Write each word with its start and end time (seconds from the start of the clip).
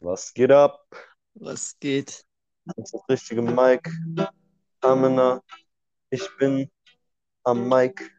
Was 0.00 0.32
geht 0.34 0.50
ab? 0.50 0.86
Was 1.34 1.78
geht? 1.78 2.24
Das 2.64 2.76
ist 2.78 2.94
das 2.94 3.08
richtige 3.08 3.42
Mike. 3.42 3.90
Amena. 4.80 5.42
Ich 6.10 6.28
bin 6.38 6.70
am 7.42 7.68
Mike. 7.68 8.10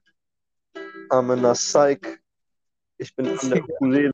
Amena 1.09 1.53
Psych. 1.53 2.19
Ich 2.97 3.15
bin 3.15 3.27
an 3.37 3.49
der 3.49 3.63
Ukulele. 3.63 4.11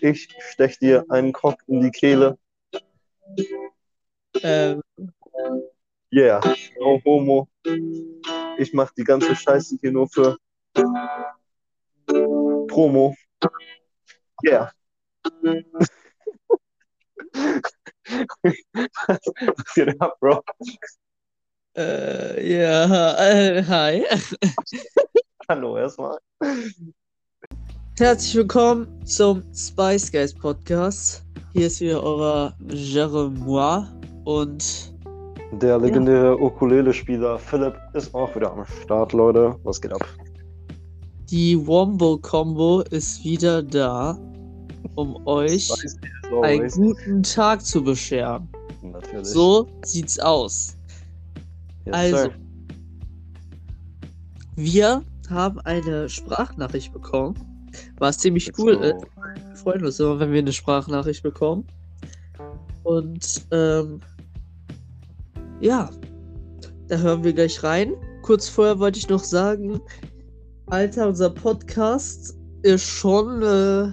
Ich 0.00 0.28
stech 0.50 0.78
dir 0.78 1.04
einen 1.08 1.32
Kopf 1.32 1.60
in 1.66 1.80
die 1.80 1.90
Kehle. 1.90 2.38
Ähm, 4.42 4.82
Yeah, 6.16 6.40
no 6.78 7.00
homo. 7.04 7.48
Ich 8.56 8.72
mach 8.72 8.92
die 8.92 9.02
ganze 9.02 9.34
Scheiße 9.34 9.78
hier 9.80 9.90
nur 9.90 10.08
für 10.08 10.36
Promo. 12.68 13.16
Yeah. 14.44 14.70
Was 15.24 15.88
geht 19.74 20.00
ab, 20.00 20.16
Bro? 20.20 20.40
äh, 21.76 22.58
ja, 22.58 23.16
äh, 23.18 23.64
hi. 23.64 24.04
Hallo 25.48 25.78
erstmal. 25.78 26.18
Herzlich 27.98 28.34
willkommen 28.34 28.86
zum 29.06 29.42
Spice 29.54 30.12
Guys 30.12 30.34
Podcast. 30.34 31.24
Hier 31.54 31.68
ist 31.68 31.80
wieder 31.80 32.02
euer 32.02 32.54
Jeremy 32.68 33.86
und 34.24 34.92
Der 35.52 35.78
legendäre 35.78 36.36
Ukulele-Spieler 36.38 37.38
Philipp 37.38 37.76
ist 37.94 38.14
auch 38.14 38.34
wieder 38.36 38.52
am 38.52 38.66
Start, 38.82 39.12
Leute. 39.12 39.56
Was 39.62 39.80
geht 39.80 39.92
ab? 39.92 40.04
die 41.30 41.66
Wombo 41.66 42.18
Combo 42.18 42.82
ist 42.90 43.24
wieder 43.24 43.62
da, 43.62 44.18
um 44.94 45.26
euch 45.26 45.70
einen 46.42 46.68
guten 46.70 47.22
Tag 47.22 47.64
zu 47.64 47.82
bescheren. 47.82 48.48
Natürlich. 48.82 49.26
So 49.26 49.68
sieht's 49.84 50.18
aus. 50.18 50.76
Yes, 51.86 51.94
also, 51.94 52.16
sir. 52.16 52.30
wir 54.56 55.04
haben 55.30 55.60
eine 55.60 56.08
Sprachnachricht 56.08 56.92
bekommen, 56.92 57.34
was 57.98 58.18
ziemlich 58.18 58.46
Let's 58.46 58.58
cool 58.58 58.76
go. 58.76 58.82
ist. 58.82 58.94
Wir 58.94 59.56
freuen 59.56 59.84
uns 59.86 60.00
immer, 60.00 60.18
wenn 60.20 60.32
wir 60.32 60.38
eine 60.40 60.52
Sprachnachricht 60.52 61.22
bekommen. 61.22 61.66
Und 62.82 63.46
ähm, 63.50 64.00
ja, 65.60 65.90
da 66.88 66.98
hören 66.98 67.24
wir 67.24 67.32
gleich 67.32 67.62
rein. 67.62 67.94
Kurz 68.22 68.48
vorher 68.48 68.78
wollte 68.78 68.98
ich 68.98 69.08
noch 69.08 69.24
sagen, 69.24 69.80
Alter, 70.66 71.08
unser 71.08 71.30
Podcast 71.30 72.36
ist 72.62 72.86
schon, 72.86 73.42
äh, 73.42 73.92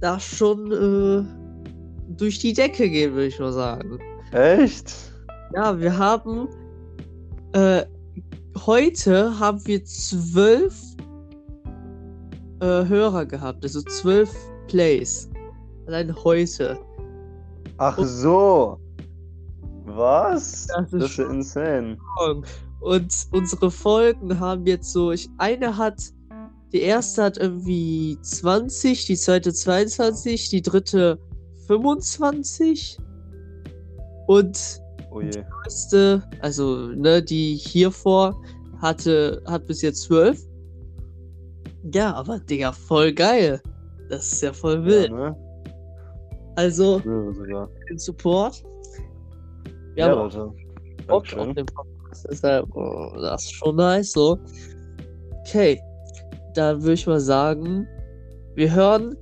da 0.00 0.18
schon 0.20 0.72
äh, 0.72 2.14
durch 2.16 2.38
die 2.38 2.52
Decke 2.52 2.88
gehen, 2.88 3.12
würde 3.12 3.26
ich 3.26 3.38
mal 3.38 3.52
sagen. 3.52 3.98
Echt? 4.32 4.94
Ja, 5.54 5.78
wir 5.78 5.96
haben 5.96 6.48
äh, 7.52 7.84
heute 8.66 9.38
haben 9.38 9.64
wir 9.66 9.84
zwölf 9.84 10.74
äh, 12.60 12.84
Hörer 12.86 13.26
gehabt, 13.26 13.64
also 13.64 13.82
zwölf 13.82 14.32
Plays. 14.68 15.28
Allein 15.86 16.14
heute. 16.24 16.78
Ach 17.78 17.98
Und- 17.98 18.06
so. 18.06 18.78
Was? 19.86 20.66
Das 20.68 20.84
ist 20.84 20.92
Das 20.92 21.02
ist 21.04 21.10
schon- 21.10 21.30
insane. 21.36 21.98
Und 22.80 23.26
unsere 23.32 23.70
Folgen 23.70 24.38
haben 24.38 24.64
jetzt 24.66 24.92
so, 24.92 25.10
ich, 25.10 25.28
eine 25.38 25.76
hat, 25.76 26.00
die 26.72 26.82
erste 26.82 27.24
hat 27.24 27.38
irgendwie 27.38 28.18
20, 28.22 29.06
die 29.06 29.16
zweite 29.16 29.52
22, 29.52 30.50
die 30.50 30.62
dritte 30.62 31.18
25 31.66 32.98
und 34.26 34.80
Oh 35.12 35.20
die 35.20 35.42
letzte, 35.64 36.22
also 36.40 36.88
ne, 36.88 37.22
die 37.22 37.56
hier 37.56 37.90
vor 37.90 38.40
hatte, 38.80 39.42
hat 39.46 39.66
bis 39.66 39.82
jetzt 39.82 40.02
12. 40.02 40.46
Ja, 41.92 42.14
aber 42.14 42.38
Digga, 42.38 42.72
voll 42.72 43.12
geil. 43.12 43.60
Das 44.08 44.32
ist 44.32 44.42
ja 44.42 44.52
voll 44.52 44.84
wild. 44.84 45.10
Ja, 45.10 45.30
ne? 45.30 45.36
Also, 46.56 47.00
den 47.00 47.98
Support. 47.98 48.62
Wir 49.94 50.06
Ja, 50.06 50.12
Leute. 50.12 50.52
Bock 51.06 51.24
auf 51.34 51.54
den 51.54 51.66
Podcast. 51.66 52.26
Deshalb, 52.30 52.66
oh, 52.76 53.12
das 53.20 53.44
ist 53.44 53.52
schon 53.54 53.76
nice 53.76 54.12
so. 54.12 54.38
Okay, 55.40 55.80
dann 56.54 56.82
würde 56.82 56.94
ich 56.94 57.06
mal 57.06 57.20
sagen, 57.20 57.86
wir 58.54 58.74
hören 58.74 59.16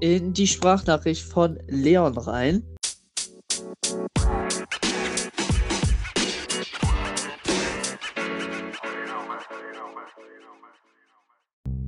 in 0.00 0.32
die 0.32 0.46
Sprachnachricht 0.46 1.22
von 1.22 1.58
Leon 1.66 2.16
rein. 2.16 2.62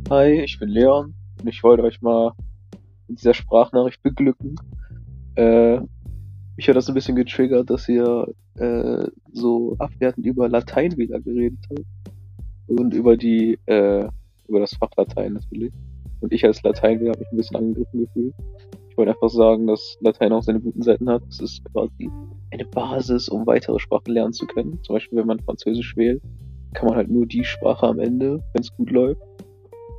Hi, 0.09 0.41
ich 0.43 0.59
bin 0.59 0.71
Leon 0.71 1.15
und 1.41 1.49
ich 1.49 1.63
wollte 1.63 1.85
euch 1.85 2.01
mal 2.03 2.33
mit 3.07 3.21
dieser 3.21 3.35
Sprachnachricht 3.35 4.03
beglücken. 4.03 4.57
Äh, 5.37 5.81
mich 6.57 6.69
hat 6.69 6.75
das 6.75 6.89
ein 6.89 6.95
bisschen 6.95 7.15
getriggert, 7.15 7.71
dass 7.71 7.89
ihr 7.89 8.27
äh, 8.55 9.07
so 9.33 9.77
abwertend 9.79 10.27
über 10.27 10.49
Latein 10.49 10.97
wieder 10.97 11.21
geredet 11.21 11.61
habt. 11.71 11.87
Und 12.67 12.93
über 12.93 13.17
die, 13.17 13.59
äh, 13.67 14.09
über 14.51 14.61
das 14.61 14.75
Fach 14.75 14.91
Latein 14.97 15.35
natürlich. 15.35 15.73
Und 16.21 16.33
ich 16.33 16.45
als 16.45 16.63
Lateinlehrer 16.63 17.13
habe 17.13 17.21
mich 17.21 17.33
ein 17.33 17.37
bisschen 17.37 17.57
angegriffen 17.57 18.01
gefühlt. 18.01 18.35
Ich 18.91 18.97
wollte 18.97 19.13
einfach 19.13 19.31
sagen, 19.31 19.67
dass 19.67 19.97
Latein 20.01 20.33
auch 20.33 20.43
seine 20.43 20.61
guten 20.61 20.83
Seiten 20.83 21.09
hat. 21.09 21.23
Es 21.31 21.41
ist 21.41 21.65
quasi 21.73 22.11
eine 22.51 22.67
Basis, 22.67 23.29
um 23.29 23.47
weitere 23.47 23.79
Sprachen 23.79 24.13
lernen 24.13 24.33
zu 24.33 24.47
können. 24.47 24.79
Zum 24.83 24.97
Beispiel, 24.97 25.19
wenn 25.19 25.27
man 25.27 25.41
Französisch 25.41 25.97
wählt, 25.97 26.21
kann 26.75 26.89
man 26.89 26.97
halt 26.97 27.11
nur 27.11 27.27
die 27.27 27.45
Sprache 27.45 27.87
am 27.87 27.99
Ende, 27.99 28.43
wenn 28.53 28.61
es 28.61 28.77
gut 28.77 28.91
läuft. 28.91 29.23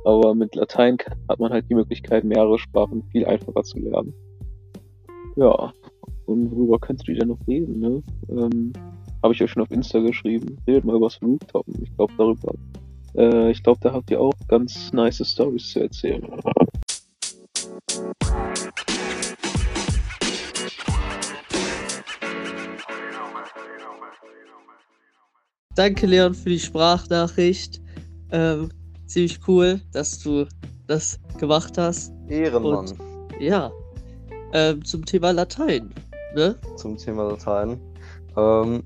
Aber 0.04 0.34
mit 0.34 0.54
Latein 0.54 0.96
hat 1.28 1.40
man 1.40 1.52
halt 1.52 1.68
die 1.68 1.74
Möglichkeit, 1.74 2.24
mehrere 2.24 2.58
Sprachen 2.58 3.02
viel 3.10 3.24
einfacher 3.24 3.62
zu 3.62 3.78
lernen. 3.78 4.14
Ja, 5.36 5.72
und 6.26 6.50
worüber 6.50 6.78
könnt 6.78 7.06
ihr 7.08 7.16
denn 7.16 7.28
noch 7.28 7.46
reden, 7.46 7.80
ne? 7.80 8.02
Ähm, 8.28 8.72
Habe 9.22 9.34
ich 9.34 9.42
euch 9.42 9.50
schon 9.50 9.62
auf 9.62 9.70
Insta 9.70 10.00
geschrieben. 10.00 10.58
Redet 10.66 10.84
mal 10.84 10.96
über 10.96 11.06
das 11.06 11.20
Rooftop. 11.22 11.66
Ich 11.80 11.94
glaube 11.96 12.12
darüber. 12.18 12.54
Äh, 13.16 13.50
ich 13.50 13.62
glaube, 13.62 13.80
da 13.82 13.92
habt 13.92 14.10
ihr 14.10 14.20
auch 14.20 14.34
ganz 14.48 14.92
nice 14.92 15.22
Stories 15.26 15.70
zu 15.70 15.80
erzählen. 15.80 16.26
Danke, 25.74 26.06
Leon, 26.06 26.34
für 26.34 26.50
die 26.50 26.58
Sprachnachricht. 26.58 27.80
Ähm, 28.30 28.70
ziemlich 29.06 29.40
cool, 29.48 29.80
dass 29.92 30.18
du 30.18 30.46
das 30.86 31.18
gemacht 31.38 31.78
hast. 31.78 32.12
Ehrenmann 32.28 32.92
Ja, 33.40 33.70
ähm, 34.52 34.84
zum 34.84 35.04
Thema 35.04 35.30
Latein. 35.32 35.90
Ne? 36.34 36.56
zum 36.76 36.96
Thema 36.96 37.24
Latein. 37.30 37.80
Ähm, 38.36 38.82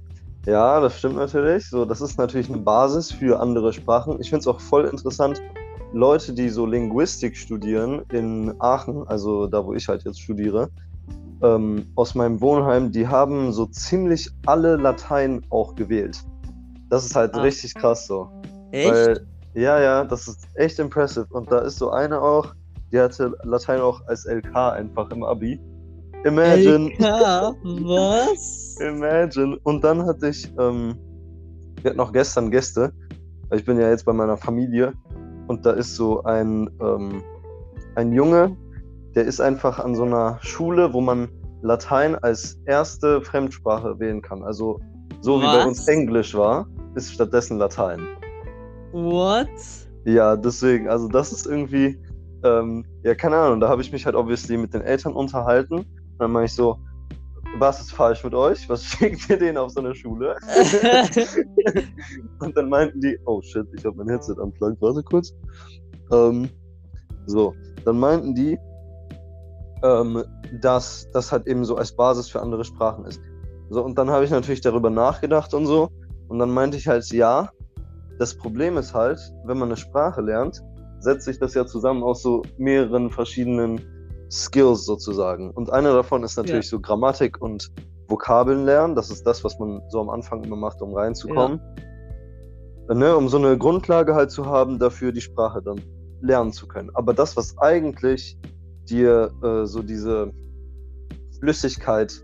ja, 0.46 0.80
das 0.80 0.98
stimmt 0.98 1.16
natürlich. 1.16 1.68
So, 1.68 1.84
das 1.84 2.00
ist 2.00 2.18
natürlich 2.18 2.48
eine 2.48 2.58
Basis 2.58 3.12
für 3.12 3.40
andere 3.40 3.72
Sprachen. 3.72 4.20
Ich 4.20 4.30
finde 4.30 4.40
es 4.40 4.46
auch 4.46 4.60
voll 4.60 4.86
interessant, 4.86 5.42
Leute, 5.92 6.32
die 6.32 6.48
so 6.48 6.66
Linguistik 6.66 7.36
studieren 7.36 8.02
in 8.12 8.54
Aachen, 8.60 9.06
also 9.08 9.46
da, 9.46 9.64
wo 9.64 9.74
ich 9.74 9.88
halt 9.88 10.04
jetzt 10.04 10.20
studiere, 10.20 10.68
ähm, 11.42 11.86
aus 11.94 12.14
meinem 12.14 12.40
Wohnheim, 12.40 12.90
die 12.90 13.06
haben 13.06 13.52
so 13.52 13.66
ziemlich 13.66 14.30
alle 14.46 14.76
Latein 14.76 15.42
auch 15.50 15.74
gewählt. 15.74 16.22
Das 16.90 17.04
ist 17.04 17.14
halt 17.14 17.34
Ah. 17.34 17.42
richtig 17.42 17.74
krass 17.74 18.06
so. 18.06 18.28
Echt? 18.72 18.90
Weil, 18.90 19.26
ja, 19.54 19.80
ja, 19.80 20.04
das 20.04 20.28
ist 20.28 20.48
echt 20.54 20.78
impressive. 20.78 21.26
Und 21.30 21.50
da 21.50 21.58
ist 21.60 21.78
so 21.78 21.90
eine 21.90 22.20
auch, 22.20 22.54
die 22.92 23.00
hatte 23.00 23.36
Latein 23.42 23.80
auch 23.80 24.00
als 24.06 24.24
LK 24.26 24.72
einfach 24.72 25.10
im 25.10 25.24
Abi. 25.24 25.60
Imagine. 26.24 26.90
LK, 26.90 27.56
was? 27.62 28.76
Imagine. 28.80 29.58
Und 29.62 29.84
dann 29.84 30.04
hatte 30.04 30.28
ich, 30.28 30.52
ähm, 30.58 30.96
wir 31.82 31.90
hatten 31.90 32.00
auch 32.00 32.12
gestern 32.12 32.50
Gäste, 32.50 32.92
ich 33.52 33.64
bin 33.64 33.78
ja 33.78 33.88
jetzt 33.88 34.04
bei 34.04 34.12
meiner 34.12 34.36
Familie 34.36 34.92
und 35.46 35.64
da 35.64 35.72
ist 35.72 35.94
so 35.94 36.22
ein, 36.24 36.68
ähm, 36.80 37.22
ein 37.94 38.12
Junge, 38.12 38.56
der 39.14 39.24
ist 39.24 39.40
einfach 39.40 39.78
an 39.78 39.94
so 39.94 40.02
einer 40.02 40.38
Schule, 40.42 40.92
wo 40.92 41.00
man 41.00 41.28
Latein 41.62 42.16
als 42.16 42.58
erste 42.66 43.20
Fremdsprache 43.22 43.98
wählen 43.98 44.20
kann. 44.20 44.42
Also 44.42 44.80
so 45.20 45.40
wie 45.40 45.46
bei 45.46 45.58
Was? 45.58 45.66
uns 45.66 45.88
Englisch 45.88 46.34
war, 46.34 46.66
ist 46.94 47.12
stattdessen 47.12 47.58
Latein. 47.58 48.00
What? 48.92 49.48
Ja, 50.04 50.36
deswegen, 50.36 50.88
also 50.88 51.08
das 51.08 51.32
ist 51.32 51.46
irgendwie, 51.46 51.98
ähm, 52.44 52.84
ja, 53.02 53.14
keine 53.14 53.36
Ahnung, 53.36 53.60
da 53.60 53.68
habe 53.68 53.82
ich 53.82 53.92
mich 53.92 54.06
halt 54.06 54.14
obviously 54.14 54.56
mit 54.56 54.74
den 54.74 54.82
Eltern 54.82 55.14
unterhalten. 55.14 55.84
Und 56.16 56.22
dann 56.22 56.32
meine 56.32 56.46
ich 56.46 56.54
so, 56.54 56.78
was 57.58 57.80
ist 57.80 57.92
falsch 57.92 58.24
mit 58.24 58.34
euch? 58.34 58.68
Was 58.68 58.84
schickt 58.84 59.28
ihr 59.28 59.38
denen 59.38 59.58
auf 59.58 59.70
so 59.70 59.80
eine 59.80 59.94
Schule? 59.94 60.36
Und 62.40 62.56
dann 62.56 62.70
meinten 62.70 63.00
die, 63.00 63.18
oh 63.26 63.42
shit, 63.42 63.66
ich 63.76 63.84
habe 63.84 63.96
mein 63.96 64.08
Headset 64.08 64.34
unplugged, 64.34 64.80
warte 64.80 65.02
kurz. 65.02 65.34
Ähm, 66.10 66.48
so, 67.26 67.54
dann 67.84 67.98
meinten 67.98 68.34
die, 68.34 68.58
ähm, 69.82 70.24
dass 70.62 71.06
das 71.12 71.32
halt 71.32 71.46
eben 71.46 71.64
so 71.64 71.76
als 71.76 71.94
Basis 71.94 72.28
für 72.28 72.40
andere 72.40 72.64
Sprachen 72.64 73.04
ist. 73.04 73.20
So, 73.68 73.84
und 73.84 73.98
dann 73.98 74.10
habe 74.10 74.24
ich 74.24 74.30
natürlich 74.30 74.62
darüber 74.62 74.88
nachgedacht 74.88 75.52
und 75.52 75.66
so. 75.66 75.90
Und 76.28 76.38
dann 76.38 76.50
meinte 76.50 76.78
ich 76.78 76.88
halt, 76.88 77.06
ja, 77.10 77.50
das 78.18 78.36
Problem 78.36 78.78
ist 78.78 78.94
halt, 78.94 79.18
wenn 79.44 79.58
man 79.58 79.68
eine 79.68 79.76
Sprache 79.76 80.22
lernt, 80.22 80.62
setzt 81.00 81.26
sich 81.26 81.38
das 81.38 81.52
ja 81.52 81.66
zusammen 81.66 82.02
aus 82.02 82.22
so 82.22 82.42
mehreren 82.56 83.10
verschiedenen 83.10 83.80
Skills 84.30 84.84
sozusagen. 84.84 85.50
Und 85.50 85.70
einer 85.70 85.94
davon 85.94 86.22
ist 86.24 86.36
natürlich 86.36 86.66
ja. 86.66 86.70
so 86.70 86.80
Grammatik 86.80 87.40
und 87.40 87.70
Vokabeln 88.08 88.64
lernen. 88.64 88.94
Das 88.94 89.10
ist 89.10 89.26
das, 89.26 89.44
was 89.44 89.58
man 89.58 89.82
so 89.88 90.00
am 90.00 90.10
Anfang 90.10 90.42
immer 90.44 90.56
macht, 90.56 90.80
um 90.82 90.94
reinzukommen. 90.94 91.60
Ja. 92.88 92.94
Ne, 92.94 93.16
um 93.16 93.28
so 93.28 93.36
eine 93.36 93.58
Grundlage 93.58 94.14
halt 94.14 94.30
zu 94.30 94.46
haben, 94.46 94.78
dafür 94.78 95.10
die 95.10 95.20
Sprache 95.20 95.60
dann 95.60 95.80
lernen 96.20 96.52
zu 96.52 96.68
können. 96.68 96.90
Aber 96.94 97.12
das, 97.12 97.36
was 97.36 97.58
eigentlich 97.58 98.38
dir 98.88 99.32
äh, 99.42 99.66
so 99.66 99.82
diese 99.82 100.30
Flüssigkeit 101.40 102.22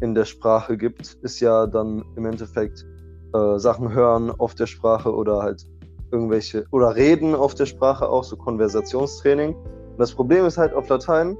in 0.00 0.14
der 0.14 0.24
Sprache 0.24 0.76
gibt, 0.76 1.18
ist 1.22 1.40
ja 1.40 1.66
dann 1.66 2.04
im 2.16 2.24
Endeffekt 2.24 2.86
äh, 3.34 3.58
Sachen 3.58 3.92
hören 3.92 4.30
auf 4.30 4.54
der 4.54 4.66
Sprache 4.66 5.14
oder 5.14 5.42
halt 5.42 5.66
irgendwelche 6.10 6.64
oder 6.70 6.94
reden 6.96 7.34
auf 7.34 7.54
der 7.54 7.66
Sprache 7.66 8.08
auch, 8.08 8.24
so 8.24 8.36
Konversationstraining. 8.36 9.54
Und 9.98 10.02
das 10.02 10.14
Problem 10.14 10.44
ist 10.44 10.56
halt 10.56 10.72
auf 10.74 10.88
Latein, 10.88 11.36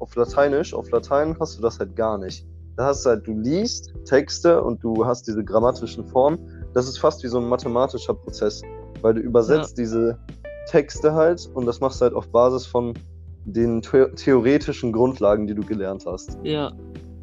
auf 0.00 0.16
Lateinisch, 0.16 0.74
auf 0.74 0.90
Latein 0.90 1.36
hast 1.38 1.56
du 1.56 1.62
das 1.62 1.78
halt 1.78 1.94
gar 1.94 2.18
nicht. 2.18 2.44
Da 2.76 2.86
hast 2.86 3.06
du 3.06 3.10
halt, 3.10 3.24
du 3.24 3.38
liest 3.38 3.94
Texte 4.04 4.60
und 4.60 4.82
du 4.82 5.06
hast 5.06 5.28
diese 5.28 5.44
grammatischen 5.44 6.04
Formen. 6.04 6.40
Das 6.72 6.88
ist 6.88 6.98
fast 6.98 7.22
wie 7.22 7.28
so 7.28 7.38
ein 7.38 7.48
mathematischer 7.48 8.14
Prozess, 8.14 8.62
weil 9.00 9.14
du 9.14 9.20
übersetzt 9.20 9.78
ja. 9.78 9.84
diese 9.84 10.18
Texte 10.66 11.14
halt 11.14 11.48
und 11.54 11.66
das 11.66 11.78
machst 11.78 12.00
du 12.00 12.06
halt 12.06 12.14
auf 12.14 12.26
Basis 12.30 12.66
von 12.66 12.94
den 13.44 13.80
the 13.80 14.06
theoretischen 14.16 14.90
Grundlagen, 14.90 15.46
die 15.46 15.54
du 15.54 15.62
gelernt 15.62 16.04
hast. 16.04 16.36
Ja. 16.42 16.72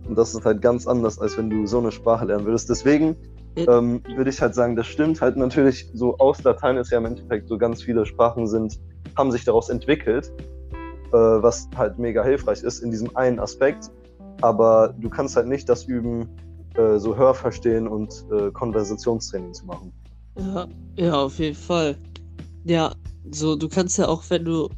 Und 0.08 0.18
das 0.18 0.34
ist 0.34 0.46
halt 0.46 0.62
ganz 0.62 0.88
anders, 0.88 1.20
als 1.20 1.38
wenn 1.38 1.50
du 1.50 1.68
so 1.68 1.80
eine 1.80 1.92
Sprache 1.92 2.24
lernen 2.24 2.46
würdest. 2.46 2.70
Deswegen 2.70 3.18
ähm, 3.58 4.02
würde 4.16 4.30
ich 4.30 4.42
halt 4.42 4.56
sagen, 4.56 4.78
das 4.78 4.88
stimmt 4.88 5.20
halt 5.20 5.36
natürlich 5.36 5.90
so 5.94 6.18
aus 6.20 6.42
Latein 6.46 6.78
ist 6.78 6.92
ja 6.92 7.00
im 7.00 7.08
Endeffekt 7.08 7.50
so 7.50 7.58
ganz 7.58 7.84
viele 7.84 8.06
Sprachen 8.06 8.48
sind, 8.48 8.80
haben 9.18 9.34
sich 9.34 9.44
daraus 9.44 9.68
entwickelt, 9.68 10.32
äh, 11.12 11.18
was 11.18 11.68
halt 11.78 11.98
mega 12.00 12.24
hilfreich 12.24 12.64
ist 12.64 12.80
in 12.80 12.92
diesem 12.92 13.16
einen 13.16 13.40
Aspekt. 13.40 13.90
Aber 14.42 14.94
du 15.00 15.10
kannst 15.10 15.36
halt 15.36 15.48
nicht 15.48 15.70
das 15.70 15.86
üben, 15.86 16.28
äh, 16.76 16.98
so 16.98 17.16
Hörverstehen 17.16 17.88
und 17.88 18.26
äh, 18.32 18.50
Konversationstraining 18.52 19.54
zu 19.54 19.66
machen. 19.66 19.92
Ja, 20.38 20.68
ja, 20.96 21.14
auf 21.14 21.38
jeden 21.40 21.56
Fall. 21.56 21.98
Ja, 22.64 22.94
so 23.30 23.56
du 23.56 23.68
kannst 23.68 23.98
ja 23.98 24.08
auch, 24.08 24.24
wenn 24.30 24.46
du, 24.46 24.70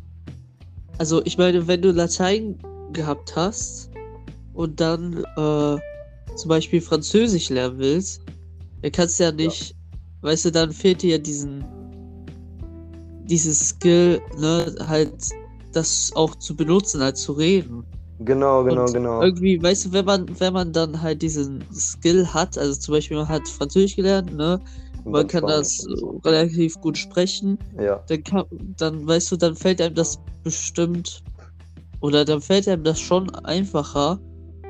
also 0.98 1.22
ich 1.26 1.38
meine, 1.38 1.68
wenn 1.68 1.82
du 1.82 1.92
Latein 1.92 2.58
gehabt 2.92 3.36
hast 3.36 3.92
und 4.54 4.80
dann 4.80 5.24
äh, 5.38 5.78
zum 6.36 6.50
Beispiel 6.50 6.82
Französisch 6.82 7.50
lernen 7.50 7.78
willst, 7.78 8.22
dann 8.82 8.92
kannst 8.92 9.20
du 9.20 9.24
ja 9.24 9.32
nicht, 9.32 9.72
ja. 9.72 9.76
weißt 10.30 10.46
du, 10.46 10.52
dann 10.52 10.72
fehlt 10.72 11.02
dir 11.02 11.12
ja 11.12 11.18
diesen, 11.18 11.64
dieses 13.26 13.70
Skill, 13.70 14.22
ne, 14.38 14.76
halt 14.88 15.30
das 15.76 16.12
auch 16.16 16.36
zu 16.36 16.56
benutzen, 16.56 17.02
halt 17.02 17.18
zu 17.18 17.34
reden. 17.34 17.84
Genau, 18.20 18.64
genau, 18.64 18.86
und 18.86 18.94
genau. 18.94 19.22
Irgendwie, 19.22 19.62
weißt 19.62 19.86
du, 19.86 19.92
wenn 19.92 20.06
man, 20.06 20.40
wenn 20.40 20.54
man 20.54 20.72
dann 20.72 21.02
halt 21.02 21.22
diesen 21.22 21.64
Skill 21.74 22.26
hat, 22.28 22.58
also 22.58 22.80
zum 22.80 22.94
Beispiel 22.94 23.18
man 23.18 23.28
hat 23.28 23.48
Französisch 23.48 23.96
gelernt, 23.96 24.34
ne? 24.36 24.60
Man 25.06 25.28
kann 25.28 25.46
das 25.46 25.86
relativ 26.24 26.80
gut 26.80 26.98
sprechen. 26.98 27.58
Ja. 27.78 28.02
Dann 28.08 28.24
kann, 28.24 28.46
dann, 28.78 29.06
weißt 29.06 29.32
du, 29.32 29.36
dann 29.36 29.56
fällt 29.56 29.82
einem 29.82 29.96
das 29.96 30.18
bestimmt, 30.44 31.22
oder 32.00 32.24
dann 32.24 32.42
fällt 32.42 32.68
einem 32.68 32.84
das 32.84 33.00
schon 33.00 33.30
einfacher, 33.46 34.20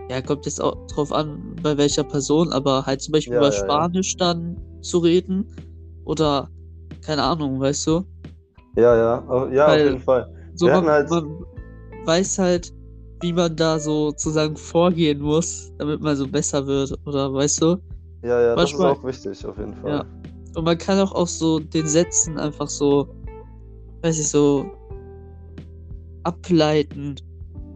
ja, 0.09 0.21
kommt 0.21 0.45
jetzt 0.45 0.61
auch 0.61 0.75
drauf 0.87 1.11
an, 1.11 1.55
bei 1.61 1.77
welcher 1.77 2.03
Person, 2.03 2.51
aber 2.51 2.85
halt 2.85 3.01
zum 3.01 3.11
Beispiel 3.11 3.33
ja, 3.33 3.39
über 3.39 3.51
ja, 3.51 3.63
Spanisch 3.63 4.15
dann 4.17 4.57
zu 4.81 4.99
reden 4.99 5.45
oder 6.05 6.49
keine 7.01 7.23
Ahnung, 7.23 7.59
weißt 7.59 7.87
du? 7.87 8.05
Ja, 8.75 8.95
ja, 8.95 9.49
ja, 9.51 9.67
Weil 9.67 9.81
auf 9.81 9.87
jeden 9.87 9.99
Fall. 9.99 10.27
So 10.55 10.67
man, 10.67 10.85
halt... 10.85 11.09
man 11.09 11.45
weiß 12.05 12.39
halt, 12.39 12.73
wie 13.21 13.33
man 13.33 13.55
da 13.55 13.79
sozusagen 13.79 14.55
vorgehen 14.55 15.21
muss, 15.21 15.71
damit 15.77 16.01
man 16.01 16.15
so 16.15 16.27
besser 16.27 16.65
wird, 16.67 16.93
oder 17.05 17.33
weißt 17.33 17.61
du? 17.61 17.77
Ja, 18.21 18.41
ja, 18.41 18.55
Manchmal, 18.55 18.89
das 18.89 18.97
ist 18.97 19.03
auch 19.03 19.07
wichtig, 19.07 19.45
auf 19.45 19.57
jeden 19.57 19.73
Fall. 19.75 19.91
Ja. 19.91 20.05
Und 20.55 20.65
man 20.65 20.77
kann 20.77 20.99
auch 20.99 21.13
aus 21.13 21.39
so 21.39 21.59
den 21.59 21.87
Sätzen 21.87 22.37
einfach 22.37 22.67
so, 22.67 23.07
weiß 24.01 24.19
ich, 24.19 24.29
so 24.29 24.65
ableiten, 26.23 27.15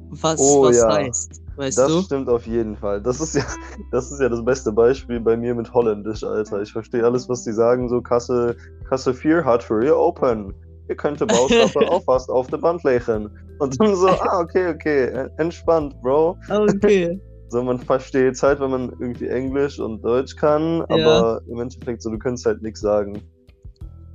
was 0.09 0.39
oh, 0.39 0.63
was 0.63 0.77
ja. 0.77 0.94
heißt. 0.94 1.41
Weißt 1.57 1.77
das 1.77 1.88
du? 1.88 2.01
stimmt 2.03 2.29
auf 2.29 2.45
jeden 2.45 2.75
Fall. 2.75 3.01
Das 3.01 3.19
ist 3.19 3.33
ja, 3.33 3.44
das 3.91 4.12
ist 4.12 4.21
ja 4.21 4.29
das 4.29 4.45
beste 4.45 4.71
Beispiel 4.71 5.19
bei 5.19 5.35
mir 5.35 5.56
mit 5.56 5.74
Holländisch, 5.74 6.24
Alter. 6.24 6.62
Ich 6.62 6.71
verstehe 6.71 7.03
alles, 7.03 7.27
was 7.29 7.44
die 7.44 7.51
sagen, 7.51 7.89
so 7.89 8.01
Kasse, 8.01 8.56
Kasse 8.88 9.13
4 9.13 9.44
hat 9.44 9.63
für 9.63 9.83
ihr 9.83 9.97
open. 9.97 10.53
Ihr 10.89 10.95
könnt 10.95 11.19
die 11.19 11.25
Baustappe 11.25 11.80
auch 11.92 12.04
fast 12.04 12.30
auf 12.30 12.48
der 12.48 12.57
Band 12.57 12.84
legen. 12.84 13.30
Und 13.60 13.80
dann 13.80 13.95
so, 13.95 14.07
ah, 14.07 14.39
okay, 14.39 14.69
okay, 14.69 15.28
entspannt, 15.38 15.95
Bro. 16.01 16.38
Okay. 16.50 17.19
So, 17.50 17.63
man 17.63 17.80
versteht 17.80 18.34
es 18.34 18.44
halt, 18.44 18.60
wenn 18.60 18.72
man 18.72 18.89
irgendwie 19.00 19.30
Englisch 19.30 19.80
und 19.80 20.04
Deutsch 20.04 20.36
kann, 20.36 20.81
aber 20.89 21.42
ja. 21.48 21.54
im 21.54 21.62
Endeffekt 21.62 22.01
so, 22.01 22.10
du 22.10 22.19
kannst 22.19 22.45
halt 22.45 22.62
nichts 22.62 22.81
sagen. 22.81 23.22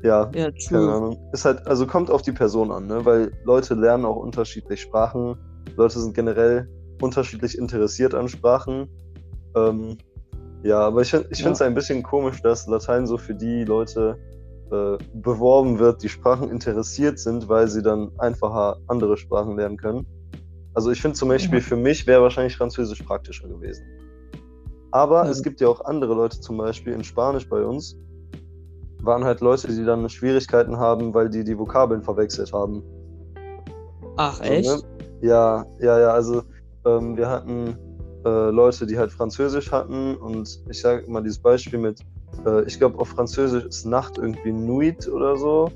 Ja, 0.03 0.31
ja 0.35 0.51
true. 0.51 0.59
keine 0.69 0.93
Ahnung. 0.93 1.31
Ist 1.33 1.47
halt, 1.47 1.67
also 1.67 1.87
kommt 1.87 2.11
auf 2.11 2.21
die 2.21 2.33
Person 2.33 2.71
an, 2.71 2.89
ne? 2.89 3.03
Weil 3.05 3.33
Leute 3.45 3.73
lernen 3.73 4.05
auch 4.05 4.17
unterschiedlich 4.17 4.83
Sprachen. 4.83 5.37
Leute 5.77 5.99
sind 5.99 6.15
generell 6.15 6.69
unterschiedlich 7.01 7.57
interessiert 7.57 8.15
an 8.15 8.29
Sprachen. 8.29 8.89
Ähm, 9.57 9.97
ja, 10.63 10.81
aber 10.81 11.03
ich, 11.03 11.15
ich 11.15 11.39
finde 11.39 11.53
es 11.53 11.63
ein 11.63 11.75
bisschen 11.75 12.03
komisch, 12.03 12.43
dass 12.43 12.67
Latein 12.67 13.07
so 13.07 13.17
für 13.17 13.35
die 13.35 13.65
Leute 13.65 14.19
äh, 14.73 14.97
beworben 15.13 15.79
wird, 15.79 16.03
die 16.03 16.09
Sprachen 16.09 16.51
interessiert 16.51 17.19
sind, 17.19 17.49
weil 17.49 17.69
sie 17.69 17.83
dann 17.83 18.11
einfacher 18.19 18.79
andere 18.89 19.19
Sprachen 19.19 19.57
lernen 19.57 19.77
können. 19.77 20.07
Also 20.75 20.91
ich 20.91 21.03
finde 21.03 21.17
zum 21.17 21.29
Beispiel, 21.29 21.59
ja. 21.59 21.65
für 21.65 21.77
mich 21.77 22.07
wäre 22.07 22.23
wahrscheinlich 22.23 22.57
Französisch 22.57 23.03
praktischer 23.03 23.49
gewesen. 23.49 23.85
Aber 24.91 25.25
ja. 25.25 25.31
es 25.31 25.43
gibt 25.43 25.61
ja 25.61 25.69
auch 25.69 25.85
andere 25.85 26.15
Leute, 26.15 26.41
zum 26.41 26.57
Beispiel 26.57 26.95
in 26.95 27.05
Spanisch 27.05 27.47
bei 27.49 27.63
uns, 27.63 27.99
waren 29.03 29.25
halt 29.25 29.41
Leute, 29.41 29.69
die 29.69 29.85
dann 29.85 30.09
Schwierigkeiten 30.09 30.79
haben, 30.79 31.13
weil 31.13 31.29
die 31.29 31.45
die 31.45 31.59
Vokabeln 31.59 32.03
verwechselt 32.03 32.53
haben. 32.53 32.83
Ach, 34.17 34.41
echt? 34.41 34.69
ne? 34.69 34.81
Ja, 35.21 35.67
ja, 35.81 36.01
ja, 36.01 36.09
also 36.09 36.43
ähm, 36.87 37.17
wir 37.17 37.29
hatten 37.29 37.77
äh, 38.25 38.51
Leute, 38.51 38.87
die 38.87 38.99
halt 38.99 39.13
Französisch 39.13 39.71
hatten 39.71 40.17
und 40.17 40.63
ich 40.69 40.81
sage 40.81 41.03
immer 41.03 41.21
dieses 41.21 41.41
Beispiel 41.41 41.79
mit, 41.79 42.01
äh, 42.47 42.65
ich 42.65 42.79
glaube 42.79 42.99
auf 42.99 43.09
Französisch 43.09 43.65
ist 43.65 43.87
Nacht 43.87 44.19
irgendwie 44.19 44.53
Nuit 44.53 45.09
oder 45.09 45.37
so. 45.37 45.71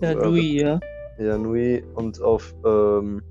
Ja, 0.00 0.14
Nuit, 0.14 0.44
ja. 0.44 0.80
Ja, 1.18 1.36
Nuit 1.36 1.84
und 1.94 2.20
auf, 2.22 2.54
ähm, 2.64 3.22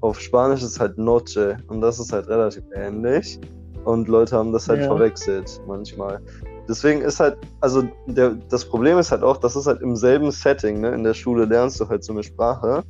auf 0.00 0.20
Spanisch 0.20 0.62
ist 0.62 0.80
halt 0.80 0.96
Noche 0.98 1.58
und 1.68 1.80
das 1.80 1.98
ist 1.98 2.12
halt 2.12 2.28
relativ 2.28 2.64
ähnlich 2.74 3.38
und 3.84 4.08
Leute 4.08 4.36
haben 4.36 4.52
das 4.52 4.68
halt 4.68 4.80
ja. 4.80 4.86
verwechselt 4.86 5.60
manchmal. 5.66 6.20
Deswegen 6.68 7.00
ist 7.00 7.18
halt, 7.18 7.38
also 7.60 7.84
der, 8.06 8.36
das 8.50 8.64
Problem 8.64 8.98
ist 8.98 9.10
halt 9.10 9.22
auch, 9.22 9.38
das 9.38 9.56
ist 9.56 9.66
halt 9.66 9.80
im 9.80 9.96
selben 9.96 10.30
Setting, 10.30 10.80
ne? 10.80 10.90
In 10.90 11.02
der 11.02 11.14
Schule 11.14 11.46
lernst 11.46 11.80
du 11.80 11.88
halt 11.88 12.04
so 12.04 12.12
eine 12.12 12.22
Sprache 12.22 12.82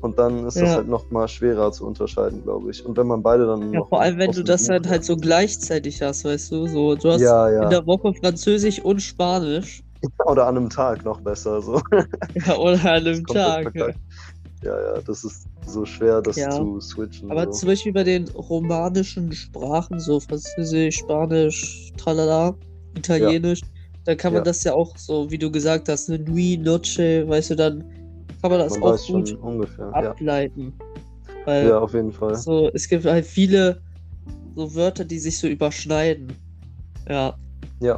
und 0.00 0.18
dann 0.18 0.46
ist 0.46 0.56
ja. 0.56 0.64
das 0.64 0.74
halt 0.76 0.88
noch 0.88 1.10
mal 1.10 1.26
schwerer 1.28 1.72
zu 1.72 1.86
unterscheiden, 1.86 2.42
glaube 2.42 2.70
ich. 2.70 2.84
Und 2.84 2.96
wenn 2.96 3.06
man 3.06 3.22
beide 3.22 3.46
dann. 3.46 3.72
Ja, 3.72 3.84
vor 3.84 4.00
allem, 4.00 4.18
wenn 4.18 4.30
du 4.30 4.42
das 4.42 4.68
halt, 4.68 4.88
halt 4.88 5.04
so 5.04 5.16
gleichzeitig 5.16 6.00
hast, 6.02 6.24
weißt 6.24 6.52
du? 6.52 6.66
So, 6.66 6.94
du 6.94 7.10
hast 7.10 7.20
ja, 7.20 7.50
ja. 7.50 7.64
in 7.64 7.70
der 7.70 7.86
Woche 7.86 8.12
Französisch 8.14 8.80
und 8.80 9.00
Spanisch. 9.00 9.82
Oder 10.26 10.46
an 10.46 10.56
einem 10.56 10.70
Tag 10.70 11.04
noch 11.04 11.20
besser. 11.20 11.60
So. 11.60 11.80
Ja, 12.46 12.56
oder 12.56 12.78
an 12.78 13.06
einem 13.06 13.26
Tag. 13.26 13.74
Ja. 13.74 13.88
ja, 14.62 15.00
das 15.04 15.24
ist 15.24 15.48
so 15.66 15.84
schwer, 15.84 16.22
das 16.22 16.36
zu 16.36 16.80
switchen. 16.80 17.30
Aber 17.32 17.46
so. 17.46 17.50
zum 17.50 17.68
Beispiel 17.70 17.92
bei 17.92 18.04
den 18.04 18.28
romanischen 18.28 19.32
Sprachen, 19.32 19.98
so 19.98 20.20
Französisch, 20.20 20.98
Spanisch, 20.98 21.92
tralala, 21.96 22.54
Italienisch, 22.96 23.60
da 24.04 24.14
kann 24.14 24.32
man 24.32 24.44
das 24.44 24.62
ja 24.64 24.72
auch 24.72 24.96
so, 24.96 25.30
wie 25.30 25.36
du 25.36 25.50
gesagt 25.50 25.88
hast, 25.88 26.08
ne, 26.08 26.18
Nuit, 26.18 26.62
Noche, 26.62 27.28
weißt 27.28 27.50
du, 27.50 27.56
dann 27.56 27.84
kann 28.40 28.50
man 28.50 28.60
das 28.60 28.78
man 28.78 28.92
auch 28.92 29.06
gut 29.06 29.32
ungefähr, 29.40 29.94
ableiten. 29.94 30.74
Ja. 30.78 31.46
Weil 31.46 31.68
ja, 31.68 31.78
auf 31.78 31.94
jeden 31.94 32.12
Fall. 32.12 32.34
So, 32.34 32.70
es 32.74 32.88
gibt 32.88 33.04
halt 33.04 33.24
viele 33.24 33.80
so 34.54 34.74
Wörter, 34.74 35.04
die 35.04 35.18
sich 35.18 35.38
so 35.38 35.46
überschneiden. 35.46 36.32
Ja. 37.08 37.34
Ja. 37.80 37.96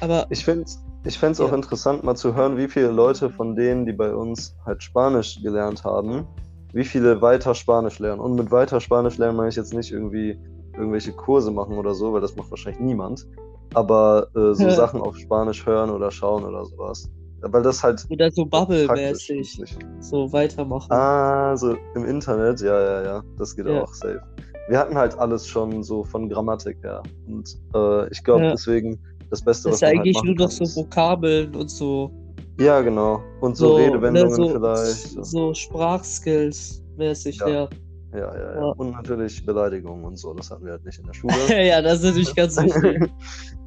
Aber 0.00 0.26
ich 0.30 0.44
finde 0.44 0.64
ich 1.04 1.18
fände 1.18 1.32
es 1.32 1.38
ja. 1.38 1.46
auch 1.46 1.52
interessant, 1.52 2.04
mal 2.04 2.14
zu 2.14 2.34
hören, 2.34 2.56
wie 2.58 2.68
viele 2.68 2.90
Leute 2.90 3.30
von 3.30 3.56
denen, 3.56 3.86
die 3.86 3.92
bei 3.92 4.14
uns 4.14 4.54
halt 4.66 4.82
Spanisch 4.82 5.40
gelernt 5.42 5.82
haben, 5.84 6.26
wie 6.72 6.84
viele 6.84 7.22
weiter 7.22 7.54
Spanisch 7.54 7.98
lernen. 7.98 8.20
Und 8.20 8.34
mit 8.34 8.50
weiter 8.50 8.80
Spanisch 8.80 9.16
lernen 9.16 9.36
meine 9.36 9.48
ich 9.48 9.56
jetzt 9.56 9.72
nicht 9.72 9.92
irgendwie 9.92 10.38
irgendwelche 10.74 11.12
Kurse 11.12 11.50
machen 11.50 11.78
oder 11.78 11.94
so, 11.94 12.12
weil 12.12 12.20
das 12.20 12.36
macht 12.36 12.50
wahrscheinlich 12.50 12.80
niemand. 12.80 13.26
Aber 13.72 14.28
äh, 14.34 14.54
so 14.54 14.64
ja. 14.64 14.70
Sachen 14.76 15.00
auf 15.00 15.16
Spanisch 15.16 15.64
hören 15.64 15.90
oder 15.90 16.10
schauen 16.10 16.44
oder 16.44 16.64
sowas. 16.66 17.10
Weil 17.42 17.62
das 17.62 17.82
halt 17.82 18.04
Oder 18.10 18.30
so 18.30 18.44
Bubble-mäßig 18.46 19.64
so 20.00 20.32
weitermachen. 20.32 20.90
Ah, 20.92 21.56
so 21.56 21.76
im 21.94 22.04
Internet, 22.04 22.60
ja, 22.60 22.80
ja, 22.80 23.02
ja, 23.02 23.22
das 23.38 23.54
geht 23.56 23.66
Ja. 23.66 23.82
auch 23.82 23.94
safe. 23.94 24.20
Wir 24.68 24.78
hatten 24.78 24.96
halt 24.96 25.18
alles 25.18 25.46
schon 25.46 25.82
so 25.82 26.04
von 26.04 26.28
Grammatik 26.28 26.76
her. 26.82 27.02
Und 27.26 27.48
äh, 27.74 28.08
ich 28.10 28.22
glaube 28.22 28.44
Ja. 28.44 28.50
deswegen 28.52 28.98
das 29.30 29.42
Beste, 29.42 29.68
das 29.70 29.82
was 29.82 29.82
ist 29.82 29.82
man 29.82 30.00
eigentlich 30.00 30.16
halt 30.16 30.26
nur 30.26 30.34
noch 30.36 30.50
so 30.50 30.64
Vokabeln 30.80 31.54
und 31.56 31.70
so. 31.70 32.10
Ja, 32.58 32.80
genau. 32.80 33.22
Und 33.40 33.56
so, 33.56 33.68
So, 33.68 33.74
Redewendungen 33.76 34.28
ne, 34.28 34.34
so, 34.36 34.48
vielleicht. 34.50 35.10
So, 35.12 35.22
So. 35.22 35.54
Sprachskills 35.54 36.82
mäßig, 36.96 37.38
Ja. 37.40 37.48
ja. 37.48 37.68
Ja, 38.12 38.18
ja, 38.18 38.34
ja, 38.36 38.54
Ja. 38.56 38.62
Und 38.76 38.90
natürlich 38.90 39.44
Beleidigungen 39.46 40.04
und 40.04 40.16
so. 40.18 40.34
Das 40.34 40.50
hatten 40.50 40.64
wir 40.64 40.72
halt 40.72 40.84
nicht 40.84 40.98
in 40.98 41.06
der 41.06 41.14
Schule. 41.14 41.32
ja, 41.66 41.80
das 41.80 42.00
ist 42.00 42.04
natürlich 42.06 42.34
ganz 42.34 42.56
wichtig. 42.62 43.08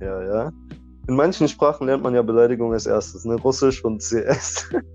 ja, 0.01 0.23
ja. 0.23 0.51
In 1.07 1.15
manchen 1.15 1.47
Sprachen 1.47 1.87
lernt 1.87 2.03
man 2.03 2.15
ja 2.15 2.21
Beleidigung 2.21 2.71
als 2.73 2.85
erstes, 2.85 3.25
ne? 3.25 3.35
Russisch 3.35 3.83
und 3.83 4.01
CS. 4.01 4.69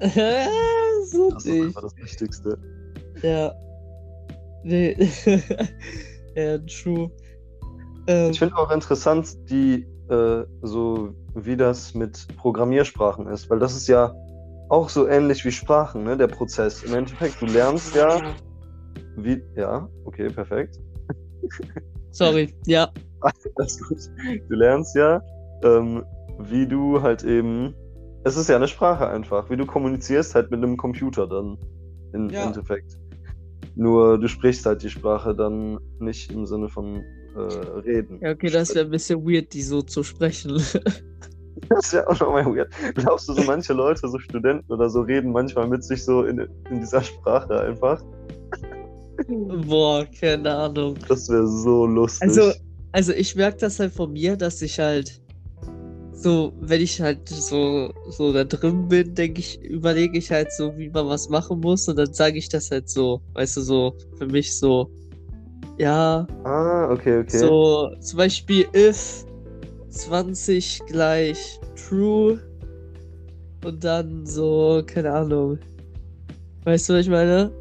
so 1.10 1.30
Das 1.32 1.44
ist 1.44 1.66
einfach 1.66 1.82
das 1.82 1.96
Wichtigste. 1.96 2.58
Ja. 3.22 3.52
Nee. 4.62 4.96
ja, 6.36 6.58
true. 6.58 7.10
Ähm, 8.06 8.30
Ich 8.30 8.38
finde 8.38 8.56
auch 8.56 8.70
interessant, 8.70 9.36
die, 9.50 9.86
äh, 10.08 10.44
so 10.62 11.14
wie 11.34 11.56
das 11.56 11.94
mit 11.94 12.26
Programmiersprachen 12.36 13.26
ist, 13.28 13.50
weil 13.50 13.58
das 13.58 13.74
ist 13.74 13.88
ja 13.88 14.14
auch 14.68 14.88
so 14.88 15.08
ähnlich 15.08 15.44
wie 15.44 15.52
Sprachen, 15.52 16.04
ne? 16.04 16.16
Der 16.16 16.28
Prozess. 16.28 16.82
Im 16.84 16.94
Endeffekt, 16.94 17.40
du 17.40 17.46
lernst 17.46 17.94
ja, 17.94 18.20
wie, 19.16 19.42
ja, 19.56 19.88
okay, 20.04 20.28
perfekt. 20.28 20.78
sorry, 22.12 22.54
ja. 22.66 22.88
Ist 23.58 23.82
gut. 23.88 23.98
Du 24.48 24.54
lernst 24.54 24.94
ja, 24.94 25.22
ähm, 25.62 26.04
wie 26.38 26.66
du 26.66 27.02
halt 27.02 27.24
eben, 27.24 27.74
es 28.24 28.36
ist 28.36 28.48
ja 28.48 28.56
eine 28.56 28.68
Sprache 28.68 29.08
einfach, 29.08 29.50
wie 29.50 29.56
du 29.56 29.66
kommunizierst 29.66 30.34
halt 30.34 30.50
mit 30.50 30.62
einem 30.62 30.76
Computer 30.76 31.26
dann, 31.26 31.58
im 32.12 32.30
Ja. 32.30 32.46
Endeffekt. 32.46 32.98
Nur 33.74 34.18
du 34.18 34.28
sprichst 34.28 34.66
halt 34.66 34.82
die 34.82 34.90
Sprache 34.90 35.34
dann 35.34 35.78
nicht 35.98 36.32
im 36.32 36.46
Sinne 36.46 36.68
von 36.68 37.02
äh, 37.36 37.40
reden. 37.84 38.18
Ja, 38.20 38.32
okay, 38.32 38.50
das 38.50 38.74
wäre 38.74 38.84
ein 38.86 38.90
bisschen 38.90 39.24
weird, 39.24 39.52
die 39.52 39.62
so 39.62 39.82
zu 39.82 40.02
sprechen. 40.02 40.60
Das 41.68 41.86
ist 41.86 41.92
ja 41.92 42.06
auch 42.06 42.18
nochmal 42.20 42.46
weird. 42.46 42.70
Glaubst 42.94 43.28
du, 43.28 43.34
so 43.34 43.42
manche 43.42 43.72
Leute, 43.72 44.08
so 44.08 44.18
Studenten 44.20 44.72
oder 44.72 44.88
so, 44.88 45.00
reden 45.02 45.32
manchmal 45.32 45.66
mit 45.68 45.82
sich 45.82 46.04
so 46.04 46.22
in, 46.24 46.38
in 46.70 46.80
dieser 46.80 47.02
Sprache 47.02 47.60
einfach? 47.60 48.00
Boah, 49.66 50.06
keine 50.18 50.54
Ahnung. 50.54 50.96
Das 51.08 51.28
wäre 51.28 51.46
so 51.46 51.84
lustig. 51.84 52.28
Also, 52.28 52.52
also 52.98 53.12
ich 53.12 53.36
merke 53.36 53.58
das 53.58 53.78
halt 53.78 53.92
von 53.92 54.12
mir, 54.12 54.34
dass 54.34 54.60
ich 54.60 54.80
halt 54.80 55.22
so, 56.10 56.52
wenn 56.60 56.80
ich 56.80 57.00
halt 57.00 57.28
so, 57.28 57.94
so 58.08 58.32
da 58.32 58.42
drin 58.42 58.88
bin, 58.88 59.14
denke 59.14 59.38
ich, 59.38 59.62
überlege 59.62 60.18
ich 60.18 60.32
halt 60.32 60.50
so, 60.50 60.76
wie 60.76 60.88
man 60.88 61.06
was 61.06 61.28
machen 61.28 61.60
muss 61.60 61.86
und 61.86 61.94
dann 61.94 62.12
sage 62.12 62.38
ich 62.38 62.48
das 62.48 62.72
halt 62.72 62.88
so, 62.90 63.22
weißt 63.34 63.58
du, 63.58 63.60
so 63.60 63.96
für 64.18 64.26
mich 64.26 64.58
so, 64.58 64.90
ja, 65.78 66.26
ah, 66.42 66.90
okay, 66.90 67.20
okay. 67.20 67.38
so 67.38 67.88
zum 68.00 68.16
Beispiel 68.16 68.66
if 68.74 69.24
20 69.90 70.80
gleich 70.88 71.60
true 71.76 72.40
und 73.64 73.84
dann 73.84 74.26
so, 74.26 74.82
keine 74.84 75.12
Ahnung. 75.12 75.60
Weißt 76.64 76.88
du, 76.88 76.94
was 76.94 77.02
ich 77.02 77.10
meine? 77.10 77.52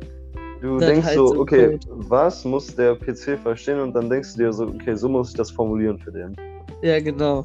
Du 0.62 0.80
dann 0.80 0.90
denkst 0.90 1.08
halt 1.08 1.16
so, 1.16 1.40
okay, 1.40 1.80
Code. 1.80 2.10
was 2.10 2.46
muss 2.46 2.76
der 2.76 2.96
PC 2.96 3.40
verstehen? 3.42 3.80
Und 3.80 3.94
dann 3.94 4.10
denkst 4.10 4.34
du 4.34 4.40
dir 4.40 4.54
so, 4.54 4.68
okay, 4.68 4.96
so 4.96 5.10
muss 5.10 5.30
ich 5.30 5.36
das 5.36 5.52
formulieren 5.52 5.98
für 6.00 6.12
den. 6.12 6.36
Ja, 6.82 7.00
genau. 7.00 7.44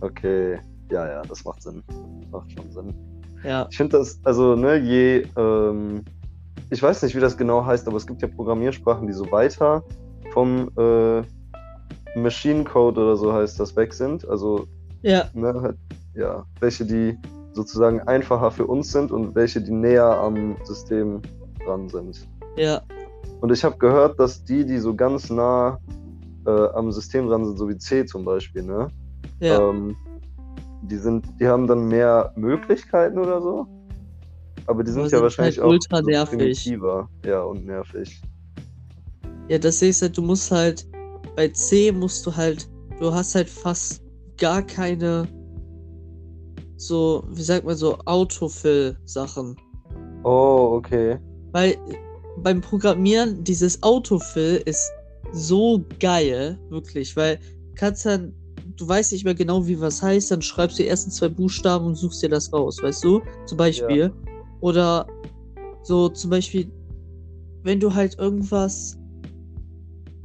Okay, 0.00 0.58
ja, 0.90 1.06
ja, 1.08 1.22
das 1.22 1.44
macht 1.44 1.62
Sinn. 1.62 1.82
Macht 2.30 2.50
schon 2.52 2.70
Sinn. 2.70 2.94
Ja. 3.44 3.66
Ich 3.70 3.76
finde 3.76 3.98
das, 3.98 4.18
also, 4.24 4.56
ne, 4.56 4.76
je, 4.76 5.26
ähm, 5.36 6.04
ich 6.70 6.82
weiß 6.82 7.02
nicht, 7.02 7.14
wie 7.14 7.20
das 7.20 7.36
genau 7.36 7.64
heißt, 7.64 7.86
aber 7.86 7.96
es 7.96 8.06
gibt 8.06 8.22
ja 8.22 8.28
Programmiersprachen, 8.28 9.06
die 9.06 9.12
so 9.12 9.30
weiter 9.30 9.84
vom 10.32 10.70
äh, 10.76 11.22
Machine 12.18 12.64
Code 12.64 13.00
oder 13.00 13.16
so 13.16 13.32
heißt 13.32 13.60
das 13.60 13.76
weg 13.76 13.92
sind. 13.92 14.28
Also, 14.28 14.66
Ja, 15.02 15.26
ne, 15.34 15.54
halt, 15.60 15.76
ja, 16.14 16.44
welche, 16.60 16.84
die 16.84 17.16
sozusagen 17.52 18.00
einfacher 18.02 18.50
für 18.50 18.66
uns 18.66 18.92
sind 18.92 19.10
und 19.10 19.34
welche, 19.34 19.60
die 19.60 19.72
näher 19.72 20.18
am 20.18 20.56
System 20.64 21.22
dran 21.64 21.88
sind. 21.88 22.26
Ja, 22.56 22.82
Und 23.40 23.52
ich 23.52 23.64
habe 23.64 23.76
gehört, 23.78 24.18
dass 24.18 24.44
die, 24.44 24.64
die 24.64 24.78
so 24.78 24.94
ganz 24.94 25.30
nah 25.30 25.78
äh, 26.46 26.68
am 26.74 26.90
System 26.92 27.28
dran 27.28 27.44
sind, 27.44 27.58
so 27.58 27.68
wie 27.68 27.76
C 27.76 28.04
zum 28.04 28.24
Beispiel, 28.24 28.62
ne? 28.62 28.88
ja. 29.40 29.68
Ähm, 29.70 29.96
die 30.82 30.96
sind, 30.96 31.26
die 31.40 31.46
haben 31.48 31.66
dann 31.66 31.88
mehr 31.88 32.32
Möglichkeiten 32.36 33.18
oder 33.18 33.40
so. 33.40 33.66
Aber 34.66 34.84
die 34.84 34.90
sind 34.90 35.00
Aber 35.00 35.10
ja 35.10 35.16
sind 35.16 35.22
wahrscheinlich 35.22 35.58
halt 35.58 35.66
auch 35.66 35.70
ultra 35.70 35.98
so 35.98 36.08
nervig. 36.08 36.38
primitiver. 36.38 37.08
Ja, 37.24 37.42
und 37.42 37.64
nervig. 37.66 38.20
Ja, 39.48 39.58
das 39.58 39.82
ist 39.82 40.02
halt, 40.02 40.16
du 40.16 40.22
musst 40.22 40.50
halt, 40.50 40.86
bei 41.36 41.48
C 41.48 41.92
musst 41.92 42.26
du 42.26 42.34
halt, 42.34 42.68
du 43.00 43.12
hast 43.12 43.34
halt 43.34 43.48
fast 43.48 44.02
gar 44.38 44.62
keine, 44.62 45.26
so, 46.76 47.24
wie 47.30 47.42
sagt 47.42 47.64
man 47.64 47.76
so, 47.76 47.96
Autofill-Sachen. 48.04 49.56
Oh, 50.24 50.74
okay. 50.76 51.18
Weil 51.52 51.76
beim 52.42 52.60
Programmieren, 52.60 53.42
dieses 53.44 53.82
Autofill 53.82 54.62
ist 54.64 54.90
so 55.32 55.84
geil, 56.00 56.58
wirklich, 56.70 57.16
weil 57.16 57.38
kannst 57.74 58.06
dann, 58.06 58.32
du 58.76 58.86
weißt 58.86 59.12
nicht 59.12 59.24
mehr 59.24 59.34
genau, 59.34 59.66
wie 59.66 59.80
was 59.80 60.02
heißt, 60.02 60.30
dann 60.30 60.42
schreibst 60.42 60.78
du 60.78 60.82
die 60.82 60.88
ersten 60.88 61.10
zwei 61.10 61.28
Buchstaben 61.28 61.86
und 61.86 61.94
suchst 61.94 62.22
dir 62.22 62.28
das 62.28 62.52
raus, 62.52 62.78
weißt 62.82 63.04
du? 63.04 63.20
Zum 63.46 63.58
Beispiel. 63.58 64.12
Oder 64.60 65.06
so, 65.82 66.08
zum 66.08 66.30
Beispiel, 66.30 66.70
wenn 67.62 67.80
du 67.80 67.94
halt 67.94 68.18
irgendwas, 68.18 68.96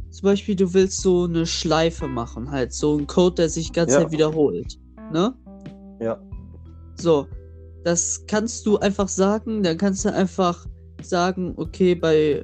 zum 0.10 0.24
Beispiel, 0.24 0.56
du 0.56 0.74
willst 0.74 1.02
so 1.02 1.24
eine 1.24 1.46
Schleife 1.46 2.08
machen, 2.08 2.52
halt, 2.52 2.74
so 2.74 2.98
ein 2.98 3.08
Code, 3.08 3.36
der 3.36 3.50
sich 3.50 3.72
ganz 3.74 3.94
Ja. 3.94 4.12
Wiederholt, 4.12 4.78
ne? 5.12 5.34
Ja. 6.00 6.22
So, 6.96 7.28
das 7.84 8.24
kannst 8.28 8.66
du 8.66 8.78
einfach 8.78 9.08
sagen, 9.08 9.64
dann 9.64 9.78
kannst 9.78 10.06
du 10.06 10.14
einfach 10.14 10.66
sagen, 11.06 11.54
okay, 11.58 11.96
bei 11.96 12.44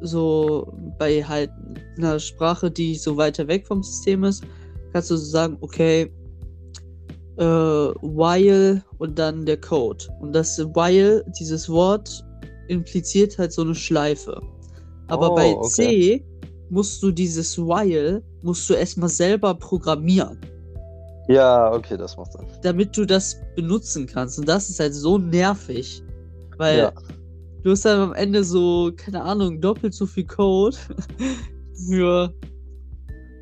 so, 0.00 0.72
bei 0.98 1.22
halt 1.24 1.50
einer 1.96 2.18
Sprache, 2.20 2.70
die 2.70 2.94
so 2.94 3.16
weiter 3.16 3.48
weg 3.48 3.66
vom 3.66 3.82
System 3.82 4.24
ist, 4.24 4.44
kannst 4.92 5.10
du 5.10 5.16
so 5.16 5.24
sagen, 5.24 5.56
okay, 5.60 6.12
äh, 7.36 7.42
while 7.42 8.82
und 8.98 9.18
dann 9.18 9.44
der 9.46 9.60
Code. 9.60 10.04
Und 10.20 10.32
das 10.32 10.58
while, 10.58 11.24
dieses 11.38 11.68
Wort, 11.68 12.24
impliziert 12.68 13.38
halt 13.38 13.52
so 13.52 13.62
eine 13.62 13.74
Schleife. 13.74 14.40
Aber 15.08 15.32
Oh, 15.32 15.34
bei 15.34 15.54
okay. 15.54 15.68
C 15.68 16.26
musst 16.70 17.02
du 17.02 17.10
dieses 17.10 17.58
while, 17.58 18.22
musst 18.42 18.68
du 18.68 18.74
erstmal 18.74 19.08
selber 19.08 19.54
programmieren 19.54 20.38
Ja, 21.28 21.72
okay, 21.72 21.96
das 21.96 22.16
macht 22.16 22.32
Sinn. 22.32 22.46
damit 22.62 22.96
du 22.96 23.04
das 23.06 23.36
benutzen 23.56 24.06
kannst. 24.06 24.38
Und 24.38 24.46
das 24.48 24.68
ist 24.68 24.78
halt 24.80 24.94
so 24.94 25.18
nervig. 25.18 26.02
Weil 26.58 26.78
Ja. 26.78 26.92
Du 27.68 27.72
hast 27.72 27.84
dann 27.84 28.00
am 28.00 28.14
Ende 28.14 28.42
so, 28.42 28.90
keine 28.96 29.22
Ahnung, 29.22 29.60
doppelt 29.60 29.92
so 29.92 30.06
viel 30.06 30.24
Code 30.24 30.74
für 31.86 32.32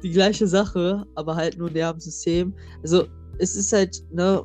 die 0.03 0.11
gleiche 0.11 0.49
Sache, 0.49 1.07
aber 1.15 1.37
halt 1.37 1.57
nur 1.57 1.71
näher 1.71 1.91
am 1.91 2.01
System. 2.01 2.53
Also 2.83 3.05
es 3.39 3.55
ist 3.55 3.73
halt, 3.73 4.03
ne, 4.11 4.43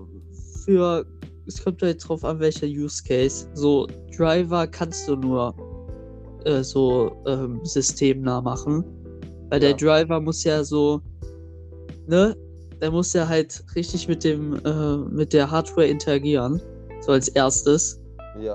für, 0.63 1.03
es 1.47 1.63
kommt 1.63 1.81
halt 1.81 2.07
drauf 2.07 2.23
an, 2.23 2.39
welcher 2.39 2.67
Use 2.67 3.01
Case. 3.03 3.47
So, 3.55 3.87
Driver 4.15 4.67
kannst 4.67 5.07
du 5.07 5.15
nur 5.15 5.55
äh, 6.45 6.61
so 6.61 7.11
ähm, 7.25 7.59
systemnah 7.63 8.39
machen. 8.39 8.85
Weil 9.49 9.63
Ja. 9.63 9.73
der 9.73 9.77
Driver 9.77 10.21
muss 10.21 10.43
ja 10.43 10.63
so, 10.63 11.01
ne, 12.05 12.35
der 12.79 12.91
muss 12.91 13.13
ja 13.13 13.27
halt 13.27 13.63
richtig 13.75 14.07
mit 14.07 14.23
dem, 14.23 14.63
äh, 14.63 14.97
mit 15.09 15.33
der 15.33 15.49
Hardware 15.49 15.87
interagieren. 15.87 16.61
So 17.01 17.13
als 17.13 17.29
erstes. 17.29 17.99
Ja. 18.39 18.53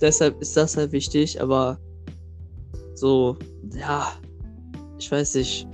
Deshalb 0.00 0.40
ist 0.40 0.56
das 0.56 0.76
halt 0.76 0.92
wichtig, 0.92 1.40
aber 1.40 1.78
so, 2.94 3.36
ja, 3.74 4.08
ich 4.98 5.10
weiß 5.10 5.34
nicht. 5.36 5.66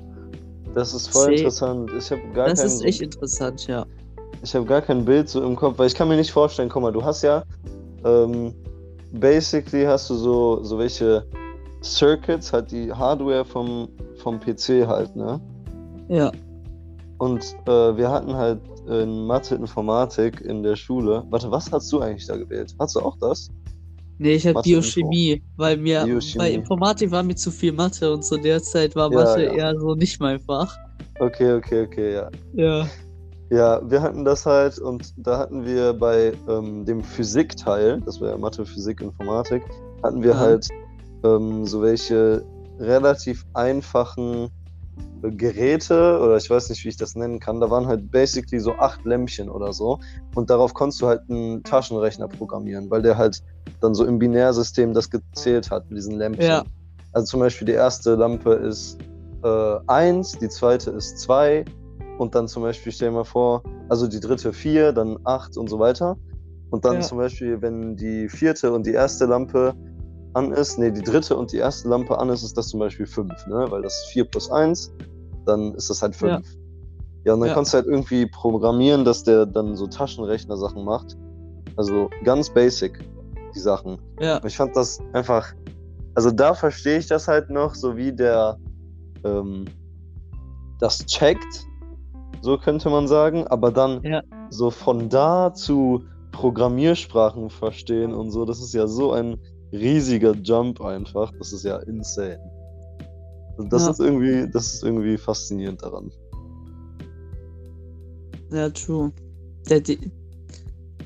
Das 0.75 0.95
ist 0.95 1.09
voll 1.09 1.27
C- 1.27 1.37
interessant. 1.39 1.91
Ich 1.99 2.11
habe 2.11 2.23
gar 2.33 2.49
das 2.49 2.61
kein 2.61 2.69
ist 2.69 2.83
echt 2.83 3.01
interessant, 3.03 3.67
ja. 3.67 3.85
Ich 4.43 4.55
habe 4.55 4.65
gar 4.65 4.83
kein 4.83 5.05
Bild 5.05 5.29
so 5.29 5.43
im 5.43 5.55
Kopf, 5.57 5.79
weil 5.79 5.87
ich 5.87 5.95
kann 5.95 6.09
mir 6.09 6.17
nicht 6.17 6.33
vorstellen, 6.33 6.69
guck 6.69 6.83
mal, 6.83 6.93
du 6.93 7.05
hast 7.05 7.23
ja 7.23 7.45
ähm, 8.05 8.55
basically 9.13 9.85
hast 9.85 10.11
du 10.11 10.15
so, 10.15 10.63
so 10.65 10.79
welche 10.79 11.25
Circuits, 11.83 12.53
halt 12.53 12.71
die 12.71 12.93
Hardware 12.93 13.45
vom, 13.45 13.89
vom 14.19 14.39
PC 14.41 14.87
halt, 14.87 15.15
ne? 15.15 15.41
Ja. 16.09 16.33
Und 17.19 17.55
äh, 17.67 17.97
wir 17.97 18.11
hatten 18.11 18.35
halt 18.35 18.61
in 18.89 19.27
Mathe 19.27 19.55
Informatik 19.55 20.41
in 20.41 20.63
der 20.63 20.75
Schule. 20.75 21.25
Warte, 21.31 21.51
was 21.51 21.71
hast 21.71 21.93
du 21.93 22.01
eigentlich 22.01 22.27
da 22.27 22.37
gewählt? 22.37 22.75
Hast 22.81 22.97
du 22.97 23.01
auch 23.01 23.17
das? 23.21 23.49
Nee, 24.23 24.35
ich 24.35 24.47
habe 24.47 24.63
Biochemie, 24.63 25.43
weil 25.57 25.77
mir 25.77 26.05
Biochemie. 26.05 26.39
bei 26.39 26.51
Informatik 26.53 27.11
war 27.11 27.25
mir 27.25 27.35
zu 27.35 27.51
viel 27.51 27.73
Mathe 27.73 28.13
und 28.13 28.25
zu 28.25 28.39
der 28.39 28.63
Zeit 28.63 28.95
war 28.95 29.11
Ja, 29.11 29.19
Mathe 29.19 29.45
ja. 29.47 29.53
eher 29.53 29.75
so 29.81 29.97
nicht 29.97 30.21
mein 30.21 30.39
Fach. 30.39 30.77
Okay, 31.19 31.55
okay, 31.55 31.83
okay, 31.87 32.15
ja. 32.15 32.31
Ja. 32.55 32.89
Ja, 33.51 33.81
wir 33.91 34.01
hatten 34.01 34.25
das 34.25 34.47
halt 34.47 34.79
und 34.79 35.13
da 35.17 35.39
hatten 35.39 35.67
wir 35.67 35.93
bei 35.93 36.33
ähm, 36.49 36.87
dem 36.87 37.03
Physikteil, 37.03 38.01
das 38.07 38.21
war 38.21 38.31
ja 38.31 38.39
Mathe, 38.39 38.65
Physik, 38.65 39.01
Informatik, 39.01 39.63
hatten 40.05 40.23
wir 40.23 40.31
Ja. 40.31 40.39
halt 40.39 40.69
ähm, 41.25 41.67
so 41.67 41.83
welche 41.83 42.45
relativ 42.79 43.45
einfachen 43.55 44.49
äh, 45.23 45.31
Geräte 45.33 46.19
oder 46.21 46.37
ich 46.37 46.49
weiß 46.49 46.71
nicht, 46.71 46.85
wie 46.85 46.89
ich 46.91 46.97
das 46.97 47.15
nennen 47.17 47.41
kann. 47.41 47.61
Da 47.61 47.71
waren 47.71 47.87
halt 47.89 48.11
basically 48.13 48.61
so 48.61 48.73
acht 48.77 49.05
Lämpchen 49.05 49.51
oder 49.51 49.73
so 49.73 49.99
und 50.37 50.49
darauf 50.49 50.73
konntest 50.75 51.03
du 51.03 51.09
halt 51.09 51.23
einen 51.29 51.63
Taschenrechner 51.65 52.29
programmieren, 52.29 52.89
weil 52.89 53.03
der 53.03 53.19
halt 53.19 53.43
dann 53.83 53.95
so 53.95 54.05
im 54.05 54.19
Binärsystem 54.19 54.95
das 54.95 55.11
gezählt 55.11 55.71
hat 55.71 55.89
mit 55.89 55.99
diesen 55.99 56.17
Lämpchen. 56.17 56.47
Ja. 56.47 56.65
Also 57.13 57.27
zum 57.27 57.41
Beispiel 57.41 57.67
die 57.67 57.73
erste 57.73 58.15
Lampe 58.15 58.55
ist 58.55 58.99
äh, 59.43 59.79
1, 59.87 60.39
die 60.39 60.49
zweite 60.49 60.91
ist 60.93 61.19
2 61.19 61.65
und 62.19 62.35
dann 62.35 62.49
zum 62.49 62.63
Beispiel, 62.63 62.93
stell 62.93 63.09
dir 63.11 63.17
mal 63.17 63.25
vor, 63.25 63.63
also 63.89 64.07
die 64.07 64.21
dritte 64.21 64.53
4, 64.53 64.93
dann 64.93 65.19
8 65.25 65.57
und 65.57 65.69
so 65.69 65.79
weiter. 65.79 66.17
Und 66.71 66.85
dann 66.85 66.97
Ja. 66.97 67.01
zum 67.03 67.19
Beispiel, 67.19 67.61
wenn 67.61 67.97
die 67.97 68.29
vierte 68.29 68.73
und 68.73 68.87
die 68.87 68.93
erste 68.93 69.27
Lampe 69.27 69.75
an 70.35 70.53
ist, 70.53 70.79
nee, 70.79 70.91
die 70.91 71.03
dritte 71.03 71.37
und 71.37 71.53
die 71.53 71.59
erste 71.59 71.89
Lampe 71.89 72.19
an 72.19 72.31
ist, 72.31 72.43
ist 72.43 72.57
das 72.57 72.69
zum 72.69 72.81
Beispiel 72.81 73.05
5, 73.07 73.47
ne? 73.47 73.67
Weil 73.69 73.83
das 73.83 73.93
ist 73.95 74.07
4 74.13 74.25
plus 74.25 74.51
1, 74.51 74.91
dann 75.45 75.75
ist 75.75 75.91
das 75.91 76.01
halt 76.01 76.17
5. 76.17 76.33
Ja. 76.33 76.41
Ja, 77.25 77.35
und 77.35 77.41
dann 77.41 77.49
Ja. 77.51 77.55
kannst 77.55 77.73
du 77.75 77.77
halt 77.77 77.87
irgendwie 77.87 78.27
programmieren, 78.27 79.05
dass 79.05 79.23
der 79.23 79.45
dann 79.45 79.77
so 79.77 79.87
Taschenrechner-Sachen 79.87 80.85
macht. 80.85 81.17
Also 81.77 82.09
ganz 82.25 82.49
basic, 82.51 82.99
die 83.55 83.61
Sachen. 83.61 83.99
Ja, 84.21 84.41
Ich 84.45 84.57
fand 84.57 84.75
das 84.77 84.99
einfach, 85.13 85.53
also 86.15 86.31
da 86.31 86.55
verstehe 86.55 86.99
ich 86.99 87.07
das 87.07 87.29
halt 87.29 87.51
noch, 87.51 87.75
so 87.75 87.97
wie 87.97 88.13
der 88.13 88.57
ähm, 89.25 89.65
das 90.81 91.05
checkt, 91.07 91.65
so 92.41 92.59
könnte 92.59 92.91
man 92.91 93.07
sagen, 93.07 93.47
aber 93.47 93.71
dann 93.71 94.03
Ja. 94.03 94.23
so 94.51 94.71
von 94.71 95.09
da 95.09 95.55
zu 95.55 96.05
Programmiersprachen 96.33 97.51
verstehen 97.51 98.13
und 98.15 98.31
so, 98.33 98.45
das 98.45 98.61
ist 98.61 98.73
ja 98.75 98.87
so 98.87 99.13
ein 99.13 99.39
riesiger 99.73 100.35
Jump 100.35 100.81
einfach, 100.81 101.31
das 101.39 101.53
ist 101.53 101.65
ja 101.65 101.77
insane. 101.79 102.39
Und 103.59 103.73
das 103.73 103.85
Ja. 103.85 103.91
ist 103.91 104.01
irgendwie, 104.01 104.51
das 104.51 104.75
ist 104.75 104.83
irgendwie 104.83 105.17
faszinierend 105.19 105.83
daran. 105.83 106.11
ja, 108.51 108.69
true. 108.71 109.13
Der, 109.69 109.81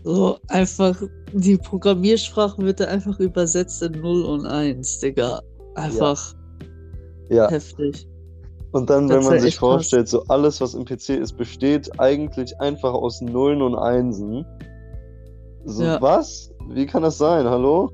so 0.07 0.39
einfach, 0.47 0.97
die 1.33 1.57
Programmiersprache 1.57 2.63
wird 2.63 2.79
da 2.79 2.85
einfach 2.85 3.19
übersetzt 3.19 3.83
in 3.83 4.01
0 4.01 4.23
und 4.23 4.47
1, 4.47 5.01
Digga. 5.01 5.41
Einfach 5.75 6.33
Ja, 7.29 7.51
heftig. 7.51 8.07
und 8.71 8.89
dann, 8.89 9.09
Das 9.09 9.19
wenn 9.19 9.33
man 9.33 9.41
sich 9.41 9.57
vorstellt, 9.57 10.09
so 10.09 10.23
alles, 10.29 10.61
was 10.61 10.75
im 10.75 10.85
PC 10.85 11.11
ist, 11.11 11.37
besteht 11.37 11.91
eigentlich 11.99 12.59
einfach 12.61 12.95
aus 12.95 13.21
Nullen 13.21 13.61
und 13.63 13.75
Einsen. 13.75 14.47
So, 15.65 15.83
Ja. 15.83 16.01
was? 16.01 16.53
Wie 16.69 16.87
kann 16.87 17.03
das 17.03 17.19
sein? 17.19 17.45
Hallo? 17.47 17.91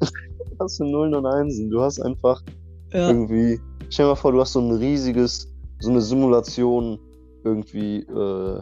Was 0.58 0.76
für 0.76 0.84
Nullen 0.84 1.14
und 1.14 1.26
Einsen? 1.26 1.70
Du 1.70 1.82
hast 1.82 2.00
einfach 2.00 2.40
Ja, 2.92 3.08
irgendwie, 3.08 3.60
stell 3.90 4.06
dir 4.06 4.10
mal 4.10 4.14
vor, 4.14 4.30
du 4.30 4.40
hast 4.40 4.52
so 4.52 4.60
ein 4.60 4.70
riesiges, 4.70 5.52
so 5.80 5.90
eine 5.90 6.00
Simulation 6.00 6.98
irgendwie, 7.44 7.98
äh, 7.98 8.60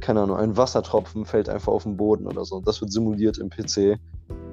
keine 0.00 0.20
Ahnung, 0.20 0.36
ein 0.36 0.56
Wassertropfen 0.56 1.24
fällt 1.24 1.48
einfach 1.48 1.72
auf 1.72 1.84
den 1.84 1.96
Boden 1.96 2.26
oder 2.26 2.44
so. 2.44 2.60
Das 2.60 2.80
wird 2.80 2.92
simuliert 2.92 3.38
im 3.38 3.50
PC. 3.50 3.98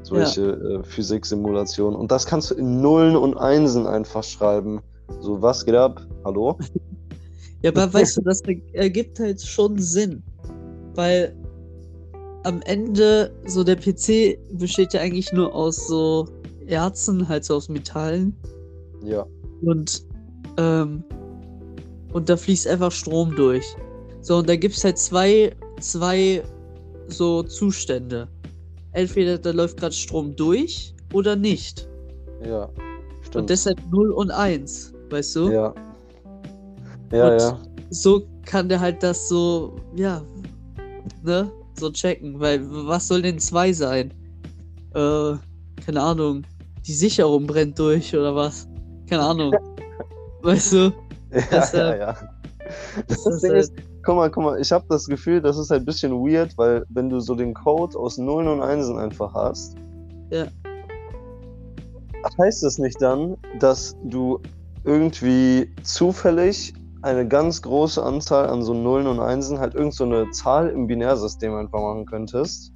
Solche 0.04 0.42
äh, 0.42 0.84
Physiksimulationen. 0.84 1.98
Und 1.98 2.12
das 2.12 2.26
kannst 2.26 2.52
du 2.52 2.56
in 2.56 2.82
Nullen 2.82 3.16
und 3.16 3.38
Einsen 3.38 3.88
einfach 3.88 4.24
schreiben. 4.24 4.82
So, 5.22 5.42
was 5.42 5.66
geht 5.66 5.76
ab? 5.76 6.06
Hallo? 6.26 6.58
ja, 7.62 7.72
aber 7.72 7.94
weißt 7.94 8.18
du, 8.18 8.22
das 8.22 8.42
ergibt 8.74 9.20
halt 9.20 9.42
schon 9.42 9.80
Sinn. 9.80 10.24
Weil 10.96 11.36
am 12.44 12.62
Ende, 12.64 13.32
so 13.46 13.64
der 13.64 13.78
PC 13.78 14.38
besteht 14.52 14.94
ja 14.94 15.02
eigentlich 15.02 15.32
nur 15.32 15.54
aus 15.56 15.88
so 15.88 16.28
Erzen, 16.68 17.28
halt 17.28 17.46
so 17.46 17.56
aus 17.56 17.70
Metallen. 17.70 18.36
Ja. 19.04 19.26
Und, 19.62 20.06
ähm, 20.58 21.04
und 22.12 22.30
da 22.30 22.38
fließt 22.38 22.68
einfach 22.68 22.92
Strom 22.92 23.36
durch. 23.36 23.66
So, 24.24 24.38
und 24.38 24.48
da 24.48 24.56
gibt 24.56 24.76
es 24.78 24.84
halt 24.86 24.98
zwei, 24.98 25.54
zwei 25.82 26.42
so 27.08 27.44
Zustände. 27.44 28.30
Entweder 28.94 29.38
da 29.38 29.52
läuft 29.52 29.78
gerade 29.78 29.94
Strom 29.94 30.34
durch 30.36 30.96
oder 31.12 31.36
nicht. 31.36 31.90
Ja. 32.46 32.70
Stimmt. 33.22 33.36
Und 33.36 33.50
deshalb 33.50 33.80
0 33.92 34.12
und 34.12 34.32
1, 34.32 34.94
weißt 35.10 35.36
du? 35.36 35.50
Ja. 35.50 35.74
Ja, 37.12 37.28
Und- 37.34 37.40
ja. 37.42 37.60
So 37.90 38.24
kann 38.46 38.70
der 38.70 38.80
halt 38.80 39.04
das 39.04 39.28
so, 39.28 39.76
ja, 39.96 40.24
ne, 41.22 41.52
so 41.78 41.92
checken. 41.92 42.40
Weil 42.40 42.62
was 42.88 43.08
soll 43.10 43.22
denn 43.22 43.38
2 43.40 43.74
sein? 43.74 44.14
Äh, 44.96 45.34
keine 45.86 46.02
Ahnung. 46.02 46.44
Die 46.88 46.94
Sicherung 46.94 47.46
brennt 47.46 47.78
durch 47.78 48.16
oder 48.16 48.34
was? 48.34 48.68
Keine 49.10 49.24
Ahnung. 49.24 49.54
weißt 50.44 50.74
du? 50.74 50.94
Ja, 51.32 51.42
Das, 51.52 51.72
ja, 51.74 51.92
äh, 51.92 52.00
ja. 52.00 52.18
Das 53.08 53.24
Das 53.24 53.36
ist 53.36 53.44
Ding 53.44 53.52
halt, 53.52 53.64
ist, 53.64 53.74
guck 54.04 54.16
mal, 54.16 54.30
guck 54.30 54.44
mal, 54.44 54.60
ich 54.60 54.72
habe 54.72 54.86
das 54.90 55.08
Gefühl, 55.08 55.42
das 55.42 55.58
ist 55.58 55.70
halt 55.70 55.84
ein 55.84 55.86
bisschen 55.86 56.12
weird, 56.12 56.58
weil 56.58 56.86
wenn 56.90 57.10
du 57.10 57.20
so 57.20 57.36
den 57.36 57.54
Code 57.54 57.98
aus 57.98 58.18
Nullen 58.18 58.48
und 58.48 58.62
Einsen 58.62 58.98
einfach 58.98 59.34
hast, 59.34 59.76
Ja. 60.30 60.46
heißt 62.38 62.64
es 62.64 62.78
nicht 62.78 63.02
dann, 63.02 63.38
dass 63.60 63.96
du 64.04 64.40
irgendwie 64.84 65.74
zufällig 65.84 66.74
eine 67.02 67.28
ganz 67.28 67.62
große 67.62 68.02
Anzahl 68.02 68.48
an 68.48 68.64
so 68.64 68.74
Nullen 68.74 69.08
und 69.08 69.20
Einsen 69.20 69.60
halt 69.60 69.76
irgend 69.76 69.94
so 69.94 70.04
eine 70.06 70.30
Zahl 70.32 70.70
im 70.70 70.88
Binärsystem 70.88 71.54
einfach 71.54 71.80
machen 71.80 72.06
könntest 72.06 72.74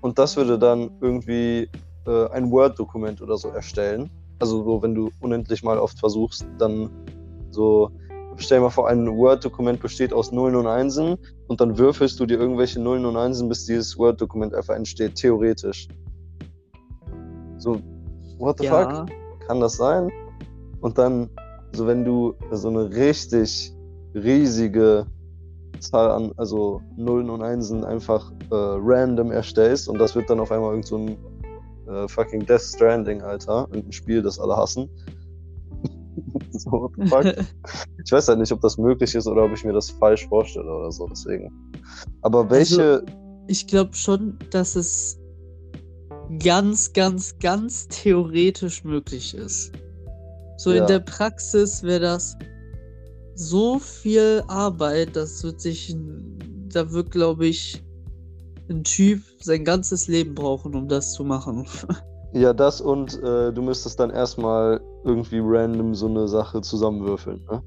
und 0.00 0.18
das 0.18 0.36
würde 0.36 0.58
dann 0.58 0.90
irgendwie 1.00 1.68
äh, 2.06 2.28
ein 2.30 2.50
Word-Dokument 2.50 3.20
oder 3.22 3.36
so 3.36 3.48
erstellen. 3.48 4.10
Also 4.38 4.62
so, 4.62 4.82
wenn 4.82 4.94
du 4.94 5.10
unendlich 5.20 5.62
mal 5.62 5.78
oft 5.78 5.98
versuchst, 5.98 6.46
dann 6.58 6.90
so 7.50 7.90
stell 8.38 8.58
dir 8.58 8.64
mal 8.64 8.70
vor, 8.70 8.88
ein 8.88 9.06
Word-Dokument 9.16 9.80
besteht 9.80 10.12
aus 10.12 10.32
Nullen 10.32 10.56
und 10.56 10.66
Einsen 10.66 11.16
und 11.48 11.60
dann 11.60 11.78
würfelst 11.78 12.18
du 12.20 12.26
dir 12.26 12.38
irgendwelche 12.38 12.80
Nullen 12.80 13.04
und 13.04 13.16
Einsen, 13.16 13.48
bis 13.48 13.66
dieses 13.66 13.96
Word-Dokument 13.98 14.54
einfach 14.54 14.74
entsteht, 14.74 15.14
theoretisch. 15.16 15.88
So, 17.58 17.80
what 18.38 18.58
the 18.58 18.66
fuck? 18.66 18.90
ja. 18.90 19.06
Kann 19.46 19.60
das 19.60 19.76
sein? 19.76 20.10
Und 20.80 20.98
dann, 20.98 21.30
so 21.72 21.86
wenn 21.86 22.04
du 22.04 22.34
so 22.50 22.68
eine 22.68 22.90
richtig 22.90 23.72
riesige 24.14 25.06
Zahl 25.80 26.10
an, 26.10 26.32
also 26.36 26.80
Nullen 26.96 27.30
und 27.30 27.42
Einsen 27.42 27.84
einfach 27.84 28.32
äh, 28.50 28.54
random 28.54 29.30
erstellst 29.30 29.88
und 29.88 29.98
das 29.98 30.14
wird 30.14 30.30
dann 30.30 30.40
auf 30.40 30.50
einmal 30.50 30.70
irgend 30.70 30.86
so 30.86 30.96
ein 30.96 31.18
äh, 31.88 32.08
fucking 32.08 32.44
Death 32.46 32.62
Stranding, 32.62 33.22
Alter. 33.22 33.68
Irgendein 33.70 33.92
Spiel, 33.92 34.22
das 34.22 34.38
alle 34.38 34.56
hassen. 34.56 34.88
so? 36.50 36.90
Ich 38.04 38.12
weiß 38.12 38.28
halt 38.28 38.38
nicht, 38.38 38.52
ob 38.52 38.60
das 38.60 38.78
möglich 38.78 39.14
ist 39.14 39.26
oder 39.26 39.44
ob 39.44 39.52
ich 39.52 39.64
mir 39.64 39.72
das 39.72 39.90
falsch 39.90 40.26
vorstelle 40.28 40.70
oder 40.70 40.90
so, 40.90 41.06
deswegen. 41.06 41.50
Aber 42.22 42.48
welche. 42.50 43.04
Ich 43.48 43.66
glaube 43.66 43.94
schon, 43.94 44.38
dass 44.50 44.74
es 44.74 45.18
ganz, 46.42 46.92
ganz, 46.92 47.38
ganz 47.38 47.86
theoretisch 47.88 48.82
möglich 48.84 49.34
ist. 49.34 49.72
So 50.56 50.72
Ja. 50.72 50.80
in 50.82 50.86
der 50.88 51.00
Praxis 51.00 51.82
wäre 51.82 52.00
das 52.00 52.36
so 53.34 53.78
viel 53.78 54.42
Arbeit, 54.48 55.14
das 55.14 55.44
wird 55.44 55.60
sich, 55.60 55.90
ein- 55.90 56.68
da 56.72 56.90
wird, 56.90 57.10
glaube 57.10 57.46
ich, 57.46 57.82
ein 58.68 58.82
Typ 58.82 59.22
sein 59.40 59.64
ganzes 59.64 60.08
Leben 60.08 60.34
brauchen, 60.34 60.74
um 60.74 60.88
das 60.88 61.12
zu 61.12 61.22
machen. 61.24 61.66
Ja, 62.32 62.52
das 62.52 62.80
und 62.80 63.22
äh, 63.22 63.52
du 63.52 63.62
müsstest 63.62 63.98
dann 64.00 64.10
erstmal 64.10 64.80
irgendwie 65.04 65.40
random 65.42 65.94
so 65.94 66.06
eine 66.06 66.28
Sache 66.28 66.60
zusammenwürfeln, 66.60 67.44
ne? 67.50 67.62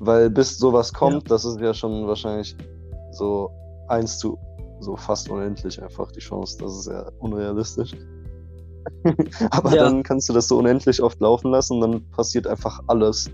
Weil 0.00 0.30
bis 0.30 0.58
sowas 0.58 0.92
kommt, 0.92 1.30
das 1.30 1.44
ist 1.44 1.60
ja 1.60 1.74
schon 1.74 2.06
wahrscheinlich 2.06 2.54
so 3.12 3.50
eins 3.88 4.18
zu 4.18 4.38
so 4.80 4.96
fast 4.96 5.28
unendlich 5.28 5.82
einfach 5.82 6.10
die 6.12 6.20
Chance. 6.20 6.58
Das 6.60 6.72
ist 6.78 6.86
ja 6.86 7.10
unrealistisch. 7.18 7.94
Aber 9.50 9.74
Ja. 9.74 9.84
dann 9.84 10.02
kannst 10.02 10.28
du 10.28 10.32
das 10.32 10.48
so 10.48 10.58
unendlich 10.58 11.02
oft 11.02 11.20
laufen 11.20 11.50
lassen, 11.50 11.80
dann 11.80 12.08
passiert 12.10 12.46
einfach 12.46 12.80
alles. 12.86 13.28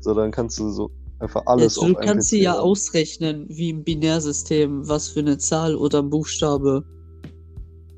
So, 0.00 0.14
dann 0.14 0.30
kannst 0.30 0.58
du 0.58 0.70
so 0.70 0.90
einfach 1.18 1.42
alles 1.46 1.76
Jetzt, 1.76 1.88
du 1.88 1.94
kannst 1.94 2.30
PC 2.30 2.38
ja 2.38 2.58
ausrechnen, 2.58 3.46
wie 3.48 3.70
im 3.70 3.84
Binärsystem, 3.84 4.86
was 4.86 5.08
für 5.08 5.20
eine 5.20 5.38
Zahl 5.38 5.74
oder 5.74 6.00
ein 6.00 6.10
Buchstabe 6.10 6.84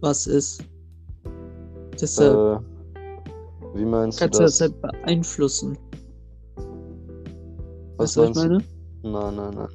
was 0.01 0.29
ist. 0.29 0.63
Deshalb 2.01 2.35
Äh, 2.35 2.59
wie 3.75 3.85
meinst 3.85 4.19
kannst 4.19 4.39
du 4.39 4.39
du 4.39 4.45
das? 4.45 4.59
das 4.59 4.71
halt 4.71 4.81
beeinflussen. 4.83 5.77
Was 7.97 8.17
Weißt 8.17 8.17
du, 8.17 8.21
was 8.21 8.29
ich 8.31 8.35
meinst 8.37 8.45
du? 8.45 8.49
meine? 8.49 8.65
Nein, 9.03 9.37
nein, 9.37 9.55
nein. 9.55 9.69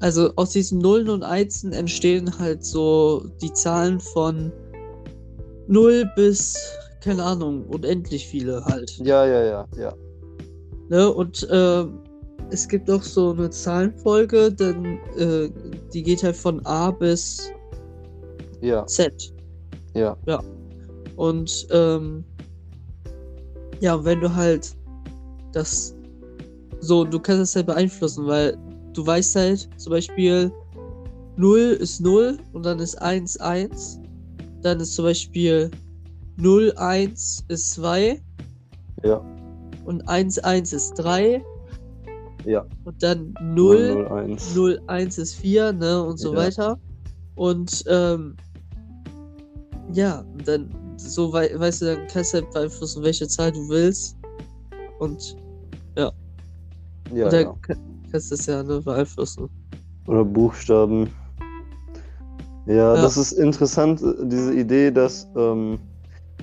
Also 0.00 0.32
aus 0.36 0.50
diesen 0.50 0.78
Nullen 0.78 1.08
und 1.08 1.22
Einsen 1.24 1.72
entstehen 1.72 2.38
halt 2.38 2.64
so 2.64 3.24
die 3.42 3.52
Zahlen 3.52 3.98
von 4.00 4.52
0 5.66 6.08
bis, 6.14 6.56
keine 7.02 7.22
Ahnung, 7.24 7.64
unendlich 7.66 8.26
viele 8.28 8.64
halt. 8.64 8.96
Ja, 8.98 9.26
ja, 9.26 9.42
ja, 9.44 9.66
ja. 9.76 9.94
Ne? 10.88 11.12
Und 11.12 11.48
äh, 11.50 11.84
es 12.50 12.68
gibt 12.68 12.88
auch 12.90 13.02
so 13.02 13.32
eine 13.32 13.50
Zahlenfolge, 13.50 14.52
dann 14.52 14.98
äh, 15.16 15.50
die 15.92 16.02
geht 16.02 16.22
halt 16.22 16.36
von 16.36 16.64
A 16.64 16.90
bis 16.92 17.50
Ja, 18.60 18.86
Z. 18.86 19.34
ja. 19.94 20.16
Und 21.18 21.66
ähm, 21.72 22.24
ja, 23.80 24.04
wenn 24.04 24.20
du 24.20 24.32
halt 24.32 24.72
das 25.52 25.92
so, 26.78 27.02
du 27.04 27.18
kannst 27.18 27.40
das 27.42 27.56
halt 27.56 27.66
beeinflussen, 27.66 28.24
weil 28.26 28.56
du 28.94 29.04
weißt 29.04 29.34
halt 29.34 29.68
zum 29.78 29.90
Beispiel 29.90 30.52
0 31.36 31.58
ist 31.80 32.00
0 32.00 32.38
und 32.52 32.64
dann 32.64 32.78
ist 32.78 33.02
1 33.02 33.36
1. 33.38 33.98
Dann 34.62 34.78
ist 34.78 34.94
zum 34.94 35.06
Beispiel 35.06 35.72
0 36.36 36.72
1 36.76 37.44
ist 37.48 37.70
2 37.72 38.22
Ja. 39.02 39.20
und 39.86 40.08
1 40.08 40.38
1 40.38 40.72
ist 40.72 40.94
3. 40.94 41.42
Ja. 42.44 42.64
Und 42.84 43.02
dann 43.02 43.34
0 43.56 44.06
01. 44.08 44.54
0, 44.54 44.80
1 44.86 45.18
ist 45.18 45.34
4, 45.34 45.72
ne, 45.72 46.00
und 46.00 46.18
so 46.18 46.32
Ja. 46.32 46.38
weiter. 46.38 46.78
Und, 47.34 47.82
ähm, 47.88 48.36
ja, 49.92 50.24
dann, 50.44 50.68
so 50.98 51.32
wei 51.32 51.50
weißt 51.54 51.82
du, 51.82 51.84
dann 51.96 52.06
kannst 52.08 52.32
du 52.34 52.38
halt 52.38 52.52
beeinflussen, 52.52 53.02
welche 53.02 53.26
Zahl 53.28 53.52
du 53.52 53.68
willst. 53.68 54.16
Und, 54.98 55.36
Ja, 55.96 56.12
und 57.24 57.32
dann 57.32 57.42
ja. 57.46 57.54
ka- 57.62 57.74
kannst 58.10 58.30
du 58.30 58.34
es 58.34 58.46
ja, 58.46 58.62
ne, 58.62 58.80
beeinflussen. 58.80 59.48
Oder 60.06 60.24
Buchstaben. 60.24 61.08
Ja, 62.66 62.94
Ja. 62.94 63.02
das 63.02 63.16
ist 63.16 63.32
interessant, 63.32 64.02
äh, 64.02 64.14
diese 64.26 64.52
Idee, 64.54 64.90
dass, 64.90 65.26
ähm, 65.36 65.78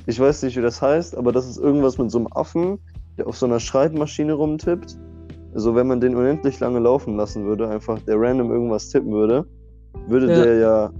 ich 0.08 0.20
weiß 0.20 0.44
nicht, 0.44 0.56
wie 0.58 0.62
das 0.62 0.82
heißt, 0.82 1.16
aber 1.16 1.32
das 1.32 1.48
ist 1.48 1.58
irgendwas 1.58 1.98
mit 1.98 2.10
so 2.12 2.18
einem 2.20 2.28
Affen, 2.32 2.80
der 3.18 3.28
auf 3.28 3.38
so 3.38 3.46
einer 3.46 3.60
Schreibmaschine 3.60 4.34
rumtippt. 4.34 4.98
Also 5.54 5.76
wenn 5.76 5.88
man 5.88 6.02
den 6.02 6.16
unendlich 6.16 6.60
lange 6.60 6.80
laufen 6.80 7.16
lassen 7.16 7.46
würde, 7.46 7.70
einfach 7.70 8.00
der 8.02 8.20
random 8.20 8.52
irgendwas 8.52 8.90
tippen 8.90 9.12
würde, 9.12 9.46
würde 10.08 10.28
Ja. 10.30 10.44
der 10.44 10.56
ja 10.58 10.92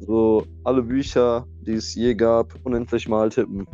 so 0.00 0.44
alle 0.64 0.82
Bücher, 0.82 1.46
die 1.68 1.74
es 1.74 1.94
je 1.94 2.14
gab, 2.14 2.54
unendlich 2.64 3.08
mal 3.08 3.28
tippen. 3.28 3.66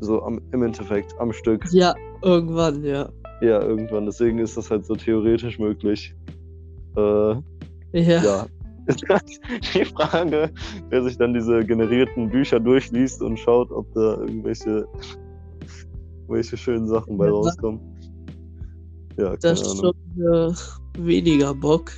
So 0.00 0.22
am, 0.22 0.40
im 0.52 0.62
Endeffekt, 0.62 1.14
am 1.18 1.32
Stück. 1.32 1.64
Ja, 1.70 1.94
irgendwann, 2.22 2.82
ja. 2.84 3.08
Ja, 3.40 3.62
irgendwann. 3.62 4.06
Deswegen 4.06 4.38
ist 4.38 4.56
das 4.56 4.70
halt 4.70 4.84
so 4.84 4.94
theoretisch 4.94 5.58
möglich. 5.58 6.14
Äh, 6.96 7.34
Ja. 7.92 8.22
ja. 8.22 8.46
Die 9.74 9.84
Frage, 9.84 10.50
wer 10.88 11.02
sich 11.04 11.16
dann 11.16 11.32
diese 11.32 11.64
generierten 11.64 12.28
Bücher 12.28 12.58
durchliest 12.58 13.22
und 13.22 13.38
schaut, 13.38 13.70
ob 13.70 13.92
da 13.94 14.16
irgendwelche, 14.16 14.88
irgendwelche 16.22 16.56
schönen 16.56 16.88
Sachen 16.88 17.16
bei 17.16 17.28
rauskommen. 17.30 17.80
Ja, 19.16 19.26
keine 19.26 19.38
Das 19.42 19.60
ist 19.60 19.78
schon 19.78 19.94
äh, 20.18 20.52
weniger 20.98 21.54
Bock. 21.54 21.92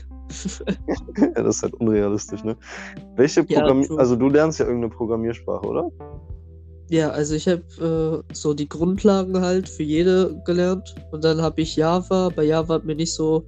Ja, 1.37 1.43
das 1.43 1.57
ist 1.57 1.63
halt 1.63 1.75
unrealistisch, 1.75 2.43
ne? 2.45 2.57
Welche 3.17 3.41
Ja, 3.49 3.61
Programmier... 3.61 3.87
true. 3.89 3.99
also 3.99 4.17
du 4.17 4.29
lernst 4.29 4.59
ja 4.61 4.67
irgendeine 4.67 4.93
Programmiersprache, 4.95 5.67
oder? 5.67 5.91
Ja, 6.91 7.11
also 7.11 7.35
ich 7.35 7.49
habe 7.49 8.23
äh, 8.31 8.35
so 8.35 8.53
die 8.55 8.69
Grundlagen 8.69 9.41
halt 9.41 9.69
für 9.69 9.83
jede 9.83 10.41
gelernt 10.45 10.95
und 11.11 11.25
dann 11.25 11.41
habe 11.41 11.61
ich 11.63 11.77
Java. 11.77 12.29
Bei 12.35 12.45
Java 12.45 12.75
hat 12.75 12.85
mir 12.85 12.95
nicht 12.97 13.15
so 13.15 13.45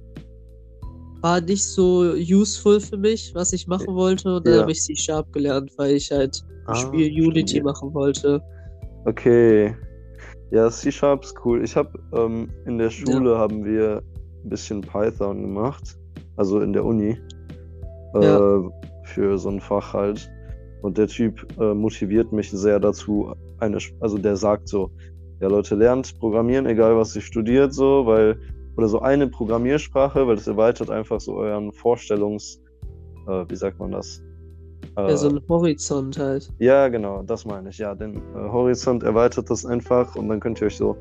war 1.21 1.41
nicht 1.41 1.63
so 1.65 2.13
useful 2.13 2.79
für 2.79 2.97
mich, 2.97 3.31
was 3.33 3.51
ich 3.53 3.67
machen 3.67 3.95
wollte. 3.95 4.35
Und 4.35 4.45
dann 4.45 4.53
Ja. 4.55 4.61
habe 4.61 4.71
ich 4.71 4.81
C 4.83 4.95
Sharp 4.95 5.31
gelernt, 5.33 5.71
weil 5.77 5.95
ich 5.95 6.11
halt 6.11 6.39
Ah, 6.65 6.71
ein 6.71 6.75
Spiel 6.75 7.07
Unity 7.27 7.47
stimmt. 7.49 7.65
machen 7.65 7.93
wollte. 7.93 8.41
Okay. 9.05 9.75
Ja, 10.51 10.69
C-Sharp 10.69 11.23
ist 11.23 11.35
cool. 11.43 11.63
Ich 11.63 11.75
habe 11.75 11.89
ähm, 12.13 12.49
in 12.65 12.77
der 12.77 12.89
Schule 12.89 13.37
haben 13.37 13.65
wir 13.65 14.01
ein 14.43 14.49
bisschen 14.49 14.81
Python 14.81 15.41
gemacht. 15.41 15.97
Also 16.37 16.59
in 16.61 16.73
der 16.73 16.83
Uni. 16.85 17.17
Äh, 18.15 18.23
Ja. 18.25 18.61
Für 19.03 19.37
so 19.37 19.49
ein 19.49 19.61
Fach 19.61 19.93
halt. 19.93 20.29
Und 20.81 20.97
der 20.97 21.07
Typ 21.07 21.45
äh, 21.59 21.73
motiviert 21.73 22.31
mich 22.31 22.49
sehr 22.51 22.79
dazu, 22.79 23.33
eine, 23.59 23.77
also 23.99 24.17
der 24.17 24.35
sagt 24.35 24.67
so, 24.67 24.89
ja 25.41 25.47
Leute, 25.47 25.75
lernt 25.75 26.17
Programmieren, 26.19 26.65
egal 26.65 26.95
was 26.97 27.15
ihr 27.15 27.21
studiert, 27.21 27.73
so, 27.73 28.05
weil, 28.05 28.37
oder 28.77 28.87
so 28.87 28.99
eine 29.01 29.27
Programmiersprache, 29.27 30.27
weil 30.27 30.35
das 30.35 30.47
erweitert 30.47 30.89
einfach 30.89 31.19
so 31.19 31.35
euren 31.35 31.71
Vorstellungs, 31.71 32.61
äh, 33.27 33.45
wie 33.47 33.55
sagt 33.55 33.79
man 33.79 33.91
das? 33.91 34.21
Ja, 34.97 35.07
Äh, 35.07 35.17
so 35.17 35.29
ein 35.29 35.39
Horizont 35.49 36.17
halt. 36.19 36.51
ja, 36.59 36.87
genau, 36.87 37.23
das 37.23 37.45
meine 37.45 37.69
ich. 37.69 37.77
Ja, 37.79 37.95
den 37.95 38.15
äh, 38.15 38.19
Horizont 38.51 39.03
erweitert 39.03 39.49
das 39.49 39.65
einfach 39.65 40.15
und 40.15 40.29
dann 40.29 40.39
könnt 40.39 40.61
ihr 40.61 40.67
euch 40.67 40.77
so, 40.77 40.95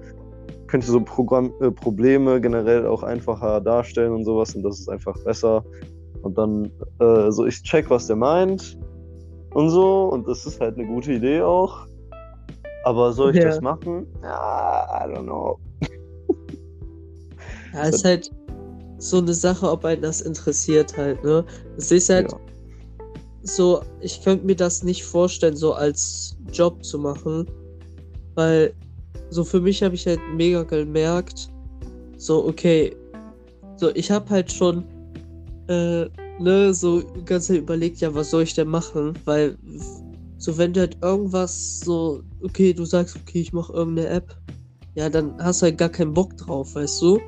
könnt 0.75 0.89
ihr 0.89 0.91
so 0.91 1.01
Programm, 1.01 1.55
äh, 1.61 1.71
Probleme 1.71 2.41
generell 2.41 2.85
auch 2.89 3.05
einfacher 3.05 3.61
darstellen 3.61 4.13
und 4.13 4.25
sowas 4.25 4.57
und 4.57 4.65
das 4.65 4.81
ist 4.81 4.89
einfach 4.89 5.15
besser. 5.23 5.65
Und 6.23 6.37
dann, 6.37 6.69
äh, 6.99 7.31
so 7.31 7.47
ich 7.47 7.63
check, 7.63 7.89
was 7.91 8.09
der 8.09 8.17
meint 8.17 8.77
und 9.53 9.71
so 9.71 10.09
und 10.09 10.27
das 10.27 10.45
ist 10.45 10.61
halt 10.61 10.77
eine 10.77 10.85
gute 10.85 11.13
Idee 11.13 11.43
auch. 11.43 11.87
Aber 12.83 13.13
soll 13.13 13.31
ich 13.31 13.37
Ja. 13.37 13.51
das 13.51 13.61
machen? 13.61 14.05
Ja, 14.21 15.07
I 15.07 15.13
don't 15.13 15.23
know. 15.23 15.61
Ja, 17.73 17.83
ist 17.85 18.05
halt 18.05 18.33
so 18.99 19.19
eine 19.19 19.33
Sache, 19.33 19.71
ob 19.71 19.85
einen 19.85 20.03
das 20.03 20.23
interessiert 20.23 20.97
halt, 20.97 21.23
ne? 21.23 21.45
Es 21.77 21.93
ist 21.93 22.11
halt 22.11 22.33
Ja. 22.33 22.39
so, 23.43 23.81
ich 24.01 24.21
könnte 24.25 24.45
mir 24.45 24.57
das 24.57 24.83
nicht 24.83 25.05
vorstellen, 25.05 25.55
so 25.55 25.73
als 25.73 26.37
Job 26.53 26.85
zu 26.85 26.99
machen, 26.99 27.49
weil 28.35 28.75
so 29.35 29.43
für 29.43 29.61
mich 29.61 29.83
habe 29.83 29.97
ich 29.97 30.07
halt 30.07 30.21
mega 30.37 30.63
gemerkt, 30.63 31.49
so, 32.17 32.47
okay, 32.47 32.95
so 33.77 33.91
ich 33.95 34.09
habe 34.11 34.31
halt 34.31 34.53
schon, 34.53 34.85
äh, 35.69 36.07
ne, 36.39 36.73
so 36.73 37.03
ganz 37.25 37.51
überlegt, 37.51 38.01
ja, 38.01 38.15
was 38.15 38.31
soll 38.31 38.45
ich 38.45 38.55
denn 38.55 38.69
machen, 38.69 39.15
weil 39.25 39.57
so 40.39 40.57
wenn 40.57 40.73
du 40.73 40.81
halt 40.81 40.97
irgendwas 41.03 41.81
so, 41.81 42.23
okay, 42.45 42.73
du 42.73 42.85
sagst, 42.85 43.17
okay, 43.17 43.41
ich 43.41 43.53
mache 43.53 43.73
irgendeine 43.73 44.09
App, 44.09 44.37
ja, 44.95 45.09
dann 45.09 45.35
hast 45.43 45.63
du 45.63 45.67
halt 45.67 45.79
gar 45.79 45.89
keinen 45.89 46.15
Bock 46.15 46.37
drauf, 46.37 46.73
weißt 46.77 47.03
du? 47.03 47.19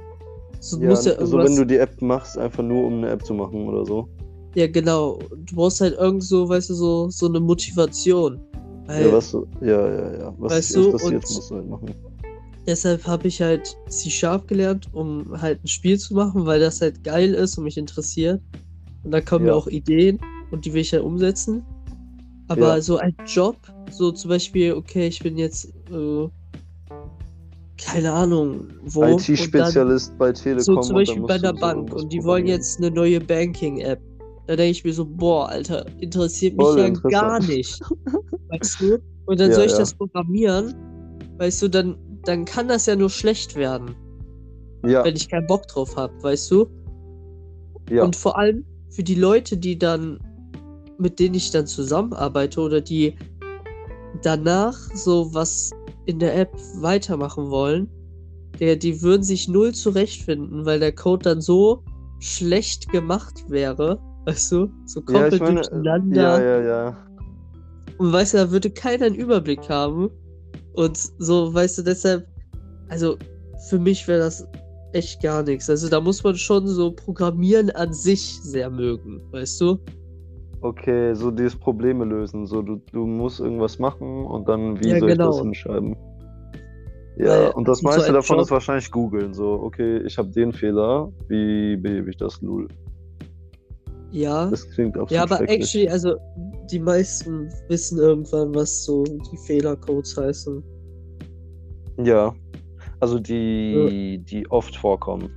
So, 0.61 0.79
Ja, 0.79 0.85
ja 0.85 0.91
also 0.91 1.11
irgendwas, 1.11 1.51
wenn 1.51 1.57
du 1.57 1.67
die 1.67 1.79
App 1.79 2.01
machst, 2.01 2.39
einfach 2.39 2.63
nur 2.63 2.87
um 2.87 2.99
eine 2.99 3.11
App 3.11 3.27
zu 3.27 3.35
machen 3.35 3.69
oder 3.69 3.85
so. 3.85 4.09
ja 4.55 4.69
genau, 4.69 5.19
du 5.45 5.57
brauchst 5.57 5.81
halt 5.81 5.99
irgend 5.99 6.23
so, 6.23 6.49
weißt 6.49 6.71
du, 6.71 6.75
so, 6.75 7.11
so 7.11 7.27
eine 7.27 7.41
Motivation. 7.41 8.41
Weil 8.87 9.07
Ja, 9.07 9.13
was 9.13 9.31
so, 9.31 9.47
ja, 9.61 9.67
ja, 9.69 10.19
ja. 10.19 10.35
Was 10.39 10.53
Weißt 10.53 10.77
du, 10.77 10.91
und- 10.91 11.13
musst 11.15 11.51
du 11.51 11.55
halt 11.57 11.69
machen. 11.69 11.95
deshalb 12.67 13.07
habe 13.07 13.29
ich 13.29 13.41
halt 13.41 13.77
C-Sharp 13.89 14.47
gelernt, 14.49 14.89
um 14.93 15.41
halt 15.41 15.63
ein 15.65 15.69
Spiel 15.69 15.99
zu 15.99 16.15
machen, 16.15 16.47
weil 16.47 16.61
das 16.61 16.81
halt 16.81 17.03
geil 17.05 17.35
ist 17.35 17.59
und 17.59 17.65
mich 17.65 17.77
interessiert. 17.77 18.41
Und 19.03 19.11
da 19.13 19.21
kommen 19.21 19.47
Ja. 19.47 19.53
mir 19.53 19.57
auch 19.57 19.67
Ideen 19.69 20.19
und 20.51 20.65
die 20.65 20.73
will 20.73 20.81
ich 20.81 20.93
halt 20.93 21.03
umsetzen. 21.03 21.63
Aber 22.49 22.77
Ja. 22.77 22.81
so 22.81 22.99
als 22.99 23.15
Job, 23.27 23.57
so 23.91 24.13
zum 24.13 24.29
Beispiel, 24.31 24.73
okay, 24.75 25.09
ich 25.09 25.21
bin 25.21 25.37
jetzt, 25.37 25.67
äh, 25.91 26.29
keine 27.79 28.13
Ahnung, 28.13 28.69
wo. 28.85 29.05
IT-Spezialist 29.05 30.17
bei 30.19 30.33
Telekom. 30.33 30.63
So 30.65 30.81
zum 30.81 30.97
Beispiel 30.97 31.23
bei 31.23 31.39
so 31.39 31.53
Bank 31.53 31.93
und 31.95 32.13
die 32.13 32.23
wollen 32.25 32.47
jetzt 32.47 32.79
eine 32.79 32.91
neue 32.91 33.21
Banking-App. 33.21 34.01
Da 34.47 34.55
denke 34.57 34.71
ich 34.73 34.85
mir 34.85 34.93
so, 34.93 35.05
boah, 35.05 35.49
Alter, 35.49 35.87
interessiert 36.01 36.57
mich 36.57 36.67
Voll 36.67 36.79
ja 36.79 36.89
gar 37.11 37.41
nicht. 37.41 37.81
Weißt 38.49 38.81
du? 38.81 38.99
Und 39.27 39.41
dann 39.41 39.51
Ja, 39.51 39.57
soll 39.57 39.65
ich 39.67 39.73
ja. 39.73 39.79
das 39.79 39.93
programmieren, 39.95 40.73
weißt 41.39 41.63
du, 41.63 41.69
dann, 41.69 41.97
dann 42.25 42.45
kann 42.45 42.69
das 42.69 42.87
ja 42.87 42.95
nur 42.95 43.11
schlecht 43.11 43.57
werden, 43.57 43.95
Ja, 44.87 45.05
wenn 45.05 45.17
ich 45.17 45.29
keinen 45.29 45.49
Bock 45.49 45.67
drauf 45.67 45.97
habe, 45.97 46.15
weißt 46.23 46.51
du? 46.53 46.69
ja. 47.91 48.05
Und 48.05 48.15
vor 48.15 48.39
allem 48.39 48.65
für 48.91 49.03
die 49.03 49.17
Leute, 49.17 49.57
die 49.57 49.77
dann, 49.79 50.19
mit 50.99 51.19
denen 51.19 51.35
ich 51.35 51.51
dann 51.51 51.67
zusammenarbeite 51.67 52.61
oder 52.61 52.81
die 52.81 53.17
danach 54.23 54.77
so 54.95 55.35
was 55.35 55.71
in 56.07 56.21
der 56.21 56.37
App 56.39 56.53
weitermachen 56.77 57.51
wollen, 57.51 57.89
der, 58.61 58.77
die 58.77 59.03
würden 59.03 59.23
sich 59.25 59.49
null 59.49 59.75
zurechtfinden, 59.75 60.65
weil 60.65 60.79
der 60.81 60.93
Code 60.93 61.25
dann 61.25 61.41
so 61.41 61.83
schlecht 62.21 62.91
gemacht 62.91 63.45
wäre, 63.49 64.01
weißt 64.27 64.53
du? 64.53 64.69
So 64.85 65.01
ja, 65.01 65.07
komplett 65.07 65.33
ich 65.35 65.41
meine, 65.41 65.61
durcheinander. 65.63 66.17
ja, 66.17 66.41
ja, 66.43 66.61
ja. 66.63 66.99
Und 67.99 68.13
weißt 68.13 68.35
du, 68.35 68.39
da 68.39 68.51
würde 68.51 68.71
keiner 68.71 69.07
einen 69.07 69.15
Überblick 69.15 69.69
haben. 69.71 70.11
Und 70.75 70.99
so, 71.19 71.55
weißt 71.55 71.79
du, 71.79 71.83
deshalb, 71.83 72.27
also 72.89 73.17
für 73.71 73.79
mich 73.79 74.07
wäre 74.07 74.19
das 74.21 74.47
echt 74.93 75.23
gar 75.23 75.43
nichts. 75.43 75.71
Also 75.71 75.89
da 75.89 76.01
muss 76.01 76.23
man 76.23 76.37
schon 76.37 76.67
so 76.69 76.91
Programmieren 76.93 77.71
an 77.71 77.93
sich 77.95 78.39
sehr 78.43 78.69
mögen, 78.71 79.23
weißt 79.33 79.61
du? 79.63 79.79
Okay, 80.61 81.15
so 81.15 81.31
dieses 81.31 81.57
Probleme 81.57 82.05
lösen. 82.05 82.47
So, 82.47 82.61
du, 82.63 82.81
du 82.93 83.07
musst 83.07 83.41
irgendwas 83.41 83.79
machen 83.79 84.27
und 84.27 84.49
dann, 84.49 84.79
wie 84.81 84.89
Ja, 84.91 84.99
soll 84.99 85.11
ich 85.11 85.19
das 85.19 85.37
genau. 85.37 85.43
hinschreiben? 85.43 85.97
Ja, 87.19 87.29
Weil 87.29 87.51
und 87.53 87.67
das 87.69 87.79
so 87.79 87.87
meiste 87.89 88.09
ein 88.09 88.15
davon 88.15 88.37
Job- 88.37 88.45
ist 88.45 88.51
wahrscheinlich 88.51 88.91
googeln. 88.91 89.33
So, 89.33 89.53
okay, 89.63 89.99
ich 90.05 90.19
habe 90.19 90.29
den 90.29 90.53
Fehler, 90.53 91.11
wie 91.29 91.77
behebe 91.77 92.11
ich 92.11 92.17
das 92.19 92.41
Lul? 92.43 92.69
Ja. 94.17 94.47
Das 94.47 94.69
klingt 94.71 94.97
absolut 94.97 95.11
Ja, 95.11 95.23
aber 95.23 95.47
actually, 95.47 95.89
also 95.91 96.17
die 96.71 96.79
meisten 96.79 97.51
wissen 97.69 97.99
irgendwann, 97.99 98.55
was 98.55 98.85
so 98.85 99.05
die 99.05 99.37
Fehlercodes 99.47 100.17
heißen. 100.17 100.65
Ja, 102.03 102.35
also 103.01 103.19
die, 103.19 104.23
die 104.25 104.51
oft 104.51 104.75
vorkommen. 104.75 105.29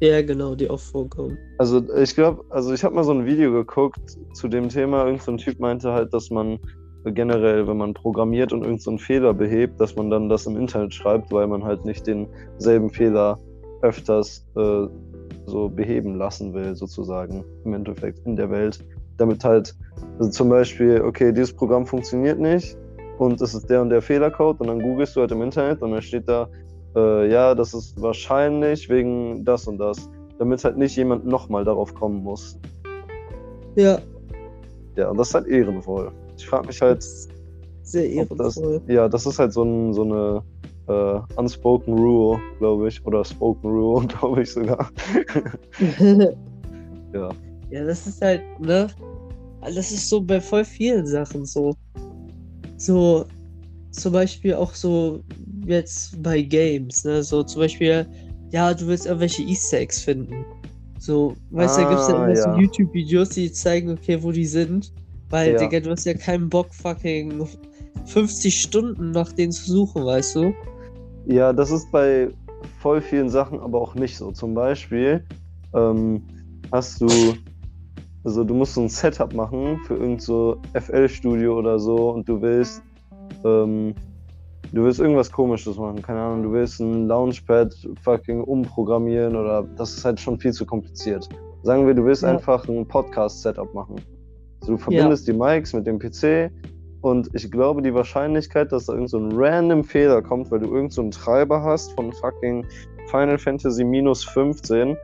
Ja, 0.00 0.20
genau, 0.22 0.56
die 0.56 0.68
oft 0.68 0.86
vorkommen. 0.86 1.38
Also 1.58 1.80
ich 1.94 2.16
glaube, 2.16 2.44
also 2.50 2.74
ich 2.74 2.82
habe 2.82 2.96
mal 2.96 3.04
so 3.04 3.12
ein 3.12 3.24
Video 3.24 3.52
geguckt 3.52 4.18
zu 4.34 4.48
dem 4.48 4.68
Thema. 4.68 5.06
Irgend 5.06 5.22
so 5.22 5.30
ein 5.30 5.38
Typ 5.38 5.60
meinte 5.60 5.92
halt, 5.92 6.12
dass 6.12 6.28
man 6.28 6.58
generell, 7.04 7.68
wenn 7.68 7.76
man 7.76 7.94
programmiert 7.94 8.52
und 8.52 8.62
irgendeinen 8.62 8.98
so 8.98 9.04
Fehler 9.04 9.34
behebt, 9.34 9.80
dass 9.80 9.94
man 9.94 10.10
dann 10.10 10.28
das 10.28 10.46
im 10.46 10.56
Internet 10.56 10.92
schreibt, 10.92 11.30
weil 11.30 11.46
man 11.46 11.62
halt 11.62 11.84
nicht 11.84 12.08
denselben 12.08 12.90
Fehler 12.90 13.38
öfters 13.82 14.44
äh, 14.56 14.86
so 15.46 15.68
beheben 15.68 16.16
lassen 16.16 16.52
will, 16.52 16.74
sozusagen, 16.74 17.44
im 17.64 17.74
Endeffekt 17.74 18.26
in 18.26 18.36
der 18.36 18.50
Welt. 18.50 18.84
Damit 19.16 19.44
halt, 19.44 19.74
also 20.18 20.30
zum 20.30 20.48
Beispiel, 20.50 21.00
okay, 21.00 21.32
dieses 21.32 21.52
Programm 21.54 21.86
funktioniert 21.86 22.38
nicht 22.38 22.76
und 23.18 23.40
es 23.40 23.54
ist 23.54 23.70
der 23.70 23.80
und 23.80 23.90
der 23.90 24.02
Fehlercode 24.02 24.60
und 24.60 24.66
dann 24.66 24.80
googelst 24.80 25.16
du 25.16 25.20
halt 25.20 25.32
im 25.32 25.42
Internet 25.42 25.80
und 25.80 25.92
dann 25.92 26.02
steht 26.02 26.28
da, 26.28 26.48
äh, 26.94 27.30
ja, 27.30 27.54
das 27.54 27.72
ist 27.74 28.00
wahrscheinlich 28.00 28.88
wegen 28.88 29.44
das 29.44 29.66
und 29.66 29.78
das, 29.78 30.10
damit 30.38 30.64
halt 30.64 30.76
nicht 30.76 30.96
jemand 30.96 31.26
nochmal 31.26 31.64
darauf 31.64 31.94
kommen 31.94 32.22
muss. 32.22 32.58
Ja. 33.76 33.98
Ja, 34.96 35.10
und 35.10 35.18
das 35.18 35.28
ist 35.28 35.34
halt 35.34 35.46
ehrenvoll. 35.46 36.10
Ich 36.36 36.46
frage 36.46 36.66
mich 36.66 36.80
halt, 36.80 37.04
Sehr 37.82 38.22
ob 38.30 38.36
das, 38.36 38.56
ehrenvoll. 38.56 38.82
ja, 38.88 39.08
das 39.08 39.26
ist 39.26 39.38
halt 39.38 39.52
so, 39.52 39.62
ein, 39.62 39.92
so 39.92 40.02
eine 40.02 40.42
äh, 40.88 41.18
unspoken 41.36 41.94
rule, 41.94 42.40
glaube 42.58 42.88
ich, 42.88 43.04
oder 43.06 43.24
spoken 43.24 43.70
rule, 43.70 44.06
glaube 44.18 44.42
ich 44.42 44.52
sogar. 44.52 44.90
ja. 47.12 47.30
Ja, 47.70 47.84
das 47.84 48.06
ist 48.06 48.22
halt, 48.22 48.42
ne? 48.60 48.86
Das 49.62 49.90
ist 49.90 50.08
so 50.08 50.20
bei 50.20 50.40
voll 50.40 50.64
vielen 50.64 51.06
Sachen 51.06 51.44
so. 51.44 51.74
So, 52.76 53.24
zum 53.90 54.12
Beispiel 54.12 54.54
auch 54.54 54.74
so 54.74 55.20
jetzt 55.66 56.22
bei 56.22 56.42
Games, 56.42 57.04
ne? 57.04 57.22
So 57.22 57.42
zum 57.42 57.62
Beispiel, 57.62 58.06
ja, 58.52 58.72
du 58.72 58.86
willst 58.86 59.06
irgendwelche 59.06 59.42
Easter 59.42 59.78
Eggs 59.78 60.02
finden. 60.02 60.44
So, 60.98 61.34
weißt 61.50 61.78
du, 61.78 61.82
da 61.82 61.88
gibt's 61.88 62.08
ja 62.08 62.14
Ah, 62.14 62.24
immer 62.26 62.36
so 62.36 62.50
ja. 62.50 62.58
YouTube-Videos, 62.58 63.28
die 63.30 63.50
zeigen, 63.52 63.90
okay, 63.90 64.22
wo 64.22 64.30
die 64.30 64.46
sind. 64.46 64.92
Weil, 65.30 65.52
Ja. 65.54 65.58
Digga, 65.58 65.80
du 65.80 65.90
hast 65.90 66.04
ja 66.06 66.14
keinen 66.14 66.48
Bock, 66.48 66.72
fucking 66.72 67.46
50 68.06 68.60
Stunden 68.60 69.10
nach 69.10 69.32
denen 69.32 69.50
zu 69.52 69.70
suchen, 69.70 70.04
weißt 70.04 70.36
du? 70.36 70.54
Ja, 71.26 71.52
das 71.52 71.70
ist 71.70 71.90
bei 71.90 72.28
voll 72.80 73.00
vielen 73.00 73.28
Sachen 73.28 73.60
aber 73.60 73.80
auch 73.80 73.94
nicht 73.94 74.16
so. 74.16 74.30
Zum 74.32 74.54
Beispiel 74.54 75.24
ähm, 75.74 76.22
hast 76.72 77.00
du, 77.00 77.34
also 78.24 78.44
du 78.44 78.54
musst 78.54 78.74
so 78.74 78.82
ein 78.82 78.88
Setup 78.88 79.34
machen 79.34 79.78
für 79.86 79.96
irgend 79.96 80.22
so 80.22 80.56
FL-Studio 80.74 81.58
oder 81.58 81.78
so 81.78 82.10
und 82.10 82.28
du 82.28 82.40
willst, 82.40 82.82
ähm, 83.44 83.94
du 84.72 84.84
willst 84.84 85.00
irgendwas 85.00 85.30
komisches 85.30 85.76
machen, 85.76 86.00
keine 86.02 86.20
Ahnung, 86.20 86.42
du 86.44 86.52
willst 86.52 86.80
ein 86.80 87.06
Launchpad 87.08 87.74
fucking 88.02 88.42
umprogrammieren 88.42 89.36
oder 89.36 89.64
das 89.76 89.96
ist 89.96 90.04
halt 90.04 90.20
schon 90.20 90.38
viel 90.38 90.52
zu 90.52 90.64
kompliziert. 90.64 91.28
Sagen 91.62 91.86
wir, 91.86 91.94
du 91.94 92.04
willst 92.04 92.22
Ja. 92.22 92.30
einfach 92.30 92.68
ein 92.68 92.86
Podcast-Setup 92.86 93.72
machen. 93.74 93.96
Also 94.60 94.72
du 94.72 94.78
verbindest 94.78 95.26
die 95.28 95.32
Mics 95.32 95.72
mit 95.72 95.86
dem 95.86 95.98
PC 95.98 96.50
und 97.06 97.30
ich 97.34 97.52
glaube, 97.52 97.82
die 97.82 97.94
Wahrscheinlichkeit, 97.94 98.72
dass 98.72 98.86
da 98.86 98.94
irgend 98.94 99.10
so 99.10 99.18
ein 99.18 99.30
random 99.32 99.84
Fehler 99.84 100.20
kommt, 100.22 100.50
weil 100.50 100.58
du 100.58 100.74
irgend 100.74 100.92
so 100.92 101.02
einen 101.02 101.12
Treiber 101.12 101.62
hast 101.62 101.92
von 101.92 102.12
fucking 102.12 102.66
Final 103.12 103.38
Fantasy 103.38 103.84
minus 103.84 104.24
15, 104.24 104.96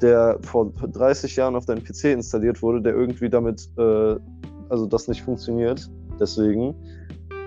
der 0.00 0.38
vor 0.40 0.72
30 0.80 1.36
Jahren 1.36 1.54
auf 1.54 1.66
deinem 1.66 1.84
PC 1.84 2.04
installiert 2.04 2.62
wurde, 2.62 2.80
der 2.80 2.94
irgendwie 2.94 3.28
damit, 3.28 3.68
äh, 3.76 4.16
also 4.70 4.86
das 4.86 5.08
nicht 5.08 5.20
funktioniert, 5.20 5.90
deswegen. 6.18 6.74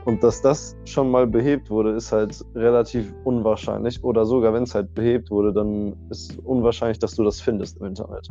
Und 0.05 0.23
dass 0.23 0.39
das 0.39 0.75
schon 0.85 1.09
mal 1.09 1.25
behebt 1.25 1.71
wurde, 1.71 1.93
ist 1.93 2.11
halt 2.11 2.45
relativ 2.53 3.11
unwahrscheinlich. 3.23 4.03
Oder 4.03 4.23
sogar 4.27 4.53
wenn 4.53 4.61
es 4.61 4.75
halt 4.75 4.93
behebt 4.93 5.31
wurde, 5.31 5.51
dann 5.51 5.95
ist 6.11 6.37
unwahrscheinlich, 6.43 6.99
dass 6.99 7.15
du 7.15 7.23
das 7.23 7.41
findest 7.41 7.79
im 7.79 7.87
Internet. 7.87 8.27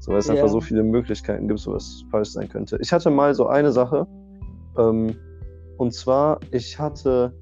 So, 0.00 0.12
weil 0.12 0.18
es 0.18 0.26
Ja. 0.26 0.34
einfach 0.34 0.48
so 0.48 0.60
viele 0.60 0.82
Möglichkeiten 0.82 1.48
gibt, 1.48 1.66
wo 1.66 1.74
es 1.74 2.04
falsch 2.10 2.32
sein 2.32 2.50
könnte. 2.50 2.76
Ich 2.82 2.92
hatte 2.92 3.08
mal 3.08 3.34
so 3.34 3.46
eine 3.46 3.72
Sache, 3.72 4.06
ähm, 4.78 5.16
und 5.78 5.92
zwar, 5.92 6.38
ich 6.50 6.78
hatte 6.78 7.32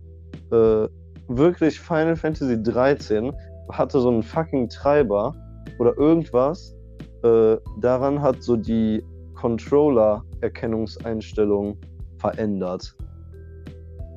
äh, 0.51 0.89
wirklich 1.29 1.79
Final 1.81 2.17
Fantasy 2.17 2.63
13, 2.63 3.33
hatte 3.71 4.01
so 4.01 4.09
einen 4.09 4.23
fucking 4.23 4.69
Treiber 4.69 5.35
oder 5.79 5.97
irgendwas. 5.99 6.75
Äh, 7.23 7.57
daran 7.81 8.21
hat 8.21 8.43
so 8.43 8.57
die 8.57 9.03
Controller-Erkennungseinstellung 9.35 11.77
verändert. 12.19 12.95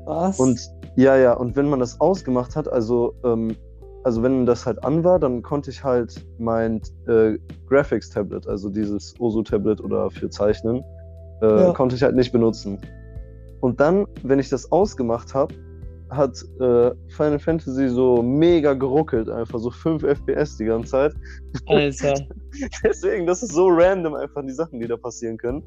Was? 0.05 0.39
Und 0.39 0.59
ja, 0.95 1.15
ja, 1.17 1.33
und 1.33 1.55
wenn 1.55 1.69
man 1.69 1.79
das 1.79 1.99
ausgemacht 1.99 2.55
hat, 2.55 2.67
also, 2.67 3.13
ähm, 3.23 3.55
also 4.03 4.21
wenn 4.23 4.45
das 4.45 4.65
halt 4.65 4.83
an 4.83 5.03
war, 5.03 5.19
dann 5.19 5.41
konnte 5.41 5.71
ich 5.71 5.83
halt 5.83 6.23
mein 6.37 6.81
äh, 7.07 7.37
Graphics-Tablet, 7.67 8.47
also 8.47 8.69
dieses 8.69 9.19
OSU-Tablet 9.19 9.81
oder 9.81 10.09
für 10.11 10.29
Zeichnen, 10.29 10.83
äh, 11.41 11.63
Ja. 11.63 11.73
konnte 11.73 11.95
ich 11.95 12.03
halt 12.03 12.15
nicht 12.15 12.31
benutzen. 12.31 12.79
Und 13.65 13.79
dann, 13.79 14.05
wenn 14.21 14.37
ich 14.37 14.49
das 14.49 14.71
ausgemacht 14.71 15.33
habe, 15.33 15.51
hat 16.11 16.37
äh, 16.59 16.91
Final 17.09 17.39
Fantasy 17.39 17.89
so 17.89 18.21
mega 18.21 18.75
geruckelt, 18.75 19.27
einfach 19.27 19.57
so 19.57 19.71
5 19.71 20.03
FPS 20.03 20.57
die 20.57 20.65
ganze 20.65 20.91
Zeit. 20.91 21.13
Alter. 21.65 22.13
Deswegen, 22.83 23.25
das 23.25 23.41
ist 23.41 23.53
so 23.53 23.67
random 23.69 24.13
einfach 24.13 24.43
die 24.45 24.53
Sachen, 24.53 24.79
die 24.79 24.87
da 24.87 24.95
passieren 24.95 25.37
können. 25.37 25.63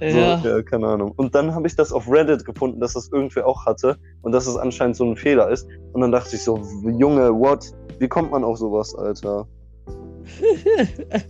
So, 0.00 0.06
Ja. 0.06 0.38
ja, 0.40 0.62
keine 0.62 0.88
Ahnung. 0.88 1.12
Und 1.14 1.32
dann 1.32 1.54
habe 1.54 1.68
ich 1.68 1.76
das 1.76 1.92
auf 1.92 2.10
Reddit 2.10 2.44
gefunden, 2.44 2.80
dass 2.80 2.94
das 2.94 3.08
irgendwer 3.12 3.46
auch 3.46 3.66
hatte 3.66 3.96
und 4.22 4.32
dass 4.32 4.48
es 4.48 4.56
anscheinend 4.56 4.96
so 4.96 5.04
ein 5.04 5.16
Fehler 5.16 5.48
ist. 5.48 5.68
Und 5.92 6.00
dann 6.00 6.10
dachte 6.10 6.34
ich 6.34 6.42
so, 6.42 6.60
Junge, 6.98 7.32
what? 7.32 7.72
Wie 8.00 8.08
kommt 8.08 8.32
man 8.32 8.42
auf 8.42 8.58
sowas, 8.58 8.96
Alter? 8.96 9.46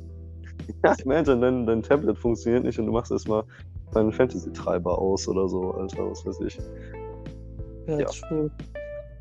Ja, 0.85 0.95
imagine, 1.03 1.41
dein, 1.41 1.67
dein 1.67 1.83
Tablet 1.83 2.19
funktioniert 2.19 2.63
nicht 2.65 2.79
und 2.79 2.87
du 2.87 2.93
machst 2.93 3.11
erstmal 3.11 3.43
deinen 3.93 4.13
Fantasy-Treiber 4.13 4.99
aus 4.99 5.27
oder 5.29 5.49
so, 5.49 5.73
Alter, 5.73 6.11
was 6.11 6.25
weiß 6.27 6.41
ich. 6.41 6.59
ja, 7.87 7.99
Ja. 8.01 8.07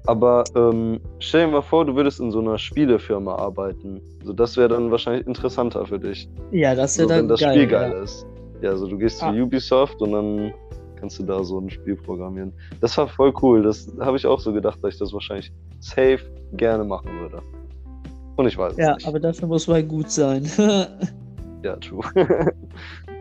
Aber 0.05 0.45
ähm, 0.55 1.01
stell 1.19 1.45
dir 1.47 1.51
mal 1.51 1.61
vor, 1.61 1.83
du 1.85 1.93
würdest 1.95 2.21
in 2.21 2.31
so 2.31 2.39
einer 2.39 2.57
Spielefirma 2.57 3.35
arbeiten. 3.35 3.99
So, 4.23 4.31
das 4.31 4.55
wäre 4.55 4.69
dann 4.69 4.89
wahrscheinlich 4.89 5.27
interessanter 5.27 5.85
für 5.85 5.99
dich. 5.99 6.29
Ja, 6.51 6.75
das 6.75 6.95
So, 6.95 7.01
wäre 7.01 7.09
dann 7.09 7.19
wenn 7.23 7.27
das 7.27 7.41
geil. 7.41 7.53
Spiel 7.53 7.67
geil 7.67 7.91
ja. 7.91 8.01
ist. 8.03 8.25
Ja, 8.61 8.69
also 8.69 8.87
du 8.87 8.97
gehst 8.97 9.21
Ah. 9.21 9.31
zu 9.33 9.37
Ubisoft 9.41 10.01
und 10.01 10.13
dann 10.13 10.53
kannst 10.95 11.19
du 11.19 11.23
da 11.23 11.43
so 11.43 11.59
ein 11.59 11.69
Spiel 11.69 11.95
programmieren. 11.97 12.53
Das 12.79 12.97
war 12.97 13.07
voll 13.09 13.33
cool. 13.41 13.63
Das 13.63 13.91
habe 13.99 14.15
ich 14.15 14.25
auch 14.25 14.39
so 14.39 14.53
gedacht, 14.53 14.79
dass 14.81 14.93
ich 14.93 14.99
das 14.99 15.11
wahrscheinlich 15.11 15.51
safe 15.81 16.19
gerne 16.53 16.85
machen 16.85 17.09
würde. 17.19 17.41
Und 18.37 18.47
ich 18.47 18.57
weiß 18.57 18.73
es 18.73 18.77
Ja, 18.79 18.93
nicht. 18.95 19.07
aber 19.07 19.19
dafür 19.19 19.47
muss 19.49 19.67
man 19.67 19.85
gut 19.87 20.09
sein. 20.09 20.45
Ja, 21.63 21.75
true. 21.77 22.01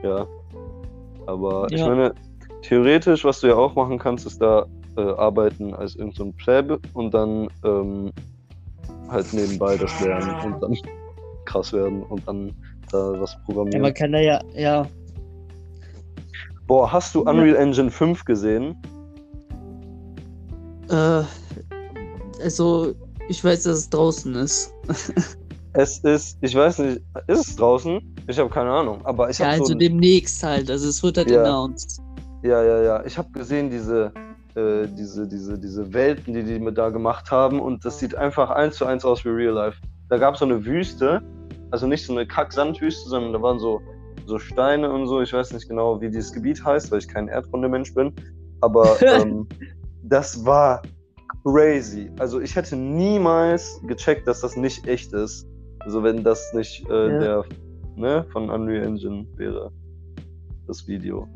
ja. 0.04 0.26
Aber 1.26 1.66
ich 1.70 1.80
Ja. 1.80 1.88
meine, 1.88 2.14
theoretisch, 2.62 3.24
was 3.24 3.40
du 3.40 3.48
ja 3.48 3.56
auch 3.56 3.74
machen 3.74 3.98
kannst, 3.98 4.26
ist 4.26 4.40
da 4.40 4.66
äh, 4.96 5.02
arbeiten 5.02 5.74
als 5.74 5.96
irgendein 5.96 6.32
so 6.32 6.32
Pleb 6.38 6.80
und 6.94 7.12
dann 7.12 7.48
ähm, 7.64 8.10
halt 9.08 9.32
nebenbei 9.32 9.76
das 9.76 9.98
lernen 10.00 10.34
und 10.42 10.62
dann 10.62 10.74
krass 11.44 11.72
werden 11.72 12.02
und 12.04 12.26
dann 12.26 12.52
da 12.90 13.20
was 13.20 13.32
ja, 13.32 13.38
programmieren. 13.44 13.82
man 13.82 13.94
kann 13.94 14.12
da 14.12 14.18
ja, 14.20 14.40
ja. 14.54 14.86
Boah, 16.66 16.90
hast 16.90 17.14
du 17.14 17.24
Ja. 17.24 17.30
Unreal 17.30 17.56
Engine 17.56 17.90
5 17.90 18.24
gesehen? 18.24 18.76
Äh, 20.88 21.22
also, 22.42 22.94
ich 23.28 23.42
weiß, 23.44 23.64
dass 23.64 23.78
es 23.78 23.90
draußen 23.90 24.34
ist. 24.34 24.72
Es 25.78 25.98
ist, 25.98 26.38
ich 26.40 26.54
weiß 26.54 26.78
nicht, 26.78 27.02
ist 27.26 27.48
es 27.48 27.56
draußen? 27.56 28.00
Ich 28.28 28.38
habe 28.38 28.48
keine 28.48 28.70
Ahnung, 28.70 29.04
aber 29.04 29.28
ich 29.28 29.38
ja, 29.38 29.48
also 29.50 29.66
so 29.66 29.72
ein, 29.74 29.78
demnächst 29.78 30.42
halt. 30.42 30.70
Also, 30.70 30.88
es 30.88 31.02
wird 31.02 31.18
halt 31.18 31.30
Ja. 31.30 31.42
announced. 31.42 32.00
Ja, 32.42 32.62
ja, 32.64 32.82
ja. 32.82 33.04
Ich 33.04 33.18
habe 33.18 33.30
gesehen, 33.32 33.68
diese, 33.68 34.10
äh, 34.54 34.86
diese, 34.88 35.28
diese, 35.28 35.58
diese 35.58 35.92
Welten, 35.92 36.32
die 36.32 36.44
die 36.44 36.72
da 36.72 36.88
gemacht 36.88 37.30
haben, 37.30 37.60
und 37.60 37.84
das 37.84 37.98
sieht 37.98 38.14
einfach 38.14 38.48
eins 38.48 38.76
zu 38.76 38.86
eins 38.86 39.04
aus 39.04 39.22
wie 39.26 39.28
Real 39.28 39.52
Life. 39.52 39.78
Da 40.08 40.16
gab 40.16 40.34
es 40.34 40.40
so 40.40 40.46
eine 40.46 40.64
Wüste, 40.64 41.20
also 41.70 41.86
nicht 41.86 42.06
so 42.06 42.14
eine 42.14 42.26
Kack-Sandwüste, 42.26 43.10
sondern 43.10 43.34
da 43.34 43.42
waren 43.42 43.58
so, 43.58 43.82
so 44.24 44.38
Steine 44.38 44.90
und 44.90 45.06
so. 45.08 45.20
Ich 45.20 45.34
weiß 45.34 45.52
nicht 45.52 45.68
genau, 45.68 46.00
wie 46.00 46.08
dieses 46.08 46.32
Gebiet 46.32 46.64
heißt, 46.64 46.90
weil 46.90 47.00
ich 47.00 47.08
kein 47.08 47.28
Erdkundemensch 47.28 47.92
bin. 47.92 48.14
Aber 48.62 48.96
ähm, 49.02 49.46
das 50.04 50.42
war 50.46 50.80
crazy. 51.44 52.10
Also 52.18 52.40
ich 52.40 52.56
hätte 52.56 52.76
niemals 52.76 53.78
gecheckt, 53.86 54.26
dass 54.26 54.40
das 54.40 54.56
nicht 54.56 54.86
echt 54.86 55.12
ist. 55.12 55.46
Also 55.86 56.02
wenn 56.02 56.22
das 56.24 56.52
nicht 56.52 56.84
äh, 56.90 57.12
Ja. 57.12 57.18
der 57.18 57.44
ne, 57.96 58.24
von 58.32 58.50
Unreal 58.50 58.84
Engine 58.84 59.26
wäre, 59.36 59.70
das 60.66 60.86
Video. 60.86 61.26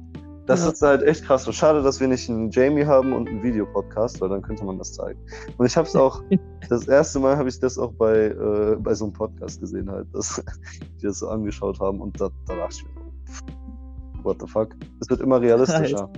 Das 0.46 0.64
Ja. 0.64 0.70
ist 0.72 0.82
halt 0.82 1.02
echt 1.04 1.24
krass. 1.24 1.46
Und 1.46 1.52
schade, 1.52 1.82
dass 1.82 2.00
wir 2.00 2.08
nicht 2.08 2.28
einen 2.28 2.50
Jamie 2.50 2.84
haben 2.84 3.12
und 3.12 3.28
einen 3.28 3.42
Videopodcast, 3.42 4.20
weil 4.20 4.28
dann 4.30 4.42
könnte 4.42 4.64
man 4.64 4.76
das 4.78 4.92
zeigen. 4.92 5.20
Und 5.56 5.66
ich 5.66 5.76
habe 5.76 5.86
es 5.86 5.94
auch, 5.94 6.20
das 6.68 6.88
erste 6.88 7.20
Mal 7.20 7.36
habe 7.36 7.48
ich 7.48 7.60
das 7.60 7.78
auch 7.78 7.92
bei, 7.92 8.26
äh, 8.26 8.76
bei 8.80 8.92
so 8.92 9.04
einem 9.04 9.12
Podcast 9.12 9.60
gesehen, 9.60 9.88
halt, 9.90 10.08
dass 10.12 10.42
die 11.00 11.06
das 11.06 11.20
so 11.20 11.28
angeschaut 11.28 11.78
haben 11.78 12.00
und 12.00 12.20
da, 12.20 12.28
da 12.46 12.56
dachte 12.56 12.74
ich 12.78 12.84
mir, 12.84 14.24
what 14.24 14.38
the 14.40 14.46
fuck? 14.48 14.74
Es 15.00 15.08
wird 15.08 15.20
immer 15.20 15.40
realistischer. 15.40 16.10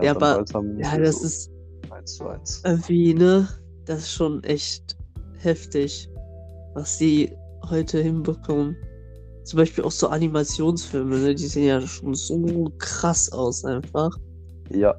Ja, 0.00 0.12
und 0.12 0.22
aber- 0.22 0.44
Ja, 0.78 0.96
das 0.96 1.20
so 1.20 1.26
ist 1.26 1.50
eins 1.90 2.14
zu 2.16 2.26
eins. 2.26 2.62
irgendwie, 2.64 3.12
ne? 3.12 3.46
Das 3.84 3.98
ist 3.98 4.12
schon 4.12 4.42
echt 4.44 4.96
heftig, 5.40 6.08
was 6.74 6.96
die 6.96 7.30
heute 7.70 8.00
hinbekommen. 8.00 8.76
Zum 9.44 9.58
Beispiel 9.58 9.84
auch 9.84 9.90
so 9.90 10.08
Animationsfilme, 10.08 11.18
ne? 11.18 11.34
Die 11.34 11.46
sehen 11.46 11.66
ja 11.66 11.80
schon 11.80 12.14
so 12.14 12.72
krass 12.78 13.32
aus 13.32 13.64
einfach. 13.64 14.10
Ja. 14.70 14.94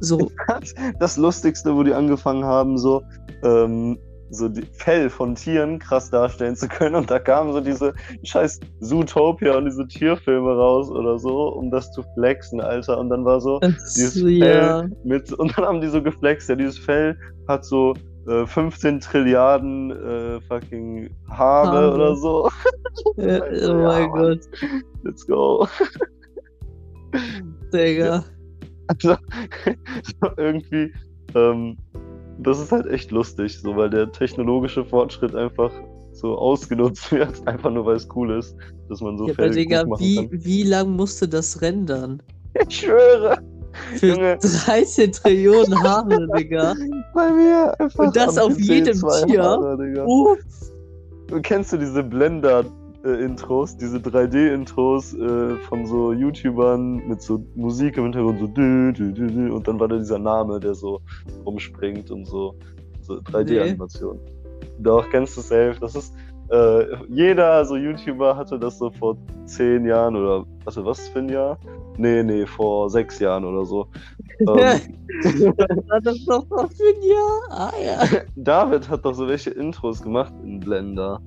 So, 0.00 0.30
Das 0.98 1.16
Lustigste, 1.16 1.74
wo 1.74 1.82
die 1.82 1.94
angefangen 1.94 2.44
haben, 2.44 2.76
so, 2.78 3.02
ähm, 3.44 3.98
so 4.30 4.48
die 4.48 4.66
Fell 4.72 5.08
von 5.08 5.36
Tieren 5.36 5.78
krass 5.78 6.10
darstellen 6.10 6.56
zu 6.56 6.66
können. 6.66 6.96
Und 6.96 7.10
da 7.10 7.20
kamen 7.20 7.52
so 7.52 7.60
diese 7.60 7.94
scheiß 8.24 8.58
Zootopia 8.80 9.56
und 9.56 9.66
diese 9.66 9.86
Tierfilme 9.86 10.56
raus 10.56 10.90
oder 10.90 11.18
so, 11.18 11.48
um 11.54 11.70
das 11.70 11.92
zu 11.92 12.02
flexen, 12.14 12.60
Alter. 12.60 12.98
Und 12.98 13.10
dann 13.10 13.24
war 13.24 13.40
so, 13.40 13.60
dieses 13.60 14.16
ja. 14.16 14.80
Fell 14.80 14.90
mit, 15.04 15.32
und 15.32 15.56
dann 15.56 15.64
haben 15.64 15.80
die 15.80 15.88
so 15.88 16.02
geflext, 16.02 16.48
ja, 16.48 16.56
dieses 16.56 16.78
Fell 16.78 17.16
hat 17.46 17.64
so 17.64 17.94
äh, 18.26 18.46
15 18.46 19.00
Trilliarden 19.00 19.90
äh, 19.90 20.40
fucking 20.42 21.10
Haare 21.28 21.68
Haare. 21.70 21.94
oder 21.94 22.16
so. 22.16 22.48
Ja, 23.16 23.40
Also, 23.40 23.74
oh 23.74 23.78
ja, 23.80 23.84
mein 23.86 24.10
Mann. 24.10 24.20
Gott, 24.22 24.40
Let's 25.02 25.26
go. 25.26 25.66
Digga. 27.72 28.24
Also, 28.88 29.16
so 30.20 30.28
irgendwie, 30.36 30.92
ähm, 31.34 31.76
das 32.38 32.60
ist 32.60 32.70
halt 32.72 32.86
echt 32.86 33.10
lustig, 33.10 33.60
so, 33.60 33.76
weil 33.76 33.90
der 33.90 34.10
technologische 34.12 34.84
Fortschritt 34.84 35.34
einfach 35.34 35.70
so 36.12 36.36
ausgenutzt 36.38 37.10
wird, 37.12 37.46
einfach 37.48 37.70
nur 37.70 37.86
weil 37.86 37.96
es 37.96 38.08
cool 38.14 38.30
ist, 38.38 38.54
dass 38.88 39.00
man 39.00 39.16
so 39.18 39.26
Ja, 39.26 39.34
Fell 39.34 39.50
Digga, 39.50 39.84
machen 39.86 40.00
wie, 40.00 40.16
kann. 40.16 40.28
wie 40.44 40.62
lang 40.62 40.90
musste 40.90 41.26
das 41.28 41.60
rendern? 41.60 42.22
Ich 42.68 42.80
schwöre, 42.80 43.38
Für 43.96 44.06
Junge. 44.06 44.38
13 44.38 45.12
Trillionen 45.12 45.82
Haare, 45.82 46.28
Digga. 46.36 46.74
bei 47.14 47.30
mir 47.30 47.74
einfach. 47.78 48.06
Und 48.06 48.16
das 48.16 48.38
auf 48.38 48.58
jedem 48.58 49.00
Tier? 49.26 49.42
Haare. 49.42 50.04
Uh, 50.06 50.36
Kennst 51.42 51.72
du 51.72 51.78
diese 51.78 52.02
Blender-Intros, 52.02 53.76
diese 53.76 53.96
3D-Intros 53.98 55.14
äh, 55.14 55.56
von 55.68 55.86
so 55.86 56.12
YouTubern 56.12 57.06
mit 57.08 57.22
so 57.22 57.42
Musik 57.54 57.96
im 57.96 58.04
Hintergrund, 58.04 58.40
so 58.40 58.46
dü, 58.46 58.92
dü, 58.92 59.12
dü, 59.12 59.26
dü, 59.28 59.50
und 59.50 59.66
dann 59.66 59.80
war 59.80 59.88
da 59.88 59.96
dieser 59.96 60.18
Name, 60.18 60.60
der 60.60 60.74
so 60.74 61.00
rumspringt 61.46 62.10
und 62.10 62.26
so, 62.26 62.54
so 63.00 63.14
3D-Animation. 63.14 64.18
Doch, 64.80 65.08
kennst 65.10 65.36
du 65.36 65.40
safe. 65.40 65.76
Das 65.80 65.94
ist, 65.94 66.14
äh, 66.50 66.84
jeder 67.08 67.64
so 67.64 67.76
YouTuber 67.76 68.36
hatte 68.36 68.58
das 68.58 68.78
so 68.78 68.90
vor 68.90 69.16
zehn 69.46 69.86
Jahren 69.86 70.14
oder, 70.16 70.44
warte, 70.64 70.84
was 70.84 71.08
für 71.08 71.20
ein 71.20 71.28
Jahr? 71.30 71.58
Nee, 71.96 72.22
nee, 72.22 72.46
vor 72.46 72.90
sechs 72.90 73.18
Jahren 73.18 73.44
oder 73.44 73.64
so. 73.64 73.86
ähm, 74.40 74.80
das 76.02 76.24
doch 76.24 76.48
noch 76.50 76.70
für 76.72 76.82
ein 76.82 77.02
Jahr? 77.02 77.40
Ah 77.50 77.72
ja. 77.84 78.20
David 78.36 78.88
hat 78.88 79.04
doch 79.04 79.14
so 79.14 79.28
welche 79.28 79.50
Intros 79.50 80.02
gemacht 80.02 80.32
in 80.42 80.60
Blender. 80.60 81.20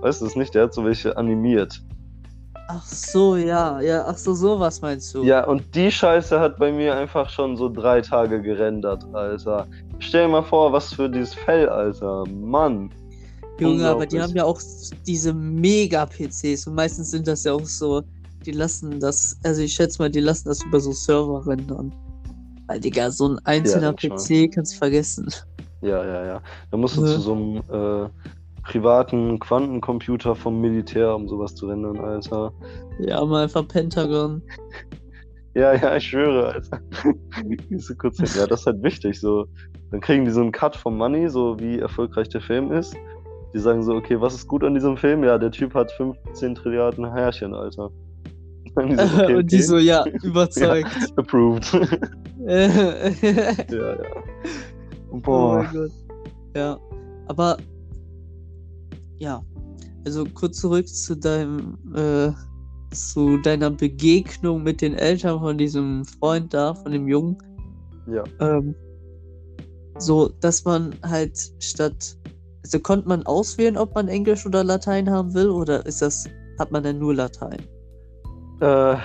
Weißt 0.00 0.22
du 0.22 0.26
es 0.26 0.36
nicht? 0.36 0.54
Der 0.54 0.64
hat 0.64 0.74
so 0.74 0.84
welche 0.84 1.16
animiert. 1.16 1.80
Ach 2.68 2.84
so, 2.86 3.36
ja, 3.36 3.80
ja, 3.82 4.06
ach 4.06 4.16
so, 4.16 4.32
sowas 4.32 4.80
meinst 4.80 5.14
du? 5.14 5.22
Ja, 5.22 5.44
und 5.44 5.74
die 5.74 5.90
Scheiße 5.90 6.40
hat 6.40 6.58
bei 6.58 6.72
mir 6.72 6.96
einfach 6.96 7.28
schon 7.28 7.56
so 7.58 7.68
drei 7.68 8.00
Tage 8.00 8.40
gerendert, 8.40 9.04
Alter. 9.12 9.66
Stell 9.98 10.26
dir 10.26 10.32
mal 10.32 10.42
vor, 10.42 10.72
was 10.72 10.94
für 10.94 11.10
dieses 11.10 11.34
Fell, 11.34 11.68
Alter. 11.68 12.24
Mann. 12.28 12.90
Junge, 13.60 13.86
aber 13.86 14.06
die 14.06 14.20
haben 14.20 14.34
ja 14.34 14.44
auch 14.44 14.60
diese 15.06 15.32
Mega-PCs 15.32 16.66
und 16.66 16.74
meistens 16.74 17.10
sind 17.10 17.28
das 17.28 17.44
ja 17.44 17.52
auch 17.52 17.66
so, 17.66 18.02
die 18.46 18.52
lassen 18.52 19.00
das, 19.00 19.38
also 19.42 19.62
ich 19.62 19.72
schätze 19.72 20.00
mal, 20.00 20.10
die 20.10 20.20
lassen 20.20 20.48
das 20.48 20.62
über 20.64 20.80
so 20.80 20.92
Server 20.92 21.46
rendern. 21.46 21.92
Weil, 22.66 22.80
Digga, 22.80 23.10
so 23.10 23.28
ein 23.28 23.38
einzelner 23.44 23.92
denk 23.92 24.14
PC 24.14 24.50
kannst 24.54 24.74
du 24.74 24.78
vergessen. 24.78 25.28
Ja, 25.82 26.04
ja, 26.04 26.24
ja. 26.26 26.42
Da 26.70 26.76
musst 26.76 26.96
du 26.96 27.02
Ja. 27.02 27.08
zu 27.08 27.20
so 27.20 27.32
einem 27.34 27.56
äh, 27.68 28.08
privaten 28.62 29.38
Quantencomputer 29.38 30.34
vom 30.34 30.60
Militär, 30.60 31.14
um 31.14 31.28
sowas 31.28 31.54
zu 31.54 31.66
rendern, 31.66 31.98
Alter. 31.98 32.52
Ja, 32.98 33.24
mal 33.24 33.44
einfach 33.44 33.66
Pentagon. 33.68 34.42
Ja, 35.56 35.72
ja, 35.72 35.94
ich 35.96 36.08
schwöre, 36.08 36.52
Alter. 36.52 36.80
Du 37.70 37.94
kurz 37.94 38.16
hin. 38.16 38.26
Ja, 38.36 38.44
das 38.44 38.62
ist 38.62 38.66
halt 38.66 38.82
wichtig. 38.82 39.20
So. 39.20 39.46
Dann 39.92 40.00
kriegen 40.00 40.24
die 40.24 40.32
so 40.32 40.40
einen 40.40 40.50
Cut 40.50 40.74
vom 40.74 40.96
Money, 40.98 41.28
so 41.28 41.56
wie 41.60 41.78
erfolgreich 41.78 42.28
der 42.28 42.40
Film 42.40 42.72
ist. 42.72 42.96
Die 43.54 43.60
sagen 43.60 43.84
so, 43.84 43.94
okay, 43.94 44.20
was 44.20 44.34
ist 44.34 44.48
gut 44.48 44.64
an 44.64 44.74
diesem 44.74 44.96
Film? 44.96 45.22
Ja, 45.22 45.38
der 45.38 45.52
Typ 45.52 45.74
hat 45.74 45.92
15 45.92 46.56
Trilliarden 46.56 47.08
Härchen, 47.08 47.54
Alter. 47.54 47.92
Und 48.76 48.90
die 48.90 48.96
so, 48.96 49.02
okay, 49.02 49.34
Und 49.36 49.52
die 49.52 49.56
okay. 49.56 49.64
so, 49.64 49.78
ja, 49.78 50.04
überzeugt. 50.22 50.90
Approved. 51.16 51.72
ja, 52.46 52.66
ja, 52.66 53.52
ja. 53.70 53.96
Oh 55.10 55.18
Boah. 55.18 55.62
mein 55.62 55.72
Gott. 55.72 55.90
Ja, 56.56 56.78
aber 57.28 57.56
ja, 59.18 59.42
also 60.04 60.24
kurz 60.34 60.60
zurück 60.60 60.88
zu 60.88 61.16
deinem, 61.16 61.78
äh, 61.94 62.30
zu 62.94 63.38
deiner 63.38 63.70
Begegnung 63.70 64.62
mit 64.62 64.80
den 64.80 64.94
Eltern 64.94 65.40
von 65.40 65.58
diesem 65.58 66.04
Freund 66.04 66.52
da, 66.52 66.74
von 66.74 66.92
dem 66.92 67.08
Jungen. 67.08 67.38
Ja. 68.06 68.24
Ähm, 68.40 68.74
so, 69.98 70.28
dass 70.40 70.64
man 70.64 70.94
halt 71.02 71.38
statt, 71.60 72.16
also 72.62 72.80
konnte 72.80 73.08
man 73.08 73.24
auswählen, 73.26 73.76
ob 73.76 73.94
man 73.94 74.08
Englisch 74.08 74.44
oder 74.44 74.64
Latein 74.64 75.08
haben 75.08 75.32
will, 75.34 75.48
oder 75.48 75.86
ist 75.86 76.02
das, 76.02 76.24
hat 76.58 76.70
man 76.72 76.82
denn 76.82 76.98
nur 76.98 77.14
Latein? 77.14 77.62
Äh, 78.64 78.96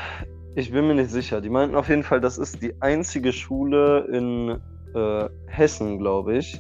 ich 0.56 0.72
bin 0.72 0.88
mir 0.88 0.96
nicht 0.96 1.12
sicher. 1.12 1.42
Die 1.42 1.50
meinten 1.50 1.76
auf 1.76 1.90
jeden 1.90 2.04
Fall, 2.04 2.22
das 2.22 2.38
ist 2.38 2.62
die 2.62 2.74
einzige 2.82 3.32
Schule 3.34 4.08
in 4.12 4.60
äh, 4.96 5.30
Hessen, 5.48 6.00
glaube 6.00 6.38
ich, 6.38 6.60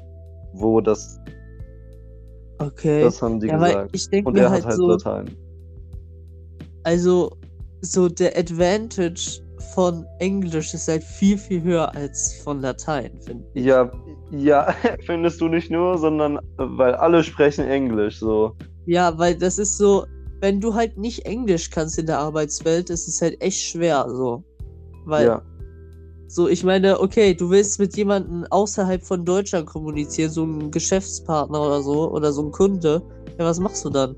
wo 0.53 0.81
das, 0.81 1.19
Okay. 2.59 3.01
das 3.03 3.21
haben 3.21 3.39
die 3.39 3.47
ja, 3.47 3.57
gesagt. 3.57 3.89
ich 3.93 4.09
denke 4.09 4.29
Und 4.29 4.37
er 4.37 4.49
halt, 4.49 4.63
hat 4.63 4.71
halt 4.71 4.77
so, 4.77 4.87
Latein. 4.89 5.35
Also, 6.83 7.31
so 7.81 8.09
der 8.09 8.37
Advantage 8.37 9.41
von 9.73 10.05
Englisch 10.19 10.73
ist 10.73 10.87
halt 10.87 11.03
viel, 11.03 11.37
viel 11.37 11.63
höher 11.63 11.93
als 11.95 12.41
von 12.43 12.59
Latein, 12.61 13.11
finde 13.21 13.45
ich. 13.53 13.65
Ja, 13.65 13.89
ja, 14.31 14.73
findest 15.05 15.39
du 15.39 15.47
nicht 15.47 15.71
nur, 15.71 15.97
sondern 15.97 16.37
äh, 16.37 16.39
weil 16.57 16.95
alle 16.95 17.23
sprechen 17.23 17.65
Englisch, 17.65 18.19
so. 18.19 18.55
Ja, 18.85 19.17
weil 19.17 19.37
das 19.37 19.57
ist 19.57 19.77
so, 19.77 20.05
wenn 20.41 20.59
du 20.61 20.73
halt 20.73 20.97
nicht 20.97 21.25
Englisch 21.25 21.69
kannst 21.69 21.97
in 21.99 22.05
der 22.05 22.19
Arbeitswelt, 22.19 22.89
ist 22.89 23.07
es 23.07 23.21
halt 23.21 23.41
echt 23.41 23.59
schwer, 23.61 24.05
so. 24.09 24.43
Weil, 25.05 25.25
Ja, 25.25 25.41
so, 26.27 26.47
ich 26.47 26.63
meine, 26.63 26.99
okay, 26.99 27.33
du 27.33 27.49
willst 27.49 27.79
mit 27.79 27.97
jemandem 27.97 28.45
außerhalb 28.51 29.01
von 29.03 29.25
Deutschland 29.25 29.65
kommunizieren, 29.65 30.29
so 30.31 30.43
ein 30.45 30.69
Geschäftspartner 30.71 31.59
oder 31.59 31.81
so, 31.81 32.11
oder 32.11 32.31
so 32.31 32.43
ein 32.43 32.51
Kunde. 32.51 33.01
Ja, 33.39 33.45
was 33.45 33.59
machst 33.59 33.83
du 33.83 33.89
dann? 33.89 34.15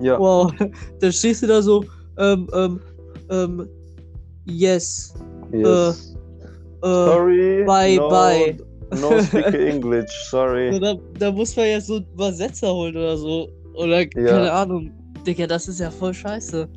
ja, 0.00 0.18
Wow, 0.20 0.52
dann 1.00 1.12
stehst 1.12 1.42
du 1.42 1.46
da 1.46 1.62
so, 1.62 1.84
ähm, 2.18 2.48
ähm, 2.54 2.80
ähm, 3.30 3.68
yes, 4.44 5.14
yes. 5.52 6.14
äh, 6.82 6.86
Sorry, 6.86 7.64
bye, 7.64 7.96
no, 7.96 8.08
bye. 8.10 8.56
no 9.00 9.18
speak 9.22 9.54
English, 9.54 10.10
So, 10.30 10.36
sorry. 10.36 10.78
da, 10.78 10.94
da 11.18 11.32
muss 11.32 11.56
man 11.56 11.66
ja 11.66 11.80
so 11.80 11.96
einen 11.96 12.06
Übersetzer 12.12 12.72
holen 12.74 12.94
oder 12.96 13.16
so. 13.16 13.48
Oder 13.74 14.06
keine 14.06 14.52
Ahnung. 14.52 14.90
Digga, 15.26 15.46
das 15.46 15.68
ist 15.68 15.80
ja 15.80 15.90
voll 15.90 16.14
scheiße. 16.14 16.68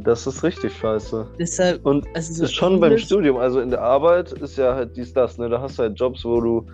Das 0.00 0.26
ist 0.26 0.42
richtig 0.44 0.72
scheiße. 0.74 1.26
Deshalb, 1.38 1.84
Und 1.84 2.06
also 2.14 2.32
so 2.32 2.44
ist 2.44 2.54
schon 2.54 2.78
beim 2.80 2.96
Studium, 2.98 3.36
also 3.36 3.60
in 3.60 3.70
der 3.70 3.82
Arbeit 3.82 4.32
ist 4.32 4.56
ja 4.56 4.74
halt 4.74 4.96
dies, 4.96 5.12
das, 5.12 5.38
ne? 5.38 5.48
Da 5.48 5.60
hast 5.60 5.78
du 5.78 5.82
halt 5.82 5.98
Jobs, 5.98 6.24
wo 6.24 6.40
du 6.40 6.66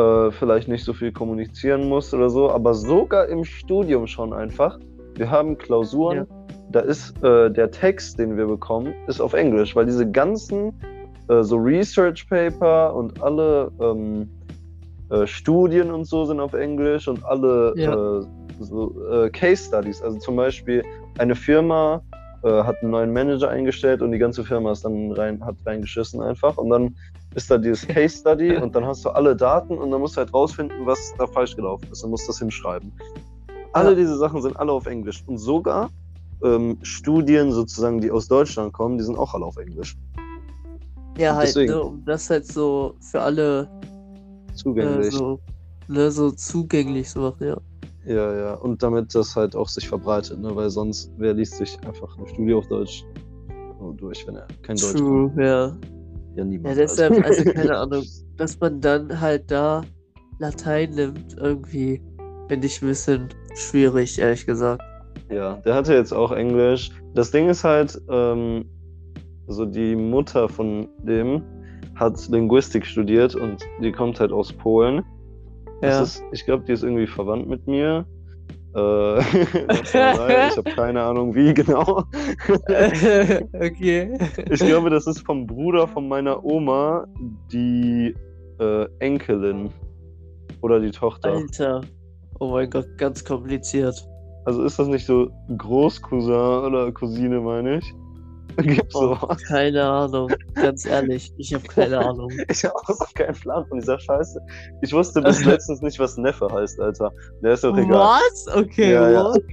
äh, 0.00 0.30
vielleicht 0.30 0.68
nicht 0.68 0.84
so 0.84 0.92
viel 0.92 1.10
kommunizieren 1.10 1.88
musst 1.88 2.14
oder 2.14 2.30
so, 2.30 2.50
aber 2.50 2.74
sogar 2.74 3.26
im 3.28 3.44
Studium 3.44 4.06
schon 4.06 4.32
einfach. 4.32 4.78
Wir 5.16 5.28
haben 5.28 5.58
Klausuren, 5.58 6.18
Ja. 6.18 6.26
da 6.70 6.80
ist 6.80 7.20
äh, 7.24 7.50
der 7.50 7.70
Text, 7.72 8.18
den 8.18 8.36
wir 8.36 8.46
bekommen, 8.46 8.94
ist 9.08 9.20
auf 9.20 9.32
Englisch, 9.32 9.74
weil 9.74 9.86
diese 9.86 10.08
ganzen 10.08 10.72
äh, 11.28 11.42
so 11.42 11.56
Research 11.56 12.28
Paper 12.28 12.94
und 12.94 13.20
alle 13.20 13.72
ähm, 13.80 14.30
äh, 15.10 15.26
Studien 15.26 15.90
und 15.90 16.04
so 16.04 16.24
sind 16.26 16.38
auf 16.38 16.54
Englisch 16.54 17.08
und 17.08 17.24
alle 17.24 17.72
Ja. 17.76 18.20
Äh, 18.60 18.64
so, 18.64 18.94
äh, 19.10 19.30
Case 19.30 19.64
Studies, 19.64 20.02
also 20.02 20.18
zum 20.18 20.36
Beispiel 20.36 20.84
eine 21.18 21.34
Firma 21.34 22.02
äh, 22.44 22.62
hat 22.62 22.76
einen 22.82 22.92
neuen 22.92 23.12
Manager 23.12 23.50
eingestellt 23.50 24.00
und 24.00 24.12
die 24.12 24.18
ganze 24.18 24.44
Firma 24.44 24.70
ist 24.72 24.84
dann 24.84 25.10
rein, 25.12 25.44
hat 25.44 25.56
reingeschissen 25.66 26.20
einfach. 26.22 26.56
Und 26.56 26.70
dann 26.70 26.94
ist 27.34 27.50
da 27.50 27.58
dieses 27.58 27.86
Case 27.86 28.18
Study 28.18 28.56
und 28.62 28.74
dann 28.76 28.86
hast 28.86 29.04
du 29.04 29.10
alle 29.10 29.34
Daten 29.34 29.76
und 29.76 29.90
dann 29.90 30.00
musst 30.00 30.16
du 30.16 30.18
halt 30.18 30.32
rausfinden, 30.32 30.86
was 30.86 31.12
da 31.18 31.26
falsch 31.26 31.56
gelaufen 31.56 31.88
ist. 31.90 32.02
Dann 32.02 32.10
musst 32.10 32.24
du 32.24 32.28
das 32.28 32.38
hinschreiben. 32.38 32.92
Alle 33.72 33.90
Ja. 33.90 33.96
diese 33.96 34.16
Sachen 34.16 34.40
sind 34.40 34.56
alle 34.56 34.72
auf 34.72 34.86
Englisch. 34.86 35.24
Und 35.26 35.38
sogar 35.38 35.90
ähm, 36.44 36.78
Studien 36.82 37.50
sozusagen, 37.50 38.00
die 38.00 38.10
aus 38.10 38.28
Deutschland 38.28 38.72
kommen, 38.72 38.98
die 38.98 39.04
sind 39.04 39.18
auch 39.18 39.34
alle 39.34 39.44
auf 39.44 39.56
Englisch. 39.56 39.96
Ja, 41.18 41.34
halt, 41.34 41.56
ne, 41.56 41.82
um 41.82 42.04
das 42.04 42.30
halt 42.30 42.46
so 42.46 42.94
für 43.00 43.20
alle 43.20 43.68
äh, 44.50 44.54
Zugänglich. 44.54 45.12
so, 45.12 45.40
ne, 45.88 46.10
so 46.12 46.30
zugänglich 46.30 47.10
so 47.10 47.20
machen, 47.20 47.48
ja. 47.48 47.56
Ja, 48.08 48.34
ja. 48.34 48.54
Und 48.54 48.82
damit 48.82 49.14
das 49.14 49.36
halt 49.36 49.54
auch 49.54 49.68
sich 49.68 49.86
verbreitet, 49.88 50.40
ne? 50.40 50.54
Weil 50.56 50.70
sonst, 50.70 51.12
wer 51.18 51.34
liest 51.34 51.54
sich 51.58 51.78
einfach 51.86 52.16
ein 52.18 52.26
Studio 52.26 52.58
auf 52.58 52.68
Deutsch 52.68 53.04
nur 53.78 53.94
durch, 53.94 54.26
wenn 54.26 54.36
er 54.36 54.46
kein 54.62 54.76
Deutsch 54.76 54.94
kann? 54.94 55.30
True, 55.30 55.32
ja. 55.36 55.66
Ja, 55.66 55.76
Ja, 56.36 56.44
niemand. 56.44 56.78
deshalb, 56.78 57.22
also 57.24 57.44
keine 57.44 57.76
Ahnung, 57.78 58.04
dass 58.36 58.58
man 58.58 58.80
dann 58.80 59.20
halt 59.20 59.50
da 59.50 59.82
Latein 60.38 60.90
nimmt, 60.90 61.36
irgendwie, 61.38 62.00
finde 62.48 62.66
ich 62.66 62.80
ein 62.80 62.88
bisschen 62.88 63.28
schwierig, 63.54 64.18
ehrlich 64.18 64.46
gesagt. 64.46 64.82
Ja, 65.30 65.54
der 65.56 65.74
hatte 65.74 65.92
jetzt 65.92 66.12
auch 66.12 66.32
Englisch. 66.32 66.90
Das 67.14 67.30
Ding 67.30 67.48
ist 67.48 67.62
halt, 67.64 68.00
ähm, 68.08 68.64
so 69.48 69.66
die 69.66 69.96
Mutter 69.96 70.48
von 70.48 70.88
dem 71.02 71.42
hat 71.94 72.28
Linguistik 72.28 72.86
studiert 72.86 73.34
und 73.34 73.62
die 73.82 73.92
kommt 73.92 74.20
halt 74.20 74.32
aus 74.32 74.52
Polen. 74.52 75.02
Ja. 75.80 76.02
ist, 76.02 76.22
ich 76.32 76.44
glaube, 76.44 76.64
die 76.64 76.72
ist 76.72 76.82
irgendwie 76.82 77.06
verwandt 77.06 77.48
mit 77.48 77.66
mir. 77.66 78.04
Äh, 78.74 79.18
ich 79.20 79.94
habe 79.94 80.70
keine 80.74 81.02
Ahnung, 81.02 81.34
wie 81.34 81.54
genau. 81.54 82.04
okay. 83.54 84.18
Ich 84.50 84.60
glaube, 84.60 84.90
das 84.90 85.06
ist 85.06 85.20
vom 85.20 85.46
Bruder 85.46 85.86
von 85.88 86.08
meiner 86.08 86.44
Oma 86.44 87.06
die 87.50 88.14
äh, 88.60 88.86
Enkelin 88.98 89.70
oder 90.60 90.80
die 90.80 90.90
Tochter. 90.90 91.32
Alter. 91.32 91.80
Oh 92.40 92.50
mein 92.50 92.70
Gott, 92.70 92.86
ganz 92.98 93.24
kompliziert. 93.24 94.06
Also 94.44 94.62
ist 94.62 94.78
das 94.78 94.88
nicht 94.88 95.06
so 95.06 95.30
Großcousin 95.56 96.64
oder 96.64 96.92
Cousine, 96.92 97.40
meine 97.40 97.78
ich? 97.78 97.94
Gibt's 98.62 98.94
Oh, 98.94 99.14
sowas? 99.14 99.42
keine 99.44 99.84
Ahnung. 99.84 100.30
Ganz 100.54 100.84
ehrlich, 100.84 101.32
ich 101.38 101.54
habe 101.54 101.64
keine 101.64 101.98
Ahnung. 102.06 102.30
Ich 102.48 102.64
habe 102.64 102.74
auch 102.74 103.14
keinen 103.14 103.34
Plan 103.34 103.64
von 103.68 103.78
dieser 103.78 103.98
Scheiße. 103.98 104.40
Ich 104.82 104.92
wusste 104.92 105.22
bis 105.22 105.44
letztens 105.44 105.80
nicht, 105.82 105.98
was 105.98 106.16
Neffe 106.16 106.48
heißt, 106.52 106.80
Alter. 106.80 107.12
Der 107.42 107.52
ist 107.54 107.64
doch 107.64 107.76
egal. 107.76 107.98
Was? 108.20 108.46
Okay, 108.56 108.92
Ja, 108.92 109.10
ja. 109.10 109.24
what? 109.24 109.42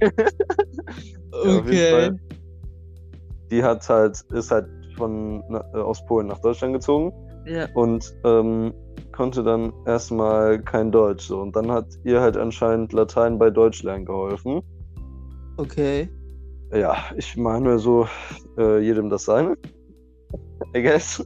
Ja, 1.44 1.58
Okay. 1.58 2.12
Die 3.50 3.62
hat 3.62 3.88
halt, 3.88 4.20
ist 4.32 4.50
halt 4.50 4.66
von 4.96 5.42
äh, 5.50 5.78
aus 5.78 6.04
Polen 6.06 6.26
nach 6.28 6.40
Deutschland 6.40 6.72
gezogen 6.74 7.12
Ja. 7.46 7.68
und 7.74 8.12
ähm, 8.24 8.72
konnte 9.14 9.42
dann 9.44 9.72
erstmal 9.86 10.58
kein 10.62 10.90
Deutsch 10.90 11.26
so. 11.26 11.40
Und 11.40 11.54
dann 11.54 11.70
hat 11.70 11.86
ihr 12.04 12.20
halt 12.20 12.36
anscheinend 12.36 12.92
Latein 12.92 13.38
bei 13.38 13.50
Deutschlernen 13.50 14.04
geholfen. 14.06 14.62
Okay. 15.58 16.08
Ja, 16.72 16.96
ich 17.16 17.36
meine 17.36 17.78
so, 17.78 18.08
äh, 18.58 18.80
jedem 18.80 19.08
das 19.08 19.24
seine. 19.24 19.56
I 20.74 20.82
guess. 20.82 21.24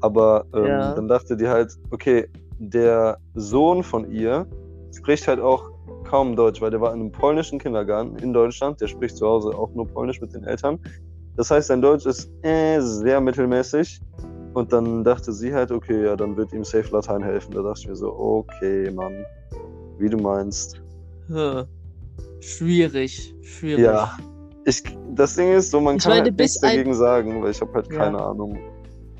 Aber 0.00 0.44
ähm, 0.54 0.66
Ja. 0.66 0.94
dann 0.94 1.08
dachte 1.08 1.36
die 1.36 1.48
halt, 1.48 1.72
okay, 1.90 2.28
der 2.58 3.18
Sohn 3.34 3.82
von 3.82 4.10
ihr 4.10 4.46
spricht 4.96 5.26
halt 5.26 5.40
auch 5.40 5.70
kaum 6.04 6.36
Deutsch, 6.36 6.60
weil 6.60 6.70
der 6.70 6.80
war 6.80 6.92
in 6.94 7.00
einem 7.00 7.12
polnischen 7.12 7.58
Kindergarten 7.58 8.16
in 8.16 8.32
Deutschland. 8.32 8.80
Der 8.80 8.86
spricht 8.86 9.16
zu 9.16 9.26
Hause 9.26 9.48
auch 9.56 9.74
nur 9.74 9.86
Polnisch 9.88 10.20
mit 10.20 10.32
den 10.34 10.44
Eltern. 10.44 10.78
Das 11.36 11.50
heißt, 11.50 11.68
sein 11.68 11.82
Deutsch 11.82 12.06
ist 12.06 12.30
äh, 12.42 12.80
sehr 12.80 13.20
mittelmäßig. 13.20 14.00
Und 14.52 14.72
dann 14.72 15.02
dachte 15.02 15.32
sie 15.32 15.52
halt, 15.52 15.72
okay, 15.72 16.04
ja, 16.04 16.14
dann 16.14 16.36
wird 16.36 16.52
ihm 16.52 16.62
Safe 16.62 16.88
Latein 16.92 17.24
helfen. 17.24 17.54
Da 17.54 17.62
dachte 17.62 17.80
ich 17.80 17.88
mir 17.88 17.96
so, 17.96 18.12
okay, 18.14 18.88
Mann, 18.92 19.24
wie 19.98 20.08
du 20.08 20.16
meinst. 20.16 20.80
Hm. 21.26 21.64
Schwierig. 22.40 23.34
Schwierig. 23.42 23.84
Ja. 23.84 24.16
Ich, 24.66 24.82
das 25.14 25.34
Ding 25.36 25.52
ist 25.52 25.70
so, 25.70 25.80
man 25.80 25.96
Ich 25.96 26.02
kann 26.02 26.10
meine, 26.12 26.22
halt 26.24 26.38
nichts 26.38 26.62
ein- 26.62 26.70
dagegen 26.76 26.94
sagen, 26.94 27.42
weil 27.42 27.50
ich 27.50 27.60
habe 27.60 27.72
halt 27.74 27.92
Ja. 27.92 27.98
keine 27.98 28.18
Ahnung. 28.22 28.58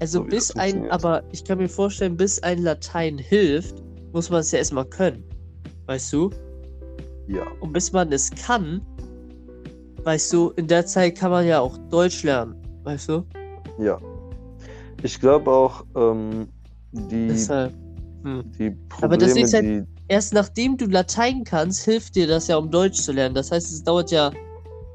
Also 0.01 0.19
so 0.21 0.25
bis 0.25 0.51
ein, 0.57 0.91
aber 0.91 1.23
ich 1.33 1.45
kann 1.45 1.59
mir 1.59 1.69
vorstellen, 1.69 2.17
bis 2.17 2.43
ein 2.43 2.59
Latein 2.63 3.19
hilft, 3.19 3.77
muss 4.13 4.31
man 4.31 4.41
es 4.41 4.51
ja 4.53 4.59
erstmal 4.59 4.85
können. 4.87 5.23
Weißt 5.87 6.13
du? 6.13 6.31
Ja. 7.29 7.47
Und 7.61 7.73
bis 7.73 7.93
man 7.93 8.11
es 8.13 8.31
kann, 8.31 8.81
weißt 10.03 10.33
du, 10.33 10.51
in 10.57 10.67
der 10.67 10.85
Zeit 10.87 11.17
kann 11.17 11.31
man 11.31 11.47
ja 11.47 11.61
auch 11.61 11.77
Deutsch 11.91 12.23
lernen. 12.23 12.55
Weißt 12.85 13.09
du? 13.09 13.25
Ja. 13.79 13.99
Ich 15.03 15.21
glaube 15.21 15.51
auch, 15.51 15.85
ähm, 15.97 16.49
die, 16.93 17.29
Deshalb. 17.29 17.73
Hm. 18.23 18.43
die 18.59 18.71
Probleme, 18.71 19.03
Aber 19.03 19.17
das 19.19 19.37
ist 19.37 19.53
halt- 19.55 19.65
die. 19.65 19.83
Erst 20.09 20.35
nachdem 20.35 20.77
du 20.77 20.85
Latein 20.87 21.45
kannst, 21.45 21.85
hilft 21.85 22.15
dir 22.15 22.27
das 22.27 22.49
ja, 22.49 22.57
um 22.59 22.71
Deutsch 22.71 23.01
zu 23.01 23.13
lernen. 23.13 23.35
Das 23.35 23.51
heißt, 23.51 23.73
es 23.73 23.83
dauert 23.85 24.11
ja 24.11 24.31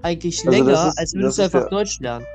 eigentlich 0.01 0.39
Also 0.47 0.51
länger, 0.51 0.87
ist- 0.89 0.97
als 0.99 1.13
würdest 1.13 1.37
du 1.37 1.43
einfach 1.43 1.61
ja- 1.63 1.69
Deutsch 1.69 1.99
lernen. 1.99 2.25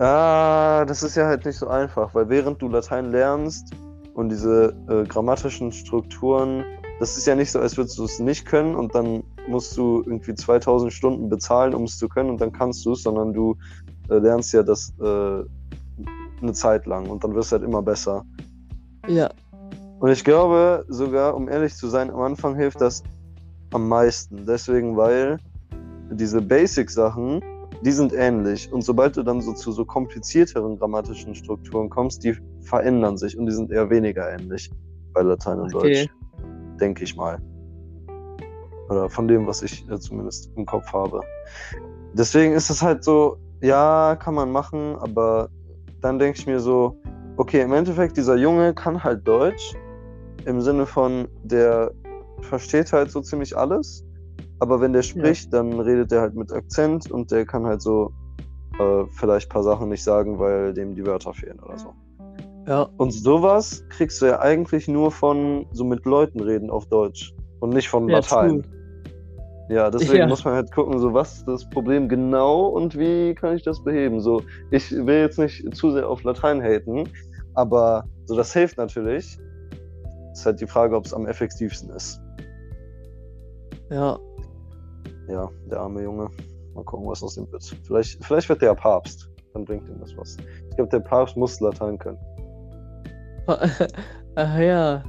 Ah, 0.00 0.84
das 0.86 1.02
ist 1.04 1.14
ja 1.16 1.26
halt 1.26 1.44
nicht 1.44 1.56
so 1.58 1.68
einfach, 1.68 2.12
weil 2.14 2.28
während 2.28 2.60
du 2.60 2.68
Latein 2.68 3.12
lernst 3.12 3.72
und 4.14 4.28
diese 4.28 4.74
äh, 4.88 5.04
grammatischen 5.04 5.70
Strukturen, 5.70 6.64
das 6.98 7.16
ist 7.16 7.26
ja 7.26 7.36
nicht 7.36 7.52
so, 7.52 7.60
als 7.60 7.76
würdest 7.76 7.96
du 7.98 8.04
es 8.04 8.18
nicht 8.18 8.44
können 8.44 8.74
und 8.74 8.92
dann 8.94 9.22
musst 9.46 9.76
du 9.76 10.02
irgendwie 10.04 10.34
2000 10.34 10.92
Stunden 10.92 11.28
bezahlen, 11.28 11.74
um 11.74 11.84
es 11.84 11.96
zu 11.96 12.08
können 12.08 12.30
und 12.30 12.40
dann 12.40 12.50
kannst 12.52 12.84
du 12.84 12.92
es, 12.92 13.02
sondern 13.04 13.32
du 13.32 13.56
äh, 14.08 14.18
lernst 14.18 14.52
ja 14.52 14.62
das 14.64 14.92
äh, 15.00 15.04
eine 16.42 16.52
Zeit 16.52 16.86
lang 16.86 17.08
und 17.08 17.22
dann 17.22 17.34
wirst 17.34 17.52
du 17.52 17.56
halt 17.56 17.64
immer 17.64 17.82
besser. 17.82 18.24
Ja. 19.06 19.30
Und 20.00 20.10
ich 20.10 20.24
glaube 20.24 20.84
sogar, 20.88 21.36
um 21.36 21.48
ehrlich 21.48 21.74
zu 21.76 21.88
sein, 21.88 22.10
am 22.10 22.20
Anfang 22.20 22.56
hilft 22.56 22.80
das 22.80 23.02
am 23.72 23.88
meisten. 23.88 24.44
Deswegen, 24.44 24.96
weil 24.96 25.38
diese 26.10 26.40
Basic-Sachen, 26.40 27.40
die 27.82 27.92
sind 27.92 28.12
ähnlich. 28.12 28.72
Und 28.72 28.82
sobald 28.82 29.16
du 29.16 29.22
dann 29.22 29.40
so 29.40 29.52
zu 29.52 29.72
so 29.72 29.84
komplizierteren 29.84 30.78
grammatischen 30.78 31.34
Strukturen 31.34 31.90
kommst, 31.90 32.24
die 32.24 32.36
verändern 32.62 33.16
sich 33.16 33.36
und 33.36 33.46
die 33.46 33.52
sind 33.52 33.70
eher 33.70 33.90
weniger 33.90 34.30
ähnlich 34.30 34.70
bei 35.12 35.22
Latein 35.22 35.60
und 35.60 35.74
Okay. 35.74 35.88
Deutsch. 35.88 36.08
Denke 36.80 37.04
ich 37.04 37.16
mal. 37.16 37.38
Oder 38.88 39.08
von 39.08 39.28
dem, 39.28 39.46
was 39.46 39.62
ich 39.62 39.88
äh, 39.88 39.98
zumindest 39.98 40.50
im 40.56 40.66
Kopf 40.66 40.92
habe. 40.92 41.20
Deswegen 42.12 42.52
ist 42.52 42.70
es 42.70 42.82
halt 42.82 43.02
so, 43.02 43.38
ja, 43.60 44.16
kann 44.16 44.34
man 44.34 44.52
machen, 44.52 44.96
aber 44.96 45.48
dann 46.00 46.18
denke 46.18 46.38
ich 46.38 46.46
mir 46.46 46.60
so, 46.60 46.96
okay, 47.36 47.62
im 47.62 47.72
Endeffekt, 47.72 48.16
dieser 48.16 48.36
Junge 48.36 48.74
kann 48.74 49.02
halt 49.02 49.26
Deutsch, 49.26 49.74
im 50.44 50.60
Sinne 50.60 50.86
von, 50.86 51.28
der 51.42 51.92
versteht 52.42 52.92
halt 52.92 53.10
so 53.10 53.20
ziemlich 53.20 53.56
alles, 53.56 54.04
aber 54.64 54.80
wenn 54.80 54.94
der 54.94 55.02
spricht, 55.02 55.52
dann 55.52 55.78
redet 55.78 56.10
der 56.10 56.22
halt 56.22 56.34
mit 56.34 56.50
Akzent 56.50 57.10
und 57.10 57.30
der 57.30 57.44
kann 57.44 57.66
halt 57.66 57.82
so 57.82 58.10
äh, 58.78 59.04
vielleicht 59.10 59.50
ein 59.50 59.52
paar 59.52 59.62
Sachen 59.62 59.90
nicht 59.90 60.02
sagen, 60.02 60.38
weil 60.38 60.72
dem 60.72 60.94
die 60.94 61.04
Wörter 61.04 61.34
fehlen 61.34 61.60
oder 61.60 61.76
so. 61.76 61.92
Ja. 62.66 62.88
Und 62.96 63.10
sowas 63.10 63.84
kriegst 63.90 64.22
du 64.22 64.26
ja 64.26 64.40
eigentlich 64.40 64.88
nur 64.88 65.10
von 65.10 65.66
so 65.72 65.84
mit 65.84 66.06
Leuten 66.06 66.40
reden 66.40 66.70
auf 66.70 66.86
Deutsch 66.86 67.34
und 67.60 67.74
nicht 67.74 67.90
von 67.90 68.08
Ja, 68.08 68.16
Latein. 68.16 68.62
true. 68.62 68.72
Ja, 69.68 69.90
deswegen 69.90 70.20
Ja. 70.20 70.26
muss 70.26 70.42
man 70.46 70.54
halt 70.54 70.72
gucken, 70.72 70.98
so 70.98 71.12
was 71.12 71.36
ist 71.38 71.46
das 71.46 71.68
Problem 71.68 72.08
genau 72.08 72.68
und 72.68 72.98
wie 72.98 73.34
kann 73.34 73.54
ich 73.54 73.64
das 73.64 73.84
beheben. 73.84 74.18
So, 74.20 74.40
ich 74.70 74.90
will 74.92 75.18
jetzt 75.18 75.38
nicht 75.38 75.76
zu 75.76 75.90
sehr 75.90 76.08
auf 76.08 76.22
Latein 76.22 76.62
haten, 76.62 77.04
aber 77.52 78.04
so 78.24 78.34
das 78.34 78.50
hilft 78.54 78.78
natürlich. 78.78 79.38
Ist 80.32 80.46
halt 80.46 80.58
die 80.58 80.66
Frage, 80.66 80.96
ob 80.96 81.04
es 81.04 81.12
am 81.12 81.26
effektivsten 81.26 81.90
ist. 81.90 82.18
Ja. 83.90 84.18
Ja, 85.28 85.48
der 85.70 85.80
arme 85.80 86.02
Junge. 86.02 86.28
Mal 86.74 86.84
gucken, 86.84 87.06
was 87.08 87.22
aus 87.22 87.34
dem 87.36 87.50
wird. 87.52 87.62
Vielleicht, 87.84 88.24
vielleicht 88.24 88.48
wird 88.48 88.62
der 88.62 88.74
Papst. 88.74 89.30
Dann 89.52 89.64
bringt 89.64 89.88
ihm 89.88 90.00
das 90.00 90.16
was. 90.16 90.36
Ich 90.70 90.76
glaube, 90.76 90.90
der 90.90 91.00
Papst 91.00 91.36
muss 91.36 91.60
Latein 91.60 91.98
können. 91.98 92.18
Ach 93.46 94.58
ja. 94.58 95.02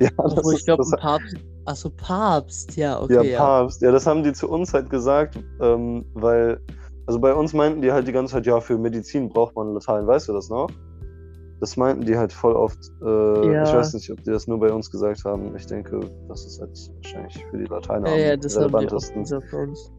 Ja, 0.00 0.10
Obwohl, 0.16 0.54
ich 0.54 0.64
glaube, 0.64 0.82
das- 0.90 1.00
Papst. 1.00 1.36
Achso, 1.66 1.90
Papst. 1.90 2.76
Ja, 2.76 3.00
okay. 3.00 3.14
ja, 3.14 3.22
Ja, 3.22 3.38
Papst. 3.38 3.80
Ja, 3.82 3.90
das 3.92 4.06
haben 4.06 4.22
die 4.22 4.32
zu 4.32 4.48
uns 4.50 4.74
halt 4.74 4.90
gesagt, 4.90 5.38
ähm, 5.60 6.04
weil, 6.14 6.60
also 7.06 7.18
bei 7.20 7.32
uns 7.34 7.52
meinten 7.54 7.80
die 7.80 7.90
halt 7.92 8.06
die 8.06 8.12
ganze 8.12 8.34
Zeit, 8.34 8.46
ja, 8.46 8.60
für 8.60 8.76
Medizin 8.76 9.28
braucht 9.30 9.56
man 9.56 9.72
Latein, 9.72 10.06
weißt 10.06 10.28
du 10.28 10.32
das 10.34 10.48
noch? 10.50 10.68
Das 11.64 11.78
meinten 11.78 12.04
die 12.04 12.14
halt 12.14 12.30
voll 12.30 12.52
oft. 12.52 12.76
Äh, 13.02 13.06
Ja. 13.54 13.62
Ich 13.62 13.72
weiß 13.72 13.94
nicht, 13.94 14.10
ob 14.10 14.22
die 14.22 14.30
das 14.30 14.46
nur 14.46 14.60
bei 14.60 14.70
uns 14.70 14.90
gesagt 14.90 15.24
haben. 15.24 15.56
Ich 15.56 15.64
denke, 15.64 15.98
das 16.28 16.44
ist 16.44 16.60
halt 16.60 16.78
wahrscheinlich 16.96 17.42
für 17.50 17.56
die 17.56 17.64
Lateiner 17.64 18.10
ja, 18.10 18.16
ja, 18.16 18.36
das 18.36 18.54
haben 18.54 18.68
die 18.68 18.76
relevantesten. 18.76 19.24
bei 19.50 19.62
uns. 19.62 19.90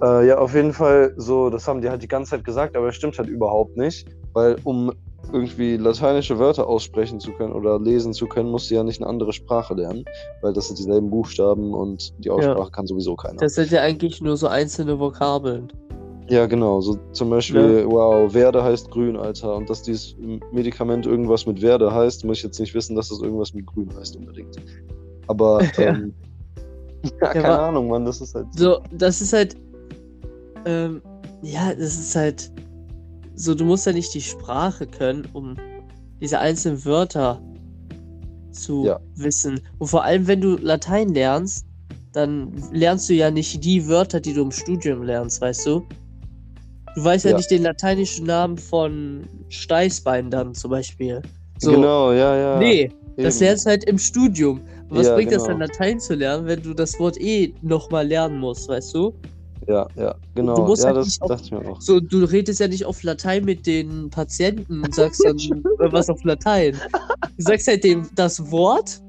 Äh, 0.00 0.28
ja, 0.28 0.38
auf 0.38 0.54
jeden 0.54 0.72
Fall 0.72 1.12
so, 1.16 1.50
das 1.50 1.66
haben 1.66 1.80
die 1.80 1.90
halt 1.90 2.04
die 2.04 2.08
ganze 2.08 2.30
Zeit 2.30 2.44
gesagt, 2.44 2.76
aber 2.76 2.86
das 2.86 2.94
stimmt 2.94 3.18
halt 3.18 3.28
überhaupt 3.28 3.76
nicht, 3.76 4.06
weil 4.32 4.54
um 4.62 4.92
irgendwie 5.32 5.76
lateinische 5.76 6.38
Wörter 6.38 6.68
aussprechen 6.68 7.18
zu 7.18 7.32
können 7.32 7.52
oder 7.52 7.80
lesen 7.80 8.12
zu 8.12 8.28
können, 8.28 8.48
musst 8.48 8.70
du 8.70 8.76
ja 8.76 8.84
nicht 8.84 9.00
eine 9.02 9.10
andere 9.10 9.32
Sprache 9.32 9.74
lernen, 9.74 10.04
weil 10.40 10.52
das 10.52 10.68
sind 10.68 10.78
dieselben 10.78 11.10
Buchstaben 11.10 11.74
und 11.74 12.14
die 12.24 12.30
Aussprache 12.30 12.70
kann 12.70 12.86
sowieso 12.86 13.16
keiner. 13.16 13.38
Das 13.38 13.54
sind 13.54 13.72
ja 13.72 13.80
eigentlich 13.80 14.20
nur 14.20 14.36
so 14.36 14.46
einzelne 14.46 15.00
Vokabeln. 15.00 15.72
Ja, 16.28 16.46
genau, 16.46 16.80
so 16.80 16.98
zum 17.12 17.30
Beispiel, 17.30 17.84
wow, 17.86 18.32
Werde 18.34 18.62
heißt 18.62 18.90
grün, 18.90 19.16
Alter, 19.16 19.56
und 19.56 19.68
dass 19.70 19.82
dieses 19.82 20.16
Medikament 20.52 21.06
irgendwas 21.06 21.46
mit 21.46 21.62
Werde 21.62 21.92
heißt, 21.92 22.24
muss 22.24 22.38
ich 22.38 22.42
jetzt 22.44 22.58
nicht 22.60 22.74
wissen, 22.74 22.96
dass 22.96 23.08
das 23.10 23.20
irgendwas 23.20 23.54
mit 23.54 23.66
grün 23.66 23.88
heißt 23.96 24.16
unbedingt. 24.16 24.56
Aber, 25.28 25.62
Ja. 25.76 25.88
ähm, 25.94 26.12
ja, 27.20 27.28
keine 27.28 27.44
aber- 27.48 27.62
Ahnung, 27.62 27.88
Mann, 27.88 28.04
das 28.04 28.20
ist 28.20 28.34
halt 28.34 28.46
So, 28.56 28.78
das 28.92 29.20
ist 29.20 29.32
halt. 29.32 29.56
Ähm, 30.64 31.00
ja, 31.42 31.72
das 31.74 31.96
ist 31.98 32.16
halt. 32.16 32.50
So, 33.36 33.54
du 33.54 33.64
musst 33.64 33.86
ja 33.86 33.92
nicht 33.92 34.12
die 34.14 34.20
Sprache 34.22 34.86
können, 34.86 35.26
um 35.34 35.54
diese 36.20 36.38
einzelnen 36.38 36.82
Wörter 36.84 37.40
zu 38.50 38.86
Ja. 38.86 38.98
wissen. 39.16 39.60
Und 39.78 39.88
vor 39.88 40.02
allem, 40.04 40.26
wenn 40.26 40.40
du 40.40 40.56
Latein 40.56 41.10
lernst, 41.10 41.66
dann 42.12 42.50
lernst 42.72 43.10
du 43.10 43.14
ja 43.14 43.30
nicht 43.30 43.62
die 43.62 43.86
Wörter, 43.86 44.18
die 44.20 44.32
du 44.32 44.40
im 44.42 44.50
Studium 44.50 45.02
lernst, 45.02 45.42
weißt 45.42 45.66
du? 45.66 45.82
Du 46.96 47.04
weißt 47.04 47.26
ja, 47.26 47.32
Ja. 47.32 47.36
nicht 47.36 47.50
den 47.50 47.62
lateinischen 47.62 48.24
Namen 48.26 48.56
von 48.56 49.28
Steißbein 49.50 50.30
dann 50.30 50.54
zum 50.54 50.70
Beispiel. 50.70 51.20
So, 51.58 51.72
Genau, 51.72 52.12
ja, 52.12 52.34
ja. 52.36 52.58
nee, 52.58 52.90
das 53.18 53.36
eben. 53.36 53.44
lernst 53.44 53.66
du 53.66 53.70
halt 53.70 53.84
im 53.84 53.98
Studium. 53.98 54.62
Was 54.88 55.06
Ja, 55.08 55.14
bringt 55.14 55.30
das 55.30 55.42
genau. 55.44 55.58
dann, 55.58 55.60
Latein 55.68 56.00
zu 56.00 56.14
lernen, 56.14 56.46
wenn 56.46 56.62
du 56.62 56.72
das 56.72 56.98
Wort 56.98 57.20
eh 57.20 57.52
nochmal 57.60 58.06
lernen 58.06 58.38
musst, 58.38 58.66
weißt 58.68 58.94
du? 58.94 59.14
Ja, 59.68 59.86
ja, 59.96 60.14
genau. 60.34 60.54
Du 60.54 60.62
musst 60.62 60.82
ja, 60.84 60.88
halt 60.88 60.98
das 60.98 61.20
auf- 61.20 61.28
dachte 61.28 61.42
ich 61.44 61.50
mir 61.50 61.68
auch. 61.68 61.80
So, 61.82 62.00
du 62.00 62.24
redest 62.24 62.60
ja 62.60 62.68
nicht 62.68 62.86
auf 62.86 63.02
Latein 63.02 63.44
mit 63.44 63.66
den 63.66 64.08
Patienten 64.08 64.82
und 64.82 64.94
sagst 64.94 65.22
dann 65.24 65.36
äh, 65.80 65.92
was 65.92 66.08
auf 66.08 66.22
Latein. 66.24 66.80
Du 67.36 67.42
sagst 67.44 67.66
halt 67.68 67.84
dem 67.84 68.08
das 68.14 68.50
Wort 68.50 69.02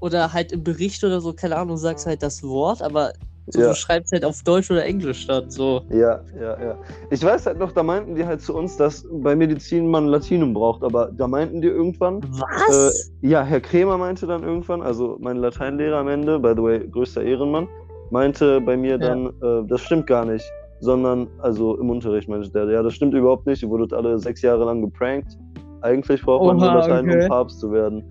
oder 0.00 0.32
halt 0.32 0.52
im 0.52 0.62
Bericht 0.64 1.02
oder 1.04 1.20
so, 1.20 1.32
keine 1.34 1.56
Ahnung, 1.56 1.76
sagst 1.76 2.06
halt 2.06 2.22
das 2.22 2.42
Wort, 2.42 2.80
aber 2.80 3.12
so, 3.50 3.60
Ja. 3.60 3.68
du 3.68 3.74
schreibst 3.74 4.12
halt 4.12 4.24
auf 4.24 4.42
Deutsch 4.42 4.70
oder 4.70 4.84
Englisch 4.84 5.26
dann 5.26 5.50
so. 5.50 5.82
Ja, 5.90 6.20
ja, 6.40 6.62
ja. 6.62 6.78
Ich 7.10 7.24
weiß 7.24 7.46
halt 7.46 7.58
noch, 7.58 7.72
da 7.72 7.82
meinten 7.82 8.14
die 8.14 8.24
halt 8.24 8.40
zu 8.40 8.54
uns, 8.54 8.76
dass 8.76 9.06
bei 9.10 9.34
Medizin 9.34 9.90
man 9.90 10.06
Latinum 10.06 10.54
braucht, 10.54 10.82
aber 10.82 11.10
da 11.16 11.26
meinten 11.26 11.60
die 11.60 11.68
irgendwann, 11.68 12.20
Was? 12.68 13.10
ja, 13.22 13.42
Herr 13.42 13.60
Krämer 13.60 13.98
meinte 13.98 14.26
dann 14.26 14.42
irgendwann, 14.42 14.82
also 14.82 15.16
mein 15.20 15.36
Lateinlehrer 15.38 15.98
am 15.98 16.08
Ende, 16.08 16.38
by 16.38 16.52
the 16.56 16.62
way, 16.62 16.88
größter 16.88 17.22
Ehrenmann, 17.22 17.68
meinte 18.10 18.60
bei 18.60 18.76
mir 18.76 18.98
dann, 18.98 19.26
äh, 19.42 19.66
das 19.68 19.80
stimmt 19.82 20.06
gar 20.06 20.24
nicht, 20.24 20.44
sondern, 20.80 21.28
also 21.38 21.76
im 21.78 21.90
Unterricht 21.90 22.28
meinte 22.28 22.50
der, 22.50 22.70
ja, 22.70 22.82
das 22.82 22.94
stimmt 22.94 23.14
überhaupt 23.14 23.46
nicht, 23.46 23.62
ihr 23.62 23.68
wurdet 23.68 23.92
alle 23.92 24.18
sechs 24.18 24.42
Jahre 24.42 24.64
lang 24.64 24.80
geprankt. 24.82 25.36
Eigentlich 25.82 26.22
braucht 26.22 26.44
man 26.44 26.56
nur 26.56 26.66
Oha, 26.66 26.74
Latein, 26.80 27.08
okay. 27.08 27.22
um 27.22 27.28
Papst 27.28 27.60
zu 27.60 27.70
werden. 27.70 28.02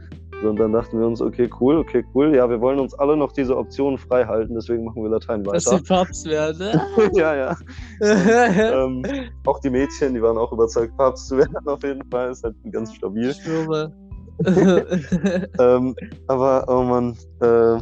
So, 0.41 0.49
und 0.49 0.59
dann 0.59 0.71
dachten 0.71 0.99
wir 0.99 1.07
uns, 1.07 1.19
okay, 1.19 1.49
cool, 1.59 1.77
okay, 1.77 2.05
cool, 2.13 2.35
ja, 2.35 2.47
wir 2.47 2.61
wollen 2.61 2.79
uns 2.79 2.93
alle 2.93 3.17
noch 3.17 3.31
diese 3.31 3.57
Option 3.57 3.97
frei 3.97 4.25
halten, 4.25 4.53
deswegen 4.53 4.85
machen 4.85 5.01
wir 5.01 5.09
Latein 5.09 5.43
Dass 5.43 5.65
weiter. 5.65 5.77
wir 5.77 5.83
Papst 5.83 6.27
werden. 6.27 6.79
ja, 7.13 7.35
ja. 7.35 7.57
ähm, 8.01 9.03
auch 9.45 9.59
die 9.61 9.71
Mädchen, 9.71 10.13
die 10.13 10.21
waren 10.21 10.37
auch 10.37 10.51
überzeugt, 10.51 10.95
Papst 10.97 11.27
zu 11.27 11.37
werden, 11.37 11.55
auf 11.65 11.81
jeden 11.83 12.07
Fall. 12.11 12.31
Ist 12.31 12.43
halt 12.43 12.55
ganz 12.71 12.93
stabil. 12.93 13.33
Ähm, 15.59 15.95
aber, 16.27 16.65
oh 16.67 16.83
Mann, 16.83 17.17
äh, 17.41 17.81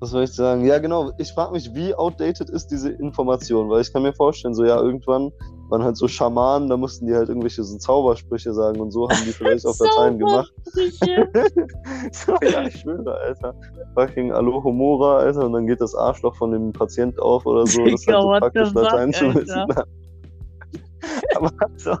was 0.00 0.10
soll 0.10 0.24
ich 0.24 0.32
sagen? 0.32 0.64
Ja, 0.64 0.78
genau. 0.78 1.12
Ich 1.18 1.32
frage 1.32 1.52
mich, 1.52 1.74
wie 1.74 1.94
outdated 1.94 2.50
ist 2.50 2.68
diese 2.68 2.90
Information? 2.90 3.68
Weil 3.68 3.82
ich 3.82 3.92
kann 3.92 4.02
mir 4.02 4.12
vorstellen, 4.12 4.54
so, 4.54 4.64
ja, 4.64 4.80
irgendwann 4.80 5.30
waren 5.70 5.82
halt 5.82 5.96
so 5.96 6.08
Schamanen, 6.08 6.68
da 6.68 6.76
mussten 6.76 7.06
die 7.06 7.14
halt 7.14 7.28
irgendwelche 7.28 7.62
so 7.62 7.78
Zaubersprüche 7.78 8.52
sagen 8.52 8.80
und 8.80 8.90
so 8.90 9.08
haben 9.08 9.24
die 9.24 9.32
vielleicht 9.32 9.64
auf 9.66 9.78
Latein 9.78 10.18
gemacht. 10.18 10.52
so, 12.12 12.34
ja, 12.42 12.66
ich 12.66 12.80
schwöre, 12.80 13.14
Alter. 13.14 13.54
Fucking 13.94 14.32
Alohomora, 14.32 15.18
Alter, 15.18 15.46
und 15.46 15.52
dann 15.52 15.66
geht 15.66 15.80
das 15.80 15.94
Arschloch 15.94 16.34
von 16.36 16.50
dem 16.50 16.72
Patient 16.72 17.18
auf 17.20 17.46
oder 17.46 17.66
so. 17.66 17.84
Das 17.84 18.00
ist 18.00 18.06
halt 18.08 18.22
so 18.22 18.28
praktisch 18.38 18.72
Latein 18.74 19.12
zu 19.12 19.34
wissen. 19.34 19.66
Aber 21.34 21.50
so, 21.76 21.92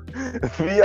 wie, 0.58 0.82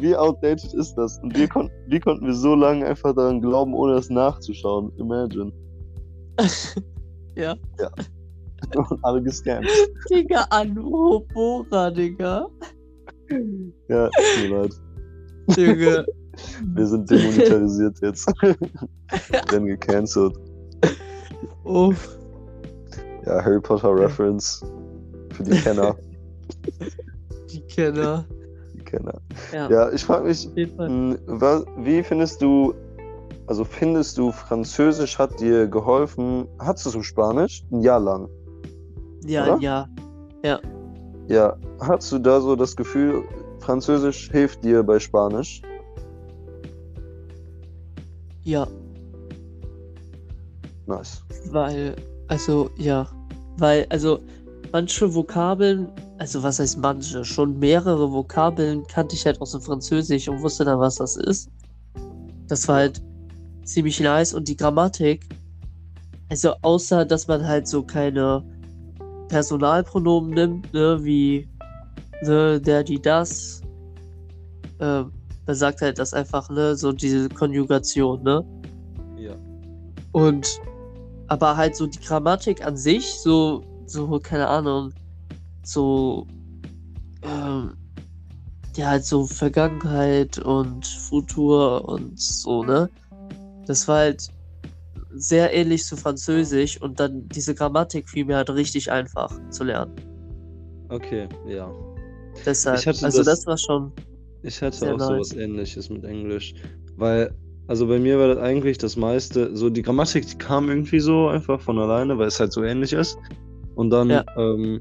wie 0.00 0.16
outdated 0.16 0.74
ist 0.74 0.94
das? 0.96 1.18
Und 1.22 1.36
wie, 1.38 1.48
kon 1.48 1.70
wie 1.86 2.00
konnten 2.00 2.26
wir 2.26 2.34
so 2.34 2.54
lange 2.54 2.84
einfach 2.84 3.14
daran 3.14 3.40
glauben, 3.40 3.72
ohne 3.72 3.94
es 3.94 4.10
nachzuschauen? 4.10 4.92
Imagine. 4.98 5.52
ja. 7.34 7.54
Und 8.74 9.04
alle 9.04 9.22
gescannt. 9.22 9.68
Digga, 10.10 10.46
Anuhobora, 10.50 11.90
Digga. 11.90 12.46
Ja, 13.88 14.08
tut 14.08 14.48
mir 14.50 14.62
leid. 14.62 14.72
Digga. 15.56 16.04
Wir 16.74 16.86
sind 16.86 17.10
demonetarisiert 17.10 17.96
jetzt. 18.02 18.26
Werden 19.50 19.66
gecancelt. 19.66 20.36
Uff. 21.64 22.18
Ja, 23.24 23.42
Harry 23.42 23.60
Potter 23.60 23.94
Reference. 23.98 24.62
Für 25.32 25.42
die 25.44 25.58
Kenner. 25.62 25.96
Die 27.50 27.60
Kenner. 27.62 28.26
Die 28.74 28.78
Kenner. 28.84 29.18
Ja, 29.52 29.70
Ja, 29.70 29.92
ich 29.92 30.04
frage 30.04 30.26
mich, 30.28 30.48
wa- 31.26 31.64
wie 31.78 32.02
findest 32.02 32.42
du, 32.42 32.74
also 33.46 33.64
findest 33.64 34.18
du, 34.18 34.30
Französisch 34.30 35.18
hat 35.18 35.40
dir 35.40 35.66
geholfen? 35.66 36.46
Hattest 36.58 36.94
du 36.94 37.02
Spanisch? 37.02 37.64
Ein 37.72 37.80
Jahr 37.80 38.00
lang. 38.00 38.28
Ja, 39.26 39.54
oder? 39.54 39.88
ja. 40.42 40.60
Ja, 41.28 41.56
hast 41.80 42.12
du 42.12 42.18
da 42.18 42.40
so 42.40 42.54
das 42.54 42.76
Gefühl, 42.76 43.24
Französisch 43.60 44.30
hilft 44.30 44.62
dir 44.62 44.82
bei 44.82 44.98
Spanisch? 44.98 45.60
Ja, 48.44 48.66
Nice. 50.86 51.22
weil, 51.50 51.96
also, 52.28 52.70
ja. 52.76 53.08
Weil, 53.58 53.86
also, 53.90 54.20
manche 54.72 55.12
Vokabeln, 55.12 55.88
also 56.18 56.42
was 56.42 56.58
heißt 56.58 56.78
manche? 56.78 57.24
Schon 57.24 57.58
mehrere 57.58 58.12
Vokabeln 58.12 58.86
kannte 58.86 59.16
ich 59.16 59.26
halt 59.26 59.40
aus 59.40 59.52
dem 59.52 59.60
Französisch 59.60 60.28
und 60.28 60.42
wusste 60.42 60.64
dann, 60.64 60.78
was 60.78 60.96
das 60.96 61.16
ist. 61.16 61.50
Das 62.46 62.68
war 62.68 62.76
halt 62.76 63.02
ziemlich 63.64 63.98
nice 63.98 64.32
und 64.32 64.46
die 64.46 64.56
Grammatik, 64.56 65.26
also 66.28 66.52
außer, 66.62 67.04
dass 67.04 67.26
man 67.26 67.46
halt 67.46 67.66
so 67.66 67.82
keine 67.82 68.44
Personalpronomen 69.28 70.30
nimmt, 70.30 70.72
ne, 70.72 70.98
wie 71.02 71.48
ne, 72.22 72.60
der, 72.60 72.84
die, 72.84 73.00
das, 73.00 73.62
ähm, 74.80 75.12
man 75.46 75.56
sagt 75.56 75.80
halt 75.80 75.98
das 75.98 76.12
einfach, 76.14 76.48
ne, 76.50 76.74
so 76.76 76.92
diese 76.92 77.28
Konjugation, 77.28 78.22
ne? 78.22 78.44
Ja. 79.18 79.34
Und 80.12 80.60
aber 81.28 81.56
halt 81.56 81.76
so 81.76 81.86
die 81.86 82.00
Grammatik 82.00 82.64
an 82.64 82.76
sich, 82.76 83.14
so, 83.14 83.62
so, 83.86 84.18
keine 84.20 84.46
Ahnung, 84.46 84.92
so, 85.64 86.26
ähm, 87.22 87.72
ja, 88.76 88.88
halt 88.88 89.04
so 89.04 89.26
Vergangenheit 89.26 90.38
und 90.38 90.86
Futur 90.86 91.88
und 91.88 92.18
so, 92.20 92.62
ne? 92.62 92.88
Das 93.66 93.88
war 93.88 93.98
halt 93.98 94.28
sehr 95.18 95.52
ähnlich 95.54 95.84
zu 95.84 95.96
Französisch 95.96 96.80
und 96.80 97.00
dann 97.00 97.28
diese 97.28 97.54
Grammatik 97.54 98.08
fiel 98.08 98.24
mir 98.24 98.36
halt 98.36 98.50
richtig 98.50 98.90
einfach 98.90 99.32
zu 99.50 99.64
lernen. 99.64 99.94
Okay, 100.88 101.26
ja. 101.48 101.70
Deshalb, 102.44 102.86
also 102.86 103.22
das- 103.22 103.26
das 103.26 103.46
war 103.46 103.58
schon, 103.58 103.92
Ich 104.42 104.62
hatte 104.62 104.92
auch 104.92 104.98
nice. 104.98 105.08
sowas 105.08 105.32
ähnliches 105.32 105.90
mit 105.90 106.04
Englisch. 106.04 106.54
Weil, 106.96 107.34
also 107.66 107.86
bei 107.88 107.98
mir 107.98 108.18
war 108.18 108.28
das 108.28 108.38
eigentlich 108.38 108.78
das 108.78 108.96
meiste, 108.96 109.56
so 109.56 109.70
die 109.70 109.82
Grammatik, 109.82 110.26
die 110.26 110.38
kam 110.38 110.68
irgendwie 110.68 111.00
so 111.00 111.28
einfach 111.28 111.60
von 111.60 111.78
alleine, 111.78 112.16
weil 112.18 112.28
es 112.28 112.38
halt 112.38 112.52
so 112.52 112.62
ähnlich 112.62 112.92
ist. 112.92 113.18
Und 113.74 113.90
dann, 113.90 114.10
Ja. 114.10 114.24
ähm, 114.36 114.78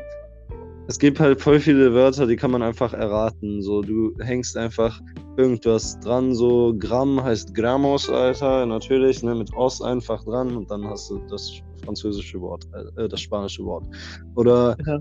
es 0.87 0.99
gibt 0.99 1.19
halt 1.19 1.41
voll 1.41 1.59
viele 1.59 1.93
Wörter, 1.93 2.27
die 2.27 2.35
kann 2.35 2.51
man 2.51 2.61
einfach 2.61 2.93
erraten. 2.93 3.61
So, 3.63 3.81
du 3.81 4.13
hängst 4.19 4.55
einfach 4.55 4.99
irgendwas 5.37 5.99
dran, 5.99 6.33
so 6.33 6.73
Gramm 6.77 7.23
heißt 7.23 7.53
Grammos, 7.53 8.09
Alter, 8.09 8.65
natürlich, 8.65 9.23
ne, 9.23 9.35
mit 9.35 9.53
Os 9.55 9.81
einfach 9.81 10.23
dran 10.23 10.55
und 10.55 10.69
dann 10.71 10.87
hast 10.87 11.09
du 11.09 11.19
das 11.29 11.51
französische 11.83 12.39
Wort, 12.41 12.65
äh, 12.97 13.07
das 13.07 13.21
spanische 13.21 13.63
Wort. 13.63 13.85
Oder 14.35 14.75
Ja. 14.85 14.99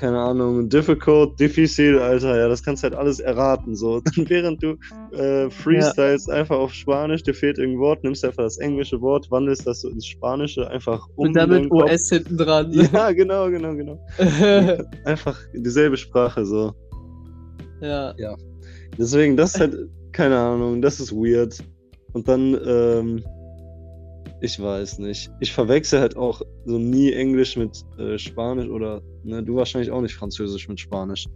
keine 0.00 0.18
Ahnung, 0.18 0.68
difficult, 0.68 1.38
difficil, 1.38 1.98
Alter, 1.98 2.36
ja, 2.36 2.48
das 2.48 2.62
kannst 2.62 2.82
du 2.82 2.88
halt 2.88 2.98
alles 2.98 3.20
erraten, 3.20 3.76
so. 3.76 4.00
Dann 4.16 4.28
während 4.28 4.62
du 4.62 4.76
äh, 5.16 5.48
freestylst 5.50 6.28
einfach 6.30 6.56
auf 6.58 6.74
Spanisch, 6.74 7.22
dir 7.22 7.34
fehlt 7.34 7.58
irgendein 7.58 7.80
Wort, 7.80 8.04
nimmst 8.04 8.24
einfach 8.24 8.42
das 8.42 8.58
englische 8.58 9.00
Wort, 9.00 9.30
wandelst 9.30 9.66
das 9.66 9.82
so 9.82 9.88
ins 9.88 10.06
Spanische 10.06 10.68
einfach 10.68 11.06
um. 11.14 11.28
und 11.28 11.34
dann 11.34 11.50
in 11.52 11.62
mit 11.62 11.70
deinem 11.72 11.80
Kopf. 11.80 11.92
OS 11.92 12.08
hinten 12.08 12.36
dran. 12.36 12.72
Ja, 12.92 13.12
genau, 13.12 13.48
genau, 13.50 13.74
genau. 13.74 13.98
Einfach 15.04 15.38
dieselbe 15.54 15.96
Sprache, 15.96 16.44
so. 16.44 16.72
ja. 18.18 18.36
Deswegen, 18.98 19.36
das 19.36 19.54
ist 19.54 19.60
halt, 19.60 19.76
keine 20.12 20.36
Ahnung, 20.38 20.82
das 20.82 20.98
ist 21.00 21.12
weird. 21.12 21.56
Und 22.12 22.26
dann, 22.28 22.58
ähm, 22.66 23.24
ich 24.40 24.60
weiß 24.60 24.98
nicht. 24.98 25.30
Ich 25.40 25.52
verwechsel 25.52 26.00
halt 26.00 26.16
auch 26.16 26.42
so 26.64 26.78
nie 26.78 27.12
Englisch 27.12 27.56
mit 27.56 27.82
äh, 27.98 28.18
Spanisch 28.18 28.68
oder, 28.68 29.00
ne, 29.24 29.42
du 29.42 29.56
wahrscheinlich 29.56 29.90
auch 29.90 30.00
nicht 30.00 30.14
Französisch 30.14 30.68
mit 30.68 30.78
Spanisch. 30.80 31.26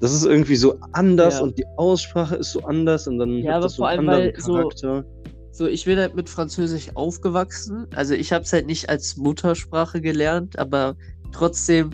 Das 0.00 0.12
ist 0.12 0.24
irgendwie 0.24 0.56
so 0.56 0.76
anders 0.92 1.38
Ja. 1.38 1.42
und 1.44 1.58
die 1.58 1.64
Aussprache 1.76 2.36
ist 2.36 2.52
so 2.52 2.60
anders 2.64 3.06
und 3.06 3.18
dann 3.18 3.30
Ja, 3.38 3.50
hat 3.52 3.56
aber 3.56 3.62
das 3.64 3.72
so 3.74 3.82
vor 3.82 3.88
einen 3.88 4.08
allem, 4.08 4.08
anderen 4.08 4.34
weil 4.34 4.40
so- 4.42 4.52
Charakter. 4.54 5.04
So, 5.52 5.66
ich 5.68 5.84
bin 5.84 5.98
halt 5.98 6.16
mit 6.16 6.28
Französisch 6.28 6.88
aufgewachsen. 6.94 7.86
Also 7.94 8.12
ich 8.14 8.32
habe 8.32 8.42
es 8.44 8.52
halt 8.52 8.66
nicht 8.66 8.88
als 8.88 9.16
Muttersprache 9.16 10.00
gelernt, 10.00 10.58
aber 10.58 10.96
trotzdem 11.32 11.90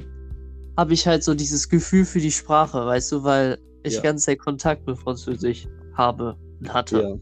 habe 0.79 0.95
ich 0.95 1.07
halt 1.07 1.23
so 1.25 1.35
dieses 1.35 1.68
Gefühl 1.68 2.07
für 2.07 2.21
die 2.21 2.31
Sprache, 2.33 2.79
weißt 2.87 3.12
du, 3.12 3.23
weil 3.23 3.59
ich 3.83 3.95
Ja. 3.95 4.01
ganz 4.03 4.24
Zeit 4.24 4.39
Kontakt 4.39 4.87
mit 4.87 4.99
Französisch 4.99 5.66
habe 5.95 6.37
und 6.61 6.72
hatte. 6.72 7.01
Ja, 7.03 7.16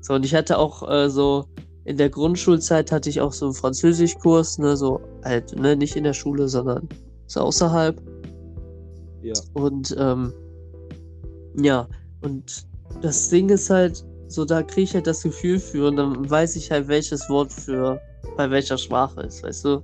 So, 0.00 0.14
und 0.14 0.24
ich 0.24 0.34
hatte 0.34 0.58
auch 0.58 0.88
äh, 0.88 1.10
so, 1.10 1.46
in 1.84 1.96
der 1.96 2.10
Grundschulzeit 2.10 2.90
hatte 2.92 3.08
ich 3.10 3.20
auch 3.20 3.32
so 3.32 3.46
einen 3.46 3.54
Französischkurs, 3.54 4.58
ne, 4.58 4.76
so 4.76 5.00
halt, 5.24 5.54
ne, 5.56 5.76
nicht 5.76 5.96
in 5.96 6.04
der 6.04 6.12
Schule, 6.12 6.48
sondern 6.48 6.88
so 7.26 7.40
außerhalb. 7.40 8.00
ja. 9.22 9.34
Und 9.54 9.94
ähm, 9.98 10.32
ja, 11.56 11.88
und 12.22 12.66
das 13.02 13.28
Ding 13.28 13.48
ist 13.48 13.70
halt, 13.70 14.04
so 14.28 14.44
da 14.44 14.62
kriege 14.62 14.82
ich 14.82 14.94
halt 14.94 15.06
das 15.06 15.22
Gefühl 15.22 15.58
für 15.58 15.88
und 15.88 15.96
dann 15.96 16.28
weiß 16.28 16.56
ich 16.56 16.70
halt, 16.70 16.88
welches 16.88 17.28
Wort 17.28 17.52
für 17.52 18.00
bei 18.36 18.50
welcher 18.50 18.78
Sprache 18.78 19.22
ist, 19.22 19.42
weißt 19.42 19.64
du? 19.64 19.82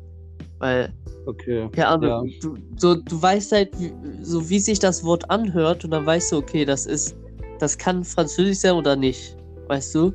Weil, 0.62 0.92
Okay. 1.26 1.68
keine 1.72 1.88
Ahnung, 1.88 2.26
Ja. 2.28 2.38
du, 2.40 2.56
so, 2.76 2.94
du 2.94 3.20
weißt 3.20 3.50
halt, 3.52 3.78
wie, 3.80 3.92
so 4.22 4.48
wie 4.48 4.60
sich 4.60 4.78
das 4.78 5.02
Wort 5.04 5.28
anhört 5.28 5.84
und 5.84 5.90
dann 5.90 6.06
weißt 6.06 6.30
du, 6.32 6.36
okay, 6.38 6.64
das 6.64 6.86
ist 6.86 7.16
das 7.58 7.76
kann 7.78 8.02
Französisch 8.04 8.58
sein 8.58 8.74
oder 8.74 8.96
nicht. 8.96 9.36
Weißt 9.68 9.94
du? 9.94 10.12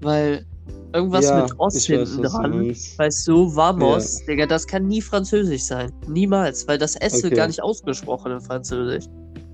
Weil 0.00 0.44
irgendwas 0.92 1.24
Ja, 1.24 1.42
mit 1.42 1.58
Ost 1.58 1.76
weiß, 1.76 1.86
hinten 1.86 2.22
du 2.22 2.28
dran, 2.28 2.76
weißt 2.96 3.28
du, 3.28 3.54
Vamos, 3.54 4.24
Digga, 4.26 4.46
das 4.46 4.66
kann 4.66 4.86
nie 4.86 5.00
Französisch 5.02 5.62
sein. 5.64 5.92
Niemals, 6.08 6.66
weil 6.66 6.78
das 6.78 6.96
S 6.96 7.14
wird 7.14 7.26
Okay. 7.26 7.34
gar 7.36 7.46
nicht 7.48 7.62
ausgesprochen 7.62 8.32
in 8.32 8.40
Französisch. 8.40 9.04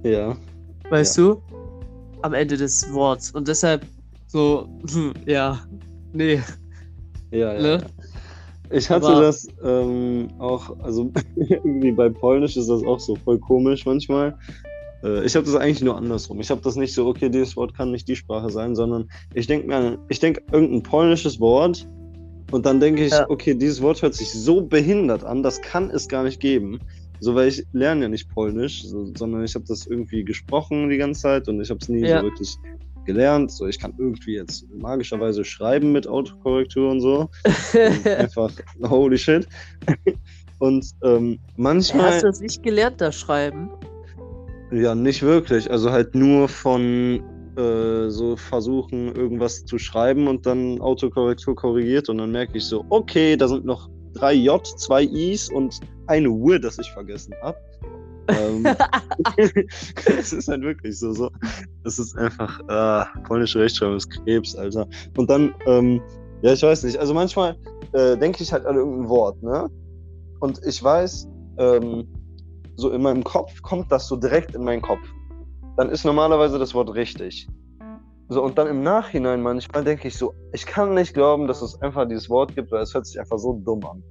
Ja. 0.03 0.37
Weißt 0.91 1.19
du? 1.19 1.43
Am 2.23 2.33
Ende 2.33 2.57
des 2.57 2.91
Worts. 2.93 3.31
Und 3.33 3.49
deshalb 3.49 3.83
so, 4.29 4.67
ja, 5.27 5.61
nee. 6.13 6.41
Ja, 7.31 7.53
ja. 7.55 7.61
Ne? 7.61 7.85
Ich 8.71 8.89
hatte 8.91 9.07
Aber- 9.09 9.21
das 9.23 9.47
ähm, 9.63 10.29
auch, 10.39 10.79
also 10.81 11.13
irgendwie 11.37 11.93
bei 11.93 12.09
Polnisch 12.09 12.57
ist 12.57 12.69
das 12.69 12.83
auch 12.85 13.01
so 13.01 13.17
voll 13.17 13.39
komisch 13.39 13.85
manchmal. 13.87 14.37
Äh, 15.03 15.25
ich 15.25 15.37
habe 15.37 15.47
das 15.47 15.55
eigentlich 15.55 15.83
nur 15.83 15.97
andersrum. 15.97 16.41
Ich 16.41 16.51
habe 16.51 16.61
das 16.63 16.77
nicht 16.77 16.95
so, 16.95 17.07
okay, 17.07 17.29
dieses 17.29 17.57
Wort 17.57 17.75
kann 17.75 17.91
nicht 17.91 18.09
die 18.09 18.17
Sprache 18.17 18.51
sein, 18.51 18.75
sondern 18.75 19.09
ich 19.35 19.47
denke 19.47 19.67
mir, 19.69 19.99
ich 20.09 20.19
denke 20.19 20.43
irgendein 20.53 20.83
polnisches 20.83 21.39
Wort 21.41 21.87
und 22.51 22.67
dann 22.67 22.81
denke 22.81 23.05
ich, 23.05 23.13
Ja. 23.13 23.27
okay, 23.29 23.55
dieses 23.55 23.83
Wort 23.83 24.01
hört 24.03 24.15
sich 24.15 24.33
so 24.33 24.63
behindert 24.63 25.25
an, 25.25 25.43
das 25.43 25.61
kann 25.61 25.91
es 25.91 26.09
gar 26.09 26.25
nicht 26.25 26.41
geben. 26.41 26.79
So, 27.21 27.35
weil 27.35 27.49
ich 27.49 27.65
lerne 27.73 28.03
ja 28.03 28.09
nicht 28.09 28.29
Polnisch, 28.35 28.83
so, 28.85 29.07
sondern 29.15 29.45
ich 29.45 29.55
habe 29.55 29.65
das 29.67 29.87
irgendwie 29.87 30.25
gesprochen 30.25 30.89
die 30.91 30.97
ganze 30.99 31.21
Zeit 31.23 31.49
und 31.49 31.61
ich 31.61 31.71
habe 31.71 31.79
es 31.81 31.89
nie 31.89 32.01
Ja. 32.07 32.19
so 32.21 32.25
wirklich 32.27 32.57
gelernt. 33.05 33.53
So, 33.53 33.67
ich 33.67 33.79
kann 33.79 33.95
irgendwie 33.99 34.35
jetzt 34.35 34.67
magischerweise 34.73 35.45
schreiben 35.45 35.93
mit 35.93 36.07
Autokorrektur 36.07 36.91
und 36.91 37.01
so. 37.01 37.29
Und 37.75 38.07
einfach 38.19 38.51
holy 38.83 39.19
shit. 39.19 39.47
Und 40.59 40.87
ähm, 41.03 41.39
manchmal, 41.57 42.13
Hast 42.13 42.23
du 42.23 42.27
das 42.27 42.41
nicht 42.41 42.63
gelernt, 42.63 43.01
das 43.01 43.17
Schreiben? 43.17 43.71
ja, 44.73 44.95
nicht 44.95 45.23
wirklich. 45.23 45.71
Also 45.71 45.91
halt 45.91 46.15
nur 46.15 46.49
von 46.49 47.23
äh, 47.57 48.09
so 48.09 48.37
versuchen, 48.37 49.15
irgendwas 49.15 49.65
zu 49.65 49.79
schreiben 49.79 50.27
und 50.27 50.47
dann 50.47 50.81
Autokorrektur 50.81 51.55
korrigiert 51.55 52.09
und 52.09 52.19
dann 52.19 52.33
merke 52.33 52.59
ich 52.59 52.65
so, 52.65 52.85
okay, 52.89 53.37
da 53.37 53.49
sind 53.49 53.65
noch 53.65 53.89
drei 54.15 54.33
J, 54.33 54.67
zwei 54.67 55.05
Is 55.05 55.51
und 55.51 55.81
eine 56.07 56.31
U, 56.31 56.57
das 56.59 56.79
ich 56.79 56.91
vergessen 56.91 57.35
habe. 57.43 57.59
Ähm, 58.29 58.67
es 60.19 60.33
ist 60.33 60.49
halt 60.49 60.63
wirklich 60.63 60.99
so, 60.99 61.13
so. 61.13 61.31
Es 61.85 61.99
ist 61.99 62.17
einfach, 62.17 62.61
äh, 62.69 63.21
polnische 63.25 63.61
Rechtschreibung 63.61 63.97
ist 63.97 64.11
Krebs, 64.11 64.55
Alter. 64.57 64.87
Und 65.17 65.31
dann, 65.31 65.55
ähm, 65.67 66.01
ja, 66.43 66.53
ich 66.53 66.63
weiß 66.63 66.85
nicht. 66.85 66.99
Also 66.99 67.15
manchmal 67.15 67.57
äh, 67.93 68.17
denke 68.17 68.43
ich 68.43 68.53
halt 68.53 68.67
an 68.67 68.77
irgendein 68.77 69.09
Wort, 69.09 69.43
ne? 69.43 69.69
Und 70.41 70.61
ich 70.67 70.83
weiß, 70.83 71.29
ähm, 71.59 72.07
so 72.77 72.91
in 72.91 73.03
meinem 73.03 73.25
Kopf 73.25 73.63
kommt 73.63 73.91
das 73.91 74.09
so 74.09 74.17
direkt 74.17 74.55
in 74.55 74.65
meinen 74.65 74.83
Kopf. 74.83 75.01
Dann 75.77 75.91
ist 75.91 76.05
normalerweise 76.05 76.59
das 76.59 76.75
Wort 76.75 76.95
richtig. 76.95 77.49
So, 78.29 78.43
und 78.43 78.57
dann 78.57 78.69
im 78.69 78.83
Nachhinein 78.83 79.43
manchmal 79.43 79.85
denke 79.85 80.09
ich 80.09 80.17
so, 80.17 80.35
ich 80.53 80.65
kann 80.65 80.95
nicht 80.95 81.15
glauben, 81.15 81.47
dass 81.47 81.63
es 81.63 81.81
einfach 81.83 82.09
dieses 82.09 82.31
Wort 82.31 82.55
gibt, 82.55 82.73
weil 82.73 82.83
es 82.83 82.95
hört 82.95 83.07
sich 83.07 83.21
einfach 83.21 83.39
so 83.39 83.61
dumm 83.65 83.85
an. 83.85 84.03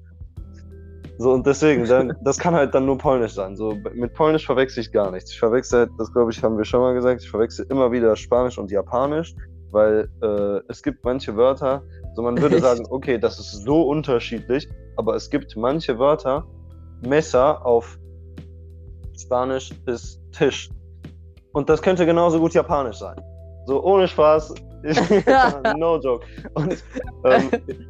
So, 1.18 1.32
und 1.32 1.45
deswegen, 1.45 1.86
dann, 1.86 2.14
das 2.22 2.39
kann 2.39 2.55
halt 2.55 2.74
dann 2.74 2.86
nur 2.86 2.97
Polnisch 2.97 3.34
sein. 3.34 3.55
So, 3.55 3.78
mit 3.93 4.14
Polnisch 4.14 4.45
verwechsel 4.45 4.82
ich 4.82 4.91
gar 4.91 5.11
nichts. 5.11 5.32
Ich 5.32 5.39
verwechsel, 5.39 5.82
halt, 5.82 5.91
das 5.97 6.11
glaube 6.11 6.32
ich, 6.32 6.43
haben 6.43 6.57
wir 6.57 6.66
schon 6.66 6.82
mal 6.82 6.93
gesagt, 6.93 7.22
ich 7.22 7.30
verwechsel 7.30 7.66
immer 7.70 7.91
wieder 7.91 8.16
Spanisch 8.16 8.57
und 8.57 8.72
Japanisch, 8.72 9.36
weil 9.72 10.09
äh, 10.22 10.61
es 10.70 10.82
gibt 10.82 11.03
manche 11.05 11.36
Wörter, 11.36 11.84
so 12.16 12.24
man 12.24 12.39
würde 12.41 12.55
Echt? 12.55 12.66
sagen, 12.66 12.86
okay, 12.89 13.18
das 13.20 13.39
ist 13.39 13.64
so 13.64 13.84
unterschiedlich, 13.84 14.68
aber 14.95 15.16
es 15.16 15.30
gibt 15.30 15.55
manche 15.55 15.99
Wörter, 15.99 16.45
Messer 17.01 17.64
auf 17.66 17.99
Spanisch 19.16 19.72
ist 19.86 20.20
Tisch. 20.32 20.70
Und 21.51 21.70
das 21.70 21.82
könnte 21.82 22.05
genauso 22.05 22.39
gut 22.39 22.53
Japanisch 22.53 22.97
sein. 22.97 23.16
So 23.68 23.84
ohne 23.84 24.07
Spaß, 24.07 24.55
no 25.78 25.98
joke. 26.00 26.26
Und 26.56 26.84
ähm, 27.24 27.50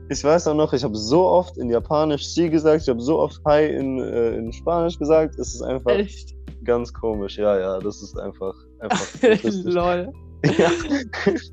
ich 0.09 0.23
weiß 0.23 0.47
auch 0.47 0.53
noch, 0.53 0.73
ich 0.73 0.83
habe 0.83 0.95
so 0.95 1.25
oft 1.25 1.57
in 1.57 1.69
Japanisch 1.69 2.25
Sie 2.25 2.49
gesagt, 2.49 2.83
ich 2.83 2.89
habe 2.89 3.01
so 3.01 3.19
oft 3.19 3.41
Hi 3.45 3.65
in, 3.67 3.99
äh, 3.99 4.35
in 4.35 4.53
Spanisch 4.53 4.97
gesagt. 4.99 5.39
Es 5.39 5.55
ist 5.55 5.61
einfach 5.61 5.91
Echt? 5.91 6.35
ganz 6.63 6.93
komisch. 6.93 7.37
Ja, 7.37 7.57
ja, 7.57 7.79
das 7.79 8.01
ist 8.01 8.17
einfach, 8.19 8.53
einfach. 8.79 9.07
Lol. 9.63 10.11
ja. 10.57 10.71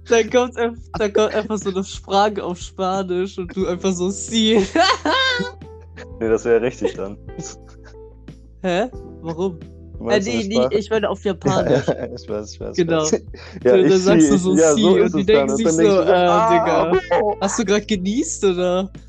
Dann 0.08 0.30
kommt, 0.30 0.56
einfach, 0.56 0.82
dann 0.98 1.12
kommt 1.12 1.34
einfach 1.34 1.58
so 1.58 1.70
eine 1.70 1.84
Sprache 1.84 2.42
auf 2.44 2.58
Spanisch 2.58 3.38
und 3.38 3.54
du 3.56 3.66
einfach 3.66 3.92
so 3.92 4.10
sie. 4.10 4.66
Nee, 6.18 6.28
das 6.28 6.44
wäre 6.44 6.60
richtig 6.60 6.94
dann. 6.94 7.16
Hä? 8.62 8.90
Warum? 9.22 9.58
Du 10.00 10.08
Äh, 10.08 10.20
nee, 10.20 10.44
nee, 10.48 10.66
ich 10.76 10.88
meine 10.90 11.08
auf 11.10 11.22
ja, 11.24 11.32
Japanisch. 11.32 11.86
ja, 11.86 12.06
ich 12.14 12.28
weiß, 12.28 12.54
ich 12.54 12.60
weiß. 12.60 12.76
Genau. 12.76 13.04
Ich 13.04 13.12
weiß. 13.12 13.22
Ja, 13.64 13.72
Dann 13.76 13.84
ich 13.86 13.94
sagst 13.98 14.30
du 14.30 14.36
so 14.38 14.54
ja, 14.56 14.74
sie 14.74 14.80
so 14.82 14.88
und 14.94 15.14
die 15.14 15.26
denken 15.26 15.48
dann. 15.48 15.56
sich 15.56 15.66
dann 15.66 15.74
so, 15.74 15.82
äh, 15.82 16.12
ah, 16.12 16.48
Digga. 16.50 16.92
oh. 17.22 17.34
Hast 17.40 17.58
du 17.58 17.64
gerade 17.64 17.84
genießt, 17.86 18.44
oder? 18.46 18.90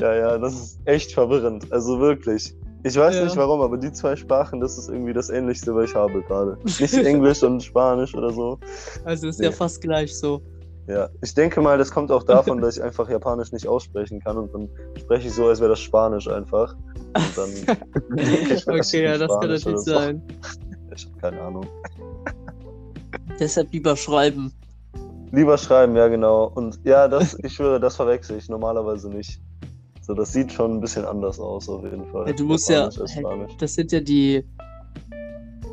Ja, 0.00 0.14
ja, 0.14 0.38
das 0.38 0.54
ist 0.54 0.80
echt 0.84 1.12
verwirrend. 1.12 1.70
Also 1.72 1.98
wirklich. 2.00 2.54
Ich 2.84 2.96
weiß 2.96 3.16
Ja. 3.16 3.24
nicht 3.24 3.36
warum, 3.36 3.60
aber 3.60 3.76
die 3.76 3.90
zwei 3.92 4.14
Sprachen, 4.16 4.60
das 4.60 4.78
ist 4.78 4.88
irgendwie 4.88 5.12
das 5.12 5.30
Ähnlichste, 5.30 5.74
was 5.74 5.90
ich 5.90 5.96
habe 5.96 6.22
gerade. 6.22 6.56
Nicht 6.64 6.94
Englisch 6.94 7.42
und 7.42 7.62
Spanisch 7.62 8.14
oder 8.14 8.30
so. 8.32 8.58
Also 9.04 9.28
ist 9.28 9.40
ja 9.40 9.50
Nee. 9.50 9.54
fast 9.54 9.80
gleich 9.80 10.16
so. 10.16 10.40
Ja, 10.86 11.08
ich 11.22 11.34
denke 11.34 11.60
mal, 11.60 11.76
das 11.76 11.90
kommt 11.90 12.10
auch 12.10 12.22
davon, 12.22 12.60
dass 12.60 12.76
ich 12.78 12.82
einfach 12.82 13.08
Japanisch 13.10 13.52
nicht 13.52 13.66
aussprechen 13.68 14.20
kann 14.20 14.38
und 14.38 14.54
dann 14.54 14.68
spreche 14.98 15.28
ich 15.28 15.34
so, 15.34 15.46
als 15.48 15.60
wäre 15.60 15.70
das 15.70 15.80
Spanisch 15.80 16.28
einfach. 16.28 16.74
Und 17.14 17.36
dann 17.36 17.78
Okay, 18.80 19.04
ja, 19.04 19.18
das 19.18 19.28
kann 19.40 19.50
natürlich 19.50 19.78
sein. 19.80 20.22
Ich 20.94 21.06
habe 21.06 21.20
keine 21.20 21.40
Ahnung. 21.40 21.66
Deshalb 23.38 23.72
lieber 23.72 23.96
schreiben. 23.96 24.52
Lieber 25.32 25.58
schreiben, 25.58 25.94
ja 25.96 26.08
genau. 26.08 26.50
Und 26.54 26.80
ja, 26.84 27.06
das, 27.06 27.36
ich 27.42 27.52
schwöre, 27.52 27.78
das 27.78 27.96
verwechsel 27.96 28.38
ich 28.38 28.48
normalerweise 28.48 29.08
nicht. 29.08 29.40
So, 30.02 30.14
das 30.14 30.32
sieht 30.32 30.52
schon 30.52 30.76
ein 30.76 30.80
bisschen 30.80 31.04
anders 31.04 31.38
aus 31.38 31.68
auf 31.68 31.84
jeden 31.84 32.06
Fall. 32.06 32.28
Ja, 32.28 32.32
du 32.32 32.44
musst 32.44 32.68
ja-. 32.68 32.88
Das 33.58 33.74
sind 33.74 33.92
ja 33.92 34.00
die. 34.00 34.42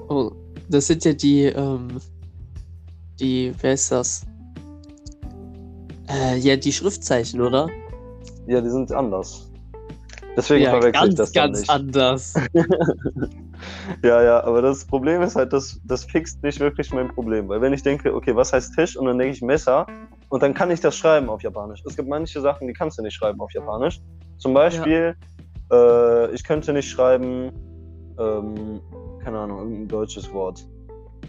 Oh, 0.10 0.32
das 0.70 0.88
sind 0.88 1.06
ja 1.06 1.14
die, 1.14 1.46
ähm. 1.46 2.00
Die, 3.20 3.54
wer 3.62 3.74
ist 3.74 3.92
das? 3.94 4.26
Äh, 6.10 6.38
ja, 6.38 6.58
die 6.58 6.74
Schriftzeichen, 6.74 7.40
oder? 7.40 7.70
Ja, 8.46 8.60
die 8.60 8.70
sind 8.70 8.92
anders. 8.92 9.45
Deswegen 10.36 10.66
ja, 10.66 10.72
verwechsel 10.72 11.02
ganz, 11.02 11.14
ich 11.14 11.18
das 11.18 11.34
ganz 11.34 11.60
nicht. 11.60 11.70
anders. 11.70 12.34
Ja, 14.04 14.22
ja, 14.22 14.44
aber 14.44 14.62
das 14.62 14.86
Problem 14.86 15.22
ist 15.22 15.36
halt, 15.36 15.54
das, 15.54 15.80
das 15.86 16.04
fixt 16.04 16.44
nicht 16.44 16.60
wirklich 16.60 16.94
mein 16.94 17.08
Problem. 17.08 17.48
Weil 17.50 17.62
wenn 17.62 17.74
ich 17.74 17.84
denke, 17.84 18.14
okay, 18.14 18.36
was 18.36 18.54
heißt 18.54 18.76
Tisch? 18.76 18.98
Und 18.98 19.06
dann 19.06 19.18
denke 19.18 19.34
ich 19.34 19.42
Messer 19.42 19.88
und 20.30 20.44
dann 20.44 20.54
kann 20.54 20.70
ich 20.72 20.82
das 20.82 20.96
schreiben 20.96 21.30
auf 21.30 21.42
Japanisch. 21.42 21.82
Es 21.86 21.96
gibt 21.96 22.08
manche 22.08 22.42
Sachen, 22.42 22.68
die 22.68 22.74
kannst 22.74 22.98
du 22.98 23.02
nicht 23.02 23.14
schreiben 23.14 23.40
auf 23.40 23.52
Japanisch. 23.54 24.02
Zum 24.38 24.54
Beispiel, 24.54 25.16
äh, 25.72 26.32
ich 26.32 26.44
könnte 26.44 26.74
nicht 26.74 26.90
schreiben, 26.90 27.52
ähm, 28.20 28.82
keine 29.24 29.40
Ahnung, 29.40 29.60
irgendein 29.60 29.88
deutsches 29.88 30.32
Wort. 30.34 30.68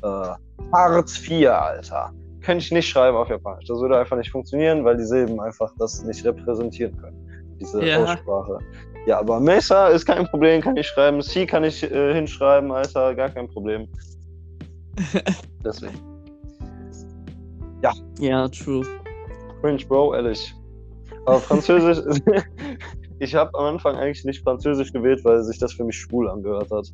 Äh, 0.02 0.34
Hartz 0.72 1.18
IV, 1.26 1.48
Alter. 1.48 2.12
Könnte 2.42 2.64
ich 2.64 2.72
nicht 2.72 2.88
schreiben 2.88 3.16
auf 3.16 3.28
Japanisch. 3.28 3.66
Das 3.66 3.78
würde 3.78 3.98
einfach 3.98 4.16
nicht 4.16 4.30
funktionieren, 4.30 4.84
weil 4.84 4.96
die 4.96 5.04
Silben 5.04 5.40
einfach 5.40 5.72
das 5.78 6.02
nicht 6.04 6.24
repräsentieren 6.24 6.96
können. 7.00 7.56
Diese 7.60 7.84
Ja. 7.84 8.02
Aussprache. 8.02 8.58
Ja, 9.06 9.20
aber 9.20 9.38
Messer 9.38 9.90
ist 9.90 10.04
kein 10.04 10.26
Problem, 10.26 10.60
kann 10.60 10.76
ich 10.76 10.86
schreiben. 10.88 11.22
C 11.22 11.46
kann 11.46 11.62
ich 11.62 11.82
äh, 11.82 12.12
hinschreiben, 12.12 12.72
Alter, 12.72 13.14
gar 13.14 13.30
kein 13.30 13.48
Problem. 13.48 13.88
Deswegen. 15.64 16.00
ja, 18.18 18.48
true. 18.48 18.84
Cringe, 19.60 19.84
Bro, 19.86 20.14
ehrlich. 20.14 20.54
Aber 21.24 21.38
Französisch, 21.38 22.04
ich 23.20 23.34
habe 23.34 23.56
am 23.58 23.74
Anfang 23.74 23.96
eigentlich 23.96 24.24
nicht 24.24 24.42
Französisch 24.42 24.92
gewählt, 24.92 25.24
weil 25.24 25.42
sich 25.42 25.58
das 25.58 25.72
für 25.72 25.84
mich 25.84 25.96
schwul 25.96 26.28
angehört 26.28 26.70
hat. 26.72 26.86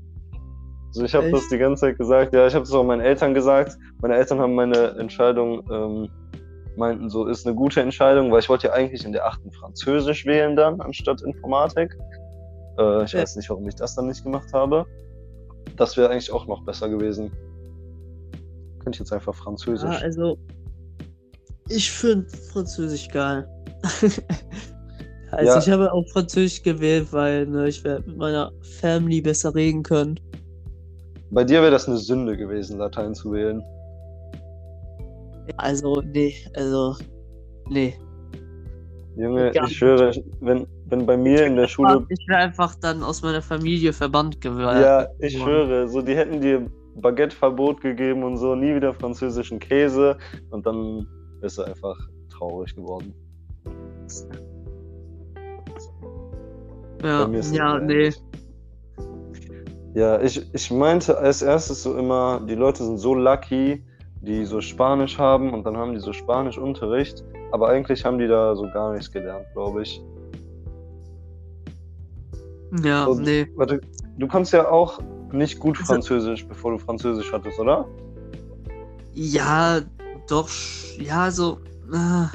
Also 0.88 1.04
ich 1.04 1.14
habe 1.14 1.30
das 1.30 1.48
die 1.48 1.56
ganze 1.56 1.80
Zeit 1.80 1.96
gesagt, 1.96 2.34
ja, 2.34 2.46
ich 2.46 2.54
habe 2.54 2.64
es 2.64 2.72
auch 2.72 2.84
meinen 2.84 3.00
Eltern 3.00 3.32
gesagt. 3.32 3.78
Meine 4.02 4.16
Eltern 4.16 4.38
haben 4.38 4.54
meine 4.54 4.98
Entscheidung, 4.98 5.62
ähm, 5.70 6.10
meinten 6.76 7.08
so, 7.10 7.26
ist 7.26 7.46
eine 7.46 7.54
gute 7.54 7.80
Entscheidung, 7.80 8.30
weil 8.32 8.40
ich 8.40 8.48
wollte 8.48 8.68
ja 8.68 8.72
eigentlich 8.72 9.04
in 9.04 9.12
der 9.12 9.26
achten 9.26 9.50
Französisch 9.52 10.24
wählen 10.26 10.56
dann, 10.56 10.80
anstatt 10.80 11.22
Informatik. 11.22 11.96
Äh, 12.78 13.04
ich 13.04 13.12
Ja. 13.12 13.20
weiß 13.20 13.36
nicht, 13.36 13.50
warum 13.50 13.68
ich 13.68 13.74
das 13.74 13.94
dann 13.94 14.06
nicht 14.06 14.22
gemacht 14.22 14.52
habe. 14.52 14.86
Das 15.76 15.96
wäre 15.96 16.10
eigentlich 16.10 16.32
auch 16.32 16.46
noch 16.46 16.64
besser 16.64 16.88
gewesen. 16.88 17.30
Könnte 18.82 18.96
ich 18.96 18.98
jetzt 19.00 19.12
einfach 19.12 19.34
Französisch. 19.34 19.90
Ja, 19.90 19.98
also. 19.98 20.38
Ich 21.68 21.90
finde 21.90 22.26
Französisch 22.52 23.08
geil. 23.08 23.46
also, 25.30 25.46
Ja. 25.46 25.58
ich 25.58 25.70
habe 25.70 25.92
auch 25.92 26.06
Französisch 26.08 26.62
gewählt, 26.62 27.08
weil 27.12 27.46
ne, 27.46 27.68
ich 27.68 27.84
werde 27.84 28.08
mit 28.08 28.16
meiner 28.16 28.50
Family 28.80 29.20
besser 29.20 29.54
reden 29.54 29.82
können. 29.82 30.18
Bei 31.30 31.44
dir 31.44 31.62
wäre 31.62 31.70
das 31.70 31.88
eine 31.88 31.96
Sünde 31.96 32.36
gewesen, 32.36 32.78
Latein 32.78 33.14
zu 33.14 33.32
wählen. 33.32 33.62
Also, 35.56 36.02
nee, 36.04 36.34
also. 36.54 36.96
Nee. 37.68 37.94
Junge, 39.16 39.52
ich 39.52 39.76
schwöre, 39.76 40.12
wenn, 40.40 40.66
wenn 40.86 41.04
bei 41.04 41.16
mir 41.16 41.46
in 41.46 41.56
der 41.56 41.68
Schule. 41.68 42.06
Ich 42.08 42.26
wäre 42.28 42.40
einfach 42.40 42.74
dann 42.76 43.02
aus 43.02 43.22
meiner 43.22 43.42
Familie 43.42 43.92
verbannt 43.92 44.40
geworden. 44.40 44.80
Ja, 44.80 45.06
ich 45.18 45.38
schwöre, 45.38 45.86
so 45.88 46.00
die 46.00 46.16
hätten 46.16 46.40
dir 46.40 46.66
Baguette-Verbot 46.96 47.80
gegeben 47.80 48.24
und 48.24 48.38
so, 48.38 48.54
nie 48.54 48.74
wieder 48.74 48.92
französischen 48.94 49.58
Käse 49.58 50.16
und 50.50 50.66
dann 50.66 51.06
ist 51.42 51.58
er 51.58 51.66
einfach 51.66 51.96
traurig 52.30 52.74
geworden. 52.74 53.14
Ja, 57.02 57.28
ja, 57.28 57.78
nee. 57.78 58.12
Ja, 59.94 60.20
ich, 60.22 60.42
ich 60.54 60.70
meinte 60.70 61.18
als 61.18 61.42
erstes 61.42 61.82
so 61.82 61.98
immer, 61.98 62.40
die 62.48 62.54
Leute 62.54 62.84
sind 62.84 62.98
so 62.98 63.14
lucky, 63.14 63.84
die 64.22 64.44
so 64.44 64.60
Spanisch 64.60 65.18
haben 65.18 65.52
und 65.52 65.64
dann 65.66 65.76
haben 65.76 65.92
die 65.92 66.00
so 66.00 66.12
Spanischunterricht, 66.12 67.24
aber 67.50 67.68
eigentlich 67.68 68.04
haben 68.04 68.18
die 68.18 68.28
da 68.28 68.54
so 68.54 68.68
gar 68.72 68.92
nichts 68.92 69.10
gelernt, 69.10 69.46
glaube 69.52 69.82
ich. 69.82 70.00
Ja, 72.84 73.04
Und, 73.04 73.22
nee. 73.22 73.46
Warte, 73.56 73.80
du 74.18 74.26
kannst 74.28 74.52
ja 74.52 74.70
auch 74.70 75.00
nicht 75.32 75.58
gut 75.58 75.76
Also- 75.78 75.92
Französisch, 75.94 76.46
bevor 76.46 76.72
du 76.72 76.78
Französisch 76.78 77.32
hattest, 77.32 77.58
oder? 77.58 77.86
Ja, 79.12 79.80
doch, 80.28 80.48
ja, 80.98 81.30
so. 81.30 81.58
Äh, 81.92 82.26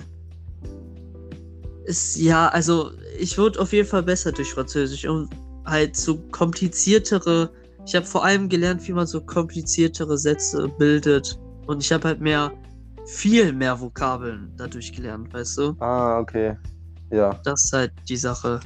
ist, 1.86 2.18
ja, 2.18 2.50
also, 2.50 2.92
ich 3.18 3.38
wurde 3.38 3.60
auf 3.60 3.72
jeden 3.74 3.88
Fall 3.88 4.04
besser 4.04 4.32
durch 4.32 4.54
Französisch 4.54 5.08
und 5.08 5.30
halt 5.66 5.96
so 5.96 6.18
kompliziertere. 6.32 7.50
Ich 7.86 7.96
habe 7.96 8.06
vor 8.06 8.24
allem 8.26 8.50
gelernt, 8.50 8.86
wie 8.88 8.92
man 8.94 9.08
so 9.08 9.22
kompliziertere 9.22 10.18
Sätze 10.18 10.68
bildet. 10.78 11.40
Und 11.68 11.84
ich 11.84 11.92
habe 11.92 12.08
halt 12.08 12.22
mehr, 12.22 12.52
viel 13.06 13.54
mehr 13.54 13.80
Vokabeln 13.80 14.54
dadurch 14.58 14.94
gelernt, 14.94 15.34
weißt 15.34 15.58
du? 15.58 15.76
Ah, 15.80 16.20
okay. 16.20 16.58
Ja. 17.12 17.40
Das 17.44 17.66
ist 17.66 17.74
halt 17.74 17.92
die 18.10 18.18
Sache. 18.18 18.60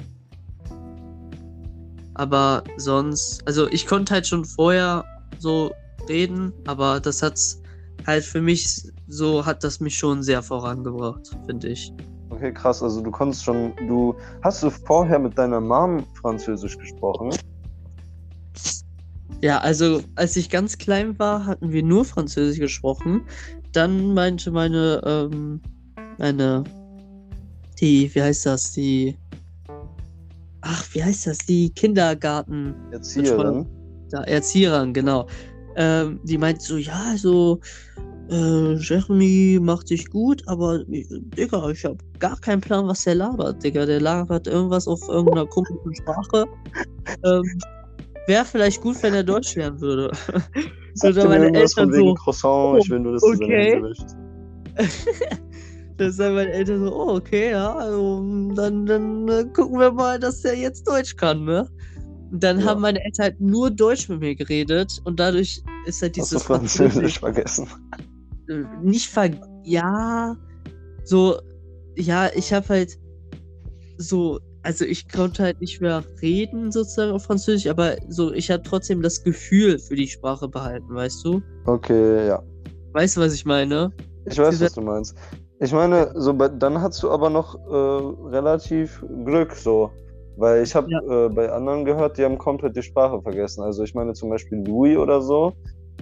Aber 2.13 2.63
sonst, 2.77 3.45
also 3.47 3.67
ich 3.69 3.87
konnte 3.87 4.13
halt 4.13 4.27
schon 4.27 4.45
vorher 4.45 5.03
so 5.39 5.71
reden, 6.07 6.53
aber 6.65 6.99
das 6.99 7.23
hat's 7.23 7.61
halt 8.05 8.23
für 8.23 8.41
mich 8.41 8.91
so, 9.07 9.45
hat 9.45 9.63
das 9.63 9.79
mich 9.79 9.97
schon 9.97 10.21
sehr 10.23 10.43
vorangebracht, 10.43 11.35
finde 11.47 11.69
ich. 11.69 11.91
Okay, 12.29 12.53
krass. 12.53 12.81
Also 12.81 13.01
du 13.01 13.11
konntest 13.11 13.43
schon, 13.43 13.73
du 13.87 14.15
hast 14.41 14.63
du 14.63 14.69
vorher 14.69 15.19
mit 15.19 15.37
deiner 15.37 15.59
Mom 15.59 16.05
Französisch 16.21 16.77
gesprochen? 16.77 17.31
Ja, 19.41 19.57
also 19.59 20.01
als 20.15 20.35
ich 20.35 20.49
ganz 20.49 20.77
klein 20.77 21.17
war, 21.17 21.45
hatten 21.45 21.71
wir 21.71 21.81
nur 21.81 22.05
Französisch 22.05 22.59
gesprochen. 22.59 23.21
Dann 23.71 24.13
meinte 24.13 24.51
meine, 24.51 25.01
ähm, 25.03 25.61
meine, 26.19 26.63
die, 27.79 28.13
wie 28.13 28.21
heißt 28.21 28.45
das, 28.45 28.73
die, 28.73 29.17
ach, 30.61 30.85
wie 30.93 31.03
heißt 31.03 31.25
das, 31.25 31.39
die 31.39 31.71
Kindergarten. 31.71 32.75
Erzieherin? 32.91 33.65
da, 34.11 34.23
Erzieherin, 34.23 34.93
genau. 34.93 35.25
Ähm, 35.75 36.19
die 36.23 36.37
meint 36.37 36.61
so, 36.61 36.77
ja, 36.77 37.01
also, 37.09 37.59
äh, 38.29 38.75
Jeremy 38.75 39.57
macht 39.59 39.87
sich 39.87 40.07
gut, 40.09 40.43
aber, 40.47 40.83
Digga, 40.87 41.69
ich 41.69 41.83
hab 41.83 41.97
gar 42.19 42.39
keinen 42.39 42.61
Plan, 42.61 42.87
was 42.87 43.03
der 43.05 43.15
labert, 43.15 43.63
Digga. 43.63 43.85
Der 43.85 44.01
labert 44.01 44.47
irgendwas 44.47 44.87
auf 44.87 45.01
irgendeiner 45.09 45.47
komischen 45.47 45.95
Sprache. 45.95 46.45
Ähm, 47.23 47.43
Wäre 48.31 48.45
vielleicht 48.45 48.79
gut, 48.79 48.95
wenn 49.03 49.13
er 49.13 49.25
Deutsch 49.25 49.55
lernen 49.55 49.81
würde. 49.81 50.09
so, 50.93 51.11
da 51.11 51.27
meine 51.27 51.53
Eltern 51.53 51.91
so, 51.91 52.13
Croissant, 52.13 52.81
ich 52.81 52.89
will 52.89 52.99
nur, 52.99 53.11
dass 53.11 53.23
du 53.23 53.27
okay. 53.27 53.73
Hände 53.73 53.89
wäschst. 53.89 54.15
da 55.97 56.09
sagen 56.09 56.35
meine 56.35 56.51
Eltern 56.53 56.85
so, 56.85 56.95
oh, 56.95 57.15
okay, 57.17 57.51
ja, 57.51 57.75
also, 57.75 58.53
dann, 58.55 58.85
dann 58.85 59.27
äh, 59.27 59.43
gucken 59.53 59.79
wir 59.81 59.91
mal, 59.91 60.17
dass 60.17 60.39
der 60.43 60.55
jetzt 60.55 60.87
Deutsch 60.87 61.17
kann, 61.17 61.43
ne? 61.43 61.67
Und 62.31 62.41
dann 62.41 62.61
Ja. 62.61 62.67
haben 62.67 62.79
meine 62.79 63.03
Eltern 63.03 63.23
halt 63.23 63.41
nur 63.41 63.69
Deutsch 63.69 64.07
mit 64.07 64.21
mir 64.21 64.33
geredet 64.33 65.01
und 65.03 65.19
dadurch 65.19 65.61
ist 65.85 66.01
halt 66.01 66.17
Hast 66.17 66.31
du 66.31 66.35
dieses 66.35 66.43
Französisch 66.43 67.19
vergessen? 67.19 67.67
nicht 68.81 69.09
ver 69.09 69.29
ja 69.65 70.37
so 71.03 71.37
ja 71.97 72.29
ich 72.33 72.53
habe 72.53 72.69
halt 72.69 72.97
so 73.97 74.39
also 74.63 74.85
ich 74.85 75.07
konnte 75.09 75.43
halt 75.43 75.59
nicht 75.61 75.81
mehr 75.81 76.03
reden 76.21 76.71
sozusagen 76.71 77.11
auf 77.11 77.23
Französisch 77.23 77.67
aber 77.67 77.95
so 78.09 78.31
ich 78.33 78.49
habe 78.51 78.63
trotzdem 78.63 79.01
das 79.01 79.23
Gefühl 79.23 79.79
für 79.79 79.95
die 79.95 80.07
Sprache 80.07 80.47
behalten 80.47 80.93
weißt 80.93 81.23
du 81.25 81.41
Okay, 81.65 82.27
ja. 82.27 82.41
weißt 82.93 83.17
du 83.17 83.21
was 83.21 83.33
ich 83.33 83.45
meine 83.45 83.91
Ich 84.25 84.37
weiß, 84.37 84.49
Diese- 84.51 84.65
was 84.65 84.73
du 84.73 84.81
meinst. 84.81 85.15
Ich 85.63 85.71
meine, 85.71 86.11
so 86.15 86.33
bei, 86.33 86.47
dann 86.47 86.81
hast 86.81 87.03
du 87.03 87.11
aber 87.11 87.29
noch 87.29 87.53
äh, 87.55 88.29
relativ 88.35 89.03
Glück 89.25 89.53
so. 89.53 89.91
Weil 90.37 90.63
ich 90.63 90.73
habe 90.73 90.87
äh, 90.91 91.29
bei 91.29 91.51
anderen 91.51 91.85
gehört, 91.85 92.17
die 92.17 92.23
haben 92.23 92.37
komplett 92.39 92.75
die 92.75 92.81
Sprache 92.81 93.21
vergessen. 93.21 93.61
Also 93.61 93.83
ich 93.83 93.93
meine 93.93 94.13
zum 94.13 94.29
Beispiel 94.31 94.63
Louis 94.65 94.97
oder 94.97 95.21
so, 95.21 95.53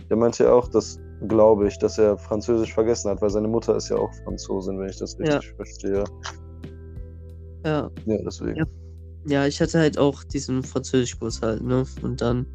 der 0.10 0.16
meinte 0.16 0.45
ja 0.45 0.53
auch, 0.53 0.70
das 0.70 0.97
glaube 1.28 1.68
ich, 1.68 1.78
dass 1.80 1.97
er 1.97 2.18
Französisch 2.18 2.74
vergessen 2.74 3.12
hat, 3.12 3.22
weil 3.22 3.30
seine 3.32 3.49
Mutter 3.49 3.76
ist 3.76 3.89
ja 3.89 3.97
auch 3.97 4.14
Franzosin, 4.24 4.80
wenn 4.80 4.88
ich 4.88 4.97
das 4.99 5.18
Ja. 5.20 5.36
richtig 5.38 5.53
verstehe. 5.57 6.03
Ja 7.66 7.89
Ja, 8.05 8.18
deswegen. 8.26 8.55
Ja. 8.57 8.66
ja 9.26 9.47
ich 9.47 9.60
hatte 9.62 9.80
halt 9.80 9.97
auch 9.97 10.24
diesen 10.24 10.64
Französischkurs 10.64 11.41
halt 11.41 11.62
ne 11.64 11.84
und 12.01 12.22
dann 12.22 12.45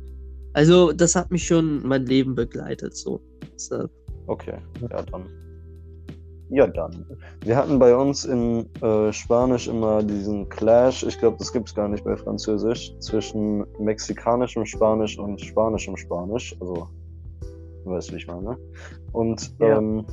also 0.52 0.92
das 0.92 1.16
hat 1.16 1.30
mich 1.30 1.46
schon 1.46 1.86
mein 1.86 2.06
Leben 2.06 2.34
begleitet 2.34 2.96
so 2.96 3.20
Deshalb, 3.54 3.90
Okay, 4.26 4.56
ja 4.80 5.02
dann. 5.02 5.26
Ja 6.50 6.66
dann. 6.66 7.04
Wir 7.42 7.56
hatten 7.56 7.78
bei 7.78 7.94
uns 7.94 8.24
in 8.24 8.66
äh, 8.82 9.12
Spanisch 9.12 9.66
immer 9.68 10.02
diesen 10.02 10.48
Clash, 10.48 11.02
ich 11.02 11.18
glaube, 11.18 11.36
das 11.38 11.52
gibt 11.52 11.68
es 11.68 11.74
gar 11.74 11.88
nicht 11.88 12.04
bei 12.04 12.16
Französisch, 12.16 12.94
zwischen 13.00 13.64
mexikanischem 13.78 14.64
Spanisch 14.66 15.18
und 15.18 15.40
spanischem 15.40 15.96
Spanisch. 15.96 16.54
Also, 16.60 16.88
du 17.84 17.90
weißt, 17.90 18.12
wie 18.12 18.16
ich 18.16 18.26
meine. 18.26 18.56
Und 19.12 19.52
Ja. 19.58 19.78
ähm, 19.78 20.04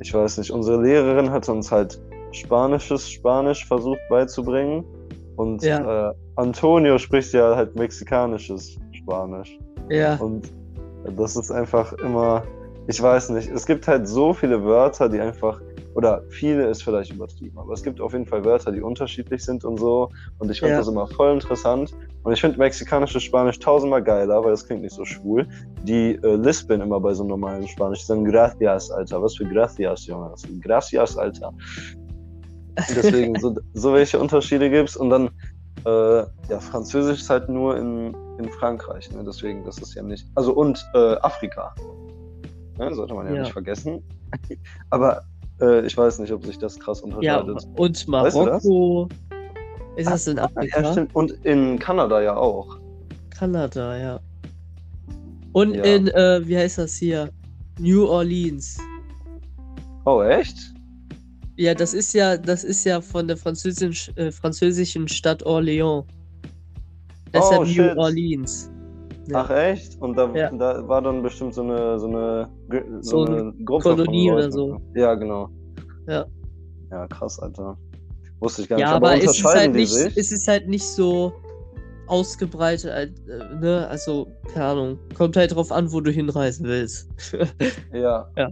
ich 0.00 0.12
weiß 0.12 0.38
nicht, 0.38 0.50
unsere 0.50 0.82
Lehrerin 0.82 1.30
hat 1.30 1.48
uns 1.48 1.70
halt 1.72 2.00
spanisches 2.36 3.10
Spanisch 3.10 3.66
versucht 3.66 4.00
beizubringen. 4.08 4.84
Und 5.36 5.62
Ja. 5.62 6.10
äh, 6.10 6.14
Antonio 6.36 6.98
spricht 6.98 7.32
ja 7.32 7.56
halt 7.56 7.74
mexikanisches 7.76 8.78
Spanisch. 8.92 9.58
ja 9.90 10.16
Und 10.16 10.52
das 11.16 11.36
ist 11.36 11.50
einfach 11.50 11.92
immer, 11.94 12.42
ich 12.88 13.00
weiß 13.00 13.30
nicht, 13.30 13.50
es 13.50 13.66
gibt 13.66 13.86
halt 13.86 14.08
so 14.08 14.32
viele 14.32 14.64
Wörter, 14.64 15.08
die 15.08 15.20
einfach, 15.20 15.60
oder 15.94 16.22
viele 16.30 16.66
ist 16.66 16.82
vielleicht 16.82 17.12
übertrieben, 17.12 17.58
aber 17.58 17.72
es 17.72 17.82
gibt 17.82 18.00
auf 18.00 18.12
jeden 18.12 18.26
Fall 18.26 18.44
Wörter, 18.44 18.72
die 18.72 18.80
unterschiedlich 18.82 19.44
sind 19.44 19.64
und 19.64 19.78
so. 19.78 20.08
Und 20.38 20.50
ich 20.50 20.58
finde 20.60 20.72
Ja. 20.72 20.78
das 20.78 20.88
immer 20.88 21.06
voll 21.06 21.32
interessant. 21.34 21.92
Und 22.22 22.32
ich 22.32 22.40
finde 22.40 22.58
mexikanisches 22.58 23.22
Spanisch 23.22 23.58
tausendmal 23.60 24.02
geiler, 24.02 24.42
weil 24.42 24.50
das 24.50 24.66
klingt 24.66 24.82
nicht 24.82 24.94
so 24.94 25.04
schwul. 25.04 25.46
Die 25.84 26.16
äh, 26.22 26.36
lispeln 26.36 26.80
immer 26.80 26.98
bei 27.00 27.14
so 27.14 27.24
normalen 27.24 27.66
Spanisch. 27.68 28.00
Die 28.00 28.06
sagen 28.06 28.24
Gracias, 28.24 28.90
Alter. 28.90 29.22
Was 29.22 29.36
für 29.36 29.44
Gracias, 29.46 30.06
Junge. 30.06 30.30
Das 30.30 30.44
ist 30.44 30.62
Gracias, 30.62 31.16
Alter. 31.16 31.52
Deswegen, 32.94 33.38
so, 33.40 33.56
so 33.74 33.92
welche 33.94 34.18
Unterschiede 34.18 34.70
gibt's 34.70 34.96
Und 34.96 35.10
dann, 35.10 35.30
äh, 35.84 36.18
ja, 36.50 36.60
Französisch 36.60 37.20
ist 37.22 37.30
halt 37.30 37.48
nur 37.48 37.76
in, 37.76 38.14
in 38.38 38.50
Frankreich, 38.50 39.10
ne? 39.12 39.24
deswegen, 39.24 39.64
das 39.64 39.78
ist 39.78 39.94
ja 39.94 40.02
nicht. 40.02 40.26
Also 40.34 40.52
und 40.52 40.84
äh, 40.94 41.16
Afrika. 41.22 41.74
Ne? 42.78 42.94
Sollte 42.94 43.14
man 43.14 43.26
ja, 43.26 43.34
Ja. 43.34 43.42
nicht 43.42 43.52
vergessen. 43.52 44.02
Aber 44.90 45.22
äh, 45.60 45.86
ich 45.86 45.96
weiß 45.96 46.18
nicht, 46.18 46.32
ob 46.32 46.44
sich 46.44 46.58
das 46.58 46.78
krass 46.78 47.00
ja 47.00 47.38
unterscheidet. 47.38 47.66
und 47.76 48.08
Weißt 48.12 48.36
du 48.36 48.44
das? 48.44 48.64
Marokko 48.64 49.08
ist 49.96 50.10
das 50.10 50.26
in 50.26 50.36
Ja, 50.36 50.44
Afrika 50.44 50.92
stimmt. 50.92 51.14
Und 51.14 51.30
in 51.44 51.78
Kanada 51.78 52.20
ja 52.20 52.36
auch. 52.36 52.78
Kanada, 53.30 53.96
ja. 53.96 54.20
Und 55.52 55.74
Ja. 55.74 55.84
in, 55.84 56.08
äh, 56.08 56.46
wie 56.46 56.56
heißt 56.58 56.78
das 56.78 56.94
hier? 56.96 57.30
New 57.78 58.06
Orleans. 58.06 58.76
Oh, 60.04 60.22
echt? 60.22 60.56
Ja, 61.56 61.74
das 61.74 61.94
ist 61.94 62.12
ja, 62.12 62.36
das 62.36 62.64
ist 62.64 62.84
ja 62.84 63.00
von 63.00 63.26
der 63.28 63.36
französischen, 63.36 64.16
äh, 64.16 64.30
französischen 64.30 65.08
Stadt 65.08 65.44
Orléans. 65.44 66.04
Deshalb 67.32 67.60
Oh, 67.60 67.64
New 67.64 67.70
shit. 67.72 67.96
Orleans. 67.96 68.70
Ja. 69.28 69.40
Ach 69.40 69.50
echt? 69.50 70.00
Und 70.00 70.16
da, 70.16 70.32
Ja. 70.34 70.50
da 70.52 70.86
war 70.86 71.02
dann 71.02 71.22
bestimmt 71.22 71.54
so 71.54 71.62
eine, 71.62 71.98
so 71.98 72.06
eine, 72.06 72.48
So 73.00 73.24
so 73.26 73.32
eine 73.32 73.52
Gruppe 73.64 73.82
Kolonie 73.96 74.28
von 74.28 74.38
oder 74.38 74.52
so. 74.52 74.80
Ja, 74.94 75.14
genau. 75.14 75.48
Ja. 76.06 76.24
Ja, 76.90 77.06
krass, 77.08 77.38
Alter. 77.40 77.76
Wusste 78.38 78.62
ich 78.62 78.68
gar 78.68 78.76
nicht. 78.76 78.82
Ja, 78.86 78.92
aber 78.92 79.14
es 79.16 79.24
ist 79.24 79.28
unterscheiden 79.38 79.58
halt 79.60 79.74
nicht, 79.74 79.92
sich? 79.92 80.16
es 80.16 80.30
ist 80.32 80.46
halt 80.46 80.68
nicht 80.68 80.84
so 80.84 81.32
ausgebreitet, 82.06 82.90
äh, 83.28 83.54
ne? 83.60 83.88
Also, 83.88 84.28
keine 84.52 84.66
Ahnung. 84.66 84.98
Kommt 85.14 85.36
halt 85.36 85.54
drauf 85.54 85.72
an, 85.72 85.90
wo 85.92 86.00
du 86.00 86.10
hinreisen 86.12 86.66
willst. 86.66 87.08
Ja. 87.92 88.30
Ja. 88.36 88.50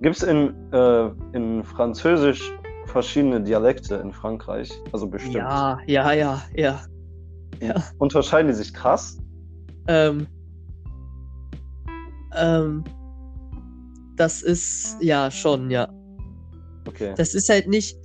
Gibt 0.00 0.16
es 0.16 0.22
in, 0.22 0.54
äh, 0.72 1.10
in 1.32 1.64
Französisch 1.64 2.52
verschiedene 2.86 3.40
Dialekte 3.40 3.96
in 3.96 4.12
Frankreich? 4.12 4.70
Also 4.92 5.06
bestimmt. 5.06 5.34
ja, 5.34 5.78
ja, 5.86 6.12
ja, 6.12 6.42
ja. 6.54 6.80
Ja. 7.60 7.74
Unterscheiden 7.98 8.48
die 8.48 8.54
sich 8.54 8.72
krass? 8.72 9.18
Ähm, 9.88 10.26
ähm, 12.36 12.84
das 14.16 14.42
ist 14.42 14.96
ja 15.00 15.30
schon, 15.30 15.70
ja. 15.70 15.88
Okay. 16.86 17.14
Das 17.16 17.34
ist 17.34 17.48
halt 17.48 17.66
nicht, 17.66 17.98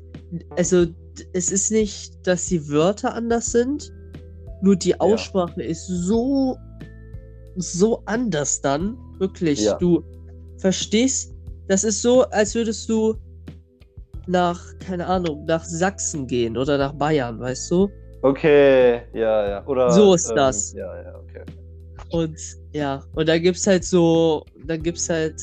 also 0.57 0.85
es 1.33 1.51
ist 1.51 1.71
nicht, 1.71 2.25
dass 2.25 2.47
die 2.47 2.69
Wörter 2.69 3.13
anders 3.13 3.51
sind, 3.51 3.91
nur 4.61 4.75
die 4.75 4.99
Aussprache 4.99 5.61
ist 5.61 5.85
so 5.87 6.57
so 7.55 8.01
anders 8.05 8.61
dann. 8.61 8.97
Wirklich. 9.19 9.61
Ja. 9.61 9.77
Du 9.77 10.03
verstehst, 10.57 11.32
das 11.67 11.83
ist 11.83 12.01
so, 12.01 12.23
als 12.29 12.55
würdest 12.55 12.87
du 12.89 13.15
nach, 14.27 14.61
keine 14.79 15.05
Ahnung, 15.05 15.45
nach 15.45 15.63
Sachsen 15.63 16.27
gehen 16.27 16.57
oder 16.57 16.77
nach 16.77 16.93
Bayern, 16.93 17.39
weißt 17.39 17.71
du? 17.71 17.89
Okay, 18.21 19.01
ja, 19.13 19.49
ja. 19.49 19.65
Oder, 19.65 19.91
So 19.91 20.13
ist 20.13 20.31
das. 20.31 20.73
Ja, 20.73 21.01
ja, 21.01 21.19
okay. 21.19 21.43
Und 22.11 22.37
ja, 22.73 23.03
und 23.15 23.27
da 23.27 23.37
gibt's 23.37 23.67
halt 23.67 23.83
so, 23.83 24.45
da 24.65 24.77
gibt's 24.77 25.09
halt 25.09 25.35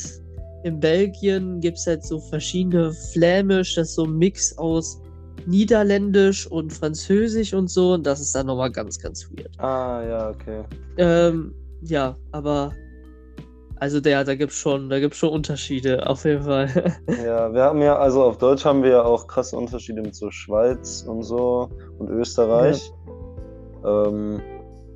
in 0.62 0.78
Belgien 0.78 1.60
gibt's 1.60 1.86
halt 1.86 2.04
so 2.04 2.20
verschiedene 2.20 2.92
Flämisch, 3.12 3.74
das 3.74 3.88
ist 3.88 3.94
so 3.94 4.04
ein 4.04 4.16
Mix 4.18 4.56
aus 4.58 5.00
Niederländisch 5.46 6.46
und 6.46 6.72
Französisch 6.72 7.54
und 7.54 7.68
so, 7.68 7.94
und 7.94 8.06
das 8.06 8.20
ist 8.20 8.34
dann 8.34 8.46
nochmal 8.46 8.70
ganz, 8.70 8.98
ganz 8.98 9.30
weird. 9.30 9.50
Ah, 9.58 10.02
ja, 10.06 10.30
okay. 10.30 10.64
Ähm, 10.98 11.54
ja, 11.82 12.14
aber 12.32 12.72
also 13.80 14.00
der, 14.00 14.24
da 14.24 14.34
gibt's 14.34 14.56
schon, 14.56 14.88
da 14.90 15.00
gibt's 15.00 15.16
schon 15.18 15.30
Unterschiede, 15.30 16.06
auf 16.06 16.24
jeden 16.24 16.42
Fall. 16.44 16.68
Ja, 17.24 17.52
wir 17.52 17.62
haben 17.62 17.80
ja, 17.82 17.98
also 17.98 18.22
auf 18.24 18.38
Deutsch 18.38 18.64
haben 18.64 18.82
wir 18.82 18.90
ja 18.90 19.02
auch 19.02 19.26
krasse 19.26 19.56
Unterschiede 19.56 20.02
mit 20.02 20.14
so 20.14 20.30
Schweiz 20.30 21.04
und 21.08 21.22
so 21.22 21.68
und 21.98 22.08
Österreich. 22.10 22.92
Ähm, 23.84 24.40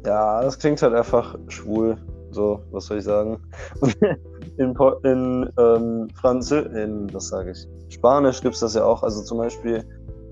ja, 0.07 0.43
das 0.43 0.59
klingt 0.59 0.81
halt 0.83 0.95
einfach 0.95 1.37
schwul, 1.49 1.97
so, 2.31 2.61
was 2.71 2.87
soll 2.87 2.99
ich 2.99 3.05
sagen. 3.05 3.39
In 4.57 4.77
in 5.03 5.51
ähm, 5.59 6.09
Franzö 6.15 6.61
in, 6.61 7.13
was 7.13 7.29
sage 7.29 7.51
ich, 7.53 7.67
Spanisch 7.93 8.41
gibt 8.41 8.55
es 8.55 8.61
das 8.61 8.75
ja 8.75 8.85
auch, 8.85 9.03
also 9.03 9.23
zum 9.23 9.39
Beispiel, 9.39 9.83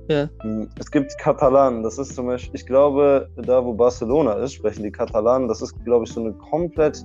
Ja. 0.08 0.28
m, 0.44 0.68
es 0.78 0.90
gibt 0.90 1.16
Katalan, 1.18 1.82
das 1.82 1.98
ist 1.98 2.14
zum 2.14 2.26
Beispiel, 2.26 2.54
ich 2.54 2.66
glaube, 2.66 3.28
da 3.36 3.64
wo 3.64 3.72
Barcelona 3.72 4.34
ist, 4.34 4.52
sprechen 4.52 4.84
die 4.84 4.92
Katalan, 4.92 5.48
das 5.48 5.60
ist, 5.62 5.74
glaube 5.84 6.04
ich, 6.04 6.12
so 6.12 6.20
eine 6.20 6.32
komplett 6.34 7.04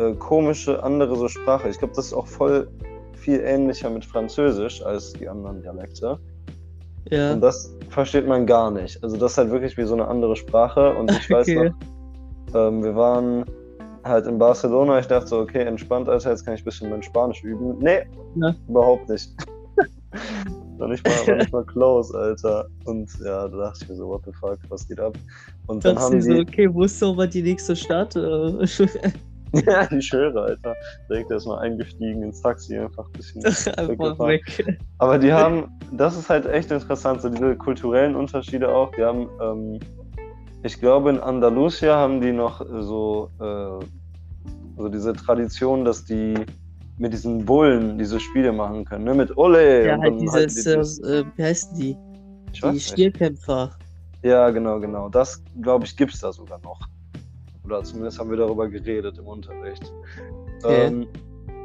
äh, 0.00 0.14
komische 0.14 0.82
andere 0.82 1.14
so 1.16 1.28
Sprache. 1.28 1.68
Ich 1.68 1.78
glaube, 1.78 1.94
das 1.94 2.06
ist 2.06 2.14
auch 2.14 2.26
voll 2.26 2.68
viel 3.14 3.40
ähnlicher 3.40 3.90
mit 3.90 4.04
Französisch 4.04 4.82
als 4.82 5.12
die 5.12 5.28
anderen 5.28 5.60
Dialekte. 5.62 6.18
Ja. 7.10 7.34
Und 7.34 7.40
das 7.42 7.74
versteht 7.90 8.26
man 8.26 8.46
gar 8.46 8.70
nicht. 8.70 9.02
Also 9.04 9.16
das 9.16 9.32
ist 9.32 9.38
halt 9.38 9.50
wirklich 9.50 9.76
wie 9.76 9.84
so 9.84 9.94
eine 9.94 10.08
andere 10.08 10.36
Sprache. 10.36 10.94
Und 10.96 11.10
ich 11.10 11.28
weiß 11.30 11.48
Okay. 11.48 11.70
noch, 12.52 12.54
ähm, 12.54 12.82
wir 12.82 12.96
waren 12.96 13.44
halt 14.04 14.26
in 14.26 14.38
Barcelona. 14.38 14.98
Ich 15.00 15.06
dachte 15.06 15.26
so, 15.26 15.38
okay, 15.40 15.62
entspannt, 15.64 16.08
Alter, 16.08 16.30
jetzt 16.30 16.44
kann 16.44 16.54
ich 16.54 16.62
ein 16.62 16.64
bisschen 16.64 16.88
mein 16.90 17.02
Spanisch 17.02 17.42
üben. 17.44 17.76
Nee, 17.78 18.00
Ja. 18.36 18.54
überhaupt 18.68 19.08
nicht. 19.08 19.30
war, 20.78 20.88
nicht 20.88 21.06
mal, 21.06 21.26
war 21.26 21.36
nicht 21.36 21.52
mal 21.52 21.64
close, 21.64 22.16
Alter. 22.16 22.66
Und 22.86 23.10
ja, 23.22 23.48
da 23.48 23.56
dachte 23.56 23.80
ich 23.82 23.88
mir 23.90 23.96
so, 23.96 24.08
what 24.08 24.22
the 24.24 24.32
fuck, 24.32 24.58
was 24.70 24.88
geht 24.88 25.00
ab? 25.00 25.14
Und 25.66 25.84
dann 25.84 25.96
Dachte 25.96 26.06
haben 26.06 26.18
ich 26.18 26.24
so, 26.24 26.38
okay, 26.38 26.72
wo 26.72 26.84
ist 26.84 27.00
doch 27.02 27.14
mal 27.14 27.28
die 27.28 27.42
nächste 27.42 27.76
Stadt? 27.76 28.16
Äh, 29.52 29.62
ja, 29.66 29.90
ich 29.92 30.06
schwöre, 30.06 30.42
Alter, 30.42 30.74
direkt 31.08 31.30
erstmal 31.30 31.58
eingestiegen 31.60 32.22
ins 32.22 32.40
Taxi, 32.40 32.78
einfach 32.78 33.06
ein 33.06 33.12
bisschen 33.12 33.42
Einfach 33.76 34.18
weg. 34.20 34.42
Aber 34.98 35.18
die 35.18 35.32
haben, 35.32 35.68
das 35.92 36.16
ist 36.16 36.28
halt 36.28 36.46
echt 36.46 36.70
interessant, 36.70 37.22
so 37.22 37.28
diese 37.30 37.56
kulturellen 37.56 38.14
Unterschiede 38.16 38.68
auch. 38.68 38.92
Die 38.96 39.02
haben, 39.02 39.28
ähm, 39.40 39.80
ich 40.62 40.78
glaube, 40.78 41.10
in 41.10 41.18
Andalusia 41.20 41.96
haben 41.96 42.20
die 42.20 42.32
noch 42.32 42.60
so, 42.82 43.30
äh, 43.40 43.84
so 44.76 44.88
diese 44.88 45.14
Tradition, 45.14 45.84
dass 45.84 46.04
die 46.04 46.34
mit 46.98 47.14
diesen 47.14 47.46
Bullen 47.46 47.96
diese 47.96 48.20
Spiele 48.20 48.52
machen 48.52 48.84
können, 48.84 49.04
ne? 49.04 49.14
Mit 49.14 49.34
Ole. 49.38 49.86
Ja, 49.86 49.94
und 49.94 50.02
halt 50.02 50.16
dann 50.34 50.48
dieses, 50.48 50.64
die 50.64 50.70
das- 50.76 50.98
äh, 51.00 51.24
wie 51.34 51.42
heißen 51.42 51.78
die? 51.78 51.96
Die. 52.62 52.80
Stierkämpfer. 52.80 53.74
Ja, 54.22 54.50
genau, 54.50 54.78
genau. 54.80 55.08
Das, 55.08 55.42
glaube 55.62 55.86
ich, 55.86 55.96
gibt's 55.96 56.20
da 56.20 56.30
sogar 56.30 56.60
noch. 56.62 56.78
Oder 57.70 57.84
zumindest 57.84 58.18
haben 58.18 58.30
wir 58.30 58.36
darüber 58.36 58.68
geredet 58.68 59.16
im 59.18 59.26
Unterricht. 59.26 59.92
Okay. 60.62 60.86
Ähm, 60.86 61.06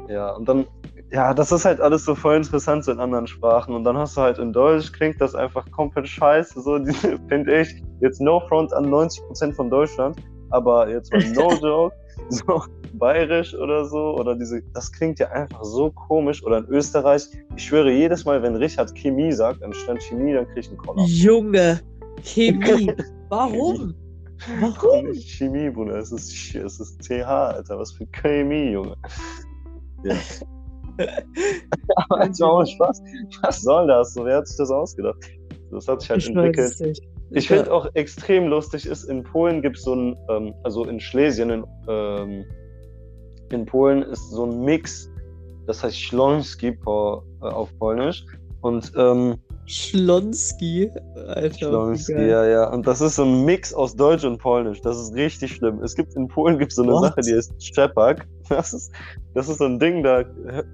ja, 0.08 0.30
und 0.30 0.48
dann, 0.48 0.66
ja, 1.10 1.34
das 1.34 1.50
ist 1.50 1.64
halt 1.64 1.80
alles 1.80 2.04
so 2.04 2.14
voll 2.14 2.36
interessant 2.36 2.84
so 2.84 2.92
in 2.92 3.00
anderen 3.00 3.26
Sprachen. 3.26 3.74
Und 3.74 3.82
dann 3.82 3.98
hast 3.98 4.16
du 4.16 4.20
halt 4.20 4.38
in 4.38 4.52
Deutsch, 4.52 4.92
klingt 4.92 5.20
das 5.20 5.34
einfach 5.34 5.68
komplett 5.72 6.06
scheiße. 6.06 6.60
So, 6.60 6.78
finde 7.28 7.60
ich, 7.60 7.82
jetzt 8.00 8.20
no 8.20 8.40
front 8.48 8.72
an 8.72 8.86
90% 8.86 9.52
von 9.54 9.68
Deutschland, 9.68 10.16
aber 10.50 10.88
jetzt 10.88 11.12
mal 11.12 11.24
no 11.32 11.50
joke, 11.60 11.96
so 12.28 12.62
bayerisch 12.92 13.52
oder 13.54 13.84
so, 13.84 14.16
oder 14.16 14.36
diese, 14.36 14.62
das 14.74 14.92
klingt 14.92 15.18
ja 15.18 15.28
einfach 15.30 15.64
so 15.64 15.90
komisch. 15.90 16.44
Oder 16.44 16.58
in 16.58 16.66
Österreich, 16.66 17.26
ich 17.56 17.64
schwöre, 17.64 17.90
jedes 17.90 18.24
Mal, 18.24 18.40
wenn 18.44 18.54
Richard 18.54 18.94
Chemie 18.94 19.32
sagt, 19.32 19.60
anstatt 19.64 20.00
Chemie, 20.04 20.34
dann 20.34 20.46
krieg 20.46 20.58
ich 20.58 20.68
einen 20.68 20.78
Koller. 20.78 21.02
Junge, 21.04 21.80
Chemie. 22.22 22.92
Warum? 23.28 23.92
Warum? 24.60 25.12
Chemie, 25.14 25.70
Bruder, 25.70 25.96
es 25.96 26.12
ist, 26.12 26.54
es 26.54 26.80
ist 26.80 27.00
TH, 27.02 27.24
Alter, 27.24 27.78
was 27.78 27.92
für 27.92 28.06
Chemie, 28.06 28.72
Junge. 28.72 28.96
Ja. 30.04 30.16
Aber 32.08 32.24
jetzt 32.24 32.42
ohne 32.42 32.66
Spaß. 32.66 33.02
Was 33.42 33.62
soll 33.62 33.86
das? 33.86 34.14
So, 34.14 34.24
wer 34.24 34.38
hat 34.38 34.48
sich 34.48 34.56
das 34.56 34.70
ausgedacht? 34.70 35.18
Das 35.70 35.88
hat 35.88 36.00
sich 36.00 36.10
halt 36.10 36.22
Ich 36.22 36.28
entwickelt. 36.28 37.00
Ich 37.30 37.48
finde 37.48 37.72
auch 37.72 37.88
extrem 37.94 38.46
lustig 38.46 38.86
ist, 38.86 39.04
in 39.04 39.24
Polen 39.24 39.60
gibt 39.60 39.78
es 39.78 39.82
so 39.82 39.94
ein, 39.94 40.16
ähm, 40.30 40.54
also 40.62 40.84
in 40.84 41.00
Schlesien, 41.00 41.50
in, 41.50 41.64
ähm, 41.88 42.44
in 43.50 43.66
Polen 43.66 44.02
ist 44.02 44.30
so 44.30 44.46
ein 44.46 44.60
Mix, 44.64 45.10
das 45.66 45.82
heißt 45.82 46.12
po, 46.82 47.22
äh, 47.42 47.46
auf 47.46 47.76
Polnisch. 47.78 48.24
Und 48.60 48.92
ähm, 48.96 49.36
Schlonski, 49.66 50.90
Alter. 51.28 51.54
Schlonski, 51.58 52.12
ja, 52.12 52.44
ja. 52.46 52.72
Und 52.72 52.86
das 52.86 53.00
ist 53.00 53.16
so 53.16 53.24
ein 53.24 53.44
Mix 53.44 53.74
aus 53.74 53.96
Deutsch 53.96 54.24
und 54.24 54.38
Polnisch. 54.38 54.80
Das 54.82 54.96
ist 54.98 55.14
richtig 55.14 55.56
schlimm. 55.56 55.82
Es 55.82 55.94
gibt 55.94 56.14
in 56.14 56.28
Polen 56.28 56.58
gibt 56.58 56.72
so 56.72 56.82
eine 56.82 56.92
What? 56.92 57.02
Sache, 57.04 57.20
die 57.22 57.34
heißt 57.34 57.52
Szczepak. 57.62 58.26
Das 58.48 58.72
ist, 58.72 58.92
das 59.34 59.48
ist 59.48 59.58
so 59.58 59.64
ein 59.64 59.78
Ding, 59.80 60.04
da 60.04 60.22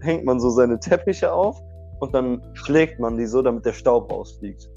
hängt 0.00 0.24
man 0.26 0.38
so 0.38 0.50
seine 0.50 0.78
Teppiche 0.78 1.32
auf 1.32 1.58
und 2.00 2.12
dann 2.14 2.42
schlägt 2.52 3.00
man 3.00 3.16
die 3.16 3.24
so, 3.26 3.40
damit 3.40 3.64
der 3.64 3.72
Staub 3.72 4.12
rausfliegt. 4.12 4.68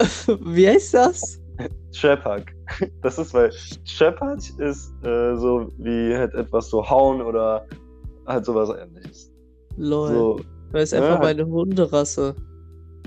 Wie 0.46 0.66
heißt 0.66 0.94
das? 0.94 1.38
Shepherd. 1.92 2.44
Das 3.02 3.18
ist, 3.18 3.34
weil 3.34 3.52
Shepherd 3.84 4.48
ist 4.58 4.94
äh, 5.04 5.36
so 5.36 5.68
wie 5.76 6.16
halt 6.16 6.32
etwas 6.34 6.70
so 6.70 6.88
hauen 6.88 7.20
oder 7.20 7.66
halt 8.26 8.46
sowas 8.46 8.70
ähnliches. 8.70 9.30
Lol. 9.76 10.08
So, 10.08 10.40
Das 10.72 10.84
ist 10.84 10.92
Ja, 10.92 11.00
einfach 11.00 11.18
halt- 11.22 11.36
meine 11.38 11.50
Hunderasse. 11.50 12.34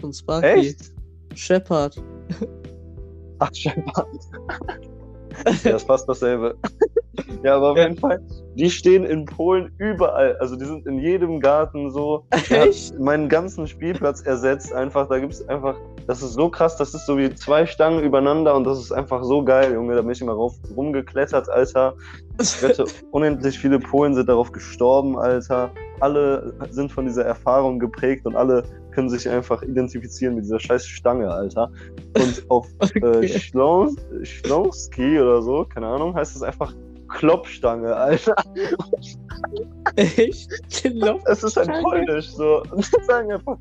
Von 0.04 0.12
Sparky. 0.12 0.48
echt? 0.48 0.92
Shepard. 1.34 1.96
Ach, 3.40 3.50
Shepherd. 3.54 4.20
ja, 5.64 5.72
das 5.72 5.86
passt 5.86 6.10
dasselbe. 6.10 6.58
ja, 7.42 7.56
aber 7.56 7.72
auf 7.72 7.78
jeden 7.78 7.96
Fall, 7.96 8.22
die 8.56 8.70
stehen 8.70 9.06
in 9.06 9.24
Polen 9.24 9.72
überall. 9.78 10.36
Also 10.42 10.58
die 10.58 10.66
sind 10.66 10.86
in 10.88 11.00
jedem 11.00 11.40
Garten 11.40 11.90
so. 11.90 12.26
Echt? 12.50 13.00
meinen 13.00 13.30
ganzen 13.30 13.66
Spielplatz 13.66 14.20
ersetzt 14.24 14.74
einfach. 14.74 15.08
Da 15.08 15.20
gibt 15.20 15.32
es 15.32 15.48
einfach, 15.48 15.78
das 16.06 16.22
ist 16.22 16.34
so 16.34 16.50
krass, 16.50 16.76
das 16.76 16.94
ist 16.94 17.06
so 17.06 17.18
wie 17.18 17.34
zwei 17.34 17.66
Stangen 17.66 18.04
übereinander 18.04 18.56
und 18.56 18.66
das 18.66 18.80
ist 18.80 18.92
einfach 18.92 19.24
so 19.24 19.42
geil, 19.42 19.72
Junge. 19.74 19.96
Da 19.96 20.02
bin 20.02 20.12
ich 20.12 20.20
immer 20.20 20.34
rauf, 20.34 20.56
rumgeklettert, 20.76 21.48
Alter. 21.48 21.96
Ich 22.42 22.62
wette, 22.62 22.84
unendlich 23.12 23.58
viele 23.58 23.80
Polen 23.80 24.16
sind 24.16 24.28
darauf 24.28 24.52
gestorben, 24.52 25.18
Alter. 25.18 25.72
Alle 26.02 26.54
sind 26.72 26.92
von 26.92 27.06
dieser 27.06 27.24
Erfahrung 27.24 27.80
geprägt 27.80 28.26
und 28.26 28.36
alle 28.36 28.66
können 28.94 29.10
sich 29.10 29.28
einfach 29.28 29.62
identifizieren 29.64 30.36
mit 30.36 30.46
dieser 30.46 30.60
scheiß 30.60 30.88
Stange, 30.88 31.30
Alter. 31.30 31.72
Und 32.18 32.46
auf 32.50 32.68
äh, 32.96 33.24
Okay. 33.24 33.40
Schlons 33.40 33.96
Schlonski 34.24 35.20
oder 35.20 35.42
so, 35.42 35.66
keine 35.66 35.88
Ahnung, 35.88 36.16
heißt 36.16 36.36
es 36.36 36.42
einfach 36.42 36.74
Kloppstange, 37.10 37.96
Alter. 37.96 38.36
Echt? 39.96 40.52
Es 41.26 41.44
ist 41.44 41.58
halt 41.58 41.72
polnisch 41.82 42.32
so. 42.32 42.64
Und 42.72 42.86
die 42.98 43.04
sagen 43.06 43.32
einfach 43.32 43.58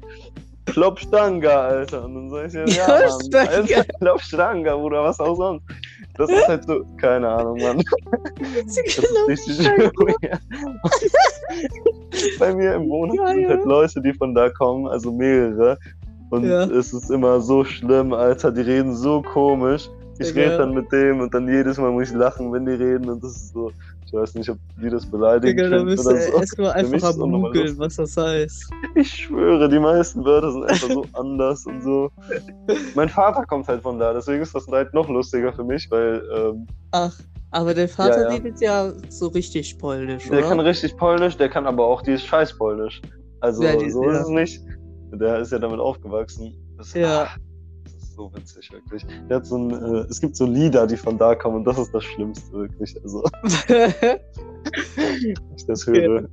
Kloppstange, 0.67 1.51
Alter. 1.51 2.05
Und 2.05 2.15
dann 2.15 2.31
sag 2.31 2.47
ich 2.47 2.53
ja, 2.55 2.67
ja. 2.67 2.95
Alter, 3.47 3.85
Kloppstange, 4.01 4.71
Bruder, 4.73 5.03
was 5.03 5.19
auch 5.21 5.37
sonst. 5.37 5.65
Das 6.17 6.31
ist 6.31 6.49
halt 6.49 6.65
so, 6.65 6.83
keine 6.99 7.29
Ahnung, 7.29 7.61
Mann. 7.61 7.83
Das 8.39 8.79
ist 8.79 9.29
richtig. 9.29 9.61
Bei 12.39 12.55
mir 12.55 12.75
im 12.75 12.89
Wohnhaus 12.89 13.17
Ja, 13.19 13.35
sind 13.35 13.49
halt 13.49 13.65
Leute, 13.65 14.01
die 14.03 14.13
von 14.13 14.35
da 14.35 14.49
kommen, 14.51 14.87
also 14.89 15.13
mehrere. 15.13 15.79
Und 16.31 16.45
Ja. 16.45 16.65
es 16.65 16.93
ist 16.93 17.11
immer 17.11 17.41
so 17.41 17.65
schlimm, 17.65 18.13
Alter. 18.13 18.51
Die 18.53 18.61
reden 18.63 18.95
so 18.95 19.23
komisch. 19.23 19.89
Ich 20.19 20.29
Ja. 20.29 20.35
rede 20.43 20.59
dann 20.59 20.75
mit 20.75 20.91
dem 20.93 21.21
und 21.21 21.33
dann 21.35 21.49
jedes 21.49 21.79
Mal 21.79 21.91
muss 21.91 22.11
ich 22.11 22.15
lachen, 22.15 22.53
wenn 22.53 22.67
die 22.67 22.73
reden. 22.73 23.09
Und 23.09 23.23
das 23.23 23.33
ist 23.33 23.53
so, 23.53 23.73
ich 24.13 24.19
weiß 24.19 24.35
nicht, 24.35 24.51
ob 24.51 24.59
die 24.77 24.91
das 24.91 25.11
beleidigen 25.11 25.57
Digga, 25.57 25.71
da 25.71 25.77
können 25.77 25.87
bist 25.87 26.07
oder 26.07 26.19
du 26.19 26.23
so. 26.33 26.39
erstmal 26.39 26.73
einfach 26.73 27.11
am 27.19 27.33
googeln, 27.33 27.79
was 27.79 27.97
das 27.97 28.17
heißt. 28.17 28.71
Ich 28.95 29.11
schwöre, 29.11 29.69
die 29.71 29.79
meisten 29.79 30.23
Wörter 30.25 30.53
sind 30.53 30.65
einfach 30.65 30.89
so 30.91 31.07
anders 31.15 31.65
und 31.65 31.83
so. 31.83 32.11
Mein 32.95 33.09
Vater 33.09 33.45
kommt 33.47 33.67
halt 33.69 33.83
von 33.83 33.99
da, 33.99 34.13
deswegen 34.13 34.43
ist 34.43 34.55
das 34.55 34.67
halt 34.69 34.93
noch 34.93 35.09
lustiger 35.09 35.53
für 35.55 35.65
mich, 35.65 35.89
weil 35.91 36.23
ähm, 36.35 36.67
Ach, 36.91 37.19
aber 37.51 37.73
der 37.73 37.89
Vater 37.89 38.19
Ja, 38.25 38.29
ja. 38.29 38.35
redet 38.37 38.61
ja 38.61 38.93
so 39.09 39.29
richtig 39.29 39.79
polnisch, 39.79 40.29
der 40.29 40.41
oder? 40.41 40.49
kann 40.49 40.61
richtig 40.61 40.95
Polnisch, 40.99 41.37
der 41.39 41.49
kann 41.49 41.67
aber 41.67 41.87
auch 41.87 42.03
dieses 42.03 42.23
scheiß 42.25 42.59
Polnisch. 42.59 43.01
Also 43.41 43.63
Ja, 43.63 43.77
die- 43.77 43.91
so 43.91 44.11
ist 44.11 44.19
es 44.21 44.29
nicht. 44.29 44.61
Der 45.15 45.39
ist 45.41 45.53
ja 45.53 45.59
damit 45.59 45.81
aufgewachsen. 45.81 46.55
Das, 46.77 46.93
Ja. 46.93 47.23
ach, 47.25 47.37
ist 48.13 48.17
so 48.17 48.31
witzig, 48.35 48.71
wirklich. 48.73 49.07
Der 49.29 49.37
hat 49.39 49.47
so 49.47 49.57
ein, 49.57 49.71
äh, 49.71 50.07
es 50.09 50.21
gibt 50.21 50.37
so 50.37 50.45
Lieder, 50.47 50.87
die 50.87 50.97
von 50.97 51.19
da 51.19 51.35
kommen 51.35 51.57
und 51.57 51.65
das 51.65 51.79
ist 51.79 51.93
das 51.95 52.05
Schlimmste, 52.05 52.53
wirklich. 52.53 52.95
Also, 53.03 53.25
ich 55.57 55.67
das 55.67 55.87
höre. 55.87 56.29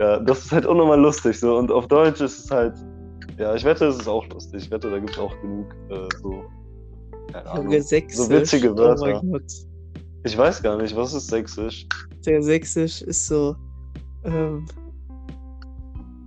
Ja, 0.00 0.18
das 0.18 0.44
ist 0.46 0.52
halt 0.52 0.66
unnormal 0.66 1.00
lustig 1.00 1.38
so. 1.38 1.56
Und 1.56 1.70
auf 1.70 1.86
Deutsch 1.86 2.20
ist 2.20 2.44
es 2.44 2.50
halt, 2.50 2.74
ja, 3.38 3.54
ich 3.54 3.64
wette, 3.64 3.86
es 3.86 3.96
ist 3.96 4.08
auch 4.08 4.26
lustig. 4.28 4.64
Ich 4.64 4.70
wette, 4.70 4.90
da 4.90 4.98
gibt 4.98 5.12
es 5.12 5.18
auch 5.18 5.38
genug 5.40 5.66
äh, 5.90 6.08
so, 6.20 6.44
keine 7.32 7.50
Ahnung, 7.50 7.80
so 7.82 8.30
witzige 8.30 8.72
Oh 8.72 8.76
Wörter. 8.76 9.20
mein 9.20 9.30
Gott. 9.30 9.52
ich 10.24 10.36
weiß 10.36 10.62
gar 10.62 10.76
nicht, 10.78 10.96
was 10.96 11.14
ist 11.14 11.28
Sächsisch? 11.28 11.86
Der 12.26 12.42
Sächsisch 12.42 13.02
ist 13.02 13.26
so. 13.26 13.54
Ähm, 14.24 14.66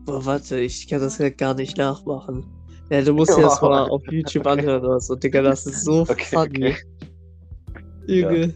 boah, 0.05 0.23
warte, 0.25 0.59
ich 0.59 0.87
kann 0.87 1.01
das 1.01 1.19
halt 1.19 1.37
gar 1.37 1.55
nicht 1.55 1.77
nachmachen. 1.77 2.45
Ja, 2.89 3.01
du 3.01 3.13
musst 3.13 3.37
dir 3.37 3.41
das 3.41 3.59
Ja. 3.61 3.67
mal 3.69 3.89
auf 3.89 4.01
YouTube 4.09 4.47
anhören 4.47 4.83
oder 4.85 4.99
so. 4.99 5.15
Digga, 5.15 5.41
das 5.41 5.65
ist 5.65 5.83
so 5.83 6.01
Okay, 6.01 6.23
funny. 6.31 6.65
okay. 6.65 6.77
Junge. 8.07 8.53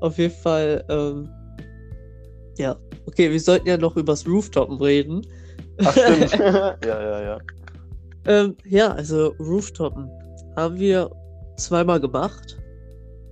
Auf 0.00 0.18
jeden 0.18 0.34
Fall, 0.34 0.84
ähm, 0.88 1.28
ja. 2.58 2.76
Okay, 3.06 3.30
wir 3.30 3.40
sollten 3.40 3.68
ja 3.68 3.76
noch 3.76 3.96
übers 3.96 4.26
Rooftoppen 4.26 4.78
reden. 4.78 5.22
Ach, 5.84 5.92
stimmt. 5.92 6.32
ja, 6.38 6.76
ja, 6.82 7.22
ja. 7.22 7.38
Ähm, 8.26 8.56
ja, 8.64 8.92
also 8.92 9.34
Rooftoppen 9.38 10.08
haben 10.56 10.78
wir 10.78 11.10
zweimal 11.58 12.00
gemacht. 12.00 12.58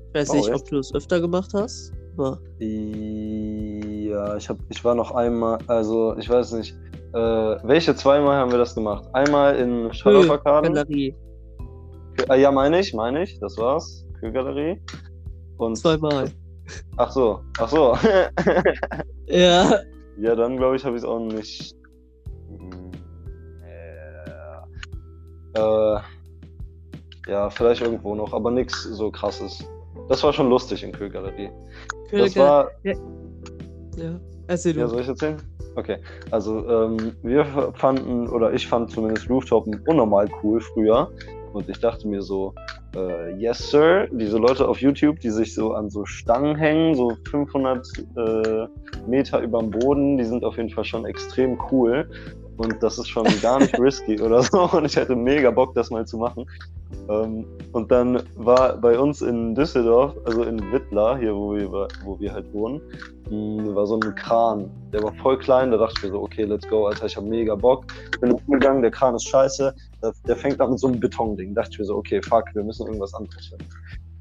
Ich 0.08 0.14
weiß 0.20 0.30
Oh, 0.30 0.34
nicht, 0.34 0.48
echt? 0.48 0.56
ob 0.56 0.68
du 0.68 0.78
es 0.78 0.94
öfter 0.94 1.20
gemacht 1.20 1.52
hast. 1.54 1.92
Aber 2.16 2.38
Ja, 2.58 4.36
ich, 4.36 4.48
hab, 4.48 4.58
ich 4.68 4.84
war 4.84 4.94
noch 4.94 5.12
einmal, 5.12 5.58
also 5.66 6.14
ich 6.18 6.28
weiß 6.28 6.52
nicht, 6.52 6.76
äh, 7.14 7.56
welche 7.66 7.94
zweimal 7.94 8.36
haben 8.36 8.50
wir 8.50 8.58
das 8.58 8.74
gemacht? 8.74 9.04
Einmal 9.12 9.56
in 9.56 9.92
Shadowverkaden. 9.92 10.74
Galerie. 10.74 11.14
Ah, 12.28 12.34
ja, 12.36 12.50
meine 12.50 12.80
ich, 12.80 12.92
meine 12.94 13.22
ich, 13.22 13.38
das 13.40 13.56
war's. 13.58 14.06
Kühlgalerie. 14.20 14.80
Und 15.58 15.76
Zweimal. 15.76 16.30
Ach 16.96 17.10
so, 17.10 17.40
ach 17.58 17.68
so. 17.68 17.96
Ja. 19.26 19.80
ja, 20.18 20.34
dann 20.36 20.56
glaube 20.56 20.76
ich, 20.76 20.84
habe 20.84 20.96
ich 20.96 21.02
es 21.02 21.08
auch 21.08 21.18
nicht. 21.20 21.74
Ja. 25.54 25.96
Äh, 25.96 26.00
ja, 27.30 27.50
vielleicht 27.50 27.82
irgendwo 27.82 28.14
noch, 28.14 28.32
aber 28.32 28.50
nichts 28.50 28.82
so 28.84 29.10
krasses. 29.10 29.64
Das 30.08 30.22
war 30.22 30.32
schon 30.32 30.48
lustig 30.50 30.82
in 30.82 30.92
Kühlgalerie. 30.92 31.50
Das 32.10 32.10
Königke- 32.34 32.40
war. 32.40 32.70
Ja. 32.82 32.94
Erzähl 34.48 34.72
du. 34.74 34.80
Ja, 34.80 34.88
soll 34.88 35.00
ich 35.00 35.08
erzählen? 35.08 35.36
Okay, 35.74 35.98
also 36.30 36.68
ähm, 36.68 37.16
wir 37.22 37.44
fanden, 37.74 38.28
oder 38.28 38.52
ich 38.52 38.66
fand 38.66 38.90
zumindest 38.90 39.28
Rooftopen 39.30 39.80
unnormal 39.86 40.28
cool 40.42 40.60
früher. 40.60 41.10
Und 41.52 41.68
ich 41.68 41.80
dachte 41.80 42.08
mir 42.08 42.22
so, 42.22 42.54
äh, 42.96 43.34
yes 43.36 43.70
sir, 43.70 44.08
diese 44.10 44.38
Leute 44.38 44.66
auf 44.68 44.80
YouTube, 44.80 45.20
die 45.20 45.30
sich 45.30 45.54
so 45.54 45.74
an 45.74 45.90
so 45.90 46.04
Stangen 46.06 46.56
hängen, 46.56 46.94
so 46.94 47.16
500 47.30 47.86
äh, 48.16 48.66
Meter 49.06 49.40
über 49.40 49.60
dem 49.60 49.70
Boden, 49.70 50.16
die 50.16 50.24
sind 50.24 50.44
auf 50.44 50.56
jeden 50.56 50.70
Fall 50.70 50.84
schon 50.84 51.04
extrem 51.04 51.58
cool. 51.70 52.08
Und 52.56 52.82
das 52.82 52.98
ist 52.98 53.08
schon 53.08 53.26
gar 53.40 53.58
nicht 53.58 53.78
risky 53.80 54.20
oder 54.20 54.42
so. 54.42 54.70
Und 54.70 54.84
ich 54.84 54.96
hätte 54.96 55.16
mega 55.16 55.50
Bock, 55.50 55.74
das 55.74 55.90
mal 55.90 56.06
zu 56.06 56.18
machen. 56.18 56.46
Ähm, 57.08 57.44
und 57.72 57.90
dann 57.90 58.22
war 58.36 58.76
bei 58.76 58.98
uns 58.98 59.22
in 59.22 59.54
Düsseldorf, 59.54 60.14
also 60.24 60.42
in 60.42 60.60
Wittlar, 60.72 61.18
hier 61.18 61.34
wo 61.34 61.54
wir, 61.54 61.88
wo 62.04 62.20
wir 62.20 62.32
halt 62.32 62.52
wohnen, 62.52 62.80
war 63.32 63.86
so 63.86 63.98
ein 63.98 64.14
Kran. 64.14 64.70
Der 64.92 65.02
war 65.02 65.12
voll 65.14 65.38
klein, 65.38 65.70
da 65.70 65.78
dachte 65.78 65.94
ich 65.98 66.04
mir 66.04 66.10
so, 66.10 66.22
okay, 66.22 66.44
let's 66.44 66.68
go, 66.68 66.86
Alter, 66.86 67.06
ich 67.06 67.16
hab 67.16 67.24
mega 67.24 67.54
Bock. 67.54 67.86
Bin 68.20 68.32
umgegangen, 68.32 68.82
der 68.82 68.90
Kran 68.90 69.14
ist 69.14 69.28
scheiße, 69.28 69.74
der, 70.02 70.12
der 70.26 70.36
fängt 70.36 70.60
an 70.60 70.70
mit 70.70 70.78
so 70.78 70.88
einem 70.88 71.00
Betonding. 71.00 71.54
Dachte 71.54 71.70
ich 71.72 71.78
mir 71.78 71.84
so, 71.86 71.96
okay, 71.96 72.20
fuck, 72.22 72.44
wir 72.54 72.62
müssen 72.62 72.86
irgendwas 72.86 73.14
anderes 73.14 73.46
finden. 73.46 73.66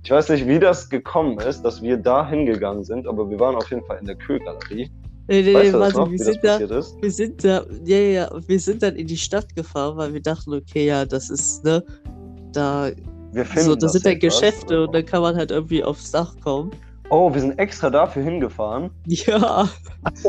Ich 0.03 0.09
weiß 0.09 0.29
nicht, 0.29 0.47
wie 0.47 0.59
das 0.59 0.89
gekommen 0.89 1.39
ist, 1.39 1.61
dass 1.61 1.81
wir 1.81 1.97
da 1.97 2.27
hingegangen 2.27 2.83
sind, 2.83 3.07
aber 3.07 3.29
wir 3.29 3.39
waren 3.39 3.55
auf 3.55 3.69
jeden 3.69 3.85
Fall 3.85 3.99
in 3.99 4.05
der 4.05 4.15
Kühlgalerie. 4.15 4.89
Nee, 5.27 5.43
nee, 5.43 5.53
Weißt 5.53 5.73
nee, 5.73 5.79
warte, 5.79 5.97
noch, 5.97 6.11
wir 6.11 6.17
sind 6.17 6.43
da, 6.43 6.59
wir 6.59 7.11
sind 7.11 7.43
da, 7.43 7.63
ja, 7.85 7.97
ja, 7.97 8.29
wir 8.47 8.59
sind 8.59 8.81
dann 8.81 8.95
in 8.95 9.07
die 9.07 9.17
Stadt 9.17 9.55
gefahren, 9.55 9.95
weil 9.97 10.13
wir 10.13 10.21
dachten, 10.21 10.53
okay, 10.53 10.87
ja, 10.87 11.05
das 11.05 11.29
ist, 11.29 11.63
ne, 11.63 11.83
da, 12.51 12.89
Wir 13.31 13.45
finden 13.45 13.69
so, 13.69 13.75
da 13.75 13.87
sind 13.87 14.05
dann 14.05 14.13
jetzt 14.13 14.23
was. 14.25 14.41
Geschäfte 14.41 14.83
und 14.83 14.95
dann 14.95 15.05
kann 15.05 15.21
man 15.21 15.35
halt 15.35 15.51
irgendwie 15.51 15.83
aufs 15.83 16.11
Dach 16.11 16.35
kommen. 16.43 16.71
Oh, 17.13 17.33
wir 17.33 17.41
sind 17.41 17.59
extra 17.59 17.89
dafür 17.89 18.23
hingefahren. 18.23 18.89
Ja, 19.05 19.67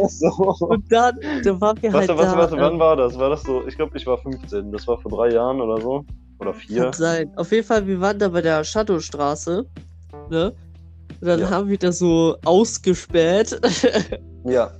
so. 0.08 0.28
und 0.66 0.90
dann, 0.90 1.16
dann 1.44 1.60
waren 1.60 1.80
wir 1.80 1.92
halt 1.92 2.08
Warte, 2.08 2.22
da. 2.22 2.36
warte, 2.36 2.56
wann 2.56 2.72
ähm, 2.74 2.78
war 2.80 2.96
das? 2.96 3.16
War 3.16 3.30
das 3.30 3.44
so, 3.44 3.64
ich 3.68 3.76
glaube, 3.76 3.96
ich 3.96 4.04
war 4.06 4.18
15. 4.18 4.72
Das 4.72 4.88
war 4.88 4.98
vor 5.00 5.12
drei 5.12 5.30
Jahren 5.32 5.60
oder 5.60 5.80
so. 5.80 6.04
Oder 6.40 6.52
vier. 6.52 6.82
Kann 6.82 6.92
sein. 6.94 7.32
Auf 7.36 7.52
jeden 7.52 7.64
Fall, 7.64 7.86
wir 7.86 8.00
waren 8.00 8.18
da 8.18 8.28
bei 8.28 8.42
der 8.42 8.64
Shadowstraße, 8.64 9.64
ne, 10.30 10.52
und 11.20 11.26
dann 11.28 11.38
Ja. 11.40 11.50
haben 11.50 11.68
wir 11.68 11.78
da 11.78 11.92
so 11.92 12.36
ausgespäht. 12.44 13.60
Ja. 14.44 14.72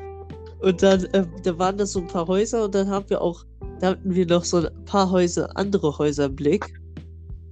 Und 0.61 0.83
dann, 0.83 1.07
ähm, 1.13 1.29
da 1.45 1.57
waren 1.57 1.79
das 1.79 1.93
so 1.93 2.01
ein 2.01 2.09
paar 2.09 2.27
Häuser 2.27 2.65
und 2.65 2.75
dann 2.75 2.89
haben 2.91 3.05
wir 3.11 3.23
auch, 3.23 3.45
da 3.79 3.91
hatten 3.91 4.13
wir 4.13 4.27
noch 4.27 4.45
so 4.45 4.57
ein 4.57 4.85
paar 4.87 5.09
Häuser, 5.09 5.57
andere 5.57 5.97
Häuser 5.99 6.25
im 6.25 6.35
Blick. 6.35 6.67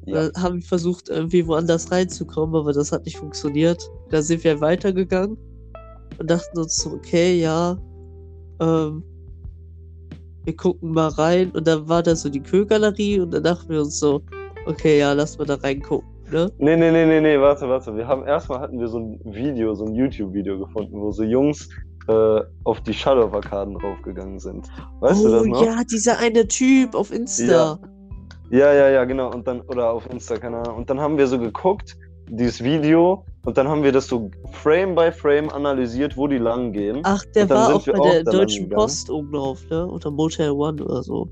ja. 0.06 0.28
Da 0.28 0.42
haben 0.42 0.56
wir 0.56 0.62
versucht, 0.66 1.08
irgendwie 1.08 1.46
woanders 1.46 1.92
reinzukommen, 1.92 2.56
aber 2.56 2.72
das 2.72 2.90
hat 2.90 3.04
nicht 3.04 3.16
funktioniert. 3.18 3.80
Da 4.10 4.22
sind 4.22 4.42
wir 4.44 4.60
weitergegangen 4.60 5.36
und 6.18 6.30
dachten 6.30 6.58
uns 6.58 6.76
so, 6.76 6.90
okay, 6.90 7.40
ja, 7.40 7.76
ähm, 8.60 9.02
wir 10.44 10.56
gucken 10.56 10.92
mal 10.92 11.08
rein. 11.08 11.50
Und 11.52 11.66
dann 11.66 11.88
war 11.88 12.02
da 12.02 12.14
so 12.14 12.28
die 12.28 12.42
Kühlgalerie 12.42 13.20
und 13.20 13.32
dann 13.32 13.44
dachten 13.44 13.68
wir 13.68 13.80
uns 13.80 13.98
so, 13.98 14.22
okay, 14.66 14.98
ja, 14.98 15.12
lass 15.12 15.38
mal 15.38 15.44
da 15.44 15.54
reingucken, 15.54 16.08
ne? 16.30 16.50
Nee, 16.58 16.76
nee, 16.76 16.90
nee, 16.90 17.06
nee, 17.06 17.20
nee, 17.20 17.40
warte, 17.40 17.68
warte. 17.68 17.96
Wir 17.96 18.06
haben 18.06 18.24
erstmal 18.26 18.60
hatten 18.60 18.78
wir 18.78 18.88
so 18.88 18.98
ein 18.98 19.20
Video, 19.24 19.74
so 19.74 19.84
ein 19.84 19.94
YouTube-Video 19.94 20.58
gefunden, 20.58 21.00
wo 21.00 21.10
so 21.12 21.22
Jungs 21.22 21.68
äh, 22.08 22.40
auf 22.64 22.80
die 22.82 22.94
Shadow-Arkaden 22.94 23.74
draufgegangen 23.74 24.38
sind. 24.38 24.66
Weißt 25.00 25.24
oh 25.24 25.28
du 25.28 25.34
das 25.34 25.46
noch? 25.46 25.64
ja, 25.64 25.82
dieser 25.84 26.18
eine 26.18 26.46
Typ 26.48 26.94
auf 26.94 27.12
Insta. 27.12 27.78
Ja, 28.50 28.72
ja, 28.72 28.88
ja, 28.90 29.04
genau. 29.04 29.32
Und 29.32 29.46
dann, 29.46 29.60
oder 29.62 29.92
auf 29.92 30.10
Insta, 30.10 30.36
keine 30.36 30.58
Ahnung. 30.58 30.78
Und 30.78 30.90
dann 30.90 31.00
haben 31.00 31.16
wir 31.16 31.26
so 31.26 31.38
geguckt, 31.38 31.96
dieses 32.28 32.62
Video, 32.62 33.24
und 33.44 33.56
dann 33.56 33.68
haben 33.68 33.82
wir 33.82 33.92
das 33.92 34.06
so 34.06 34.30
Frame 34.52 34.94
by 34.94 35.10
Frame 35.10 35.48
analysiert, 35.50 36.16
wo 36.16 36.26
die 36.26 36.38
lang 36.38 36.72
gehen. 36.72 37.00
Ach, 37.04 37.24
der 37.34 37.48
war 37.48 37.74
auch 37.74 37.86
bei 37.86 37.98
auch 37.98 38.10
der 38.10 38.24
Deutschen. 38.24 38.68
Post 38.68 39.08
oben 39.10 39.32
drauf, 39.32 39.60
ne? 39.70 39.86
Oder 39.86 40.10
Motel 40.10 40.50
One 40.50 40.82
oder 40.84 41.02
so. 41.02 41.28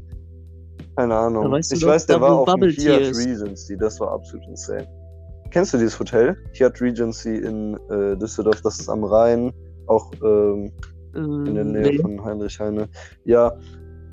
Keine 0.97 1.15
Ahnung. 1.15 1.51
Weißt 1.51 1.73
ich 1.73 1.83
noch, 1.83 1.89
weiß, 1.91 2.07
der 2.07 2.21
war 2.21 2.41
auf 2.41 2.55
dem 2.55 2.71
Fiat 2.71 3.03
ist. 3.03 3.19
Regency, 3.19 3.77
das 3.77 4.01
war 4.01 4.13
absolut 4.13 4.47
insane. 4.49 4.89
Kennst 5.51 5.73
du 5.73 5.79
dieses 5.79 5.99
Hotel? 5.99 6.37
Fiat 6.55 6.81
Regency 6.81 7.37
in 7.37 7.75
äh, 7.91 8.17
Düsseldorf, 8.17 8.61
das 8.63 8.81
ist 8.81 8.89
am 8.89 9.05
Rhein, 9.05 9.53
auch 9.87 10.11
ähm, 10.23 10.73
in 11.15 11.55
der 11.55 11.65
Ähm, 11.65 11.73
Nähe 11.73 11.83
nee. 11.93 11.99
von 11.99 12.25
Heinrich 12.25 12.59
Heine. 12.59 12.89
Ja, 13.25 13.53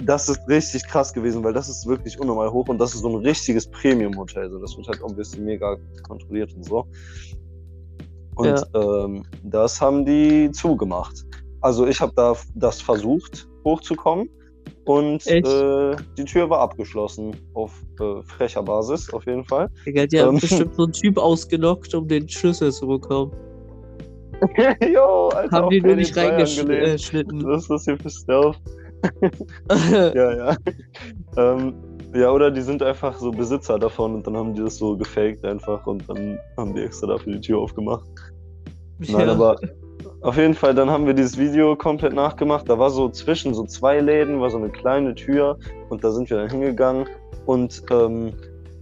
das 0.04 0.30
ist 0.30 0.48
richtig 0.48 0.86
krass 0.88 1.14
gewesen, 1.14 1.43
weil 1.43 1.54
das 1.54 1.70
ist 1.70 1.88
wirklich 1.88 2.20
unnormal 2.20 2.52
hoch 2.52 2.68
und 2.68 2.78
das 2.80 2.93
ist 2.93 3.02
so 3.02 3.10
ein 3.10 3.26
richtiges 3.26 3.68
Premium-Hotel. 3.68 4.50
So, 4.52 4.60
das 4.60 4.76
wird 4.78 4.88
halt 4.88 5.02
obviously 5.02 5.41
mega 5.41 5.78
kontrolliert 6.08 6.54
und 6.54 6.66
so. 6.66 6.86
Und 8.36 8.48
Ja. 8.48 8.64
ähm, 8.74 9.24
das 9.44 9.80
haben 9.82 10.06
die 10.06 10.52
zugemacht. 10.52 11.24
Also 11.62 11.88
ich 11.88 12.00
habe 12.02 12.12
da 12.16 12.36
das 12.56 12.82
versucht, 12.82 13.48
hochzukommen. 13.64 14.30
Und 14.86 15.26
äh, 15.26 15.96
die 16.18 16.26
Tür 16.26 16.50
war 16.50 16.60
abgeschlossen, 16.60 17.36
auf 17.56 17.72
äh, 18.00 18.22
frecher 18.24 18.62
Basis 18.62 19.12
auf 19.12 19.26
jeden 19.26 19.44
Fall. 19.46 19.68
Digga, 19.86 20.06
die 20.06 20.20
haben 20.20 20.36
Ähm. 20.36 20.40
bestimmt 20.42 20.74
so 20.78 20.84
einen 20.84 20.94
Typ 20.94 21.18
ausgenockt, 21.18 21.94
um 21.96 22.08
den 22.08 22.30
Schlüssel 22.30 22.72
zu 22.72 22.88
bekommen. 22.88 23.32
Jo, 24.94 25.30
Alter, 25.30 25.56
haben 25.58 25.70
die 25.70 25.82
nur 25.82 25.94
PD3 25.94 25.96
nicht 25.96 26.18
reingeschnitten. 26.18 27.44
Was 27.46 27.64
ist 27.64 27.70
das 27.70 27.84
hier 27.86 27.98
für 27.98 28.10
Stealth? 28.10 28.58
Ja, 30.16 30.36
ja. 30.36 30.58
ähm, 31.38 31.74
ja, 32.16 32.32
oder 32.32 32.49
die 32.49 32.61
sind 32.61 32.82
einfach 32.82 33.18
so 33.18 33.32
Besitzer 33.32 33.78
davon 33.78 34.16
und 34.16 34.28
dann 34.28 34.38
haben 34.38 34.53
die 34.53 34.61
das 34.61 34.78
so 34.78 34.95
gefaked 34.95 35.43
einfach 35.43 35.86
und 35.86 36.07
dann 36.09 36.39
haben 36.57 36.74
die 36.74 36.82
extra 36.82 37.07
dafür 37.07 37.34
die 37.34 37.41
Tür 37.41 37.59
aufgemacht. 37.59 38.05
Nein, 38.99 39.28
Ja. 39.28 39.34
aber 39.34 39.57
auf 40.22 40.38
jeden 40.38 40.53
Fall, 40.53 40.74
dann 40.74 40.89
haben 40.89 41.05
wir 41.05 41.13
dieses 41.13 41.38
Video 41.38 41.76
komplett 41.76 42.13
nachgemacht. 42.13 42.70
Da 42.70 42.80
war 42.80 42.89
so 42.89 43.09
zwischen 43.09 43.53
so 43.53 43.66
zwei 43.66 43.99
Läden, 43.99 44.39
war 44.39 44.49
so 44.49 44.57
eine 44.57 44.70
kleine 44.70 45.13
Tür 45.13 45.57
und 45.89 46.03
da 46.03 46.11
sind 46.11 46.30
wir 46.30 46.38
dann 46.38 46.49
hingegangen 46.49 47.05
und 47.45 47.84
ähm, 47.91 48.34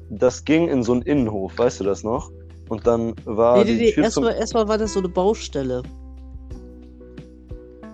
das 0.10 0.46
ging 0.46 0.68
in 0.68 0.84
so 0.84 0.94
einen 0.94 1.02
Innenhof, 1.02 1.58
weißt 1.58 1.80
du 1.80 1.86
das 1.86 2.04
noch? 2.04 2.32
Und 2.70 2.86
dann 2.86 3.14
war 3.26 3.58
nee, 3.58 3.64
nee, 3.64 3.72
die 3.72 3.78
nee, 3.86 3.92
Tür 3.92 4.10
zum... 4.10 4.24
erstmal 4.24 4.36
erstmal 4.36 4.68
war 4.68 4.78
das 4.78 4.94
so 4.94 5.00
eine 5.00 5.10
Baustelle. 5.10 5.82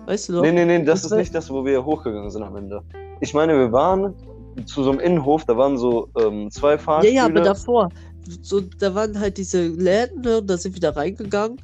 Weißt 0.06 0.28
du 0.28 0.34
noch? 0.34 0.42
Nee, 0.42 0.52
nee, 0.52 0.64
nee, 0.64 0.84
das 0.84 1.02
Das 1.02 1.12
ist 1.12 1.18
nicht 1.18 1.34
das, 1.34 1.50
wo 1.50 1.64
wir 1.64 1.84
hochgegangen 1.84 2.30
sind 2.30 2.42
am 2.42 2.56
Ende. 2.56 2.82
Ich 3.20 3.34
meine, 3.34 3.56
wir 3.58 3.72
waren 3.72 4.14
zu 4.66 4.82
so 4.82 4.90
einem 4.90 5.00
Innenhof, 5.00 5.44
da 5.44 5.56
waren 5.56 5.78
so 5.78 6.08
ähm, 6.18 6.50
zwei 6.50 6.72
ja, 6.72 6.78
Fahrstühle. 6.78 7.14
ja, 7.14 7.24
aber 7.26 7.40
davor. 7.40 7.88
So, 8.42 8.60
da 8.60 8.94
waren 8.94 9.18
halt 9.18 9.38
diese 9.38 9.66
Läden, 9.68 10.20
ne, 10.22 10.38
und 10.38 10.48
da 10.48 10.56
sind 10.56 10.74
wir 10.74 10.80
da 10.80 10.90
reingegangen. 10.90 11.60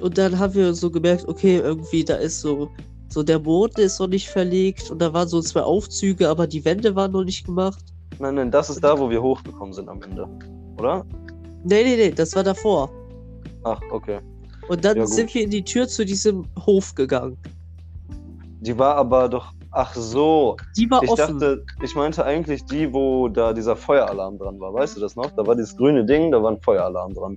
Und 0.00 0.18
dann 0.18 0.38
haben 0.38 0.54
wir 0.54 0.74
so 0.74 0.90
gemerkt, 0.90 1.26
okay, 1.28 1.58
irgendwie, 1.58 2.04
da 2.04 2.14
ist 2.16 2.40
so, 2.40 2.68
so 3.08 3.22
der 3.22 3.38
Boden 3.38 3.80
ist 3.80 3.98
noch 4.00 4.08
nicht 4.08 4.28
verlegt 4.28 4.90
und 4.90 5.00
da 5.00 5.12
waren 5.12 5.28
so 5.28 5.40
zwei 5.40 5.62
Aufzüge, 5.62 6.28
aber 6.28 6.46
die 6.46 6.64
Wände 6.64 6.94
waren 6.94 7.12
noch 7.12 7.24
nicht 7.24 7.46
gemacht. 7.46 7.82
Nein, 8.18 8.34
nein, 8.36 8.50
das 8.50 8.70
ist 8.70 8.82
da, 8.82 8.98
wo 8.98 9.10
wir 9.10 9.22
hochgekommen 9.22 9.72
sind 9.72 9.88
am 9.88 10.02
Ende. 10.02 10.26
Oder? 10.78 11.04
Nee, 11.64 11.84
nee, 11.84 11.96
nee, 11.96 12.10
das 12.10 12.34
war 12.36 12.42
davor. 12.42 12.90
Ach, 13.64 13.80
okay. 13.90 14.18
Und 14.68 14.84
dann 14.84 14.96
Ja, 14.96 15.06
sind 15.06 15.34
wir 15.34 15.42
in 15.42 15.50
die 15.50 15.64
Tür 15.64 15.88
zu 15.88 16.04
diesem 16.04 16.44
Hof 16.64 16.94
gegangen. 16.94 17.36
Die 18.60 18.76
war 18.78 18.96
aber 18.96 19.28
doch. 19.28 19.52
Ach 19.76 19.92
so. 19.94 20.56
Die 20.76 20.88
war 20.88 21.02
Ich 21.02 21.10
offen. 21.10 21.40
dachte, 21.40 21.64
ich 21.82 21.94
meinte 21.96 22.24
eigentlich 22.24 22.64
die, 22.66 22.92
wo 22.92 23.28
da 23.28 23.52
dieser 23.52 23.74
Feueralarm 23.74 24.38
dran 24.38 24.60
war. 24.60 24.72
Weißt 24.72 24.96
du 24.96 25.00
das 25.00 25.16
noch? 25.16 25.30
Da 25.32 25.44
war 25.44 25.56
dieses 25.56 25.76
grüne 25.76 26.04
Ding, 26.04 26.30
da 26.30 26.40
war 26.40 26.52
ein 26.52 26.60
Feueralarm 26.60 27.12
dran. 27.12 27.36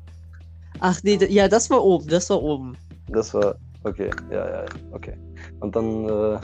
Ach 0.80 1.00
nee, 1.04 1.18
ja, 1.30 1.48
das 1.48 1.70
war 1.72 1.84
oben, 1.84 2.08
das 2.08 2.30
war 2.30 2.42
oben. 2.42 2.78
Das 3.10 3.34
war. 3.34 3.56
Okay, 3.84 4.12
ja, 4.30 4.48
ja, 4.48 4.62
ja. 4.62 4.66
Okay. 4.92 5.14
Und 5.62 5.76
dann 5.76 6.06
äh, 6.06 6.38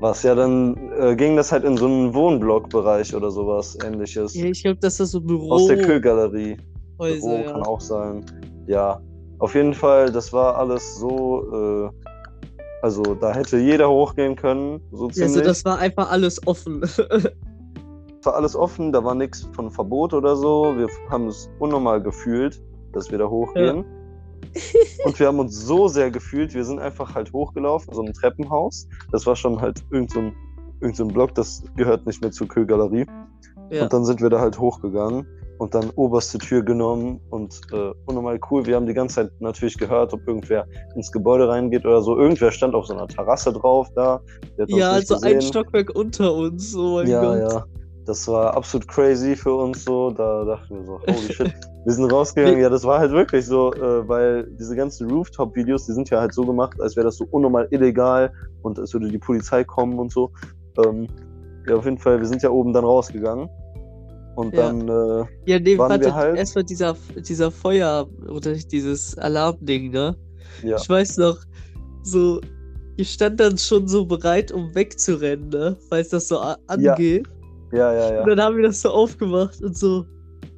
war 0.00 0.10
es 0.10 0.24
ja, 0.24 0.34
dann 0.34 0.76
äh, 0.98 1.14
ging 1.14 1.36
das 1.36 1.52
halt 1.52 1.62
in 1.62 1.76
so 1.76 1.86
einen 1.86 2.12
Wohnblockbereich 2.14 3.14
oder 3.14 3.30
sowas 3.30 3.78
ähnliches. 3.84 4.34
Ja, 4.34 4.46
ich 4.46 4.62
glaube, 4.62 4.78
das 4.80 4.98
war 4.98 5.06
so 5.06 5.20
Büro. 5.20 5.52
Aus 5.52 5.66
der 5.66 5.80
Kühlgalerie. 5.80 6.56
Häuser, 6.98 7.20
Büro 7.20 7.36
ja. 7.36 7.52
kann 7.52 7.62
auch 7.62 7.80
sein. 7.80 8.24
Ja, 8.66 9.00
auf 9.38 9.54
jeden 9.54 9.74
Fall, 9.74 10.10
das 10.10 10.32
war 10.32 10.56
alles 10.56 10.98
so, 10.98 11.90
äh, 11.92 12.07
also 12.82 13.02
da 13.14 13.32
hätte 13.34 13.58
jeder 13.58 13.88
hochgehen 13.88 14.36
können, 14.36 14.80
so 14.92 15.08
Ja, 15.08 15.12
ziemlich. 15.12 15.36
also 15.36 15.40
das 15.42 15.64
war 15.64 15.78
einfach 15.78 16.10
alles 16.10 16.46
offen. 16.46 16.82
war 18.24 18.34
alles 18.34 18.54
offen, 18.56 18.92
da 18.92 19.02
war 19.02 19.14
nichts 19.14 19.48
von 19.52 19.70
Verbot 19.70 20.12
oder 20.12 20.36
so. 20.36 20.74
Wir 20.76 20.88
haben 21.10 21.28
es 21.28 21.50
unnormal 21.58 22.02
gefühlt, 22.02 22.62
dass 22.92 23.10
wir 23.10 23.18
da 23.18 23.26
hochgehen. 23.28 23.84
Und 25.04 25.18
wir 25.18 25.26
haben 25.26 25.38
uns 25.38 25.60
so 25.66 25.88
sehr 25.88 26.10
gefühlt, 26.10 26.54
wir 26.54 26.64
sind 26.64 26.78
einfach 26.78 27.14
halt 27.14 27.32
hochgelaufen, 27.32 27.92
so 27.94 28.02
ein 28.02 28.12
Treppenhaus. 28.12 28.88
Das 29.12 29.26
war 29.26 29.36
schon 29.36 29.60
halt 29.60 29.84
irgend 29.90 30.10
so 30.10 30.20
ein, 30.20 30.36
irgend 30.80 30.96
so 30.96 31.06
Block, 31.06 31.34
das 31.34 31.62
gehört 31.76 32.06
nicht 32.06 32.22
mehr 32.22 32.30
zur 32.30 32.48
Kühlgalerie. 32.48 33.06
ja. 33.70 33.82
Und 33.82 33.92
dann 33.92 34.04
sind 34.04 34.20
wir 34.20 34.30
da 34.30 34.40
halt 34.40 34.58
hochgegangen 34.58 35.26
und 35.58 35.74
dann 35.74 35.90
oberste 35.96 36.38
Tür 36.38 36.62
genommen 36.62 37.20
und 37.30 37.60
äh, 37.72 37.92
unnormal 38.06 38.38
cool. 38.50 38.64
Wir 38.66 38.76
haben 38.76 38.86
die 38.86 38.94
ganze 38.94 39.16
Zeit 39.16 39.30
natürlich 39.40 39.76
gehört, 39.76 40.12
ob 40.12 40.26
irgendwer 40.26 40.66
ins 40.94 41.10
Gebäude 41.10 41.48
reingeht 41.48 41.84
oder 41.84 42.00
so. 42.00 42.16
Irgendwer 42.16 42.50
stand 42.52 42.74
auf 42.74 42.86
so 42.86 42.94
einer 42.94 43.08
Terrasse 43.08 43.52
drauf 43.52 43.88
da. 43.94 44.20
Ja, 44.68 44.92
also 44.92 45.16
ein 45.16 45.34
gesehen. 45.34 45.42
Stockwerk 45.42 45.90
unter 45.94 46.32
uns. 46.32 46.74
Oh 46.76 46.96
mein 46.96 47.08
ja, 47.08 47.20
Gott. 47.20 47.52
ja. 47.52 47.64
Das 48.06 48.26
war 48.26 48.56
absolut 48.56 48.88
crazy 48.88 49.36
für 49.36 49.54
uns 49.54 49.84
so. 49.84 50.10
Da 50.10 50.44
dachten 50.44 50.76
wir 50.76 50.86
so, 50.86 51.00
holy 51.00 51.32
shit. 51.32 51.52
Wir 51.84 51.94
sind 51.94 52.12
rausgegangen. 52.12 52.60
Ja, 52.60 52.68
das 52.68 52.84
war 52.84 52.98
halt 52.98 53.12
wirklich 53.12 53.46
so, 53.46 53.72
äh, 53.72 54.06
weil 54.06 54.46
diese 54.58 54.76
ganzen 54.76 55.10
Rooftop-Videos, 55.10 55.86
die 55.86 55.92
sind 55.92 56.10
ja 56.10 56.20
halt 56.20 56.34
so 56.34 56.44
gemacht, 56.44 56.78
als 56.82 56.96
wäre 56.96 57.06
das 57.06 57.16
so 57.16 57.26
unnormal 57.30 57.66
illegal 57.70 58.30
und 58.60 58.78
als 58.78 58.92
würde 58.92 59.08
die 59.08 59.18
Polizei 59.18 59.64
kommen 59.64 59.98
und 59.98 60.12
so. 60.12 60.30
Ähm, 60.84 61.06
ja, 61.66 61.76
auf 61.76 61.86
jeden 61.86 61.96
Fall, 61.96 62.18
wir 62.18 62.26
sind 62.26 62.42
ja 62.42 62.50
oben 62.50 62.74
dann 62.74 62.84
rausgegangen. 62.84 63.48
Und 64.38 64.54
Ja. 64.54 64.68
dann, 64.72 64.88
äh, 64.88 65.24
Ja, 65.46 65.58
nee, 65.58 65.76
Waren 65.76 65.90
warte, 65.90 66.04
wir 66.04 66.14
halt- 66.14 66.36
erstmal 66.38 66.62
dieser, 66.62 66.96
dieser 67.28 67.50
Feuer 67.50 68.06
oder 68.28 68.52
dieses 68.54 69.18
Alarmding, 69.18 69.90
ne? 69.90 70.14
ja. 70.62 70.76
Ich 70.76 70.88
weiß 70.88 71.16
noch, 71.16 71.38
so, 72.04 72.40
ich 72.96 73.10
stand 73.10 73.40
dann 73.40 73.58
schon 73.58 73.88
so 73.88 74.06
bereit, 74.06 74.52
um 74.52 74.72
wegzurennen, 74.76 75.48
ne? 75.48 75.76
Falls 75.88 76.10
das 76.10 76.28
so 76.28 76.38
a- 76.38 76.56
Ja. 76.78 76.92
angeht. 76.92 77.26
Ja, 77.72 77.92
ja, 77.92 78.14
ja. 78.14 78.22
Und 78.22 78.28
dann 78.28 78.40
haben 78.40 78.56
wir 78.56 78.62
das 78.62 78.80
so 78.80 78.90
aufgemacht 78.90 79.60
und 79.60 79.76
so, 79.76 80.04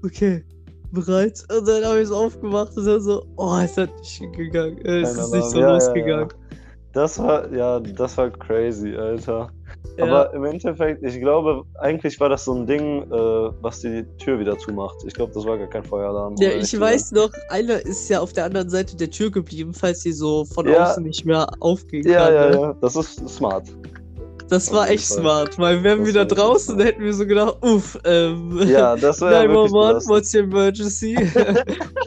okay, 0.04 0.44
bereit. 0.92 1.42
Und 1.50 1.66
dann 1.66 1.82
habe 1.82 1.96
ich 2.00 2.04
es 2.04 2.12
aufgemacht 2.12 2.76
und 2.76 2.84
dann 2.84 3.00
so, 3.00 3.24
oh, 3.38 3.56
es 3.64 3.78
hat 3.78 3.90
nicht 3.98 4.20
gegangen. 4.36 4.76
Äh, 4.84 5.00
es 5.00 5.16
ist 5.16 5.32
nicht 5.32 5.50
so. 5.50 5.58
Ja, 5.58 5.68
ja, 5.68 5.72
losgegangen. 5.74 6.28
Das 6.92 7.18
war, 7.18 7.50
ja, 7.50 7.80
das 7.80 8.16
war 8.18 8.28
crazy, 8.30 8.94
Alter. 8.94 9.50
Ja, 9.96 10.04
Aber 10.04 10.32
im 10.34 10.44
Endeffekt, 10.44 11.02
ich 11.02 11.20
glaube, 11.20 11.64
eigentlich 11.78 12.18
war 12.20 12.28
das 12.28 12.44
so 12.44 12.54
ein 12.54 12.66
Ding, 12.66 13.02
äh, 13.02 13.06
was 13.60 13.80
die 13.80 14.04
Tür 14.18 14.38
wieder 14.38 14.56
zumacht. 14.58 14.96
Ich 15.06 15.14
glaube, 15.14 15.32
das 15.34 15.44
war 15.44 15.58
gar 15.58 15.66
kein 15.66 15.82
Feueralarm. 15.84 16.36
ja, 16.38 16.50
ich 16.50 16.78
weiß 16.78 17.12
noch, 17.12 17.30
einer 17.48 17.84
ist 17.84 18.08
ja 18.08 18.20
auf 18.20 18.32
der 18.32 18.44
anderen 18.44 18.70
Seite 18.70 18.96
der 18.96 19.10
Tür 19.10 19.30
geblieben, 19.30 19.74
falls 19.74 20.02
sie 20.02 20.12
so 20.12 20.44
von 20.44 20.66
Ja. 20.68 20.84
außen 20.90 21.02
nicht 21.02 21.24
mehr 21.26 21.46
aufgehen 21.60 22.04
sein. 22.04 22.12
Ja, 22.12 22.24
kann. 22.26 22.34
ja, 22.34 22.50
ne? 22.50 22.60
ja. 22.60 22.76
Das 22.80 22.96
ist 22.96 23.28
smart. 23.28 23.64
Das 24.48 24.72
war 24.72 24.90
echt 24.90 25.06
Fall. 25.06 25.18
smart, 25.18 25.58
weil 25.58 25.82
wären 25.84 25.98
Das 26.00 26.06
wir 26.06 26.14
da 26.14 26.24
draußen, 26.24 26.74
smart. 26.74 26.88
hätten 26.88 27.02
wir 27.04 27.14
so 27.14 27.26
gedacht, 27.26 27.56
uff, 27.62 27.98
ähm, 28.04 28.60
Ja, 28.66 28.96
das 28.96 29.20
war 29.20 29.32
ja 29.32 29.42
wirklich 29.48 29.72
911, 29.72 29.72
belastend. 29.72 30.16
what's 30.16 30.34
your 30.34 30.42
emergency? 30.42 31.14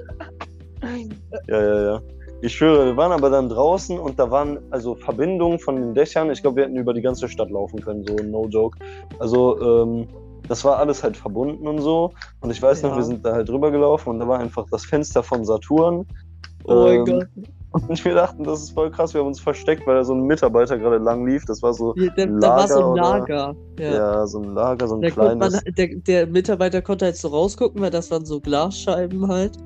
Ja, 1.47 1.61
ja, 1.61 1.83
ja. 1.83 2.01
Ich 2.45 2.55
schwöre, 2.55 2.85
wir 2.87 2.97
waren 2.97 3.13
aber 3.13 3.29
dann 3.29 3.47
draußen 3.47 3.97
und 3.97 4.19
da 4.19 4.29
waren 4.29 4.59
also 4.69 4.95
Verbindungen 4.95 5.59
von 5.59 5.77
den 5.77 5.93
Dächern. 5.93 6.29
Ich 6.29 6.41
glaube, 6.41 6.57
wir 6.57 6.63
hätten 6.65 6.75
über 6.75 6.93
die 6.93 7.01
ganze 7.01 7.29
Stadt 7.29 7.49
laufen 7.49 7.79
können, 7.79 8.03
so 8.05 8.15
no 8.21 8.47
joke. 8.49 8.77
Also, 9.17 9.61
ähm, 9.61 10.07
das 10.49 10.65
war 10.65 10.77
alles 10.77 11.01
halt 11.03 11.15
verbunden 11.15 11.65
und 11.65 11.79
so. 11.79 12.11
Und 12.41 12.49
ich 12.51 12.61
weiß 12.61 12.83
noch, 12.83 12.89
Ja. 12.91 12.95
wir 12.97 13.03
sind 13.03 13.25
da 13.25 13.31
halt 13.31 13.47
drüber 13.47 13.71
gelaufen 13.71 14.09
und 14.09 14.19
da 14.19 14.27
war 14.27 14.39
einfach 14.39 14.65
das 14.69 14.83
Fenster 14.83 15.23
von 15.23 15.45
Saturn. 15.45 16.05
oh 16.65 16.83
mein 16.83 16.95
Ähm, 16.95 17.05
Gott. 17.05 17.27
Und 17.89 18.05
wir 18.05 18.13
dachten, 18.13 18.43
das 18.43 18.61
ist 18.61 18.71
voll 18.71 18.91
krass. 18.91 19.13
Wir 19.13 19.21
haben 19.21 19.27
uns 19.29 19.39
versteckt, 19.39 19.87
weil 19.87 19.95
da 19.95 20.03
so 20.03 20.13
ein 20.13 20.23
Mitarbeiter 20.23 20.77
gerade 20.77 20.97
lang 20.97 21.25
lief. 21.25 21.45
Das 21.45 21.63
war 21.63 21.73
so, 21.73 21.93
Ja, 21.95 22.11
da, 22.15 22.25
da 22.25 22.49
war 22.57 22.67
so 22.67 22.79
ein 22.91 22.95
Lager 22.95 22.95
oder- 22.95 23.19
Lager. 23.19 23.55
ja, 23.79 23.93
Ja. 23.93 24.27
so 24.27 24.39
ein 24.41 24.53
Lager, 24.53 24.87
so 24.89 24.95
ein 24.95 25.01
Da 25.01 25.09
konnte 25.11 25.35
man, 25.37 25.49
kleines. 25.49 25.63
der, 25.77 25.87
der 25.95 26.27
Mitarbeiter 26.27 26.81
konnte 26.81 27.05
halt 27.05 27.15
so 27.17 27.29
rausgucken, 27.29 27.81
weil 27.81 27.89
das 27.89 28.11
waren 28.11 28.25
so 28.25 28.39
Glasscheiben 28.41 29.27
halt. 29.29 29.57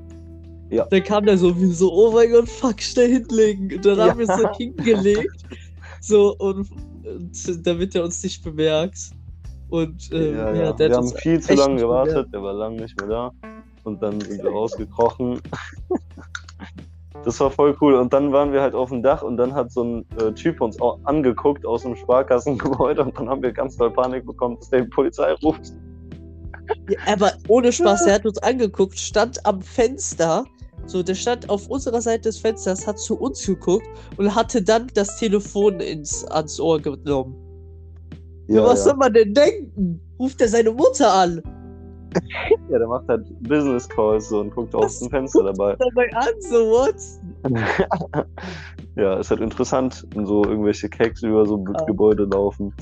Ja. 0.70 0.86
Dann 0.90 1.04
kam 1.04 1.26
der 1.26 1.38
so 1.38 1.60
wie 1.60 1.66
so, 1.68 1.92
oh 1.92 2.12
mein 2.12 2.32
Gott, 2.32 2.50
fuck, 2.50 2.82
schnell 2.82 3.10
hinlegen. 3.10 3.74
Und 3.74 3.86
dann 3.86 3.98
Ja. 3.98 4.10
haben 4.10 4.20
wir 4.20 4.30
es 4.30 4.38
so 4.38 4.50
hingelegt. 4.58 5.44
So, 6.00 6.36
und, 6.38 6.70
und 7.06 7.68
damit 7.68 7.96
er 7.96 8.04
uns 8.04 8.22
nicht 8.22 8.44
bemerkt. 8.44 9.10
Und 9.70 10.10
ähm, 10.12 10.36
ja, 10.36 10.54
ja, 10.54 10.64
ja. 10.66 10.80
Wir 10.80 10.96
haben 10.96 11.12
viel 11.12 11.42
zu 11.42 11.56
lange 11.56 11.82
gewartet. 11.82 12.28
Der 12.32 12.42
war 12.44 12.54
lang 12.54 12.76
nicht 12.76 12.98
mehr 13.00 13.10
da. 13.10 13.32
Und 13.84 14.02
dann 14.04 14.22
sind 14.22 14.44
wir 14.44 14.52
rausgekrochen. 14.52 15.42
Das 17.24 17.40
war 17.40 17.50
voll 17.52 17.76
cool. 17.82 17.96
Und 17.96 18.14
dann 18.14 18.32
waren 18.32 18.54
wir 18.54 18.62
halt 18.62 18.74
auf 18.74 18.90
dem 18.90 19.02
Dach 19.02 19.22
und 19.22 19.38
dann 19.38 19.54
hat 19.54 19.72
so 19.72 19.84
ein 19.84 20.06
äh, 20.20 20.32
Typ 20.32 20.62
uns 20.62 20.80
auch 20.80 21.00
angeguckt 21.04 21.66
aus 21.66 21.82
dem 21.82 21.96
Sparkassengebäude 21.96 23.04
und 23.04 23.18
dann 23.18 23.28
haben 23.28 23.42
wir 23.42 23.52
ganz 23.52 23.76
doll 23.76 23.92
Panik 23.92 24.26
bekommen, 24.26 24.56
dass 24.58 24.70
der 24.70 24.82
die 24.82 24.90
Polizei 24.90 25.34
ruft. 25.44 25.74
Ja, 26.90 27.00
aber 27.14 27.34
ohne 27.48 27.72
Spaß, 27.74 28.06
der 28.06 28.14
hat 28.14 28.26
uns 28.26 28.38
angeguckt, 28.40 28.98
stand 28.98 29.46
am 29.46 29.62
Fenster. 29.62 30.46
So, 30.88 31.04
der 31.04 31.16
stand 31.16 31.50
auf 31.50 31.68
unserer 31.68 32.02
Seite 32.02 32.24
des 32.24 32.40
Fensters, 32.40 32.88
hat 32.88 32.98
zu 32.98 33.20
uns 33.20 33.46
geguckt 33.46 33.86
und 34.16 34.34
hatte 34.34 34.62
dann 34.62 34.88
das 34.94 35.18
Telefon 35.20 35.82
ins, 35.82 36.26
ans 36.26 36.60
Ohr 36.60 36.80
genommen. 36.80 37.36
Ja, 38.48 38.64
was 38.64 38.80
ja. 38.80 38.86
soll 38.86 38.96
man 38.96 39.14
denn 39.14 39.34
denken? 39.34 40.00
Ruft 40.18 40.40
er 40.40 40.48
seine 40.48 40.72
Mutter 40.72 41.14
an? 41.14 41.44
ja, 42.70 42.80
der 42.80 42.88
macht 42.88 43.06
halt 43.10 43.28
Business 43.44 43.88
Calls 43.90 44.30
so 44.30 44.40
und 44.40 44.56
guckt 44.56 44.74
aus 44.74 45.00
dem 45.00 45.10
Fenster 45.10 45.44
dabei. 45.44 45.76
Dabei 45.76 46.10
an, 46.14 46.34
so 46.40 46.70
what? 46.72 46.96
ja, 48.96 49.20
ist 49.20 49.30
halt 49.30 49.42
interessant, 49.42 50.08
wenn 50.16 50.26
so 50.26 50.46
irgendwelche 50.46 50.88
Cakes 50.88 51.22
über 51.22 51.46
so 51.46 51.64
Ah. 51.74 51.84
Gebäude 51.84 52.24
laufen. 52.24 52.74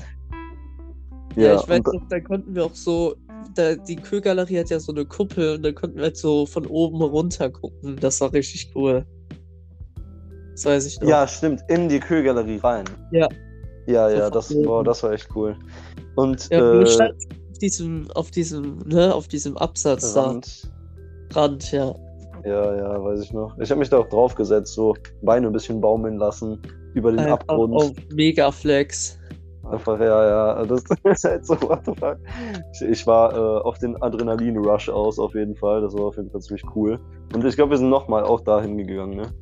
Ja, 1.34 1.56
ich 1.56 1.68
weiß 1.68 1.82
noch, 1.82 2.08
da 2.08 2.20
konnten 2.20 2.54
wir 2.54 2.64
auch 2.64 2.74
so, 2.74 3.16
da, 3.54 3.74
die 3.74 3.96
Kühlgalerie 3.96 4.58
hat 4.58 4.70
ja 4.70 4.80
so 4.80 4.92
eine 4.92 5.04
Kuppel 5.04 5.56
und 5.56 5.62
da 5.62 5.72
konnten 5.72 5.96
wir 5.96 6.04
halt 6.04 6.16
so 6.16 6.46
von 6.46 6.66
oben 6.66 7.02
runter 7.02 7.50
gucken. 7.50 7.96
Das 8.00 8.20
war 8.20 8.32
richtig 8.32 8.70
cool. 8.74 9.04
Das 10.52 10.64
weiß 10.64 10.86
ich 10.86 11.00
noch. 11.00 11.08
Ja, 11.08 11.26
stimmt, 11.28 11.62
in 11.68 11.88
die 11.88 12.00
Kühlgalerie 12.00 12.58
rein. 12.58 12.84
Ja. 13.12 13.28
Ja, 13.86 14.10
ja, 14.10 14.30
das, 14.30 14.52
boah, 14.64 14.82
das 14.82 15.02
war 15.02 15.12
echt 15.12 15.28
cool. 15.34 15.56
Und 16.16 16.48
Ja, 16.50 16.80
äh, 16.80 16.82
auf 16.82 17.58
diesem, 17.60 18.10
auf 18.12 18.30
diesem, 18.30 18.78
ne, 18.86 19.14
auf 19.14 19.28
diesem 19.28 19.56
Absatz 19.56 20.16
Rand. 20.16 20.70
da. 21.30 21.40
Rand, 21.40 21.70
ja. 21.72 21.94
Ja, 22.44 22.76
ja, 22.76 23.04
weiß 23.04 23.20
ich 23.22 23.32
noch. 23.32 23.56
Ich 23.58 23.70
habe 23.70 23.78
mich 23.80 23.88
da 23.90 23.98
auch 23.98 24.08
draufgesetzt, 24.08 24.74
so 24.74 24.94
Beine 25.22 25.46
ein 25.48 25.52
bisschen 25.52 25.80
baumeln 25.80 26.16
lassen 26.16 26.60
über 26.94 27.10
den 27.10 27.20
Einfach 27.20 27.40
Abgrund. 27.40 27.74
auf 27.74 27.92
Megaflex. 28.12 29.18
Einfach, 29.70 29.98
ja, 29.98 30.28
ja, 30.56 30.64
das 30.64 30.84
ist 31.04 31.24
halt 31.24 31.44
so, 31.44 31.54
what 31.62 31.84
the 31.84 31.92
fuck. 31.98 32.18
Ich, 32.72 32.82
ich 32.82 33.06
war 33.06 33.34
äh, 33.34 33.62
auf 33.62 33.78
den 33.78 34.00
Adrenalin-Rush 34.00 34.88
aus, 34.88 35.18
auf 35.18 35.34
jeden 35.34 35.56
Fall. 35.56 35.80
Das 35.80 35.92
war 35.94 36.04
auf 36.04 36.16
jeden 36.16 36.30
Fall 36.30 36.40
ziemlich 36.40 36.64
cool. 36.74 37.00
Und 37.34 37.44
ich 37.44 37.56
glaube, 37.56 37.70
wir 37.70 37.78
sind 37.78 37.90
nochmal 37.90 38.22
auch 38.24 38.40
dahin 38.42 38.78
gegangen, 38.78 39.16
ne? 39.16 39.32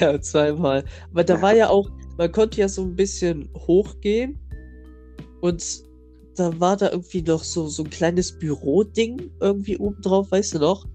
Ja, 0.00 0.20
zweimal. 0.20 0.84
Aber 1.12 1.24
da 1.24 1.40
war 1.42 1.54
ja 1.54 1.68
auch, 1.68 1.88
man 2.16 2.32
konnte 2.32 2.60
ja 2.60 2.68
so 2.68 2.82
ein 2.82 2.96
bisschen 2.96 3.50
hochgehen 3.66 4.40
und 5.42 5.62
da 6.36 6.58
war 6.58 6.76
da 6.76 6.90
irgendwie 6.90 7.22
noch 7.22 7.44
so, 7.44 7.66
so 7.66 7.84
ein 7.84 7.90
kleines 7.90 8.32
Büroding 8.32 9.30
irgendwie 9.40 9.76
oben 9.78 10.00
drauf, 10.00 10.32
weißt 10.32 10.54
du 10.54 10.58
noch? 10.58 10.86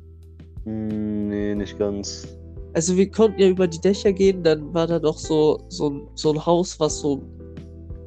Hm, 0.65 1.29
nee, 1.29 1.55
nicht 1.55 1.77
ganz. 1.77 2.27
Also 2.73 2.97
wir 2.97 3.09
konnten 3.09 3.39
ja 3.39 3.47
über 3.47 3.67
die 3.67 3.79
Dächer 3.79 4.11
gehen, 4.11 4.43
dann 4.43 4.73
war 4.73 4.87
da 4.87 4.99
noch 4.99 5.17
so, 5.17 5.59
so, 5.69 6.09
so 6.15 6.33
ein 6.33 6.45
Haus, 6.45 6.79
was 6.79 6.99
so 6.99 7.21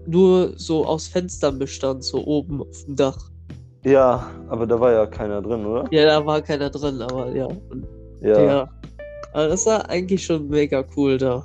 nur 0.07 0.53
so 0.57 0.85
aus 0.87 1.07
Fenstern 1.07 1.59
bestand, 1.59 2.05
so 2.05 2.25
oben 2.25 2.61
auf 2.63 2.85
dem 2.85 2.97
Dach. 2.97 3.19
Ja, 3.85 4.31
aber 4.49 4.67
da 4.67 4.79
war 4.79 4.93
ja 4.93 5.07
keiner 5.07 5.43
drin, 5.43 5.67
oder? 5.67 5.85
Ja, 5.91 6.05
da 6.05 6.25
war 6.27 6.41
keiner 6.41 6.71
drin, 6.71 7.03
aber 7.03 7.35
ja. 7.35 7.47
Und, 7.47 7.87
Ja. 8.21 8.41
ja. 8.41 8.69
Aber 9.33 9.49
das 9.49 9.67
war 9.67 9.89
eigentlich 9.89 10.25
schon 10.25 10.49
mega 10.49 10.85
cool 10.97 11.19
da. 11.19 11.45